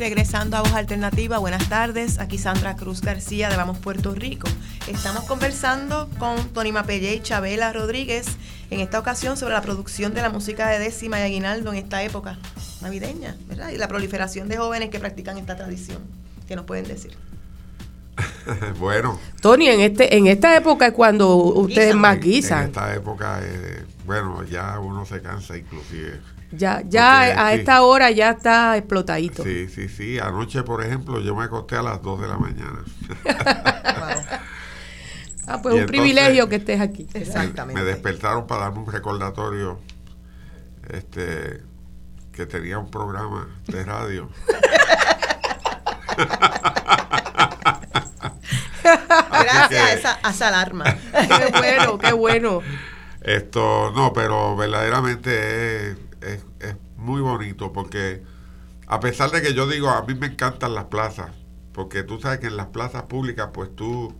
Regresando 0.00 0.56
a 0.56 0.62
Voz 0.62 0.72
Alternativa, 0.72 1.36
buenas 1.36 1.68
tardes. 1.68 2.18
Aquí 2.20 2.38
Sandra 2.38 2.74
Cruz 2.74 3.02
García 3.02 3.50
de 3.50 3.56
Vamos 3.58 3.76
Puerto 3.76 4.14
Rico. 4.14 4.48
Estamos 4.90 5.22
conversando 5.22 6.08
con 6.18 6.48
Tony 6.48 6.72
Mapelle 6.72 7.14
y 7.14 7.20
Chabela 7.20 7.72
Rodríguez 7.72 8.26
en 8.70 8.80
esta 8.80 8.98
ocasión 8.98 9.36
sobre 9.36 9.54
la 9.54 9.62
producción 9.62 10.14
de 10.14 10.20
la 10.20 10.30
música 10.30 10.68
de 10.68 10.80
décima 10.80 11.20
y 11.20 11.22
aguinaldo 11.22 11.72
en 11.72 11.78
esta 11.78 12.02
época 12.02 12.38
navideña, 12.82 13.36
¿verdad? 13.46 13.70
Y 13.70 13.78
la 13.78 13.86
proliferación 13.86 14.48
de 14.48 14.56
jóvenes 14.56 14.90
que 14.90 14.98
practican 14.98 15.38
esta 15.38 15.54
tradición. 15.54 16.02
¿Qué 16.48 16.56
nos 16.56 16.64
pueden 16.64 16.88
decir? 16.88 17.16
bueno. 18.80 19.20
Tony, 19.40 19.68
en 19.68 19.80
este 19.80 20.16
en 20.16 20.26
esta 20.26 20.56
época 20.56 20.88
es 20.88 20.92
cuando 20.92 21.36
ustedes 21.36 21.94
más 21.94 22.18
guisan. 22.18 22.62
En 22.62 22.66
esta 22.66 22.92
época, 22.92 23.40
eh, 23.44 23.84
bueno, 24.04 24.42
ya 24.42 24.76
uno 24.80 25.06
se 25.06 25.22
cansa 25.22 25.56
inclusive 25.56 26.18
ya, 26.50 26.82
ya 26.84 27.46
a 27.46 27.54
esta 27.54 27.82
hora 27.82 28.10
ya 28.10 28.30
está 28.30 28.76
explotadito. 28.76 29.44
Sí, 29.44 29.68
sí, 29.68 29.88
sí. 29.88 30.18
Anoche, 30.18 30.64
por 30.64 30.84
ejemplo, 30.84 31.20
yo 31.20 31.36
me 31.36 31.44
acosté 31.44 31.76
a 31.76 31.82
las 31.82 32.02
2 32.02 32.22
de 32.22 32.26
la 32.26 32.38
mañana. 32.38 32.84
Ah, 35.46 35.60
pues 35.62 35.74
un 35.74 35.86
privilegio 35.86 36.48
que 36.48 36.56
estés 36.56 36.80
aquí. 36.80 37.08
Exactamente. 37.14 37.80
Me, 37.80 37.86
despertaron 37.86 38.46
para 38.46 38.62
darme 38.62 38.80
un 38.80 38.92
recordatorio 38.92 39.80
este 40.88 41.62
que 42.32 42.46
tenía 42.46 42.78
un 42.78 42.90
programa 42.90 43.48
de 43.66 43.84
radio. 43.84 44.30
Gracias 49.30 49.80
a 49.80 49.92
esa, 49.92 50.18
a 50.22 50.30
esa 50.30 50.48
alarma. 50.48 50.84
qué 50.84 51.50
bueno, 51.58 51.98
qué 51.98 52.12
bueno. 52.12 52.60
Esto, 53.22 53.92
no, 53.94 54.12
pero 54.12 54.56
verdaderamente 54.56 55.90
es 55.90 55.96
es, 56.20 56.42
muy 56.96 57.20
bonito 57.20 57.72
porque 57.72 58.22
a 58.86 59.00
pesar 59.00 59.30
de 59.30 59.40
que 59.42 59.54
yo 59.54 59.66
digo, 59.66 59.88
a 59.88 60.02
mí 60.02 60.14
me 60.14 60.26
encantan 60.26 60.74
las 60.74 60.84
plazas, 60.84 61.30
porque 61.72 62.02
tú 62.02 62.20
sabes 62.20 62.40
que 62.40 62.48
en 62.48 62.56
las 62.56 62.66
plazas 62.66 63.04
públicas 63.04 63.50
pues 63.52 63.74
tú 63.74 64.19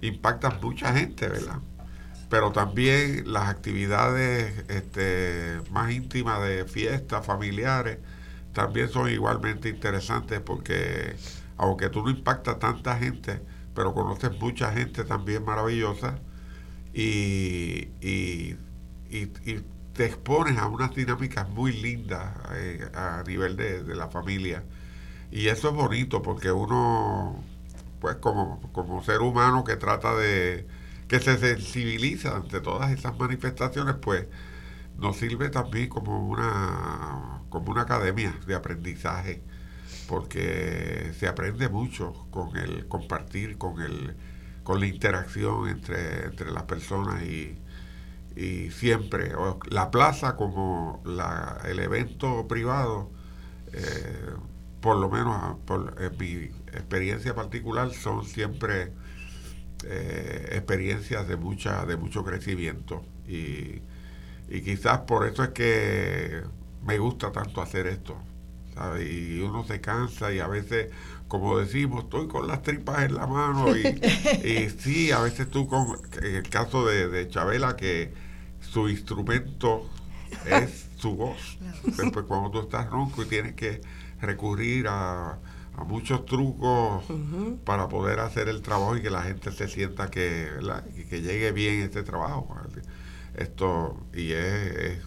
impactas 0.00 0.60
mucha 0.62 0.92
gente, 0.94 1.28
¿verdad? 1.28 1.58
Pero 2.28 2.52
también 2.52 3.32
las 3.32 3.48
actividades 3.48 4.64
este, 4.68 5.60
más 5.70 5.92
íntimas 5.92 6.42
de 6.42 6.64
fiestas 6.64 7.24
familiares 7.24 7.98
también 8.52 8.88
son 8.88 9.10
igualmente 9.10 9.68
interesantes 9.68 10.40
porque 10.40 11.16
aunque 11.56 11.88
tú 11.88 12.02
no 12.02 12.10
impactas 12.10 12.58
tanta 12.58 12.98
gente, 12.98 13.40
pero 13.74 13.94
conoces 13.94 14.32
mucha 14.40 14.72
gente 14.72 15.04
también 15.04 15.44
maravillosa 15.44 16.18
y, 16.92 17.88
y, 18.00 18.56
y 19.10 19.62
te 19.96 20.04
expones 20.04 20.58
a 20.58 20.66
unas 20.68 20.94
dinámicas 20.94 21.48
muy 21.48 21.72
lindas 21.72 22.34
eh, 22.54 22.86
a 22.94 23.22
nivel 23.26 23.56
de, 23.56 23.82
la 23.94 24.08
familia. 24.08 24.62
Y 25.30 25.48
eso 25.48 25.70
es 25.70 25.74
bonito 25.74 26.22
porque 26.22 26.52
uno, 26.52 27.42
pues 28.06 28.18
como, 28.18 28.60
como 28.72 29.02
ser 29.02 29.20
humano 29.20 29.64
que 29.64 29.74
trata 29.74 30.14
de, 30.14 30.68
que 31.08 31.18
se 31.18 31.38
sensibiliza 31.38 32.36
ante 32.36 32.60
todas 32.60 32.92
esas 32.92 33.18
manifestaciones, 33.18 33.96
pues 34.00 34.26
nos 34.96 35.16
sirve 35.16 35.48
también 35.50 35.88
como 35.88 36.28
una, 36.28 37.42
como 37.48 37.72
una 37.72 37.82
academia 37.82 38.32
de 38.46 38.54
aprendizaje, 38.54 39.42
porque 40.08 41.12
se 41.18 41.26
aprende 41.26 41.68
mucho 41.68 42.28
con 42.30 42.56
el 42.56 42.86
compartir, 42.86 43.58
con 43.58 43.82
el 43.82 44.16
con 44.62 44.78
la 44.80 44.86
interacción 44.86 45.68
entre, 45.68 46.26
entre 46.26 46.52
las 46.52 46.64
personas 46.64 47.24
y, 47.24 47.58
y 48.36 48.70
siempre. 48.70 49.32
La 49.70 49.90
plaza 49.90 50.36
como 50.36 51.02
la, 51.04 51.60
el 51.66 51.80
evento 51.80 52.46
privado, 52.48 53.10
eh, 53.72 54.30
por 54.80 54.96
lo 54.98 55.10
menos 55.10 55.58
por 55.66 55.94
mi 56.18 56.50
experiencia 56.76 57.34
particular, 57.34 57.92
son 57.92 58.24
siempre 58.24 58.92
eh, 59.84 60.48
experiencias 60.52 61.28
de 61.28 61.36
mucha 61.36 61.84
de 61.84 61.96
mucho 61.96 62.24
crecimiento 62.24 63.04
y, 63.26 63.82
y, 64.48 64.60
quizás 64.62 65.00
por 65.00 65.26
eso 65.26 65.44
es 65.44 65.50
que 65.50 66.42
me 66.84 66.98
gusta 66.98 67.32
tanto 67.32 67.60
hacer 67.60 67.86
esto 67.86 68.16
y 69.00 69.40
uno 69.40 69.64
se 69.64 69.80
cansa 69.80 70.32
y 70.32 70.38
a 70.38 70.46
veces 70.46 70.90
como 71.28 71.58
decimos 71.58 72.04
estoy 72.04 72.28
con 72.28 72.46
las 72.46 72.62
tripas 72.62 73.04
en 73.04 73.14
la 73.14 73.26
mano 73.26 73.76
y, 73.76 73.86
y 74.44 74.70
sí 74.70 75.10
a 75.10 75.20
veces 75.20 75.50
tú 75.50 75.66
con 75.66 75.98
en 76.22 76.36
el 76.36 76.48
caso 76.48 76.86
de, 76.86 77.08
de 77.08 77.28
Chabela 77.28 77.76
que 77.76 78.12
su 78.60 78.88
instrumento 78.88 79.88
es 80.46 80.88
su 80.96 81.14
voz. 81.16 81.58
Después 81.84 82.26
cuando 82.26 82.50
tú 82.50 82.60
estás 82.60 82.90
ronco 82.90 83.22
y 83.22 83.26
tienes 83.26 83.54
que 83.54 83.80
recurrir 84.20 84.86
a, 84.88 85.38
muchos 85.84 86.24
trucos 86.24 87.04
para 87.64 87.88
poder 87.88 88.20
hacer 88.20 88.48
el 88.48 88.62
trabajo 88.62 88.96
y 88.96 89.02
que 89.02 89.10
la 89.10 89.22
gente 89.22 89.52
se 89.52 89.68
sienta 89.68 90.10
que, 90.10 90.48
que 91.10 91.22
llegue 91.22 91.52
bien 91.52 91.80
este 91.80 92.02
trabajo. 92.02 92.56
Esto, 93.34 94.00
y 94.14 94.32
es, 94.32 95.00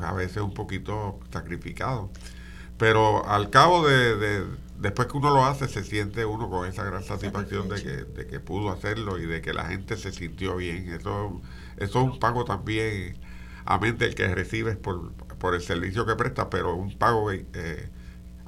a 0.00 0.12
veces 0.14 0.38
un 0.38 0.54
poquito 0.54 1.20
sacrificado. 1.30 2.10
Pero 2.78 3.26
al 3.28 3.50
cabo 3.50 3.86
de, 3.86 4.44
después 4.78 5.08
que 5.08 5.16
uno 5.16 5.30
lo 5.30 5.44
hace, 5.44 5.68
se 5.68 5.84
siente 5.84 6.24
uno 6.24 6.50
con 6.50 6.66
esa 6.66 6.84
gran 6.84 7.04
satisfacción 7.04 7.68
de 7.68 7.82
que, 7.82 7.96
de 8.04 8.26
que 8.26 8.40
pudo 8.40 8.70
hacerlo 8.70 9.18
y 9.18 9.26
de 9.26 9.40
que 9.42 9.52
la 9.52 9.66
gente 9.66 9.96
se 9.96 10.10
sintió 10.10 10.56
bien. 10.56 10.88
Eso 10.88 11.40
eso 11.76 12.00
es 12.00 12.12
un 12.12 12.18
pago 12.18 12.44
también, 12.44 13.16
amén 13.64 13.98
del 13.98 14.14
que 14.14 14.32
recibes 14.34 14.76
por, 14.76 15.12
por 15.38 15.54
el 15.54 15.62
servicio 15.62 16.06
que 16.06 16.14
prestas, 16.14 16.48
pero 16.50 16.74
un 16.74 16.96
pago 16.96 17.32
eh, 17.32 17.90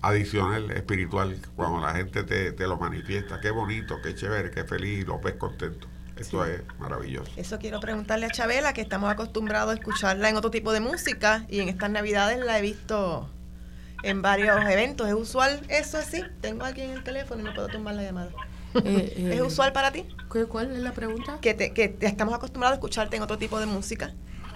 adicional 0.02 0.70
espiritual 0.70 1.36
cuando 1.54 1.80
la 1.80 1.94
gente 1.94 2.24
te, 2.24 2.52
te, 2.52 2.66
lo 2.66 2.76
manifiesta. 2.76 3.40
Qué 3.40 3.50
bonito, 3.50 4.00
qué 4.02 4.14
chévere, 4.14 4.50
qué 4.50 4.64
feliz, 4.64 5.06
lo 5.06 5.18
ves 5.20 5.34
contento. 5.34 5.88
Eso 6.16 6.44
es 6.46 6.62
maravilloso. 6.78 7.30
Eso 7.36 7.58
quiero 7.58 7.78
preguntarle 7.80 8.26
a 8.26 8.30
Chabela, 8.30 8.72
que 8.72 8.80
estamos 8.80 9.10
acostumbrados 9.10 9.72
a 9.72 9.74
escucharla 9.74 10.30
en 10.30 10.36
otro 10.36 10.50
tipo 10.50 10.72
de 10.72 10.80
música 10.80 11.44
y 11.48 11.60
en 11.60 11.68
estas 11.68 11.90
navidades 11.90 12.38
la 12.38 12.58
he 12.58 12.62
visto 12.62 13.28
en 14.02 14.22
varios 14.22 14.58
eventos. 14.70 15.08
¿Es 15.08 15.14
usual 15.14 15.60
eso 15.68 15.98
así? 15.98 16.22
Tengo 16.40 16.64
aquí 16.64 16.80
en 16.80 16.92
el 16.92 17.04
teléfono 17.04 17.42
y 17.42 17.44
no 17.44 17.54
puedo 17.54 17.68
tomar 17.68 17.94
la 17.94 18.02
llamada. 18.02 18.30
Eh, 18.82 19.12
¿Es 19.32 19.38
eh, 19.38 19.42
usual 19.42 19.72
para 19.72 19.90
ti? 19.92 20.06
¿Cuál 20.48 20.72
es 20.72 20.78
la 20.78 20.92
pregunta? 20.92 21.38
Que, 21.40 21.52
te, 21.52 21.72
que 21.72 21.96
estamos 22.00 22.34
acostumbrados 22.34 22.74
a 22.74 22.76
escucharte 22.76 23.16
en 23.16 23.22
otro 23.22 23.36
tipo 23.36 23.60
de 23.60 23.66
música 23.66 24.14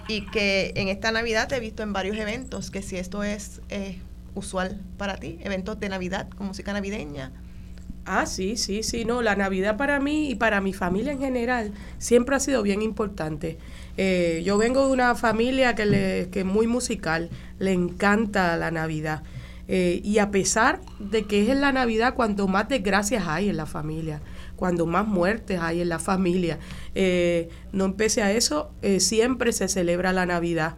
y 0.09 0.27
que 0.27 0.73
en 0.77 0.89
esta 0.89 1.13
Navidad 1.13 1.49
te 1.49 1.57
he 1.57 1.61
visto 1.61 1.83
en 1.83 1.93
varios 1.93 2.17
eventos, 2.17 2.71
que 2.71 2.83
si 2.83 2.97
esto 2.97 3.23
es 3.23 3.61
usual 4.35 4.81
para 4.97 5.17
ti, 5.17 5.39
eventos 5.43 5.79
de 5.81 5.89
Navidad 5.89 6.29
con 6.31 6.47
música 6.47 6.73
navideña. 6.73 7.33
Ah, 8.07 8.27
sí, 8.27 8.57
sí, 8.57 8.83
sí, 8.83 9.05
no, 9.05 9.23
la 9.23 9.37
Navidad 9.37 9.77
para 9.77 10.01
mí 10.01 10.31
y 10.31 10.35
para 10.35 10.61
mi 10.61 10.73
familia 10.73 11.13
en 11.13 11.21
general 11.21 11.73
siempre 11.99 12.35
ha 12.35 12.41
sido 12.41 12.63
bien 12.63 12.83
importante. 12.83 13.59
Eh, 13.97 14.43
yo 14.45 14.57
vengo 14.57 14.87
de 14.87 14.93
una 14.93 15.15
familia 15.15 15.75
que, 15.75 15.85
le, 15.85 16.29
que 16.31 16.41
es 16.41 16.47
muy 16.47 16.67
musical, 16.67 17.31
le 17.59 17.73
encanta 17.73 18.57
la 18.57 18.71
Navidad. 18.71 19.23
Eh, 19.69 20.01
y 20.03 20.19
a 20.19 20.31
pesar 20.31 20.81
de 20.99 21.25
que 21.27 21.43
es 21.43 21.51
en 21.51 21.61
la 21.61 21.71
Navidad 21.73 22.15
cuando 22.15 22.49
más 22.49 22.69
desgracias 22.69 23.29
hay 23.29 23.51
en 23.51 23.57
la 23.57 23.67
familia, 23.67 24.21
cuando 24.57 24.87
más 24.87 25.07
muertes 25.07 25.61
hay 25.61 25.81
en 25.81 25.89
la 25.89 25.99
familia, 25.99 26.59
eh, 26.95 27.49
no 27.73 27.85
empecé 27.85 28.23
a 28.23 28.33
eso, 28.33 28.73
siempre 28.99 29.53
se 29.53 29.69
celebra 29.69 30.13
la 30.13 30.27
Navidad. 30.27 30.75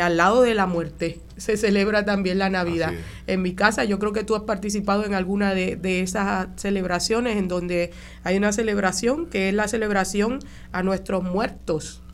Al 0.00 0.16
lado 0.16 0.42
de 0.42 0.54
la 0.54 0.66
muerte 0.66 1.20
se 1.36 1.56
celebra 1.56 2.04
también 2.04 2.38
la 2.38 2.48
Navidad. 2.48 2.92
En 3.26 3.42
mi 3.42 3.54
casa 3.54 3.84
yo 3.84 3.98
creo 3.98 4.12
que 4.12 4.22
tú 4.22 4.36
has 4.36 4.42
participado 4.42 5.04
en 5.04 5.14
alguna 5.14 5.52
de, 5.52 5.76
de, 5.76 6.00
esas 6.00 6.48
celebraciones 6.56 7.36
en 7.36 7.48
donde 7.48 7.90
hay 8.22 8.36
una 8.36 8.52
celebración 8.52 9.26
que 9.26 9.48
es 9.48 9.54
la 9.54 9.66
celebración 9.66 10.38
a 10.70 10.82
nuestros 10.82 11.24
muertos 11.24 12.04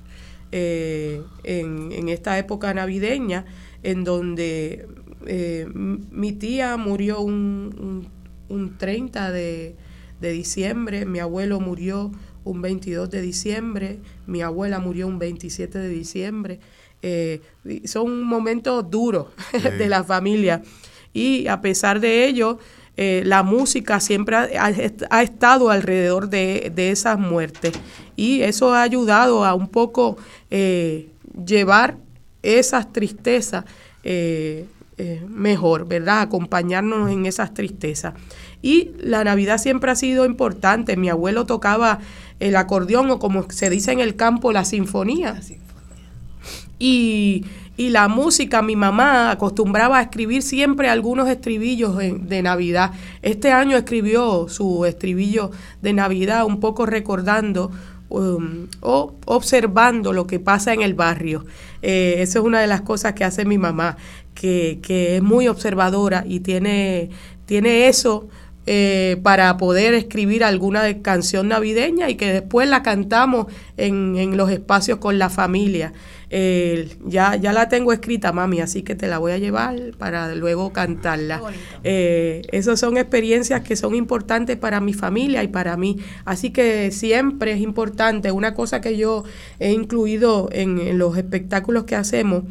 en, 0.52 1.92
en, 1.92 2.08
esta 2.08 2.38
época 2.38 2.72
navideña, 2.74 3.44
en 3.82 4.04
donde 4.04 4.88
eh, 5.26 5.66
mi 5.72 6.32
tía 6.32 6.76
murió 6.76 7.20
un, 7.20 8.08
un, 8.48 8.78
30 8.78 9.30
de, 9.30 9.76
diciembre, 10.20 11.06
mi 11.06 11.18
abuelo 11.18 11.60
murió 11.60 12.10
un 12.44 12.62
22 12.62 13.10
de 13.10 13.22
diciembre, 13.22 13.98
mi 14.26 14.42
abuela 14.42 14.78
murió 14.78 15.06
un 15.06 15.18
27 15.18 15.78
de 15.78 15.88
diciembre. 15.88 16.60
Eh, 17.02 17.40
son 17.84 18.22
momentos 18.22 18.90
duros 18.90 19.28
de 19.78 19.88
la 19.88 20.04
familia 20.04 20.62
y 21.12 21.46
a 21.46 21.60
pesar 21.60 22.00
de 22.00 22.26
ello, 22.26 22.58
eh, 22.96 23.22
la 23.24 23.42
música 23.42 24.00
siempre 24.00 24.36
ha, 24.36 25.22
estado 25.22 25.70
alrededor 25.70 26.28
de, 26.28 26.70
de, 26.74 26.90
esas 26.90 27.18
muertes 27.18 27.72
y 28.16 28.42
eso 28.42 28.74
ha 28.74 28.82
ayudado 28.82 29.44
a 29.44 29.54
un 29.54 29.68
poco 29.68 30.18
llevar 31.46 31.96
esas 32.42 32.92
tristezas 32.92 33.64
eh, 35.02 35.22
mejor, 35.26 35.88
¿verdad? 35.88 36.20
Acompañarnos 36.20 37.10
en 37.10 37.24
esas 37.24 37.54
tristezas. 37.54 38.12
Y 38.60 38.90
la 38.98 39.24
Navidad 39.24 39.56
siempre 39.56 39.90
ha 39.90 39.94
sido 39.94 40.26
importante. 40.26 40.98
Mi 40.98 41.08
abuelo 41.08 41.46
tocaba 41.46 42.00
el 42.38 42.54
acordeón 42.54 43.10
o 43.10 43.18
como 43.18 43.50
se 43.50 43.70
dice 43.70 43.92
en 43.92 44.00
el 44.00 44.14
campo, 44.14 44.52
la 44.52 44.66
sinfonía. 44.66 45.40
Y, 46.80 47.44
la 47.76 48.08
música, 48.08 48.60
mi 48.60 48.76
mamá 48.76 49.30
acostumbraba 49.30 49.98
a 49.98 50.02
escribir 50.02 50.42
siempre 50.42 50.90
algunos 50.90 51.30
estribillos 51.30 51.96
de 51.96 52.42
Navidad. 52.42 52.92
Este 53.22 53.52
año 53.52 53.74
escribió 53.78 54.48
su 54.50 54.84
estribillo 54.84 55.50
de 55.80 55.94
Navidad, 55.94 56.44
un 56.44 56.60
poco 56.60 56.84
recordando 56.84 57.70
um, 58.10 58.66
o 58.82 59.14
observando 59.24 60.12
lo 60.12 60.26
que 60.26 60.40
pasa 60.40 60.74
en 60.74 60.82
el 60.82 60.92
barrio. 60.92 61.46
Eh, 61.80 62.16
eso 62.18 62.40
es 62.40 62.44
una 62.44 62.60
de 62.60 62.66
las 62.66 62.82
cosas 62.82 63.14
que 63.14 63.24
hace 63.24 63.46
mi 63.46 63.56
mamá 63.56 63.96
que, 64.34 65.16
es 65.16 65.22
muy 65.22 65.48
observadora 65.48 66.24
y 66.26 66.40
tiene, 66.40 67.10
tiene 67.46 67.88
eso 67.88 68.28
eh, 68.66 69.18
para 69.22 69.56
poder 69.56 69.94
escribir 69.94 70.44
alguna 70.44 71.02
canción 71.02 71.48
navideña 71.48 72.08
y 72.10 72.16
que 72.16 72.32
después 72.32 72.68
la 72.68 72.82
cantamos 72.82 73.46
en, 73.76 74.16
en 74.16 74.36
los 74.36 74.50
espacios 74.50 74.98
con 74.98 75.18
la 75.18 75.30
familia. 75.30 75.92
Eh, 76.32 76.88
ya, 77.04 77.34
ya 77.34 77.52
la 77.52 77.68
tengo 77.68 77.92
escrita, 77.92 78.32
mami, 78.32 78.60
así 78.60 78.82
que 78.82 78.94
te 78.94 79.08
la 79.08 79.18
voy 79.18 79.32
a 79.32 79.38
llevar 79.38 79.76
para 79.98 80.34
luego 80.34 80.72
cantarla. 80.72 81.42
Eh, 81.82 82.42
esas 82.52 82.78
son 82.78 82.96
experiencias 82.96 83.62
que 83.62 83.74
son 83.74 83.96
importantes 83.96 84.56
para 84.56 84.80
mi 84.80 84.92
familia 84.92 85.42
y 85.42 85.48
para 85.48 85.76
mí. 85.76 85.98
Así 86.24 86.50
que 86.50 86.92
siempre 86.92 87.52
es 87.52 87.60
importante, 87.60 88.30
una 88.30 88.54
cosa 88.54 88.80
que 88.80 88.96
yo 88.96 89.24
he 89.58 89.72
incluido 89.72 90.48
en 90.52 90.98
los 90.98 91.16
espectáculos 91.16 91.84
que 91.84 91.96
hacemos, 91.96 92.44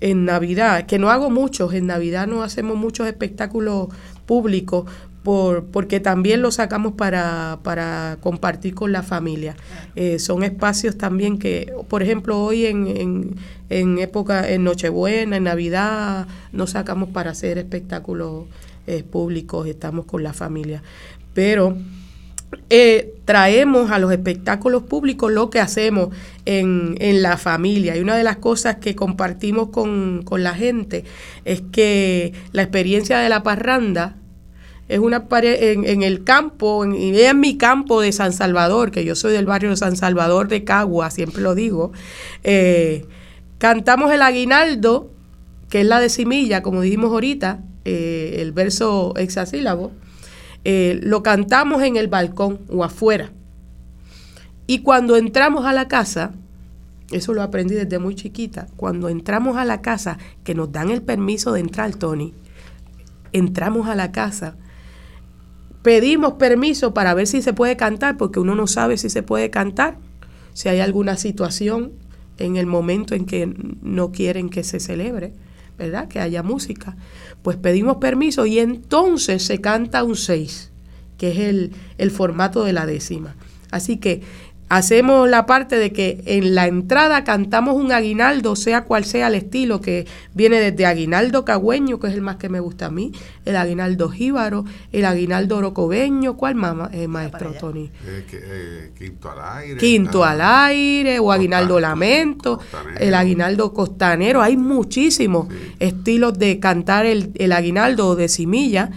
en 0.00 0.24
Navidad, 0.24 0.86
que 0.86 0.98
no 0.98 1.10
hago 1.10 1.30
muchos, 1.30 1.74
en 1.74 1.86
Navidad 1.86 2.26
no 2.26 2.42
hacemos 2.42 2.76
muchos 2.76 3.06
espectáculos 3.06 3.88
públicos, 4.26 4.84
por, 5.26 5.64
porque 5.64 5.98
también 5.98 6.40
los 6.40 6.54
sacamos 6.54 6.92
para, 6.92 7.58
para 7.64 8.16
compartir 8.20 8.76
con 8.76 8.92
la 8.92 9.02
familia. 9.02 9.56
Eh, 9.96 10.20
son 10.20 10.44
espacios 10.44 10.96
también 10.96 11.36
que, 11.36 11.74
por 11.88 12.04
ejemplo, 12.04 12.40
hoy 12.40 12.66
en, 12.66 12.86
en, 12.86 13.34
en, 13.68 13.98
época, 13.98 14.48
en 14.48 14.62
Nochebuena, 14.62 15.38
en 15.38 15.42
Navidad, 15.42 16.28
nos 16.52 16.70
sacamos 16.70 17.08
para 17.08 17.32
hacer 17.32 17.58
espectáculos 17.58 18.44
eh, 18.86 19.02
públicos, 19.02 19.66
estamos 19.66 20.04
con 20.04 20.22
la 20.22 20.32
familia. 20.32 20.84
Pero 21.34 21.76
eh, 22.70 23.16
traemos 23.24 23.90
a 23.90 23.98
los 23.98 24.12
espectáculos 24.12 24.84
públicos 24.84 25.32
lo 25.32 25.50
que 25.50 25.58
hacemos 25.58 26.10
en, 26.44 26.94
en, 27.00 27.20
la 27.20 27.36
familia. 27.36 27.96
Y 27.96 28.00
una 28.00 28.16
de 28.16 28.22
las 28.22 28.36
cosas 28.36 28.76
que 28.76 28.94
compartimos 28.94 29.70
con, 29.70 30.22
la 30.30 30.54
gente 30.54 31.02
es 31.44 31.62
que 31.72 32.32
la 32.52 32.62
experiencia 32.62 33.18
de 33.18 33.28
la 33.28 33.42
parranda 33.42 34.14
es 34.88 35.00
una 35.00 35.26
en, 35.30 35.84
en 35.84 36.02
el 36.02 36.22
campo, 36.22 36.84
en, 36.84 37.40
mi 37.40 37.56
campo 37.56 38.00
de 38.00 38.12
San 38.12 38.32
Salvador, 38.32 38.90
que 38.90 39.04
yo 39.04 39.16
soy 39.16 39.32
del 39.32 39.46
barrio 39.46 39.70
de 39.70 39.76
San 39.76 39.96
Salvador 39.96 40.48
de 40.48 40.64
Cagua, 40.64 41.10
siempre 41.10 41.42
lo 41.42 41.54
digo, 41.54 41.92
eh, 42.44 43.04
cantamos 43.58 44.12
el 44.12 44.22
aguinaldo, 44.22 45.10
que 45.68 45.80
es 45.80 45.86
la 45.86 45.98
decimilla, 45.98 46.62
como 46.62 46.82
dijimos 46.82 47.10
ahorita, 47.10 47.60
eh, 47.84 48.36
el 48.38 48.52
verso 48.52 49.14
hexasílabo, 49.16 49.92
eh, 50.64 51.00
lo 51.02 51.22
cantamos 51.22 51.82
en 51.82 51.96
el 51.96 52.06
balcón 52.08 52.60
o 52.68 52.84
afuera. 52.84 53.32
Y 54.68 54.80
cuando 54.80 55.16
entramos 55.16 55.64
a 55.64 55.72
la 55.72 55.88
casa, 55.88 56.32
eso 57.10 57.34
lo 57.34 57.42
aprendí 57.42 57.74
desde 57.74 57.98
muy 57.98 58.14
chiquita, 58.14 58.68
cuando 58.76 59.08
entramos 59.08 59.56
a 59.56 59.64
la 59.64 59.80
casa, 59.80 60.18
que 60.44 60.54
nos 60.54 60.70
dan 60.70 60.90
el 60.90 61.02
permiso 61.02 61.52
de 61.52 61.60
entrar, 61.60 61.94
Tony, 61.94 62.34
entramos 63.32 63.88
a 63.88 63.96
la 63.96 64.12
casa, 64.12 64.56
pedimos 65.86 66.32
permiso 66.32 66.92
para 66.92 67.14
ver 67.14 67.28
si 67.28 67.42
se 67.42 67.52
puede 67.52 67.76
cantar, 67.76 68.16
porque 68.16 68.40
uno 68.40 68.56
no 68.56 68.66
sabe 68.66 68.98
si 68.98 69.08
se 69.08 69.22
puede 69.22 69.50
cantar, 69.50 69.98
si 70.52 70.68
hay 70.68 70.80
alguna 70.80 71.16
situación 71.16 71.92
en 72.38 72.56
el 72.56 72.66
momento 72.66 73.14
en 73.14 73.24
que 73.24 73.54
no 73.82 74.10
quieren 74.10 74.48
que 74.48 74.64
se 74.64 74.80
celebre. 74.80 75.32
¿verdad? 75.78 76.08
Que 76.08 76.18
haya 76.18 76.42
música. 76.42 76.96
Pues 77.42 77.56
pedimos 77.56 77.98
permiso 77.98 78.46
y 78.46 78.58
entonces 78.58 79.44
se 79.44 79.60
canta 79.60 80.02
un 80.02 80.16
6, 80.16 80.72
que 81.18 81.30
es 81.30 81.38
el, 81.38 81.72
el 81.98 82.10
formato 82.10 82.64
de 82.64 82.72
la 82.72 82.84
décima. 82.84 83.36
Así 83.70 83.98
que 83.98 84.22
hacemos 84.68 85.28
la 85.28 85.46
parte 85.46 85.76
de 85.76 85.92
que 85.92 86.22
en 86.26 86.54
la 86.54 86.66
entrada 86.66 87.24
cantamos 87.24 87.76
un 87.76 87.92
aguinaldo, 87.92 88.56
sea 88.56 88.84
cual 88.84 89.04
sea 89.04 89.28
el 89.28 89.36
estilo, 89.36 89.80
que 89.80 90.06
viene 90.34 90.58
desde 90.58 90.86
aguinaldo 90.86 91.44
cagüeño, 91.44 92.00
que 92.00 92.08
es 92.08 92.14
el 92.14 92.22
más 92.22 92.36
que 92.36 92.48
me 92.48 92.60
gusta 92.60 92.86
a 92.86 92.90
mí, 92.90 93.12
el 93.44 93.56
aguinaldo 93.56 94.08
jíbaro, 94.08 94.64
el 94.92 95.04
aguinaldo 95.04 95.58
orocobeño, 95.58 96.36
¿cuál 96.36 96.56
más, 96.56 96.92
eh, 96.92 97.06
maestro 97.06 97.52
Tony? 97.52 97.90
Eh, 98.04 98.24
eh, 98.32 98.92
quinto 98.98 99.30
al 99.30 99.58
aire. 99.58 99.76
Quinto 99.78 100.24
al 100.24 100.40
aire, 100.40 101.18
o 101.20 101.30
aguinaldo 101.30 101.78
lamento, 101.78 102.58
el 102.98 103.14
aguinaldo 103.14 103.72
costanero, 103.72 104.42
hay 104.42 104.56
muchísimos 104.56 105.48
estilos 105.78 106.38
de 106.38 106.58
cantar 106.58 107.06
el, 107.06 107.30
el 107.36 107.52
aguinaldo 107.52 108.16
de 108.16 108.28
similla, 108.28 108.90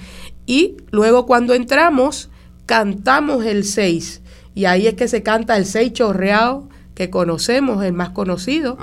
y 0.47 0.77
luego 0.89 1.27
cuando 1.27 1.53
entramos, 1.53 2.31
cantamos 2.65 3.45
el 3.45 3.65
6 3.65 4.18
y 4.55 4.65
ahí 4.65 4.87
es 4.87 4.95
que 4.95 5.07
se 5.07 5.23
canta 5.23 5.57
el 5.57 5.65
seis 5.65 5.93
chorreado 5.93 6.67
que 6.95 7.09
conocemos, 7.09 7.83
el 7.83 7.93
más 7.93 8.09
conocido, 8.09 8.77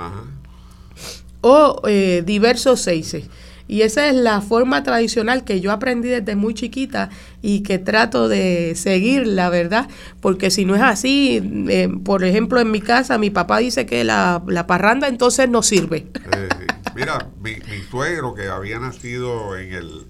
o 1.41 1.81
eh, 1.87 2.23
diversos 2.25 2.81
seises. 2.81 3.29
Y 3.67 3.81
esa 3.81 4.07
es 4.07 4.15
la 4.15 4.41
forma 4.41 4.81
tradicional 4.81 5.43
que 5.43 5.59
yo 5.59 5.71
aprendí 5.71 6.07
desde 6.07 6.35
muy 6.35 6.53
chiquita 6.53 7.09
y 7.41 7.63
que 7.63 7.79
trato 7.79 8.29
de 8.29 8.73
seguir, 8.75 9.27
la 9.27 9.49
verdad, 9.49 9.89
porque 10.21 10.49
si 10.51 10.63
no 10.63 10.75
es 10.75 10.81
así, 10.81 11.67
eh, 11.69 11.89
por 12.03 12.23
ejemplo, 12.23 12.61
en 12.61 12.71
mi 12.71 12.81
casa 12.81 13.17
mi 13.17 13.29
papá 13.29 13.57
dice 13.57 13.85
que 13.85 14.03
la, 14.03 14.41
parranda 14.67 15.07
entonces 15.09 15.49
no 15.49 15.61
sirve. 15.63 16.07
Eh, 16.31 16.49
mira, 16.95 17.27
mi, 17.41 17.55
suegro 17.91 18.33
que 18.33 18.47
había 18.47 18.79
nacido 18.79 19.57
en 19.57 19.73
el 19.73 20.07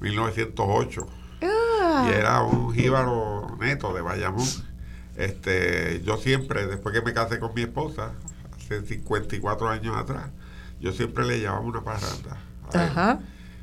1908 0.00 1.06
ah. 1.42 2.08
y 2.10 2.14
era 2.14 2.42
un 2.42 2.74
jíbaro 2.74 3.56
neto 3.60 3.94
de 3.94 4.02
Bayamón 4.02 4.67
este, 5.18 6.00
yo 6.04 6.16
siempre, 6.16 6.68
después 6.68 6.94
que 6.94 7.02
me 7.02 7.12
casé 7.12 7.40
con 7.40 7.52
mi 7.52 7.62
esposa, 7.62 8.12
hace 8.56 8.82
54 8.82 9.68
años 9.68 9.96
atrás, 9.96 10.30
yo 10.80 10.92
siempre 10.92 11.26
le 11.26 11.40
llevaba 11.40 11.58
una 11.58 11.82
parranda. 11.82 12.38
Ajá. 12.72 13.18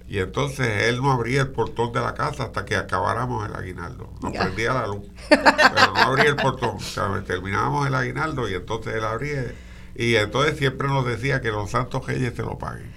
Y 0.09 0.19
entonces 0.19 0.67
él 0.83 1.01
no 1.01 1.13
abría 1.13 1.43
el 1.43 1.47
portón 1.47 1.93
de 1.93 2.01
la 2.01 2.13
casa 2.13 2.43
hasta 2.43 2.65
que 2.65 2.75
acabáramos 2.75 3.47
el 3.47 3.55
aguinaldo. 3.55 4.13
Nos 4.21 4.33
prendía 4.33 4.73
la 4.73 4.87
luz. 4.87 5.07
Pero 5.29 5.93
no 5.93 6.01
abría 6.01 6.25
el 6.25 6.35
portón. 6.35 6.75
O 6.75 6.79
sea, 6.79 7.23
terminábamos 7.25 7.87
el 7.87 7.95
aguinaldo 7.95 8.49
y 8.49 8.53
entonces 8.53 8.93
él 8.93 9.05
abría. 9.05 9.53
Y 9.95 10.15
entonces 10.15 10.57
siempre 10.57 10.89
nos 10.89 11.05
decía 11.05 11.39
que 11.39 11.51
los 11.51 11.71
santos 11.71 12.05
reyes 12.05 12.35
se 12.35 12.41
lo 12.41 12.57
paguen. 12.57 12.91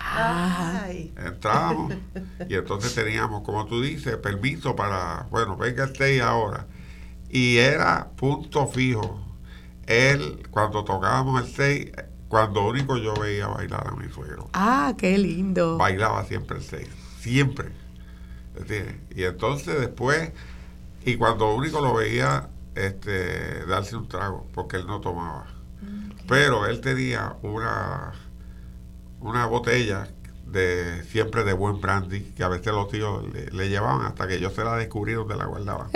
Ay. 0.00 1.14
Entrábamos 1.16 1.94
y 2.48 2.56
entonces 2.56 2.92
teníamos, 2.92 3.42
como 3.44 3.66
tú 3.66 3.80
dices, 3.80 4.16
permiso 4.16 4.74
para, 4.74 5.28
bueno, 5.30 5.56
venga 5.56 5.88
6 5.96 6.20
ahora 6.22 6.66
y 7.30 7.58
era 7.58 8.10
punto 8.16 8.66
fijo. 8.66 9.20
Él, 9.86 10.46
cuando 10.50 10.84
tocábamos 10.84 11.42
el 11.42 11.48
6, 11.48 11.92
cuando 12.28 12.66
único 12.68 12.96
yo 12.96 13.14
veía 13.14 13.48
bailar 13.48 13.88
a 13.88 13.96
mi 13.96 14.08
suegro. 14.12 14.50
Ah, 14.52 14.94
qué 14.96 15.18
lindo. 15.18 15.78
Bailaba 15.78 16.24
siempre 16.24 16.58
el 16.58 16.64
6. 16.64 16.88
siempre. 17.20 17.72
Y 19.14 19.22
entonces 19.22 19.80
después, 19.80 20.32
y 21.04 21.16
cuando 21.16 21.54
único 21.54 21.80
lo 21.80 21.94
veía 21.94 22.48
este, 22.74 23.64
darse 23.66 23.96
un 23.96 24.08
trago, 24.08 24.46
porque 24.52 24.76
él 24.76 24.86
no 24.86 25.00
tomaba. 25.00 25.46
Pero 26.28 26.66
él 26.66 26.80
tenía 26.80 27.36
una, 27.42 28.12
una 29.20 29.46
botella 29.46 30.08
de 30.50 31.04
siempre 31.04 31.44
de 31.44 31.52
buen 31.52 31.80
brandy, 31.80 32.20
que 32.36 32.42
a 32.42 32.48
veces 32.48 32.72
los 32.72 32.88
tíos 32.88 33.24
le, 33.52 33.68
llevaban 33.68 34.06
hasta 34.06 34.26
que 34.26 34.40
yo 34.40 34.50
se 34.50 34.64
la 34.64 34.76
descubrí 34.76 35.12
donde 35.12 35.36
la 35.36 35.46
guardaba. 35.46 35.88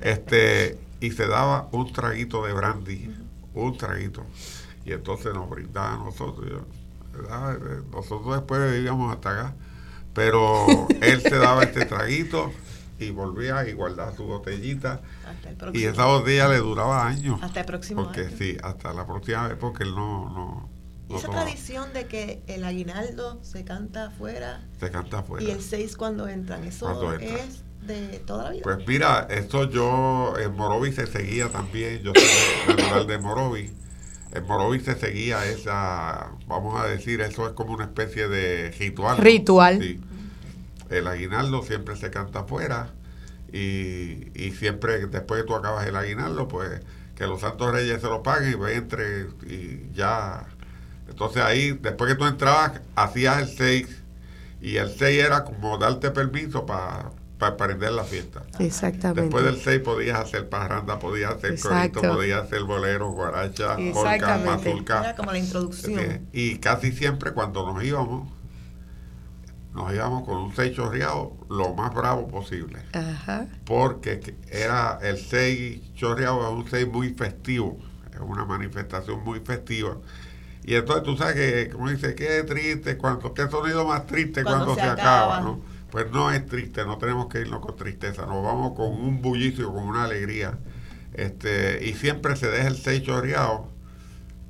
este, 0.00 0.78
y 1.00 1.10
se 1.12 1.26
daba 1.26 1.68
un 1.72 1.92
traguito 1.92 2.44
de 2.44 2.52
brandy, 2.52 3.14
un 3.54 3.76
traguito. 3.76 4.24
Y 4.84 4.92
entonces 4.92 5.32
nos 5.34 5.48
brindaba 5.48 5.94
a 5.94 5.96
nosotros. 5.98 6.62
Nosotros 7.92 8.36
después 8.36 8.72
vivíamos 8.72 9.14
hasta 9.14 9.30
acá. 9.30 9.54
Pero 10.14 10.66
él 11.00 11.20
se 11.20 11.38
daba 11.38 11.62
este 11.62 11.84
traguito 11.84 12.52
y 12.98 13.10
volvía 13.10 13.66
y 13.68 13.72
guardaba 13.72 14.14
su 14.14 14.24
botellita. 14.24 15.00
y 15.72 15.84
esa 15.84 16.06
botella 16.06 16.48
le 16.48 16.58
duraba 16.58 17.06
años. 17.06 17.40
Hasta 17.42 17.60
el 17.60 17.66
próximo 17.66 18.04
porque, 18.04 18.28
Sí, 18.28 18.56
hasta 18.62 18.92
la 18.92 19.06
próxima 19.06 19.48
vez, 19.48 19.56
porque 19.58 19.84
él 19.84 19.94
no... 19.94 20.28
no, 20.30 20.79
esa 21.16 21.28
tradición 21.28 21.92
de 21.92 22.06
que 22.06 22.42
el 22.46 22.64
aguinaldo 22.64 23.38
se 23.42 23.64
canta 23.64 24.06
afuera. 24.06 24.62
Se 24.78 24.90
canta 24.90 25.20
afuera. 25.20 25.44
Y 25.44 25.50
el 25.50 25.60
6 25.60 25.96
cuando 25.96 26.28
entran. 26.28 26.64
Eso 26.64 27.14
es 27.18 27.62
de 27.82 28.18
toda 28.26 28.44
la 28.44 28.50
vida. 28.50 28.62
Pues 28.62 28.86
mira, 28.86 29.26
esto 29.30 29.68
yo, 29.68 30.34
en 30.38 30.54
Morovis 30.54 30.96
se 30.96 31.06
seguía 31.06 31.48
también. 31.48 32.02
Yo 32.02 32.12
soy 32.14 32.76
natural 32.76 33.06
de 33.06 33.18
Morovis. 33.18 33.72
En 34.32 34.46
Morovis 34.46 34.84
se 34.84 34.94
seguía 34.94 35.44
esa, 35.46 36.30
vamos 36.46 36.80
a 36.80 36.86
decir, 36.86 37.20
eso 37.20 37.46
es 37.48 37.52
como 37.54 37.74
una 37.74 37.84
especie 37.84 38.28
de 38.28 38.70
ritual. 38.78 39.18
Ritual. 39.18 39.80
Sí 39.80 40.00
el 40.90 41.06
aguinaldo 41.06 41.62
siempre 41.62 41.96
se 41.96 42.10
canta 42.10 42.40
afuera 42.40 42.90
y, 43.52 44.28
y 44.34 44.52
siempre 44.52 45.06
después 45.06 45.42
que 45.42 45.46
tú 45.46 45.54
acabas 45.54 45.86
el 45.86 45.96
aguinaldo, 45.96 46.48
pues 46.48 46.80
que 47.14 47.26
los 47.26 47.40
santos 47.40 47.72
reyes 47.72 48.00
se 48.00 48.08
lo 48.08 48.22
paguen 48.22 48.58
y 48.60 48.72
entre 48.72 49.26
y 49.46 49.90
ya. 49.94 50.46
Entonces 51.10 51.42
ahí, 51.42 51.72
después 51.72 52.12
que 52.12 52.18
tú 52.18 52.26
entrabas, 52.26 52.80
hacías 52.94 53.42
el 53.42 53.48
6 53.48 54.02
y 54.62 54.76
el 54.76 54.90
6 54.90 55.24
era 55.24 55.44
como 55.44 55.76
darte 55.76 56.10
permiso 56.10 56.64
para 56.64 57.10
para 57.40 57.56
prender 57.56 57.92
la 57.92 58.04
fiesta. 58.04 58.42
Exactamente. 58.60 59.22
Después 59.22 59.44
del 59.44 59.56
6 59.56 59.80
podías 59.80 60.20
hacer 60.20 60.48
parranda, 60.48 61.00
podías 61.00 61.32
hacer 61.32 61.58
corito, 61.58 62.02
podías 62.02 62.44
hacer 62.44 62.62
bolero, 62.62 63.10
guaracha, 63.10 63.76
polka, 63.92 64.38
mazurca. 64.44 65.00
Era 65.00 65.16
como 65.16 65.32
la 65.32 65.38
introducción. 65.38 66.28
Y 66.32 66.58
casi 66.58 66.92
siempre 66.92 67.32
cuando 67.32 67.66
nos 67.66 67.82
íbamos, 67.82 68.30
nos 69.74 69.92
íbamos 69.92 70.24
con 70.24 70.36
un 70.36 70.54
6 70.54 70.76
chorreado 70.76 71.36
lo 71.48 71.74
más 71.74 71.92
bravo 71.94 72.28
posible. 72.28 72.80
Porque 73.64 74.36
era 74.50 74.98
el 75.02 75.16
6 75.16 75.94
chorreado 75.94 76.46
es 76.46 76.64
un 76.64 76.70
6 76.70 76.88
muy 76.88 77.14
festivo, 77.14 77.78
es 78.12 78.20
una 78.20 78.44
manifestación 78.44 79.24
muy 79.24 79.40
festiva. 79.40 79.96
Y 80.64 80.74
entonces 80.74 81.04
tú 81.04 81.16
sabes 81.16 81.34
que, 81.34 81.70
como 81.70 81.88
dice, 81.90 82.14
qué 82.14 82.42
triste, 82.44 82.96
cuando, 82.96 83.32
qué 83.34 83.48
sonido 83.48 83.86
más 83.86 84.06
triste 84.06 84.44
cuando, 84.44 84.74
se, 84.74 84.82
acaba, 84.82 85.40
¿no? 85.40 85.60
Pues 85.90 86.10
no 86.12 86.30
es 86.30 86.46
triste, 86.46 86.84
no 86.84 86.98
tenemos 86.98 87.26
que 87.28 87.40
irnos 87.40 87.60
con 87.60 87.76
tristeza, 87.76 88.26
nos 88.26 88.44
vamos 88.44 88.74
con 88.76 88.92
un 88.92 89.20
bullicio, 89.22 89.72
con 89.72 89.84
una 89.84 90.04
alegría. 90.04 90.58
Este, 91.14 91.84
y 91.84 91.94
siempre 91.94 92.36
se 92.36 92.48
deja 92.48 92.68
el 92.68 92.76
6 92.76 93.02
chorreado 93.02 93.68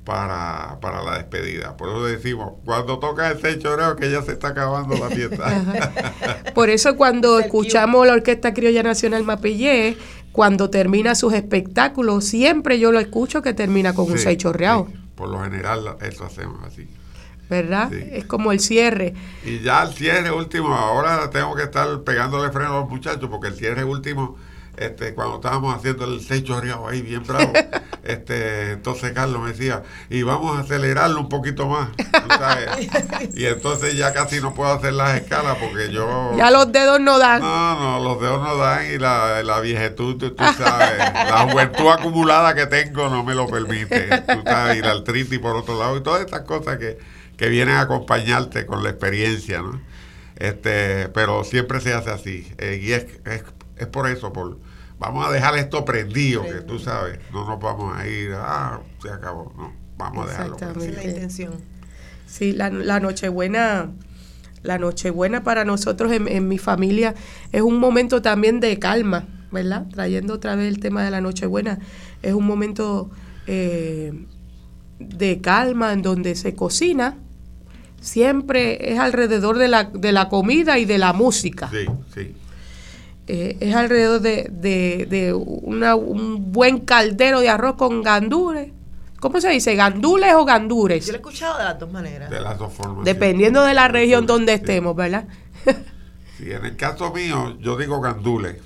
para, 0.03 0.79
para 0.81 1.03
la 1.03 1.17
despedida. 1.17 1.77
Por 1.77 1.89
eso 1.89 2.03
decimos, 2.03 2.53
cuando 2.65 2.99
toca 2.99 3.31
ese 3.31 3.57
choreo 3.59 3.95
que 3.95 4.11
ya 4.11 4.21
se 4.21 4.33
está 4.33 4.49
acabando 4.49 4.95
la 4.97 5.09
fiesta. 5.09 6.43
Por 6.53 6.69
eso 6.69 6.97
cuando 6.97 7.39
escuchamos 7.39 8.05
la 8.07 8.13
Orquesta 8.13 8.53
Criolla 8.53 8.83
Nacional 8.83 9.23
Mapellé, 9.23 9.97
cuando 10.31 10.69
termina 10.69 11.15
sus 11.15 11.33
espectáculos, 11.33 12.25
siempre 12.25 12.79
yo 12.79 12.91
lo 12.91 12.99
escucho 12.99 13.41
que 13.41 13.53
termina 13.53 13.93
con 13.93 14.11
un 14.11 14.17
seis 14.17 14.37
chorreado. 14.37 14.87
Por 15.21 15.29
lo 15.29 15.43
general 15.43 15.97
eso 16.01 16.25
hacemos 16.25 16.63
así. 16.63 16.89
¿Verdad? 17.47 17.93
Es 17.93 18.25
como 18.25 18.51
el 18.51 18.59
cierre. 18.59 19.13
Y 19.45 19.59
ya 19.59 19.83
el 19.83 19.93
cierre 19.93 20.31
último, 20.31 20.73
ahora 20.73 21.29
tengo 21.29 21.53
que 21.53 21.61
estar 21.61 22.01
pegándole 22.01 22.51
freno 22.51 22.77
a 22.77 22.79
los 22.79 22.89
muchachos 22.89 23.29
porque 23.29 23.49
el 23.49 23.53
cierre 23.53 23.83
último 23.83 24.35
este, 24.81 25.13
cuando 25.13 25.35
estábamos 25.35 25.75
haciendo 25.75 26.05
el 26.05 26.25
techo 26.25 26.55
arriba 26.55 26.81
ahí 26.89 27.01
bien 27.03 27.23
bravo, 27.23 27.53
este, 28.03 28.71
entonces 28.71 29.11
Carlos 29.11 29.41
me 29.41 29.51
decía, 29.51 29.83
y 30.09 30.23
vamos 30.23 30.57
a 30.57 30.61
acelerarlo 30.61 31.19
un 31.19 31.29
poquito 31.29 31.67
más, 31.67 31.89
y 33.35 33.45
entonces 33.45 33.95
ya 33.95 34.11
casi 34.11 34.41
no 34.41 34.55
puedo 34.55 34.71
hacer 34.73 34.93
las 34.93 35.21
escalas 35.21 35.57
porque 35.59 35.91
yo... 35.91 36.31
Ya 36.35 36.49
los 36.49 36.71
dedos 36.71 36.99
no 36.99 37.19
dan. 37.19 37.41
No, 37.41 37.79
no, 37.79 38.03
los 38.03 38.19
dedos 38.21 38.41
no 38.41 38.57
dan 38.57 38.91
y 38.91 38.97
la, 38.97 39.43
la 39.43 39.59
viejetud, 39.59 40.17
tú, 40.17 40.33
sabes, 40.57 40.97
la 40.97 41.47
juventud 41.51 41.87
acumulada 41.89 42.55
que 42.55 42.65
tengo 42.65 43.09
no 43.09 43.23
me 43.23 43.35
lo 43.35 43.47
permite, 43.47 44.09
tú 44.21 44.41
sabes, 44.43 44.77
y 44.77 44.81
la 44.81 44.91
artritis 44.91 45.39
por 45.39 45.55
otro 45.55 45.77
lado, 45.77 45.95
y 45.97 46.01
todas 46.01 46.21
estas 46.21 46.41
cosas 46.41 46.77
que, 46.77 46.97
que 47.37 47.49
vienen 47.49 47.75
a 47.75 47.81
acompañarte 47.81 48.65
con 48.65 48.83
la 48.83 48.89
experiencia, 48.89 49.61
¿no? 49.61 49.79
Este, 50.37 51.07
pero 51.09 51.43
siempre 51.43 51.79
se 51.81 51.93
hace 51.93 52.09
así, 52.09 52.51
eh, 52.57 52.79
y 52.81 52.93
es, 52.93 53.05
es 53.25 53.43
es 53.81 53.87
por 53.87 54.07
eso, 54.07 54.31
por 54.31 54.59
vamos 55.01 55.27
a 55.27 55.31
dejar 55.31 55.57
esto 55.57 55.83
prendido, 55.83 56.43
que 56.43 56.61
tú 56.61 56.77
sabes, 56.77 57.19
no 57.33 57.43
nos 57.43 57.59
vamos 57.59 57.97
a 57.97 58.07
ir, 58.07 58.33
ah, 58.35 58.79
se 59.01 59.09
acabó, 59.09 59.51
no, 59.57 59.73
vamos 59.97 60.27
a 60.27 60.29
dejarlo. 60.29 60.55
Esa 60.57 60.71
es 60.71 60.95
la 60.95 61.03
intención. 61.03 61.53
Sí, 62.27 62.53
la, 62.53 62.69
la 62.69 62.99
Nochebuena, 62.99 63.89
la 64.61 64.77
Nochebuena 64.77 65.43
para 65.43 65.65
nosotros 65.65 66.11
en, 66.11 66.47
mi 66.47 66.59
familia 66.59 67.15
es 67.51 67.63
un 67.63 67.79
momento 67.79 68.21
también 68.21 68.59
de 68.59 68.77
calma, 68.77 69.25
¿verdad? 69.51 69.87
Trayendo 69.91 70.35
otra 70.35 70.55
vez 70.55 70.67
el 70.67 70.79
tema 70.79 71.03
de 71.03 71.09
la 71.09 71.19
Nochebuena, 71.19 71.79
es 72.21 72.35
un 72.35 72.45
momento 72.45 73.09
eh, 73.47 74.27
de 74.99 75.41
calma 75.41 75.93
en 75.93 76.03
donde 76.03 76.35
se 76.35 76.53
cocina, 76.53 77.17
siempre 77.99 78.93
es 78.93 78.99
alrededor 78.99 79.57
de 79.57 79.67
la, 79.67 79.85
de 79.85 80.11
la 80.11 80.29
comida 80.29 80.77
y 80.77 80.85
de 80.85 80.99
la 80.99 81.11
música. 81.11 81.71
Sí, 81.71 81.87
sí. 82.13 82.35
Eh, 83.33 83.55
es 83.61 83.73
alrededor 83.73 84.19
de, 84.19 84.49
de, 84.51 85.33
un 85.33 86.51
buen 86.51 86.79
caldero 86.79 87.39
de 87.39 87.47
arroz 87.47 87.77
con 87.77 88.03
gandules. 88.03 88.73
¿Cómo 89.21 89.39
se 89.39 89.47
dice? 89.47 89.73
¿Gandules 89.73 90.33
o 90.33 90.43
gandures? 90.43 91.05
Yo 91.05 91.13
lo 91.13 91.15
he 91.19 91.21
escuchado 91.21 91.57
de 91.57 91.63
las 91.63 91.79
dos 91.79 91.89
maneras. 91.89 92.29
De 92.29 92.41
las 92.41 92.57
dos 92.57 92.73
formas. 92.73 93.05
Dependiendo 93.05 93.63
de 93.63 93.73
la 93.73 93.87
región 93.87 94.25
donde 94.25 94.55
estemos, 94.55 94.97
¿verdad? 94.97 95.29
sí, 96.37 96.51
en 96.51 96.65
el 96.65 96.75
caso 96.75 97.13
mío, 97.13 97.57
yo 97.61 97.77
digo 97.77 98.01
gandules. 98.01 98.57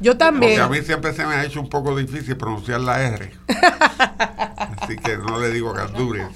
Yo 0.00 0.18
también. 0.18 0.60
Porque 0.60 0.78
a 0.78 0.80
mí 0.80 0.84
siempre 0.84 1.14
se 1.14 1.24
me 1.24 1.36
ha 1.36 1.44
hecho 1.46 1.58
un 1.58 1.70
poco 1.70 1.96
difícil 1.96 2.36
pronunciar 2.36 2.82
la 2.82 3.00
R. 3.00 3.32
Así 4.82 4.96
que 4.96 5.16
no 5.16 5.40
le 5.40 5.48
digo 5.48 5.72
gandules, 5.72 6.26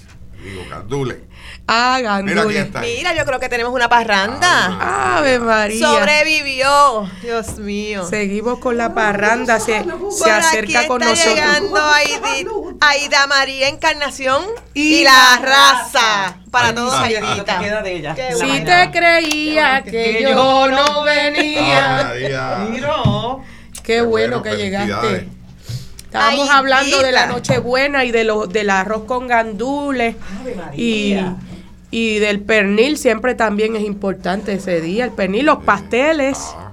digo 0.43 0.63
gandules. 0.71 1.19
Ah, 1.67 2.21
Mira, 2.23 2.45
Mira, 2.45 3.15
yo 3.15 3.25
creo 3.25 3.41
que 3.41 3.49
tenemos 3.49 3.73
una 3.73 3.89
parranda. 3.89 5.17
Ave 5.17 5.39
María. 5.39 5.87
Sobrevivió. 5.87 7.09
Dios 7.23 7.59
mío. 7.59 8.07
Seguimos 8.07 8.59
con 8.59 8.77
la 8.77 8.93
parranda. 8.93 9.59
Se, 9.59 9.83
se 10.11 10.31
acerca 10.31 10.87
con 10.87 11.01
nosotros. 11.01 11.35
llegando 11.35 11.81
Aida, 12.81 13.27
María 13.27 13.69
Encarnación 13.69 14.45
y, 14.75 15.05
la 15.05 15.39
raza. 15.41 16.37
Para 16.51 16.75
todos, 16.75 16.95
Aidita. 16.95 17.61
Si 18.35 18.61
te 18.61 18.91
creía 18.91 19.83
que, 19.83 20.21
yo 20.23 20.69
no 20.69 21.03
venía. 21.03 22.13
Mira. 22.71 23.39
Qué, 23.83 24.03
bueno, 24.03 24.43
que 24.43 24.57
llegaste. 24.57 25.29
Estábamos 26.05 26.49
hablando 26.51 27.01
de 27.01 27.11
la 27.11 27.27
Nochebuena 27.27 28.05
y 28.05 28.13
de 28.13 28.23
lo, 28.23 28.47
del 28.47 28.71
arroz 28.71 29.05
con 29.05 29.27
gandules. 29.27 30.15
Y, 30.77 31.17
y 31.95 32.19
del 32.19 32.41
pernil 32.41 32.99
siempre 32.99 33.37
también 33.37 33.77
es 33.77 33.85
importante 33.85 34.55
ese 34.55 34.81
día. 34.81 35.05
El 35.05 35.13
pernil, 35.13 35.47
los 35.47 35.63
pasteles. 35.63 36.37
Ah. 36.57 36.73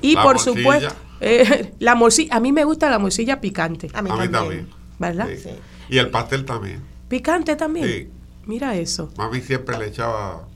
y 0.00 0.14
por 0.14 0.38
supuesto, 0.38 0.94
eh, 1.20 1.74
la 1.80 1.96
morcilla. 1.96 2.36
A 2.36 2.38
mí 2.38 2.52
me 2.52 2.62
gusta 2.62 2.88
la 2.88 3.00
morcilla 3.00 3.40
picante. 3.40 3.90
A 3.92 4.00
mí, 4.00 4.10
también. 4.30 4.68
¿Verdad? 4.96 5.28
Y 5.88 5.98
el 5.98 6.10
pastel 6.10 6.44
también. 6.44 6.84
¿Picante 7.08 7.56
también? 7.56 7.88
Sí. 7.88 8.08
Mira 8.46 8.76
eso. 8.76 9.12
Mami 9.16 9.40
siempre 9.40 9.76
le 9.76 9.88
echaba 9.88 10.46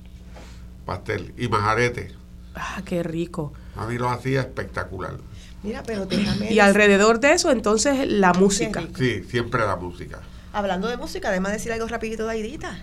pastel 0.86 1.34
y 1.36 1.48
majarete. 1.48 2.12
Ah, 2.54 2.82
qué 2.84 3.02
rico. 3.02 3.52
Mami 3.74 3.98
lo 3.98 4.10
hacía 4.10 4.42
espectacular. 4.42 5.16
Mira, 5.64 5.82
pero 5.84 6.06
Y 6.48 6.60
alrededor 6.60 7.18
de 7.18 7.32
eso, 7.32 7.50
entonces, 7.50 8.08
la 8.08 8.32
música. 8.32 8.84
Sí, 8.96 9.24
siempre 9.24 9.66
la 9.66 9.74
música. 9.74 10.20
Hablando 10.52 10.86
de 10.86 10.98
música, 10.98 11.30
además 11.30 11.50
decir 11.50 11.72
algo 11.72 11.88
rapidito 11.88 12.26
de 12.26 12.30
Aidita. 12.30 12.78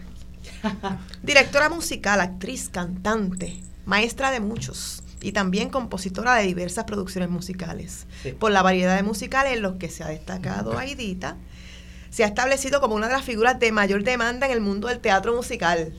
Directora 1.23 1.69
musical, 1.69 2.21
actriz, 2.21 2.69
cantante, 2.69 3.61
maestra 3.85 4.31
de 4.31 4.39
muchos 4.39 5.03
y 5.21 5.31
también 5.31 5.69
compositora 5.69 6.35
de 6.35 6.47
diversas 6.47 6.85
producciones 6.85 7.29
musicales. 7.29 8.07
Por 8.39 8.51
la 8.51 8.61
variedad 8.61 8.95
de 8.95 9.03
musicales 9.03 9.53
en 9.53 9.61
los 9.61 9.75
que 9.75 9.89
se 9.89 10.03
ha 10.03 10.07
destacado 10.07 10.77
Aidita, 10.77 11.37
se 12.09 12.23
ha 12.23 12.27
establecido 12.27 12.81
como 12.81 12.95
una 12.95 13.07
de 13.07 13.13
las 13.13 13.23
figuras 13.23 13.59
de 13.59 13.71
mayor 13.71 14.03
demanda 14.03 14.47
en 14.47 14.51
el 14.51 14.61
mundo 14.61 14.87
del 14.87 14.99
teatro 14.99 15.35
musical 15.35 15.93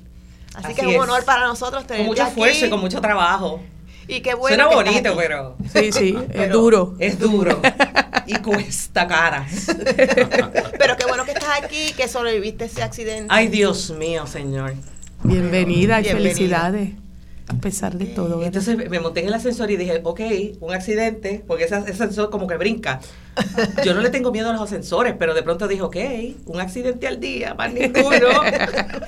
Así, 0.55 0.75
que 0.75 0.83
es 0.83 0.87
un 0.87 0.97
honor 0.97 1.25
para 1.25 1.47
nosotros 1.47 1.87
tener 1.87 2.03
Con 2.03 2.09
mucho 2.09 2.23
esfuerzo 2.25 2.67
y 2.67 2.71
con 2.71 2.81
mucho 2.81 3.01
trabajo. 3.01 3.63
Y 4.07 4.21
qué 4.21 4.35
bueno. 4.35 4.65
Suena 4.65 4.83
bonito, 4.83 5.17
pero. 5.17 5.57
Sí, 5.73 5.93
sí, 5.93 6.19
es 6.33 6.51
duro. 6.51 6.95
Es 6.99 7.19
duro. 7.19 7.61
y 8.27 8.37
cuesta 8.37 9.07
cara. 9.07 9.47
pero 10.79 10.97
qué 10.97 11.07
bueno 11.07 11.25
que 11.25 11.33
estás 11.33 11.63
aquí, 11.63 11.93
que 11.97 12.09
sobreviviste 12.09 12.65
ese 12.65 12.83
accidente. 12.83 13.27
Ay, 13.29 13.49
Dios 13.49 13.91
mío, 13.91 14.27
señor. 14.27 14.75
Bienvenida 15.23 16.01
y 16.01 16.05
felicidades 16.05 17.03
a 17.49 17.55
pesar 17.55 17.97
de 17.97 18.07
todo. 18.07 18.43
Entonces 18.43 18.77
me 18.77 19.01
monté 19.01 19.21
en 19.21 19.29
el 19.29 19.35
ascensor 19.35 19.71
y 19.71 19.77
dije, 19.77 20.01
ok, 20.03 20.21
un 20.61 20.73
accidente, 20.73 21.43
porque 21.47 21.65
ese, 21.65 21.75
ascensor 21.75 22.31
como 22.31 22.47
que 22.47 22.57
brinca. 22.57 23.01
Yo 23.85 23.95
no 23.95 24.01
le 24.01 24.11
tengo 24.11 24.31
miedo 24.31 24.51
a 24.51 24.53
los 24.53 24.63
ascensores, 24.63 25.15
pero 25.19 25.35
de 25.35 25.43
pronto 25.43 25.69
dije, 25.69 25.83
ok, 25.83 25.97
un 26.47 26.61
accidente 26.61 27.07
al 27.09 27.21
día, 27.21 27.55
más 27.55 27.73
ninguno. 27.73 28.09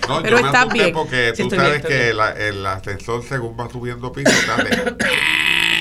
No, 0.09 0.23
pero 0.23 0.39
yo 0.39 0.47
está 0.47 0.67
bien. 0.67 0.93
porque 0.93 1.33
tú 1.35 1.49
sabes 1.49 1.85
que 1.85 2.11
el 2.11 2.67
ascensor 2.67 3.23
según 3.27 3.57
va 3.59 3.71
subiendo 3.71 4.13
piso, 4.13 4.31
sale. 4.47 4.69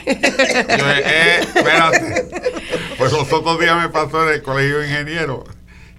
Yo, 0.05 0.89
eh, 0.89 1.39
espérate. 1.39 2.30
Pues 2.97 3.11
los 3.11 3.31
otros 3.31 3.59
días 3.59 3.81
me 3.81 3.89
pasó 3.89 4.27
en 4.27 4.35
el 4.35 4.41
colegio 4.43 4.80
de 4.80 4.88
ingenieros 4.88 5.43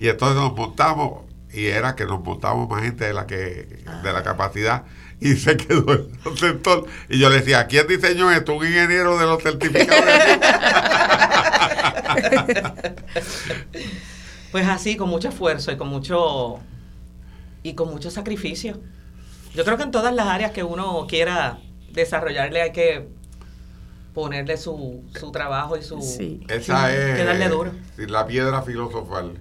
y 0.00 0.08
entonces 0.08 0.36
nos 0.36 0.54
montamos 0.54 1.24
y 1.52 1.66
era 1.66 1.94
que 1.94 2.04
nos 2.04 2.22
montamos 2.22 2.68
más 2.68 2.82
gente 2.82 3.04
de 3.04 3.14
la 3.14 3.26
que 3.26 3.84
de 4.02 4.12
la 4.12 4.22
capacidad 4.22 4.84
y 5.20 5.36
se 5.36 5.56
quedó 5.56 5.92
el 5.92 6.38
sector. 6.38 6.86
Y 7.08 7.18
yo 7.18 7.30
le 7.30 7.36
decía, 7.38 7.66
¿quién 7.66 7.86
diseñó 7.86 8.30
esto? 8.30 8.54
Un 8.54 8.66
ingeniero 8.66 9.18
de 9.18 9.26
los 9.26 9.42
certificados. 9.42 10.04
pues 14.52 14.66
así, 14.66 14.96
con 14.96 15.08
mucho 15.08 15.28
esfuerzo 15.28 15.72
y 15.72 15.76
con 15.76 15.88
mucho 15.88 16.60
y 17.62 17.74
con 17.74 17.90
mucho 17.90 18.10
sacrificio. 18.10 18.80
Yo 19.54 19.64
creo 19.64 19.76
que 19.76 19.84
en 19.84 19.90
todas 19.90 20.14
las 20.14 20.26
áreas 20.26 20.52
que 20.52 20.62
uno 20.62 21.06
quiera 21.08 21.58
desarrollarle 21.90 22.60
hay 22.60 22.72
que 22.72 23.08
ponerle 24.14 24.56
su, 24.56 25.02
su 25.18 25.32
trabajo 25.32 25.76
y 25.76 25.82
su 25.82 25.98
esa 26.48 26.94
es 26.94 27.16
que 27.16 27.24
darle 27.24 27.48
duro. 27.48 27.72
la 27.98 28.26
piedra 28.26 28.62
filosofal 28.62 29.32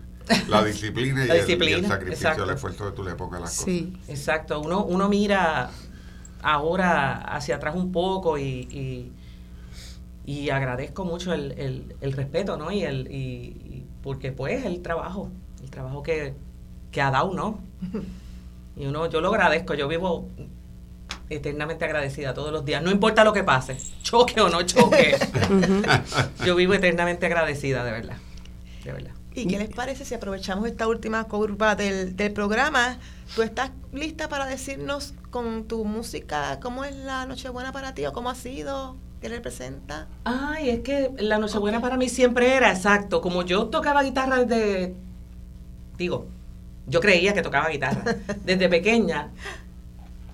la 0.48 0.64
disciplina 0.66 1.26
y, 1.26 1.30
El, 1.30 1.86
sacrificio, 1.86 2.44
el 2.44 2.50
esfuerzo 2.50 2.86
que 2.86 2.96
tú 2.96 3.04
le 3.04 3.16
pongas 3.16 3.40
a 3.40 3.42
las 3.42 3.50
cosas. 3.52 3.66
Sí, 3.66 3.98
exacto. 4.08 4.62
Uno, 4.62 4.86
uno 4.86 5.10
mira 5.10 5.70
ahora 6.42 7.14
hacia 7.36 7.58
atrás 7.58 7.76
un 7.76 7.92
poco 7.92 8.38
y, 8.38 9.12
y, 10.26 10.50
agradezco 10.50 11.06
mucho 11.06 11.34
el, 11.34 11.96
el, 12.00 12.12
respeto, 12.14 12.58
¿no? 12.58 12.72
Y 12.72 12.84
el 12.84 13.08
y, 13.12 13.86
porque 14.02 14.32
pues 14.32 14.66
el 14.66 14.82
trabajo, 14.82 15.30
el 15.62 15.70
trabajo 15.70 16.04
que, 16.04 16.34
que 16.92 17.02
ha 17.02 17.12
dado, 17.12 17.34
¿no? 17.34 17.60
Y 18.76 18.88
uno, 18.88 19.08
yo 19.08 19.22
lo 19.22 19.30
agradezco, 19.30 19.76
yo 19.76 19.88
vivo 19.88 20.28
eternamente 21.36 21.86
agradecida 21.86 22.34
todos 22.34 22.52
los 22.52 22.66
días, 22.66 22.82
no 22.82 22.92
importa 22.92 23.24
lo 23.24 23.34
que 23.34 23.44
pase, 23.44 23.78
choque 24.02 24.42
o 24.42 24.50
no 24.50 24.62
choque. 24.64 25.18
yo 26.46 26.56
vivo 26.56 26.74
eternamente 26.74 27.26
agradecida, 27.26 27.84
de 27.84 27.92
verdad. 27.92 28.18
De 28.84 28.92
verdad. 28.92 29.12
¿Y 29.36 29.48
qué 29.48 29.58
les 29.58 29.70
parece 29.70 30.06
si 30.06 30.14
aprovechamos 30.14 30.68
esta 30.68 30.88
última 30.88 31.24
curva 31.24 31.76
del, 31.76 32.14
programa? 32.34 33.00
¿Tú 33.36 33.42
estás 33.42 33.72
lista 33.92 34.30
para 34.30 34.46
decirnos 34.46 35.14
con 35.32 35.64
tu 35.68 35.86
música 35.86 36.60
cómo 36.62 36.86
es 36.86 36.96
la 36.96 37.26
Nochebuena 37.26 37.72
para 37.72 37.96
ti 37.96 38.06
o 38.06 38.14
cómo 38.14 38.30
ha 38.30 38.36
sido? 38.36 38.96
¿Qué 39.22 39.30
representa? 39.30 40.08
Ay, 40.24 40.70
es 40.70 40.80
que 40.82 41.12
la 41.18 41.40
Nochebuena 41.40 41.82
para 41.82 41.98
mí 41.98 42.10
siempre 42.10 42.54
era 42.54 42.72
exacto. 42.72 43.22
Como 43.22 43.42
yo 43.44 43.68
tocaba 43.68 44.04
guitarra 44.04 44.44
desde. 44.44 44.94
Digo, 45.98 46.28
yo 46.86 47.00
creía 47.00 47.34
que 47.34 47.42
tocaba 47.42 47.70
guitarra 47.70 48.04
desde 48.46 48.70
pequeña. 48.70 49.32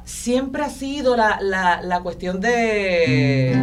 Siempre 0.10 0.64
ha 0.64 0.69
sido 0.69 1.15
la, 1.15 1.40
la, 1.41 1.81
la 1.81 2.02
cuestión 2.02 2.41
de 2.41 3.56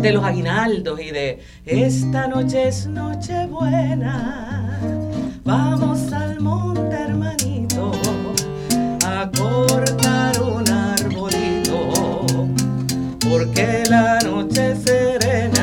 de 0.00 0.12
los 0.12 0.24
aguinaldos 0.24 1.00
y 1.00 1.10
de 1.10 1.40
esta 1.66 2.28
noche 2.28 2.68
es 2.68 2.86
noche 2.86 3.46
buena, 3.46 4.78
vamos 5.44 6.12
al 6.12 6.40
monte 6.40 6.96
hermanito 6.96 7.92
a 9.04 9.28
cortar 9.36 10.40
un 10.40 10.68
arbolito, 10.70 12.48
porque 13.28 13.82
la 13.90 14.20
noche 14.20 14.76
serena, 14.76 15.57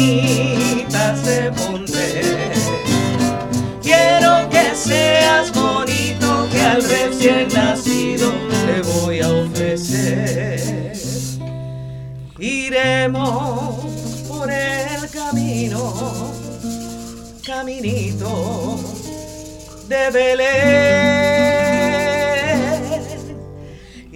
se 1.18 1.52
pondré. 1.52 2.54
Quiero 3.82 4.50
que 4.50 4.74
seas 4.74 5.52
bonito, 5.52 6.48
que 6.50 6.62
al 6.62 6.82
recién 6.84 7.50
nacido 7.54 8.32
te 8.66 8.82
voy 8.82 9.20
a 9.20 9.28
ofrecer. 9.28 10.94
Iremos 12.40 13.86
por 14.30 14.50
el 14.50 15.10
camino, 15.10 16.32
caminito 17.46 18.80
de 19.90 20.10
Belén. 20.12 21.55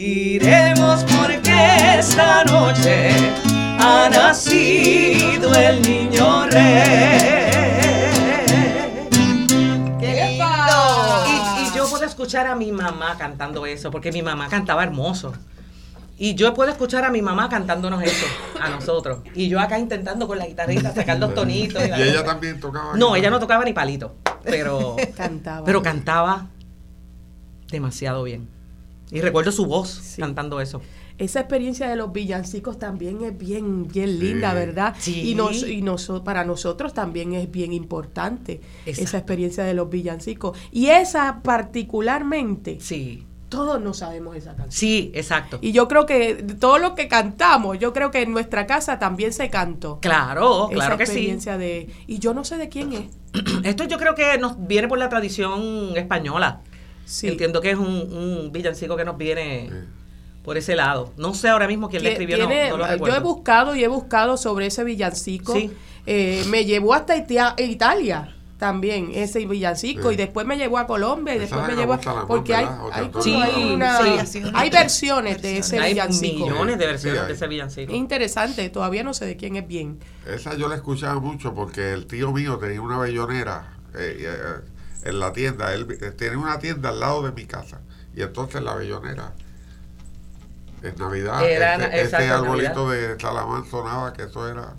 Iremos 0.01 1.03
porque 1.03 1.51
esta 1.99 2.45
noche 2.45 3.11
ha 3.77 4.09
nacido 4.09 5.53
el 5.53 5.81
niño 5.81 6.45
rey. 6.45 7.19
¡Qué 9.99 10.29
lindo! 10.29 11.25
Y, 11.27 11.75
yo 11.75 11.89
puedo 11.89 12.05
escuchar 12.05 12.47
a 12.47 12.55
mi 12.55 12.71
mamá 12.71 13.17
cantando 13.17 13.65
eso, 13.65 13.91
porque 13.91 14.13
mi 14.13 14.21
mamá 14.21 14.47
cantaba 14.47 14.83
hermoso. 14.83 15.33
Y 16.17 16.33
yo 16.33 16.53
puedo 16.53 16.71
escuchar 16.71 17.03
a 17.03 17.09
mi 17.11 17.21
mamá 17.21 17.49
cantándonos 17.49 18.01
eso, 18.01 18.25
a 18.61 18.69
nosotros. 18.69 19.19
Y 19.35 19.49
yo 19.49 19.59
acá 19.59 19.79
intentando 19.79 20.29
con 20.29 20.37
la 20.37 20.47
guitarrita 20.47 20.93
sacar 20.95 21.19
los 21.19 21.33
tonitos. 21.33 21.83
¿Y, 21.85 22.01
ella 22.01 22.23
también 22.23 22.57
tocaba? 22.61 22.95
No, 22.95 23.17
ella 23.17 23.29
no 23.29 23.37
tocaba 23.37 23.65
ni 23.65 23.73
palito, 23.73 24.15
pero 24.45 24.95
cantaba. 25.17 25.65
Pero 25.65 25.83
cantaba 25.83 26.47
demasiado 27.69 28.23
bien. 28.23 28.58
Y 29.11 29.21
recuerdo 29.21 29.51
su 29.51 29.65
voz 29.65 30.15
cantando 30.17 30.61
eso. 30.61 30.81
Esa 31.17 31.41
experiencia 31.41 31.89
de 31.89 31.97
los 31.97 32.13
villancicos 32.13 32.79
también 32.79 33.23
es 33.23 33.37
bien, 33.37 33.87
bien 33.87 34.19
linda, 34.19 34.53
¿verdad? 34.53 34.95
Sí. 34.99 35.31
Y, 35.31 35.35
nos, 35.35 35.63
y 35.63 35.83
para 36.23 36.45
nosotros 36.45 36.93
también 36.93 37.33
es 37.33 37.51
bien 37.51 37.73
importante 37.73 38.61
esa 38.85 39.17
experiencia 39.17 39.65
de 39.65 39.73
los 39.73 39.89
villancicos. 39.89 40.57
Y 40.71 40.87
esa 40.87 41.41
particularmente. 41.43 42.77
Sí. 42.79 43.25
Todos 43.49 43.81
no 43.81 43.95
sabemos 43.95 44.35
esa 44.35 44.51
canción. 44.51 44.71
Sí, 44.71 45.11
exacto. 45.15 45.57
Y 45.59 45.71
yo 45.71 45.87
creo 45.87 46.05
que 46.05 46.35
todo 46.59 46.77
lo 46.77 46.93
que 46.93 47.07
cantamos, 47.07 47.79
yo 47.79 47.93
creo 47.93 48.11
que 48.11 48.21
en 48.21 48.31
nuestra 48.31 48.67
casa 48.67 48.99
también 48.99 49.33
se 49.33 49.49
cantó. 49.49 49.99
Claro, 49.99 50.69
claro 50.71 50.97
que 50.97 51.07
sí. 51.07 51.35
de 51.35 51.89
y 52.05 52.19
yo 52.19 52.35
no 52.35 52.45
sé 52.45 52.57
de 52.57 52.69
quién 52.69 52.93
es. 52.93 53.05
Esto 53.63 53.85
yo 53.85 53.97
creo 53.97 54.13
que 54.13 54.37
nos 54.37 54.67
viene 54.67 54.87
por 54.87 54.99
la 54.99 55.09
tradición 55.09 55.97
española. 55.97 56.61
Entiendo 57.23 57.61
que 57.61 57.71
es 57.71 57.77
un, 57.77 58.51
villancico 58.51 58.95
que 58.95 59.05
nos 59.05 59.17
viene 59.17 59.69
por 60.43 60.57
ese 60.57 60.75
lado. 60.75 61.11
No 61.17 61.33
sé 61.33 61.49
ahora 61.49 61.67
mismo 61.67 61.89
quién 61.89 62.03
le 62.03 62.11
escribió, 62.11 62.37
Yo 62.37 63.15
he 63.15 63.19
buscado 63.19 63.75
y 63.75 63.83
he 63.83 63.87
buscado 63.87 64.37
sobre 64.37 64.67
ese 64.67 64.83
villancico. 64.83 65.55
Eh, 66.05 66.43
me 66.47 66.65
llevó 66.65 66.93
hasta 66.93 67.15
Italia 67.15 68.35
también 68.59 69.11
ese 69.13 69.45
villancico 69.45 70.11
y 70.11 70.17
después 70.17 70.45
me 70.45 70.57
llevó 70.57 70.77
a 70.77 70.85
Colombia 70.85 71.33
y 71.33 71.39
después 71.39 71.65
me 71.65 71.75
llevó 71.75 71.93
a, 71.93 72.27
porque 72.27 72.53
hay 72.53 72.67
hay, 74.53 74.69
versiones 74.69 75.41
de 75.41 75.59
ese 75.59 75.79
villancico. 75.79 76.43
hay 76.45 76.51
millones 76.51 76.77
de 76.77 76.85
versiones 76.85 77.27
de 77.27 77.33
ese 77.33 77.47
villancico. 77.47 77.93
Interesante 77.93 78.69
todavía 78.69 79.01
no 79.03 79.13
sé 79.13 79.25
de 79.25 79.37
quién 79.37 79.55
es 79.55 79.65
bien. 79.65 79.99
Esa 80.27 80.55
yo 80.55 80.67
la 80.67 80.75
escuchaba 80.75 81.19
mucho 81.21 81.55
porque 81.55 81.93
el 81.93 82.05
tío 82.05 82.33
mío 82.33 82.57
tenía 82.57 82.81
una 82.81 82.99
bellonera 82.99 83.77
eh, 83.95 84.17
eh, 84.19 84.55
en 85.03 85.19
la 85.19 85.33
tienda. 85.33 85.73
Él, 85.73 85.87
tiene 86.17 86.37
una 86.37 86.59
tienda 86.59 86.89
al 86.89 86.99
lado 86.99 87.23
de 87.23 87.31
mi 87.31 87.45
casa. 87.45 87.81
Y 88.15 88.21
entonces 88.21 88.61
la 88.61 88.75
bellonera. 88.75 89.33
En 90.81 90.95
Navidad, 90.95 91.45
ese, 91.93 92.29
arbolito 92.29 92.89
de 92.89 93.19
Salamán 93.19 93.65
sonaba 93.65 94.13
que 94.13 94.23
eso 94.23 94.47
era. 94.47 94.75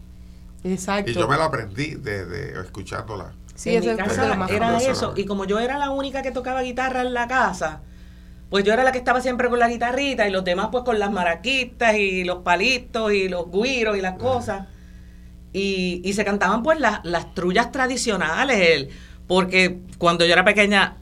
Exacto. 0.65 1.11
Y 1.11 1.15
yo 1.15 1.29
me 1.29 1.37
la 1.37 1.45
aprendí 1.45 1.95
desde 1.95 2.59
escuchándola. 2.59 3.33
Sí, 3.55 3.77
en 3.77 3.85
mi 3.85 3.97
casa 3.97 4.47
era 4.49 4.79
eso. 4.79 5.13
Y 5.17 5.27
como 5.27 5.45
yo 5.45 5.59
era 5.59 5.77
la 5.79 5.91
única 5.91 6.23
que 6.23 6.31
tocaba 6.31 6.63
guitarra 6.63 7.03
en 7.03 7.13
la 7.13 7.29
casa, 7.29 7.83
pues 8.49 8.65
yo 8.65 8.73
era 8.73 8.83
la 8.83 8.93
que 8.93 8.99
estaba 8.99 9.21
siempre 9.21 9.51
con 9.51 9.59
la 9.59 9.69
guitarrita 9.69 10.27
y 10.27 10.31
los 10.33 10.43
demás 10.43 10.69
pues 10.73 10.85
con 10.85 10.99
las 10.99 11.11
maraquitas 11.13 11.95
y 11.97 12.25
los 12.25 12.39
palitos 12.39 13.13
y 13.13 13.29
los 13.29 13.51
guiros 13.51 13.97
y 13.97 14.01
las 14.01 14.17
cosas. 14.19 14.67
y, 15.53 16.01
y 16.05 16.13
se 16.15 16.25
cantaban 16.25 16.63
pues 16.63 16.81
las, 16.81 17.01
las 17.05 17.35
trullas 17.35 17.73
tradicionales, 17.73 18.59
el- 18.59 18.91
porque 19.31 19.79
cuando 19.99 20.27
yo 20.27 20.33
era 20.33 20.45
pequeña 20.45 20.97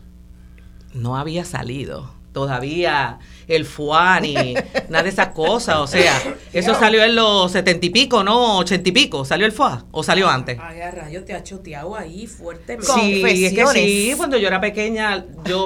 no 0.92 1.16
había 1.16 1.46
salido 1.46 2.10
todavía 2.32 3.20
el 3.46 3.64
fuá 3.64 4.20
ni 4.20 4.34
nada 4.90 5.02
de 5.04 5.08
esas 5.08 5.28
cosas, 5.28 5.78
o 5.78 5.86
sea, 5.86 6.12
eso 6.52 6.74
salió 6.74 7.02
en 7.02 7.14
los 7.14 7.50
setenta 7.50 7.86
y 7.86 7.88
pico, 7.88 8.22
¿no? 8.22 8.58
Ochenta 8.58 8.86
y 8.86 8.92
pico, 8.92 9.24
¿salió 9.24 9.46
el 9.46 9.52
fuá 9.52 9.86
o 9.92 10.02
salió 10.02 10.28
antes? 10.28 10.58
Ay, 10.62 10.82
a 10.82 10.90
rayo, 10.90 11.24
te 11.24 11.32
ha 11.32 11.42
choteado 11.42 11.96
ahí 11.96 12.26
fuertemente. 12.26 12.92
Sí, 12.92 13.22
es 13.46 13.54
que 13.54 13.66
sí, 13.68 14.12
cuando 14.18 14.36
yo 14.36 14.46
era 14.46 14.60
pequeña, 14.60 15.24
yo, 15.46 15.64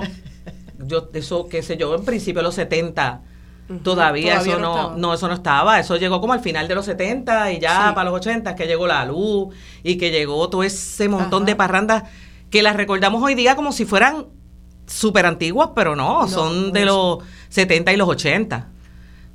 yo, 0.86 1.08
eso, 1.14 1.48
qué 1.48 1.64
sé 1.64 1.76
yo, 1.76 1.92
en 1.96 2.04
principio 2.04 2.42
de 2.42 2.44
los 2.44 2.54
70, 2.54 3.22
todavía, 3.82 4.34
Todavía 4.34 4.52
eso 4.52 4.58
no 4.58 4.96
no, 4.96 5.14
eso 5.14 5.28
no 5.28 5.34
estaba, 5.34 5.80
eso 5.80 5.96
llegó 5.96 6.20
como 6.20 6.32
al 6.32 6.40
final 6.40 6.68
de 6.68 6.74
los 6.74 6.84
70 6.84 7.52
y 7.52 7.58
ya 7.60 7.88
Sí. 7.88 7.94
para 7.94 8.10
los 8.10 8.14
80 8.20 8.54
que 8.54 8.66
llegó 8.66 8.86
la 8.86 9.04
luz 9.04 9.54
y 9.82 9.96
que 9.96 10.10
llegó 10.10 10.48
todo 10.48 10.62
ese 10.62 11.08
montón 11.08 11.42
Ajá. 11.42 11.46
de 11.46 11.56
parrandas 11.56 12.02
que 12.52 12.62
las 12.62 12.76
recordamos 12.76 13.22
hoy 13.22 13.34
día 13.34 13.56
como 13.56 13.72
si 13.72 13.86
fueran 13.86 14.26
súper 14.86 15.24
antiguas, 15.24 15.70
pero 15.74 15.96
no, 15.96 16.20
No, 16.20 16.28
son 16.28 16.66
no 16.66 16.70
de 16.70 16.84
los 16.84 17.18
70 17.48 17.92
y 17.92 17.96
los 17.96 18.08
80. 18.08 18.68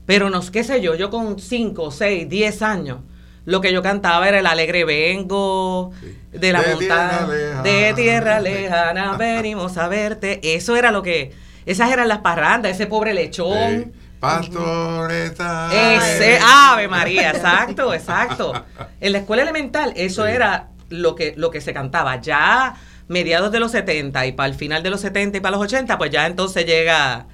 Pero 0.06 0.30
no, 0.30 0.40
qué 0.52 0.64
sé 0.64 0.82
yo, 0.82 0.94
yo 0.94 1.10
con 1.10 1.40
5, 1.40 1.90
6, 1.92 2.30
10 2.30 2.62
años, 2.62 3.00
lo 3.44 3.60
que 3.60 3.74
yo 3.74 3.82
cantaba 3.82 4.30
era 4.30 4.40
el 4.40 4.46
alegre 4.46 4.86
vengo 4.86 5.92
de 6.32 6.54
la 6.54 6.62
De 6.62 6.76
montaña, 6.76 7.26
tierra 7.28 7.62
de 7.64 7.94
tierra 7.96 8.40
lejana, 8.40 9.18
venimos 9.18 9.78
a 9.78 9.88
verte. 9.88 10.40
Eso 10.56 10.76
era 10.76 10.92
lo 10.92 11.02
que, 11.02 11.34
esas 11.66 11.92
eran 11.92 12.08
las 12.08 12.20
parrandas, 12.20 12.74
ese 12.74 12.86
pobre 12.86 13.16
lechón. 13.16 13.86
Sí. 13.86 14.00
Pastoreta. 14.20 15.70
Ese, 15.74 16.40
Ave 16.44 16.88
María, 16.88 17.32
exacto, 17.32 17.94
exacto. 17.94 18.54
En 19.02 19.12
la 19.12 19.20
escuela 19.20 19.42
elemental, 19.42 19.94
eso 19.96 20.24
Sí. 20.26 20.32
era 20.32 20.68
lo 20.90 21.16
que, 21.16 21.34
lo 21.36 21.50
que 21.52 21.62
se 21.62 21.74
cantaba. 21.74 22.20
Ya 22.22 22.76
mediados 23.08 23.52
de 23.52 23.60
los 23.60 23.72
70 23.72 24.26
y 24.26 24.32
para 24.34 24.50
el 24.50 24.56
final 24.56 24.84
de 24.84 24.90
los 24.90 25.02
70 25.02 25.38
y 25.38 25.42
para 25.42 25.56
los 25.58 25.62
80, 25.66 25.98
pues 25.98 26.12
ya 26.12 26.26
entonces 26.28 26.66
llega 26.66 27.28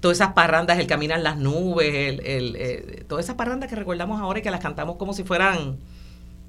todas 0.00 0.18
esas 0.18 0.32
parrandas, 0.34 0.78
el 0.78 0.86
caminar 0.86 1.20
las 1.20 1.36
nubes, 1.38 1.94
el, 1.94 2.20
el, 2.26 2.56
eh, 2.58 3.04
todas 3.08 3.24
esas 3.24 3.36
parrandas 3.36 3.68
que 3.70 3.76
recordamos 3.76 4.20
ahora 4.20 4.38
y 4.40 4.42
que 4.42 4.50
las 4.50 4.60
cantamos 4.60 4.96
como 4.96 5.14
si 5.14 5.24
fueran 5.24 5.78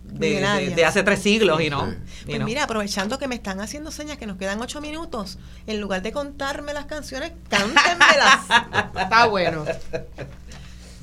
de, 0.04 0.20
de- 0.20 0.36
Milenarias. 0.36 0.76
de 0.76 0.86
hace 0.86 1.04
tres 1.04 1.20
siglos 1.20 1.62
y 1.62 1.70
no. 1.70 1.86
Sí. 1.90 1.98
y 2.24 2.26
Pues 2.26 2.40
no. 2.40 2.46
mira, 2.46 2.64
aprovechando 2.64 3.18
que 3.18 3.28
me 3.28 3.36
están 3.36 3.60
haciendo 3.62 3.92
señas 3.92 4.18
que 4.18 4.28
nos 4.28 4.38
quedan 4.38 4.62
ocho 4.62 4.82
minutos, 4.82 5.38
en 5.68 5.80
lugar 5.82 6.02
de 6.02 6.12
contarme 6.12 6.74
las 6.74 6.86
canciones, 6.86 7.32
cántenmelas. 7.50 8.40
Está 9.02 9.26
bueno. 9.28 9.66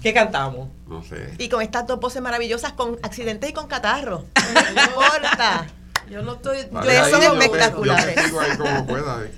¿Qué 0.03 0.13
cantamos? 0.13 0.69
No 0.89 1.03
sé. 1.05 1.33
Y 1.39 1.49
con 1.49 1.63
estas 1.63 1.87
dos 1.87 2.01
voces 2.01 2.21
maravillosas, 2.23 2.73
con 2.73 2.99
accidentes 3.03 3.49
y 3.51 3.53
con 3.53 3.67
catarro. 3.69 4.25
No 4.75 4.83
importa. 4.83 5.67
Yo 6.11 6.23
no 6.23 6.35
estoy. 6.35 6.59
Vale, 6.71 6.99
son 7.11 7.23
yo 7.23 7.33
te- 7.39 7.45
espectaculares. 7.45 8.31
Yo 8.31 8.41
ahí 8.41 8.57
como 8.59 8.87
pueda. 8.87 9.25
eh. 9.25 9.33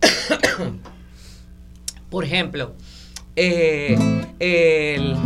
Por 2.10 2.24
ejemplo, 2.24 2.74
eh, 3.34 3.96
el 4.38 5.16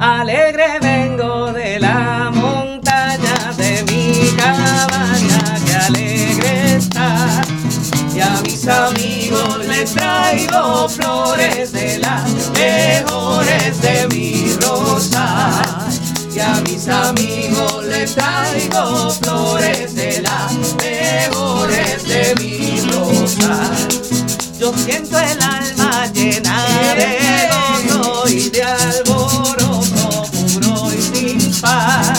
alegre 0.00 0.78
vengo 0.80 1.52
de 1.52 1.78
la 1.78 2.30
montaña 2.34 3.52
de 3.56 3.84
mi 3.84 4.30
cabaña, 4.36 5.64
que 5.64 5.74
alegre 5.74 6.76
está. 6.76 7.42
Y 8.14 8.20
a 8.20 8.40
mis 8.42 8.66
amigos 8.66 9.64
les 9.66 9.92
traigo 9.94 10.88
flores 10.88 11.72
de 11.72 11.98
las 11.98 12.50
mejores 12.50 13.80
de 13.80 14.08
mi 14.08 14.54
rosa. 14.60 15.62
Y 16.38 16.40
a 16.40 16.60
mis 16.60 16.86
amigos 16.86 17.84
les 17.86 18.14
traigo 18.14 19.10
flores 19.10 19.92
de 19.96 20.22
las 20.22 20.52
mejores 20.76 22.04
de 22.04 22.32
mi 22.38 22.80
rosa. 22.92 23.68
Yo 24.56 24.72
siento 24.72 25.18
el 25.18 25.42
alma 25.42 26.06
llena 26.14 26.64
de 26.94 27.48
gozo 27.88 28.28
y 28.28 28.50
de 28.50 28.62
alboroto 28.62 30.30
puro 30.30 30.92
y 30.92 31.02
sin 31.02 31.60
par. 31.60 32.16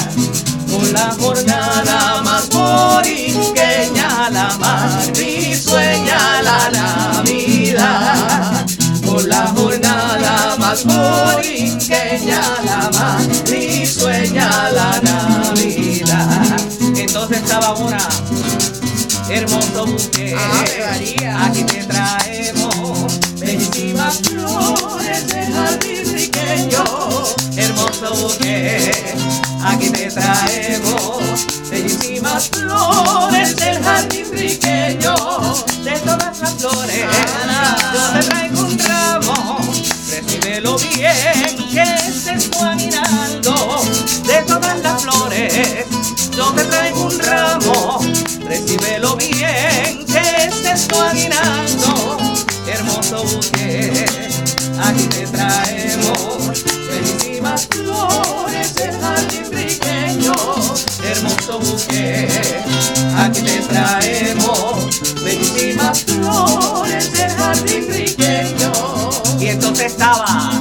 Con 0.70 0.92
la 0.92 1.16
jornada 1.18 2.22
más 2.22 2.54
morinqueña, 2.54 4.30
la 4.32 4.50
más 4.58 5.18
risueña, 5.18 6.42
la 6.42 6.70
Navidad. 6.72 8.66
Con 9.06 9.30
la 9.30 9.48
jornada 9.56 10.58
más 10.60 10.86
morinqueña, 10.86 12.42
la 12.66 12.90
más 13.00 13.39
la 14.74 15.02
Navidad. 15.02 16.58
Entonces 16.96 17.38
estaba 17.38 17.74
una 17.76 17.98
hermoso 19.30 19.86
buque. 19.86 20.36
Ave 20.36 20.86
María. 20.90 21.46
Aquí 21.46 21.64
te 21.64 21.84
traemos 21.84 23.20
bellísimas 23.40 24.20
flores 24.20 25.28
de 25.28 25.46
jardín 25.46 26.14
riqueño. 26.14 26.84
Hermoso 27.56 28.14
buque. 28.16 28.92
Aquí 29.64 29.90
te 29.90 30.10
traemos 30.12 31.46
bellísimas 31.70 32.50
flores 32.50 33.56
del 33.56 33.84
jardín 33.84 34.26
riqueño. 34.32 35.16
De 35.84 35.92
todas 36.00 36.40
las 36.40 36.54
flores, 36.56 37.06
yo 37.94 38.20
te 38.20 38.28
traigo 38.28 38.60
un 38.62 38.80
ramo. 38.80 39.60
Recíbelo 40.10 40.78
bien, 40.78 41.70
que 41.72 41.84
este 41.84 42.34
es 42.34 42.50
tu 42.50 42.64
aguinaldo. 42.64 43.82
Todas 44.48 44.80
las 44.80 45.02
flores, 45.04 45.86
yo 46.36 46.52
te 46.54 46.64
traigo 46.64 47.04
un 47.04 47.20
ramo. 47.20 48.00
Recíbelo 48.46 49.16
bien, 49.18 50.06
que 50.06 50.22
este 50.48 50.72
es 50.72 50.88
tu 50.88 51.00
aguinaldo. 51.00 52.18
Hermoso 52.66 53.24
buque, 53.24 54.06
aquí 54.84 55.04
te 55.08 55.28
traemos 55.28 56.64
bellísimas 56.90 57.68
flores 57.68 58.76
del 58.76 59.00
jardín 59.00 59.52
riqueño. 59.52 60.34
Hermoso 61.04 61.60
buque, 61.60 62.28
aquí 63.18 63.42
te 63.42 63.60
traemos 63.68 65.22
bellísimas 65.22 66.04
flores 66.06 67.12
del 67.12 67.32
jardín 67.32 67.88
riqueño. 67.92 68.72
Y 69.40 69.48
entonces 69.48 69.88
estaba. 69.88 70.52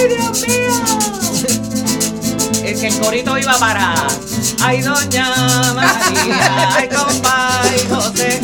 ¡Ay, 0.00 0.08
Dios 0.08 0.48
mío! 0.48 0.72
Es 2.64 2.80
que 2.80 2.86
el 2.86 2.98
corito 3.00 3.36
iba 3.36 3.58
para. 3.58 3.94
Ay, 4.62 4.80
doña 4.80 5.34
María, 5.74 6.74
ay, 6.74 6.88
compa 6.88 7.60
y 7.76 7.88
José, 7.88 8.40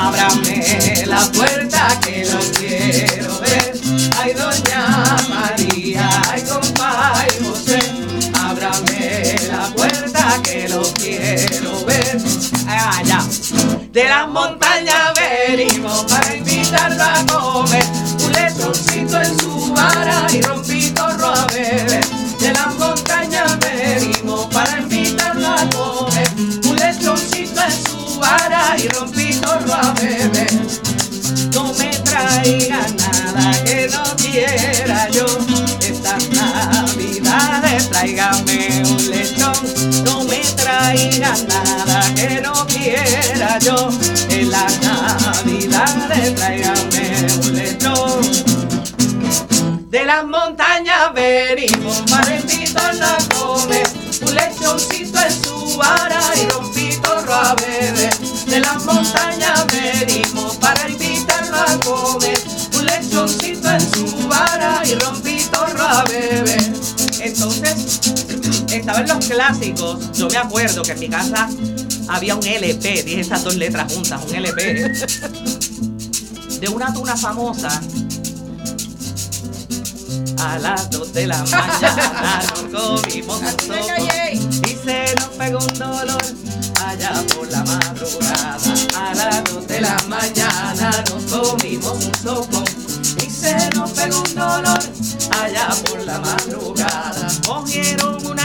ábrame 0.00 1.04
la 1.06 1.20
puerta 1.32 1.98
que 2.00 2.26
lo 2.26 2.38
quiero 2.58 3.38
ver. 3.40 3.72
Ay, 4.18 4.34
doña 4.34 5.16
María, 5.30 6.10
ay, 6.30 6.42
compa 6.42 7.14
y 7.26 7.44
José, 7.44 7.78
ábrame 8.34 9.36
la 9.50 9.66
puerta 9.74 10.40
que 10.42 10.68
lo 10.68 10.82
quiero 10.94 11.84
ver. 11.86 12.18
Ya. 13.04 13.24
De 13.92 14.04
las 14.04 14.28
montañas 14.28 15.14
venimos 15.14 16.04
para 16.04 16.34
invitarlo 16.34 17.02
a 17.02 17.24
comer 17.32 17.86
un 18.68 18.74
lechoncito 18.74 19.20
en 19.20 19.40
su 19.40 19.72
vara 19.72 20.26
y 20.32 20.42
rompitorro 20.42 21.26
a 21.26 21.46
beber. 21.46 22.04
De 22.38 22.52
las 22.52 22.74
montañas 22.76 23.58
venimos 23.60 24.46
para 24.46 24.80
invitarlo 24.80 25.48
a 25.48 25.70
comer 25.70 26.28
un 26.38 26.76
lechoncito 26.76 27.60
en 27.62 27.86
su 27.86 28.18
vara 28.20 28.76
y 28.78 28.88
rompitorro 28.88 29.72
a 29.72 29.92
beber. 29.94 30.52
No 31.54 31.72
me 31.74 31.90
traiga 32.04 32.86
nada 32.98 33.64
que 33.64 33.88
no 33.88 34.04
quiera 34.16 35.08
yo. 35.10 35.26
Estas 35.80 36.28
navidades 36.30 37.88
tráigame 37.90 38.82
un 38.84 39.10
lechón. 39.10 40.04
No 40.04 40.24
me 40.24 40.40
traiga 40.56 41.34
nada 41.48 42.14
que 42.14 42.40
no 42.42 42.66
quiera 42.66 43.58
yo. 43.60 43.88
En 44.28 44.50
las 44.50 44.80
navidades 44.82 46.34
tráigame 46.34 47.26
un 47.42 47.54
lechón. 47.54 48.47
De 49.88 50.04
las 50.04 50.22
montañas 50.26 51.14
venimos 51.14 52.02
para 52.10 52.38
invitarlo 52.38 53.06
a 53.06 53.16
comer 53.34 53.88
un 54.20 54.34
lechoncito 54.34 55.18
en 55.18 55.32
su 55.32 55.78
vara 55.78 56.20
y 56.36 56.46
rompitorro 56.50 57.32
a 57.32 57.54
beber. 57.54 58.14
De 58.48 58.60
las 58.60 58.84
montañas 58.84 59.64
venimos 59.72 60.56
para 60.56 60.90
invitarlo 60.90 61.56
a 61.56 61.80
comer 61.80 62.38
un 62.74 62.84
lechoncito 62.84 63.70
en 63.70 63.80
su 63.80 64.28
vara 64.28 64.82
y 64.84 64.94
rompitorro 64.94 65.82
a 65.82 66.04
beber. 66.04 66.70
Entonces, 67.20 68.00
estaba 68.70 69.00
en 69.00 69.08
los 69.08 69.24
clásicos. 69.24 70.12
Yo 70.12 70.28
me 70.28 70.36
acuerdo 70.36 70.82
que 70.82 70.92
en 70.92 71.00
mi 71.00 71.08
casa 71.08 71.48
había 72.08 72.36
un 72.36 72.46
LP, 72.46 73.04
dije 73.04 73.20
esas 73.20 73.42
dos 73.42 73.56
letras 73.56 73.90
juntas, 73.90 74.20
un 74.28 74.34
LP 74.34 74.92
de 76.60 76.68
una 76.68 76.92
tuna 76.92 77.16
famosa 77.16 77.80
a 80.38 80.58
las 80.58 80.90
dos 80.90 81.12
de 81.12 81.26
la 81.26 81.42
mañana 81.44 82.40
nos 82.70 82.82
comimos 82.82 83.40
un 83.40 83.60
sopo 83.60 84.08
y 84.66 84.76
se 84.76 85.14
nos 85.16 85.28
pegó 85.36 85.58
un 85.58 85.78
dolor 85.78 86.22
allá 86.86 87.12
por 87.34 87.50
la 87.50 87.64
madrugada. 87.64 88.58
A 88.96 89.14
las 89.14 89.44
dos 89.44 89.66
de 89.66 89.80
la 89.80 89.96
mañana 90.08 90.90
nos 91.10 91.24
comimos 91.24 92.04
un 92.04 92.14
sopo 92.22 92.64
y 93.24 93.30
se 93.30 93.70
nos 93.70 93.90
pegó 93.90 94.22
un 94.22 94.34
dolor 94.34 94.78
allá 95.42 95.68
por 95.86 96.00
la 96.04 96.18
madrugada. 96.20 97.28
Cogieron 97.46 98.26
una 98.26 98.37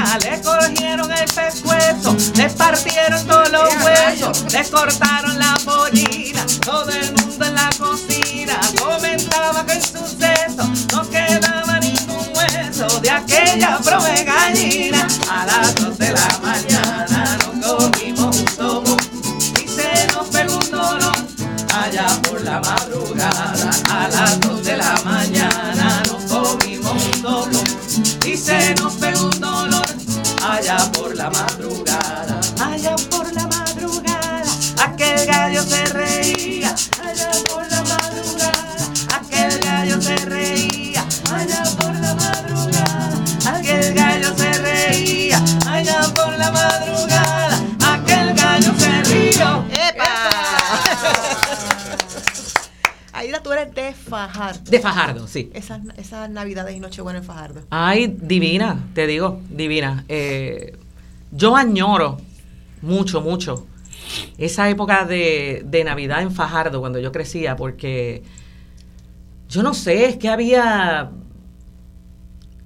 gallina, 0.00 0.18
le 0.18 0.40
cogieron 0.40 1.12
el 1.12 1.24
pescuezo, 1.26 2.16
le 2.34 2.50
partieron 2.50 3.26
todos 3.26 3.50
los 3.50 3.68
huesos, 3.84 4.52
le 4.52 4.64
cortaron 4.70 5.38
la 5.38 5.54
pollina, 5.64 6.44
todo 6.64 6.90
el 6.90 7.12
mundo 7.14 7.44
en 7.44 7.54
la 7.54 7.70
cocina 7.78 8.60
comentaba 8.78 9.64
que 9.66 9.72
en 9.74 9.82
suceso 9.82 10.70
no 10.92 11.08
quedaba 11.10 11.80
ningún 11.80 12.26
hueso 12.34 13.00
de 13.00 13.10
aquella 13.10 13.78
prove 13.78 14.24
gallina. 14.24 15.06
A 15.30 15.46
las 15.46 15.74
dos 15.76 15.98
de 15.98 16.12
la 16.12 16.38
mañana 16.42 17.38
nos 17.54 17.84
comimos 17.84 18.36
un 18.36 18.48
sopo 18.48 18.96
y 19.62 19.68
se 19.68 20.06
nos 20.12 20.26
pegó 20.28 20.56
un 20.56 20.70
dolor 20.70 21.14
allá 21.74 22.06
por 22.22 22.40
la 22.42 22.60
madrugada. 22.60 23.70
A 23.90 24.08
las 24.08 24.40
dos 24.40 24.64
de 24.64 24.69
Fajardo. 54.30 54.70
De 54.70 54.80
Fajardo, 54.80 55.26
sí. 55.26 55.50
Esas, 55.54 55.80
esas 55.96 56.30
navidades 56.30 56.76
y 56.76 56.80
Nochebuena 56.80 57.18
en 57.18 57.24
Fajardo. 57.24 57.62
Ay, 57.70 58.16
divina, 58.20 58.88
te 58.94 59.06
digo, 59.06 59.40
divina. 59.50 60.04
Eh, 60.08 60.76
yo 61.32 61.56
añoro 61.56 62.18
mucho, 62.82 63.20
mucho 63.20 63.66
esa 64.38 64.68
época 64.68 65.04
de, 65.04 65.62
de 65.64 65.84
Navidad 65.84 66.22
en 66.22 66.32
Fajardo 66.32 66.80
cuando 66.80 66.98
yo 66.98 67.12
crecía, 67.12 67.56
porque 67.56 68.22
yo 69.48 69.62
no 69.62 69.74
sé, 69.74 70.06
es 70.06 70.16
que 70.16 70.28
había 70.28 71.10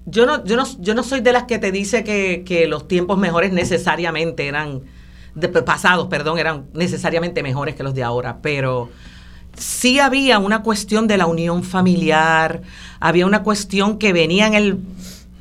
yo 0.07 0.27
no, 0.27 0.45
yo 0.45 0.57
no, 0.57 0.65
yo 0.81 0.95
no 0.95 1.03
soy 1.03 1.21
de 1.21 1.33
las 1.33 1.45
que 1.45 1.59
te 1.59 1.73
dice 1.73 2.05
que, 2.05 2.45
que 2.45 2.67
los 2.67 2.87
tiempos 2.89 3.19
mejores 3.19 3.53
necesariamente 3.53 4.47
eran, 4.47 4.83
de, 5.35 5.49
pasados, 5.49 6.09
perdón, 6.09 6.39
eran 6.39 6.67
necesariamente 6.75 7.43
mejores 7.43 7.75
que 7.75 7.83
los 7.83 7.95
de 7.95 8.03
ahora, 8.03 8.39
pero 8.43 8.91
sí 9.57 9.99
había 9.99 10.39
una 10.39 10.63
cuestión 10.63 11.07
de 11.07 11.17
la 11.17 11.27
unión 11.27 11.63
familiar, 11.63 12.63
había 13.01 13.27
una 13.27 13.43
cuestión 13.43 13.99
que 13.99 14.13
venía 14.13 14.47
en 14.47 14.55
el, 14.55 14.79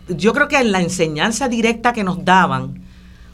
yo 0.08 0.34
creo 0.34 0.48
que 0.48 0.58
en 0.58 0.72
la 0.72 0.82
enseñanza 0.82 1.48
directa 1.48 1.94
que 1.94 2.04
nos 2.04 2.24
daban 2.26 2.82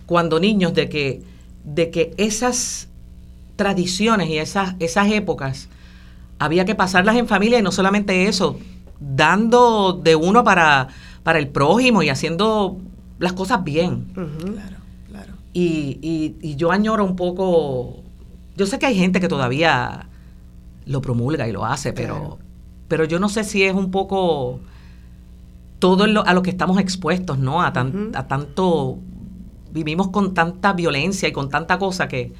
cuando 0.06 0.39
niños 0.39 0.73
de 0.73 0.89
que, 0.89 1.22
de 1.64 1.89
que 1.89 2.14
esas 2.18 2.88
tradiciones 3.56 4.30
y 4.30 4.38
esas, 4.38 4.76
esas 4.80 5.11
épocas 5.11 5.69
había 6.39 6.65
que 6.65 6.76
pasarlas 6.76 7.18
en 7.18 7.27
familia 7.27 7.60
y 7.60 7.61
no 7.61 7.72
solamente 7.72 8.27
eso, 8.27 8.57
dando 8.99 9.93
de 9.93 10.15
uno 10.15 10.43
para, 10.43 10.88
para 11.23 11.39
el 11.39 11.49
prójimo 11.49 12.01
y 12.01 12.10
haciendo 12.10 12.80
las 13.19 13.34
cosas 13.34 13.64
bien. 13.64 14.06
Claro, 14.14 14.77
claro. 15.10 15.34
Y, 15.53 15.99
y, 16.01 16.38
y 16.41 16.56
yo 16.56 16.72
añoro 16.72 17.03
un 17.03 17.15
poco, 17.15 18.01
yo 18.56 18.65
sé 18.65 18.80
que 18.80 18.85
hay 18.85 18.95
gente 18.95 19.19
que 19.19 19.27
todavía 19.27 20.09
lo 20.90 21.02
promulga 21.02 21.48
y 21.48 21.52
lo 21.52 21.66
hace, 21.66 21.94
pero, 21.94 22.16
Claro. 22.16 22.38
pero 22.88 23.03
yo 23.06 23.20
no 23.20 23.30
sé 23.30 23.44
si 23.44 23.64
es 23.64 23.74
un 23.74 23.91
poco 23.91 24.60
todo 25.80 26.07
lo- 26.07 26.26
a 26.26 26.34
lo 26.34 26.41
que 26.41 26.49
estamos 26.49 26.78
expuestos, 26.80 27.38
¿no? 27.40 27.61
A, 27.61 27.72
tan- 27.72 28.11
a 28.16 28.28
tanto, 28.28 28.98
vivimos 29.72 30.10
con 30.10 30.34
tanta 30.34 30.74
violencia 30.74 31.30
y 31.30 31.32
con 31.32 31.48
tanta 31.49 31.78
cosa 31.80 32.07
que, 32.07 32.34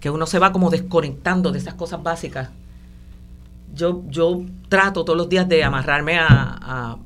que 0.00 0.10
uno 0.10 0.26
se 0.26 0.38
va 0.38 0.52
como 0.52 0.70
desconectando 0.70 1.50
de 1.52 1.58
esas 1.58 1.74
cosas 1.74 2.02
básicas. 2.02 2.50
Yo, 3.74 4.02
yo 4.08 4.42
trato 4.68 5.04
todos 5.04 5.16
los 5.16 5.28
días 5.28 5.48
de 5.48 5.64
amarrarme 5.64 6.18
a, 6.18 6.26
a, 6.28 6.98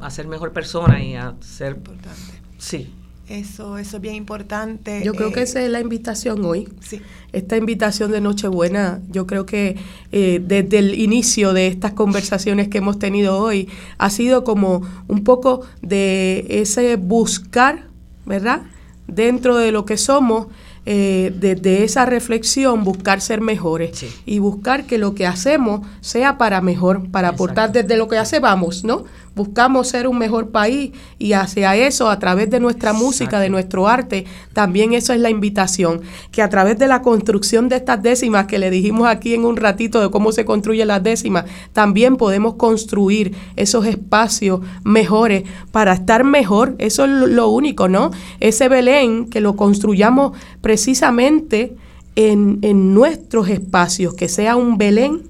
a 0.00 0.10
ser 0.10 0.26
mejor 0.26 0.52
persona 0.52 1.02
y 1.02 1.14
a 1.14 1.34
ser, 1.40 1.76
Importante. 1.76 2.18
sí, 2.58 2.92
Eso, 3.28 3.78
eso 3.78 3.96
es 3.96 4.02
bien 4.02 4.16
importante. 4.16 5.02
Yo 5.02 5.14
creo 5.14 5.30
eh, 5.30 5.32
que 5.32 5.42
esa 5.42 5.62
es 5.62 5.70
la 5.70 5.80
invitación 5.80 6.44
hoy. 6.44 6.68
Sí. 6.80 7.00
Esta 7.32 7.56
invitación 7.56 8.12
de 8.12 8.20
Nochebuena, 8.20 9.00
yo 9.10 9.26
creo 9.26 9.46
que 9.46 9.76
eh, 10.12 10.42
desde 10.46 10.78
el 10.78 11.00
inicio 11.00 11.52
de 11.52 11.66
estas 11.66 11.92
conversaciones 11.92 12.68
que 12.68 12.78
hemos 12.78 12.98
tenido 12.98 13.38
hoy, 13.38 13.68
ha 13.98 14.10
sido 14.10 14.44
como 14.44 14.82
un 15.08 15.24
poco 15.24 15.62
de 15.80 16.46
ese 16.48 16.96
buscar, 16.96 17.84
¿verdad? 18.26 18.62
Dentro 19.06 19.56
de 19.56 19.72
lo 19.72 19.84
que 19.86 19.96
somos, 19.96 20.48
eh, 20.86 21.32
desde 21.34 21.82
esa 21.82 22.04
reflexión, 22.04 22.84
buscar 22.84 23.22
ser 23.22 23.40
mejores 23.40 23.98
Sí. 23.98 24.08
y 24.26 24.38
buscar 24.38 24.84
que 24.84 24.98
lo 24.98 25.14
que 25.14 25.26
hacemos 25.26 25.80
sea 26.02 26.36
para 26.36 26.60
mejor, 26.60 27.10
para 27.10 27.28
aportar 27.28 27.72
desde 27.72 27.96
lo 27.96 28.06
que 28.06 28.18
hacemos, 28.18 28.84
¿no? 28.84 29.04
Buscamos 29.34 29.88
ser 29.88 30.06
un 30.06 30.18
mejor 30.18 30.50
país 30.50 30.92
y 31.18 31.32
hacia 31.32 31.74
eso, 31.76 32.08
a 32.08 32.18
través 32.20 32.50
de 32.50 32.60
nuestra 32.60 32.92
música, 32.92 33.40
de 33.40 33.48
nuestro 33.48 33.88
arte, 33.88 34.26
también 34.52 34.92
eso 34.92 35.12
es 35.12 35.18
la 35.20 35.28
invitación, 35.30 36.02
que 36.30 36.40
a 36.40 36.48
través 36.48 36.78
de 36.78 36.86
la 36.86 37.02
construcción 37.02 37.68
de 37.68 37.76
estas 37.76 38.00
décimas 38.02 38.46
que 38.46 38.58
le 38.60 38.70
dijimos 38.70 39.08
aquí 39.08 39.34
en 39.34 39.44
un 39.44 39.56
ratito 39.56 40.00
de 40.00 40.10
cómo 40.10 40.30
se 40.30 40.44
construyen 40.44 40.86
las 40.88 41.02
décimas, 41.02 41.46
también 41.72 42.16
podemos 42.16 42.54
construir 42.54 43.34
esos 43.56 43.86
espacios 43.86 44.60
mejores 44.84 45.42
para 45.72 45.94
estar 45.94 46.22
mejor, 46.22 46.76
eso 46.78 47.04
es 47.04 47.10
lo- 47.10 47.26
lo 47.26 47.48
único, 47.48 47.88
¿no? 47.88 48.12
Ese 48.38 48.68
Belén 48.68 49.28
que 49.28 49.40
lo 49.40 49.56
construyamos 49.56 50.32
precisamente 50.60 51.74
en, 52.14 52.58
en 52.62 52.94
nuestros 52.94 53.48
espacios, 53.48 54.14
que 54.14 54.28
sea 54.28 54.54
un 54.54 54.78
Belén, 54.78 55.22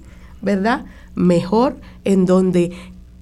¿verdad? 0.42 0.84
Mejor, 1.14 1.76
en 2.04 2.26
donde 2.26 2.70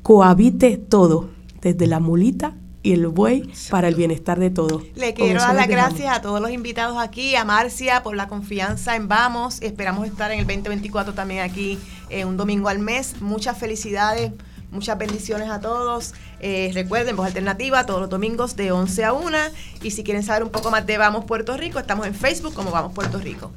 cohabite 0.02 0.76
todo, 0.76 1.30
desde 1.60 1.86
la 1.86 2.00
mulita 2.00 2.54
y 2.82 2.92
el 2.92 3.06
buey, 3.06 3.52
para 3.70 3.88
el 3.88 3.94
bienestar 3.94 4.40
de 4.40 4.50
todos. 4.50 4.82
Le 4.96 5.14
quiero 5.14 5.40
dar 5.40 5.54
las 5.54 5.68
gracias 5.68 6.16
a 6.16 6.20
todos 6.20 6.40
los 6.40 6.50
invitados 6.50 6.98
aquí, 6.98 7.36
a 7.36 7.44
Marcia 7.44 8.02
por 8.02 8.16
la 8.16 8.26
confianza 8.26 8.96
en 8.96 9.06
Vamos. 9.06 9.62
Esperamos 9.62 10.06
estar 10.06 10.32
en 10.32 10.40
el 10.40 10.46
2024 10.46 11.14
también 11.14 11.40
aquí 11.40 11.78
eh, 12.10 12.24
un 12.24 12.36
domingo 12.36 12.68
al 12.68 12.80
mes. 12.80 13.20
Muchas 13.20 13.56
felicidades, 13.56 14.32
muchas 14.72 14.98
bendiciones 14.98 15.48
a 15.48 15.60
todos. 15.60 16.14
Eh, 16.40 16.72
recuerden, 16.74 17.14
Voz 17.14 17.26
Alternativa 17.26 17.86
todos 17.86 18.00
los 18.00 18.10
domingos 18.10 18.56
de 18.56 18.72
11 18.72 19.04
a 19.04 19.12
1. 19.12 19.38
Y 19.82 19.92
si 19.92 20.02
quieren 20.02 20.24
saber 20.24 20.42
un 20.42 20.50
poco 20.50 20.72
más 20.72 20.84
de 20.84 20.98
Vamos 20.98 21.24
Puerto 21.24 21.56
Rico, 21.56 21.78
estamos 21.78 22.06
en 22.08 22.14
Facebook 22.14 22.54
como 22.54 22.72
Vamos 22.72 22.92
Puerto 22.92 23.18
Rico. 23.18 23.52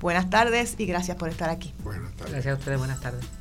Buenas 0.00 0.28
tardes 0.28 0.74
y 0.76 0.84
gracias 0.84 1.16
por 1.16 1.30
estar 1.30 1.48
aquí. 1.48 1.72
Buenas 1.82 2.12
tardes. 2.12 2.32
gracias 2.32 2.54
a 2.54 2.58
ustedes, 2.58 2.78
buenas 2.78 3.00
tardes. 3.00 3.39